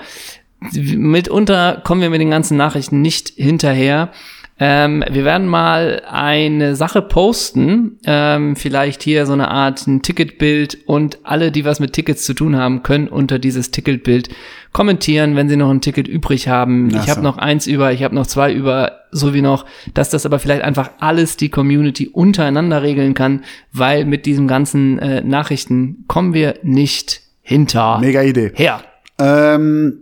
Mitunter 0.73 1.83
kommen 1.85 2.01
wir 2.01 2.11
mit 2.11 2.21
den 2.21 2.31
ganzen 2.31 2.57
Nachrichten 2.57 3.03
nicht 3.03 3.33
hinterher. 3.37 4.11
Ähm, 4.59 5.05
wir 5.11 5.25
werden 5.27 5.49
mal 5.49 6.03
eine 6.09 6.77
Sache 6.77 7.03
posten, 7.03 7.99
ähm, 8.07 8.57
vielleicht 8.57 9.03
hier 9.03 9.27
so 9.27 9.35
eine 9.35 9.49
Art 9.49 9.87
ein 9.87 10.01
Ticketbild 10.01 10.79
und 10.87 11.19
alle, 11.25 11.53
die 11.53 11.67
was 11.67 11.79
mit 11.79 11.93
Tickets 11.93 12.25
zu 12.25 12.33
tun 12.33 12.57
haben, 12.57 12.83
können 12.83 13.09
unter 13.09 13.39
dieses 13.39 13.71
Ticketbild 13.71 14.31
kommentieren, 14.73 15.37
wenn 15.37 15.51
sie 15.51 15.57
noch 15.57 15.69
ein 15.69 15.83
Ticket 15.83 16.09
übrig 16.09 16.49
haben. 16.49 16.89
Ach 16.95 17.03
ich 17.03 17.11
habe 17.11 17.21
so. 17.21 17.23
noch 17.23 17.37
eins 17.37 17.67
über, 17.67 17.93
ich 17.93 18.03
habe 18.03 18.15
noch 18.15 18.27
zwei 18.27 18.51
über, 18.53 19.01
so 19.11 19.35
wie 19.35 19.43
noch, 19.43 19.67
dass 19.93 20.09
das 20.09 20.25
aber 20.25 20.39
vielleicht 20.39 20.63
einfach 20.63 20.91
alles 21.01 21.37
die 21.37 21.51
Community 21.51 22.09
untereinander 22.09 22.83
regeln 22.83 23.13
kann, 23.13 23.45
weil 23.73 24.07
mit 24.07 24.25
diesen 24.25 24.49
ganzen 24.49 24.99
äh, 24.99 25.21
Nachrichten 25.23 26.05
kommen 26.09 26.33
wir 26.33 26.55
nicht 26.63 27.21
hinter 27.43 27.99
Mega 28.01 28.23
Idee. 28.23 28.53
her. 28.55 28.81
Ähm, 29.19 30.01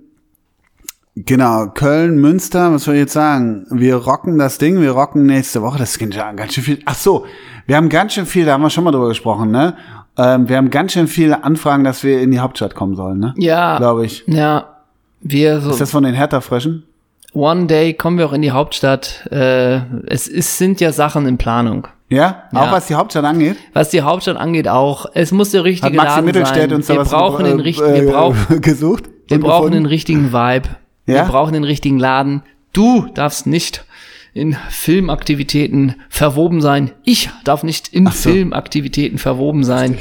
genau, 1.16 1.68
Köln, 1.68 2.18
Münster, 2.18 2.72
was 2.72 2.84
soll 2.84 2.94
ich 2.94 3.00
jetzt 3.00 3.12
sagen? 3.12 3.66
Wir 3.70 3.96
rocken 3.96 4.38
das 4.38 4.58
Ding, 4.58 4.80
wir 4.80 4.92
rocken 4.92 5.26
nächste 5.26 5.62
Woche. 5.62 5.78
Das 5.78 5.90
ist 5.90 5.98
ganz 5.98 6.16
ganz 6.36 6.54
schön 6.54 6.64
viel. 6.64 6.78
Ach 6.84 6.94
so, 6.94 7.26
wir 7.66 7.76
haben 7.76 7.88
ganz 7.88 8.14
schön 8.14 8.26
viel, 8.26 8.46
da 8.46 8.52
haben 8.52 8.62
wir 8.62 8.70
schon 8.70 8.84
mal 8.84 8.90
drüber 8.90 9.08
gesprochen, 9.08 9.50
ne? 9.50 9.74
Ähm, 10.16 10.48
wir 10.48 10.56
haben 10.56 10.70
ganz 10.70 10.92
schön 10.92 11.08
viele 11.08 11.42
Anfragen, 11.42 11.82
dass 11.82 12.04
wir 12.04 12.20
in 12.20 12.30
die 12.30 12.38
Hauptstadt 12.38 12.74
kommen 12.74 12.94
sollen, 12.94 13.18
ne? 13.18 13.34
Ja, 13.36 13.78
Glaube 13.78 14.06
ich. 14.06 14.24
ja, 14.26 14.76
wir 15.20 15.60
so 15.60 15.70
Ist 15.70 15.80
das 15.80 15.90
von 15.90 16.04
den 16.04 16.14
Hertha-Fröschen? 16.14 16.84
One 17.32 17.66
Day 17.66 17.94
kommen 17.94 18.16
wir 18.18 18.26
auch 18.26 18.32
in 18.32 18.42
die 18.42 18.52
Hauptstadt. 18.52 19.26
Äh, 19.32 19.80
es 20.06 20.28
ist, 20.28 20.56
sind 20.56 20.80
ja 20.80 20.92
Sachen 20.92 21.26
in 21.26 21.36
Planung. 21.36 21.88
Ja? 22.08 22.44
Ja. 22.52 22.60
Auch 22.60 22.72
was 22.72 22.86
die 22.86 22.94
Hauptstadt 22.94 23.24
angeht? 23.24 23.56
Was 23.72 23.90
die 23.90 24.02
Hauptstadt 24.02 24.36
angeht 24.36 24.68
auch. 24.68 25.06
Es 25.14 25.32
muss 25.32 25.50
der 25.50 25.60
Hat 25.60 25.66
richtige 25.66 25.96
Maxi 25.96 26.10
Laden 26.10 26.24
Mittelstädt 26.26 26.70
sein. 26.70 26.76
uns 26.76 26.88
wir 26.88 27.02
brauchen 27.02 27.44
den 27.44 27.58
richtigen, 27.58 27.92
wir 27.92 28.08
äh, 28.08 28.12
brauchen, 28.12 28.60
gesucht? 28.60 29.04
wir 29.26 29.40
brauchen 29.40 29.66
gefunden? 29.66 29.72
den 29.72 29.86
richtigen 29.86 30.32
Vibe. 30.32 30.68
Ja? 31.06 31.14
Wir 31.14 31.24
brauchen 31.24 31.52
den 31.52 31.64
richtigen 31.64 31.98
Laden. 31.98 32.42
Du 32.72 33.06
darfst 33.14 33.46
nicht 33.46 33.84
in 34.32 34.56
Filmaktivitäten 34.70 35.94
verwoben 36.08 36.60
sein. 36.60 36.90
Ich 37.04 37.30
darf 37.44 37.62
nicht 37.62 37.88
in 37.88 38.06
so. 38.06 38.30
Filmaktivitäten 38.30 39.18
verwoben 39.18 39.62
sein. 39.64 39.96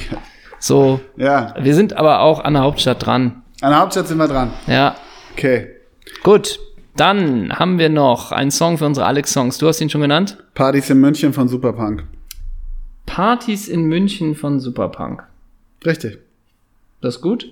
So. 0.60 1.02
Ja, 1.18 1.54
Wir 1.62 1.76
sind 1.76 1.94
aber 1.94 2.22
auch 2.22 2.40
an 2.44 2.54
der 2.54 2.64
Hauptstadt 2.64 3.06
dran. 3.06 3.44
an 3.62 3.72
der 3.72 3.80
Hauptstadt 3.80 4.08
sind 4.08 4.18
wir 4.18 4.28
dran. 4.28 4.52
Ja. 4.68 4.96
Okay. 5.34 5.68
Gut. 6.24 6.60
Dann 6.96 7.54
haben 7.58 7.80
wir 7.80 7.90
noch 7.90 8.32
einen 8.32 8.52
Song 8.52 8.78
für 8.78 8.86
unsere 8.86 9.06
Alex-Songs. 9.08 9.58
Du 9.58 9.68
hast 9.68 9.82
ihn 9.82 9.90
schon 9.90 10.02
genannt? 10.02 10.38
Partys 10.54 10.90
in 10.92 11.00
München 11.00 11.34
von 11.34 11.48
Superpunk. 11.48 12.06
Partys 13.06 13.68
in 13.68 13.84
München 13.86 14.36
von 14.36 14.60
Superpunk. 14.60 15.24
Richtig. 15.86 16.20
Das 17.02 17.16
ist 17.16 17.22
gut. 17.22 17.48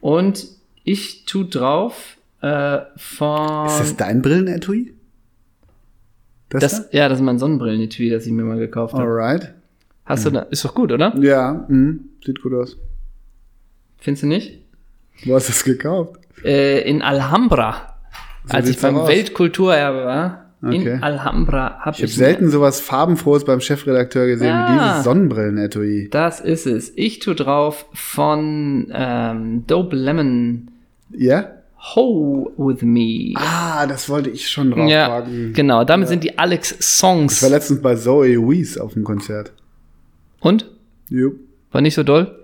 Und 0.00 0.46
ich 0.84 1.24
tu 1.24 1.44
drauf 1.44 2.17
äh, 2.40 2.78
von. 2.96 3.66
Ist 3.66 3.80
das 3.80 3.96
dein 3.96 4.22
Brillenetui? 4.22 4.94
Das, 6.50 6.62
das, 6.62 6.88
ja, 6.92 7.08
das 7.08 7.18
ist 7.18 7.24
mein 7.24 7.38
Sonnenbrillenetui, 7.38 8.10
das 8.10 8.24
ich 8.26 8.32
mir 8.32 8.42
mal 8.44 8.58
gekauft 8.58 8.94
habe. 8.94 9.02
Alright. 9.04 9.52
Hast 10.04 10.24
du 10.24 10.30
da? 10.30 10.40
Ist 10.42 10.64
doch 10.64 10.74
gut, 10.74 10.90
oder? 10.92 11.14
Ja, 11.18 11.66
mhm. 11.68 12.08
sieht 12.24 12.40
gut 12.40 12.54
aus. 12.54 12.76
Findest 13.98 14.22
du 14.22 14.28
nicht? 14.28 14.58
Wo 15.24 15.34
hast 15.34 15.48
du 15.48 15.52
es 15.52 15.64
gekauft? 15.64 16.18
Äh, 16.44 16.88
in 16.88 17.02
Alhambra. 17.02 17.94
So 18.46 18.54
als 18.56 18.68
ich 18.70 18.78
beim 18.80 18.96
aus. 18.96 19.08
Weltkulturerbe 19.08 20.04
war, 20.04 20.44
Okay. 20.60 20.94
In 20.94 21.02
Alhambra 21.04 21.78
habe 21.80 21.96
Ich 21.96 22.02
ich. 22.02 22.10
habe 22.10 22.18
selten 22.18 22.50
sowas 22.50 22.80
farbenfrohes 22.80 23.44
beim 23.44 23.60
Chefredakteur 23.60 24.26
gesehen 24.26 24.48
wie 24.48 24.76
Ja. 24.76 24.88
dieses 24.88 25.04
Sonnenbrillen-Etui. 25.04 26.08
Das 26.10 26.40
ist 26.40 26.66
es. 26.66 26.92
Ich 26.96 27.20
tu 27.20 27.32
drauf 27.34 27.86
von 27.92 28.88
ähm, 28.92 29.64
Dope 29.68 29.94
Lemon 29.94 30.68
Ja? 31.12 31.48
Ho 31.80 32.50
with 32.56 32.82
Me. 32.82 33.34
Ah, 33.36 33.86
das 33.86 34.08
wollte 34.08 34.30
ich 34.30 34.48
schon 34.48 34.72
drauf 34.72 34.90
ja, 34.90 35.20
genau. 35.52 35.84
Damit 35.84 36.08
sind 36.08 36.24
die 36.24 36.38
Alex 36.38 36.72
Ich 36.72 37.02
war 37.42 37.50
letztens 37.50 37.80
bei 37.80 37.94
Zoe 37.94 38.36
Wees 38.36 38.78
auf 38.78 38.94
dem 38.94 39.04
Konzert. 39.04 39.52
Und? 40.40 40.68
Jupp. 41.08 41.38
War 41.70 41.80
nicht 41.80 41.94
so 41.94 42.02
doll? 42.02 42.36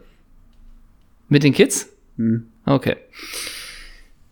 Mit 1.29 1.43
den 1.43 1.53
Kids? 1.53 1.89
Hm. 2.17 2.47
Okay. 2.65 2.97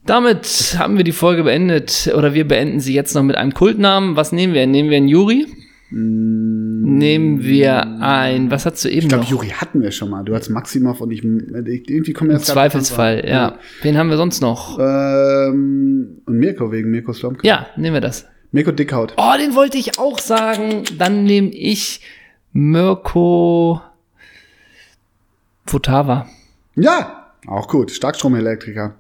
Damit 0.05 0.77
haben 0.79 0.97
wir 0.97 1.05
die 1.05 1.13
Folge 1.13 1.45
beendet, 1.45 2.13
oder 2.17 2.35
wir 2.35 2.47
beenden 2.47 2.81
sie 2.81 2.95
jetzt 2.95 3.15
noch 3.15 3.23
mit 3.23 3.37
einem 3.37 3.55
Kultnamen. 3.55 4.17
Was 4.17 4.33
nehmen 4.33 4.55
wir? 4.55 4.67
Nehmen 4.67 4.91
wir 4.91 4.97
einen 4.97 5.09
Juri? 5.09 5.47
Nehmen 5.95 7.43
wir 7.43 8.01
ein, 8.01 8.51
was 8.51 8.65
hast 8.65 8.83
du 8.85 8.89
eben 8.89 8.95
Hm. 8.95 9.03
Ich 9.03 9.09
glaube, 9.09 9.25
noch? 9.25 9.31
Juri 9.31 9.49
hatten 9.49 9.83
wir 9.83 9.91
schon 9.91 10.09
mal. 10.09 10.23
Du 10.25 10.35
hast 10.35 10.49
Maximov 10.49 11.03
und 11.03 11.11
ich, 11.11 11.23
ich 11.23 11.91
irgendwie 11.91 12.13
kommen 12.15 12.31
wir 12.31 12.37
Im 12.37 12.41
jetzt 12.41 12.47
grad 12.47 12.55
Zweifelsfall, 12.55 13.25
ja. 13.29 13.59
Wen 13.83 13.99
haben 13.99 14.09
wir 14.09 14.17
sonst 14.17 14.41
noch? 14.41 14.79
Ähm, 14.79 16.23
und 16.25 16.39
Mirko 16.39 16.73
wegen 16.73 16.91
Mirko 16.91 17.13
Slomka. 17.13 17.47
Ja, 17.47 17.67
nehmen 17.77 17.95
wir 17.95 18.01
das. 18.01 18.27
Mirko 18.53 18.73
Dickhaut. 18.73 19.15
Oh, 19.19 19.33
den 19.39 19.55
wollte 19.55 19.77
ich 19.77 19.99
auch 19.99 20.19
sagen. 20.19 20.85
Dann 20.97 21.25
nehme 21.25 21.49
ich 21.49 22.01
Mirko 22.53 23.83
Votava. 25.67 26.27
Ja, 26.75 27.33
auch 27.47 27.69
gut. 27.69 27.91
Starkstromelektriker. 27.91 28.95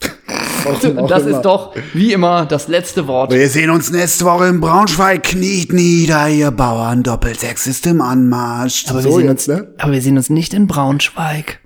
Und 0.66 1.10
das 1.10 1.26
ist 1.26 1.42
doch, 1.42 1.74
wie 1.94 2.12
immer, 2.12 2.46
das 2.46 2.68
letzte 2.68 3.06
Wort. 3.06 3.32
Wir 3.32 3.48
sehen 3.48 3.70
uns 3.70 3.90
nächste 3.90 4.24
Woche 4.24 4.46
in 4.46 4.60
Braunschweig. 4.60 5.22
Kniet 5.22 5.72
nieder, 5.72 6.28
ihr 6.28 6.50
Bauern. 6.50 7.02
Doppelsechs 7.02 7.66
ist 7.66 7.86
im 7.86 8.00
Anmarsch. 8.00 8.84
Aber, 8.88 9.02
so 9.02 9.10
wir 9.10 9.16
sehen 9.16 9.28
jetzt, 9.28 9.48
uns, 9.48 9.58
ne? 9.58 9.74
aber 9.78 9.92
wir 9.92 10.02
sehen 10.02 10.16
uns 10.16 10.30
nicht 10.30 10.54
in 10.54 10.66
Braunschweig. 10.66 11.60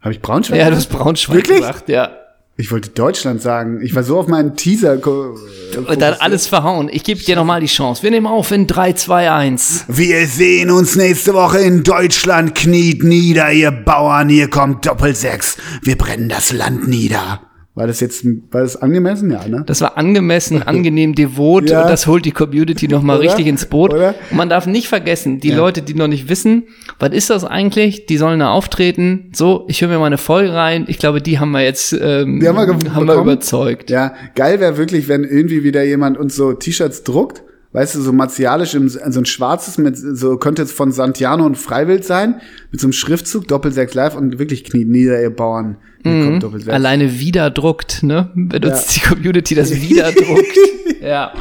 Habe 0.00 0.14
ich 0.14 0.20
Braunschweig? 0.20 0.58
Ja, 0.58 0.70
du 0.70 0.76
hast 0.76 0.88
Braunschweig 0.88 1.36
Wirklich? 1.36 1.58
gesagt, 1.58 1.88
ja. 1.88 2.10
Ich 2.58 2.72
wollte 2.72 2.88
Deutschland 2.88 3.42
sagen. 3.42 3.82
Ich 3.82 3.94
war 3.94 4.02
so 4.02 4.18
auf 4.18 4.28
meinen 4.28 4.56
Teaser. 4.56 4.94
Und 4.94 6.00
dann 6.00 6.14
alles 6.14 6.46
verhauen. 6.46 6.88
Ich 6.90 7.04
gebe 7.04 7.20
dir 7.20 7.36
nochmal 7.36 7.60
die 7.60 7.66
Chance. 7.66 8.02
Wir 8.02 8.10
nehmen 8.10 8.26
auf 8.26 8.50
in 8.50 8.66
3, 8.66 8.94
2, 8.94 9.30
1. 9.30 9.84
Wir 9.88 10.26
sehen 10.26 10.70
uns 10.70 10.96
nächste 10.96 11.34
Woche 11.34 11.58
in 11.58 11.82
Deutschland. 11.82 12.54
Kniet 12.54 13.04
nieder, 13.04 13.52
ihr 13.52 13.70
Bauern. 13.70 14.30
Hier 14.30 14.48
kommt 14.48 14.86
Doppelsechs. 14.86 15.58
Wir 15.82 15.98
brennen 15.98 16.30
das 16.30 16.50
Land 16.50 16.88
nieder. 16.88 17.40
War 17.76 17.86
das 17.86 18.00
jetzt, 18.00 18.24
war 18.24 18.62
das 18.62 18.80
angemessen? 18.80 19.30
Ja, 19.30 19.46
ne? 19.46 19.62
Das 19.66 19.82
war 19.82 19.98
angemessen, 19.98 20.62
angenehm 20.66 21.14
devot 21.14 21.68
Ja. 21.68 21.82
und 21.82 21.90
das 21.90 22.06
holt 22.06 22.24
die 22.24 22.30
Community 22.32 22.88
nochmal 22.88 23.18
richtig 23.20 23.46
ins 23.46 23.66
Boot. 23.66 23.92
Oder? 23.92 24.14
Und 24.30 24.38
man 24.38 24.48
darf 24.48 24.66
nicht 24.66 24.88
vergessen, 24.88 25.40
die 25.40 25.50
Leute, 25.50 25.82
die 25.82 25.92
noch 25.92 26.08
nicht 26.08 26.30
wissen, 26.30 26.64
was 26.98 27.12
ist 27.12 27.28
das 27.28 27.44
eigentlich? 27.44 28.06
Die 28.06 28.16
sollen 28.16 28.40
da 28.40 28.48
auftreten. 28.50 29.30
So, 29.34 29.66
ich 29.68 29.82
höre 29.82 29.90
mir 29.90 29.98
mal 29.98 30.06
eine 30.06 30.16
Folge 30.16 30.54
rein. 30.54 30.86
Ich 30.88 30.98
glaube, 30.98 31.20
die 31.20 31.38
haben 31.38 31.50
wir 31.50 31.60
jetzt 31.62 31.92
ähm, 31.92 32.40
Die 32.40 32.48
haben 32.48 32.56
wir 32.56 32.94
haben 32.94 33.06
wir 33.06 33.14
überzeugt. 33.14 33.90
Ja, 33.90 34.14
geil 34.34 34.58
wäre 34.58 34.78
wirklich, 34.78 35.06
wenn 35.08 35.24
irgendwie 35.24 35.62
wieder 35.62 35.84
jemand 35.84 36.16
uns 36.16 36.34
so 36.34 36.54
T-Shirts 36.54 37.04
druckt. 37.04 37.42
Weißt 37.76 37.94
du, 37.94 38.00
so 38.00 38.10
martialisch, 38.10 38.74
im, 38.74 38.88
so 38.88 38.98
ein 39.00 39.26
schwarzes 39.26 39.76
mit, 39.76 39.98
so 39.98 40.38
könnte 40.38 40.62
es 40.62 40.72
von 40.72 40.92
Santiano 40.92 41.44
und 41.44 41.56
Freiwild 41.58 42.06
sein, 42.06 42.40
mit 42.72 42.80
so 42.80 42.86
einem 42.86 42.92
Schriftzug, 42.94 43.46
Doppelsechs 43.48 43.92
live 43.92 44.16
und 44.16 44.38
wirklich 44.38 44.64
kniet 44.64 44.88
nieder, 44.88 45.20
ihr 45.20 45.28
Bauern. 45.28 45.76
Doppelsechs. 46.02 46.72
Alleine 46.72 47.18
wieder 47.20 47.50
druckt, 47.50 48.02
ne? 48.02 48.30
Benutzt 48.34 48.96
Ja. 48.96 49.02
die 49.02 49.14
Community 49.14 49.54
das 49.54 49.72
wieder 49.82 50.10
druckt. 50.12 50.56
ja. 51.02 51.32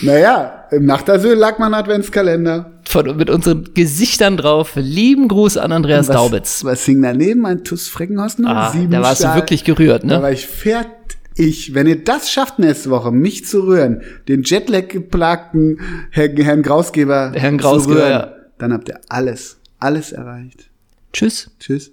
Naja, 0.00 0.64
im 0.70 0.86
Nachtasyl 0.86 1.34
lag 1.34 1.58
man 1.58 1.74
Adventskalender. 1.74 2.72
Von, 2.88 3.16
mit 3.16 3.28
unseren 3.28 3.68
Gesichtern 3.74 4.36
drauf. 4.38 4.72
Lieben 4.76 5.28
Gruß 5.28 5.56
an 5.58 5.72
Andreas 5.72 6.06
Daubitz. 6.06 6.64
Was 6.64 6.84
hing 6.84 7.02
daneben? 7.02 7.44
Ein 7.44 7.64
Tuss 7.64 7.88
Freckenhorst 7.88 8.38
noch? 8.38 8.48
Ah, 8.48 8.70
Sieben 8.72 8.92
da 8.92 9.02
warst 9.02 9.20
du 9.20 9.24
Stahl. 9.24 9.36
wirklich 9.36 9.64
gerührt, 9.64 10.04
Da 10.04 10.16
ne? 10.18 10.22
war 10.22 10.32
ich 10.32 10.46
fertig 10.46 11.15
ich, 11.36 11.74
wenn 11.74 11.86
ihr 11.86 12.02
das 12.02 12.30
schafft 12.30 12.58
nächste 12.58 12.90
Woche, 12.90 13.12
mich 13.12 13.44
zu 13.44 13.66
rühren, 13.66 14.02
den 14.28 14.42
Jetlag-geplagten 14.42 15.80
Herrn, 16.10 16.36
Herrn 16.36 16.62
Grausgeber, 16.62 17.32
Herrn 17.34 17.58
Grausgeber 17.58 17.94
zu 17.94 18.00
rühren, 18.00 18.10
ja. 18.10 18.34
dann 18.58 18.72
habt 18.72 18.88
ihr 18.88 19.00
alles, 19.08 19.58
alles 19.78 20.12
erreicht. 20.12 20.70
Tschüss. 21.12 21.50
Tschüss. 21.60 21.92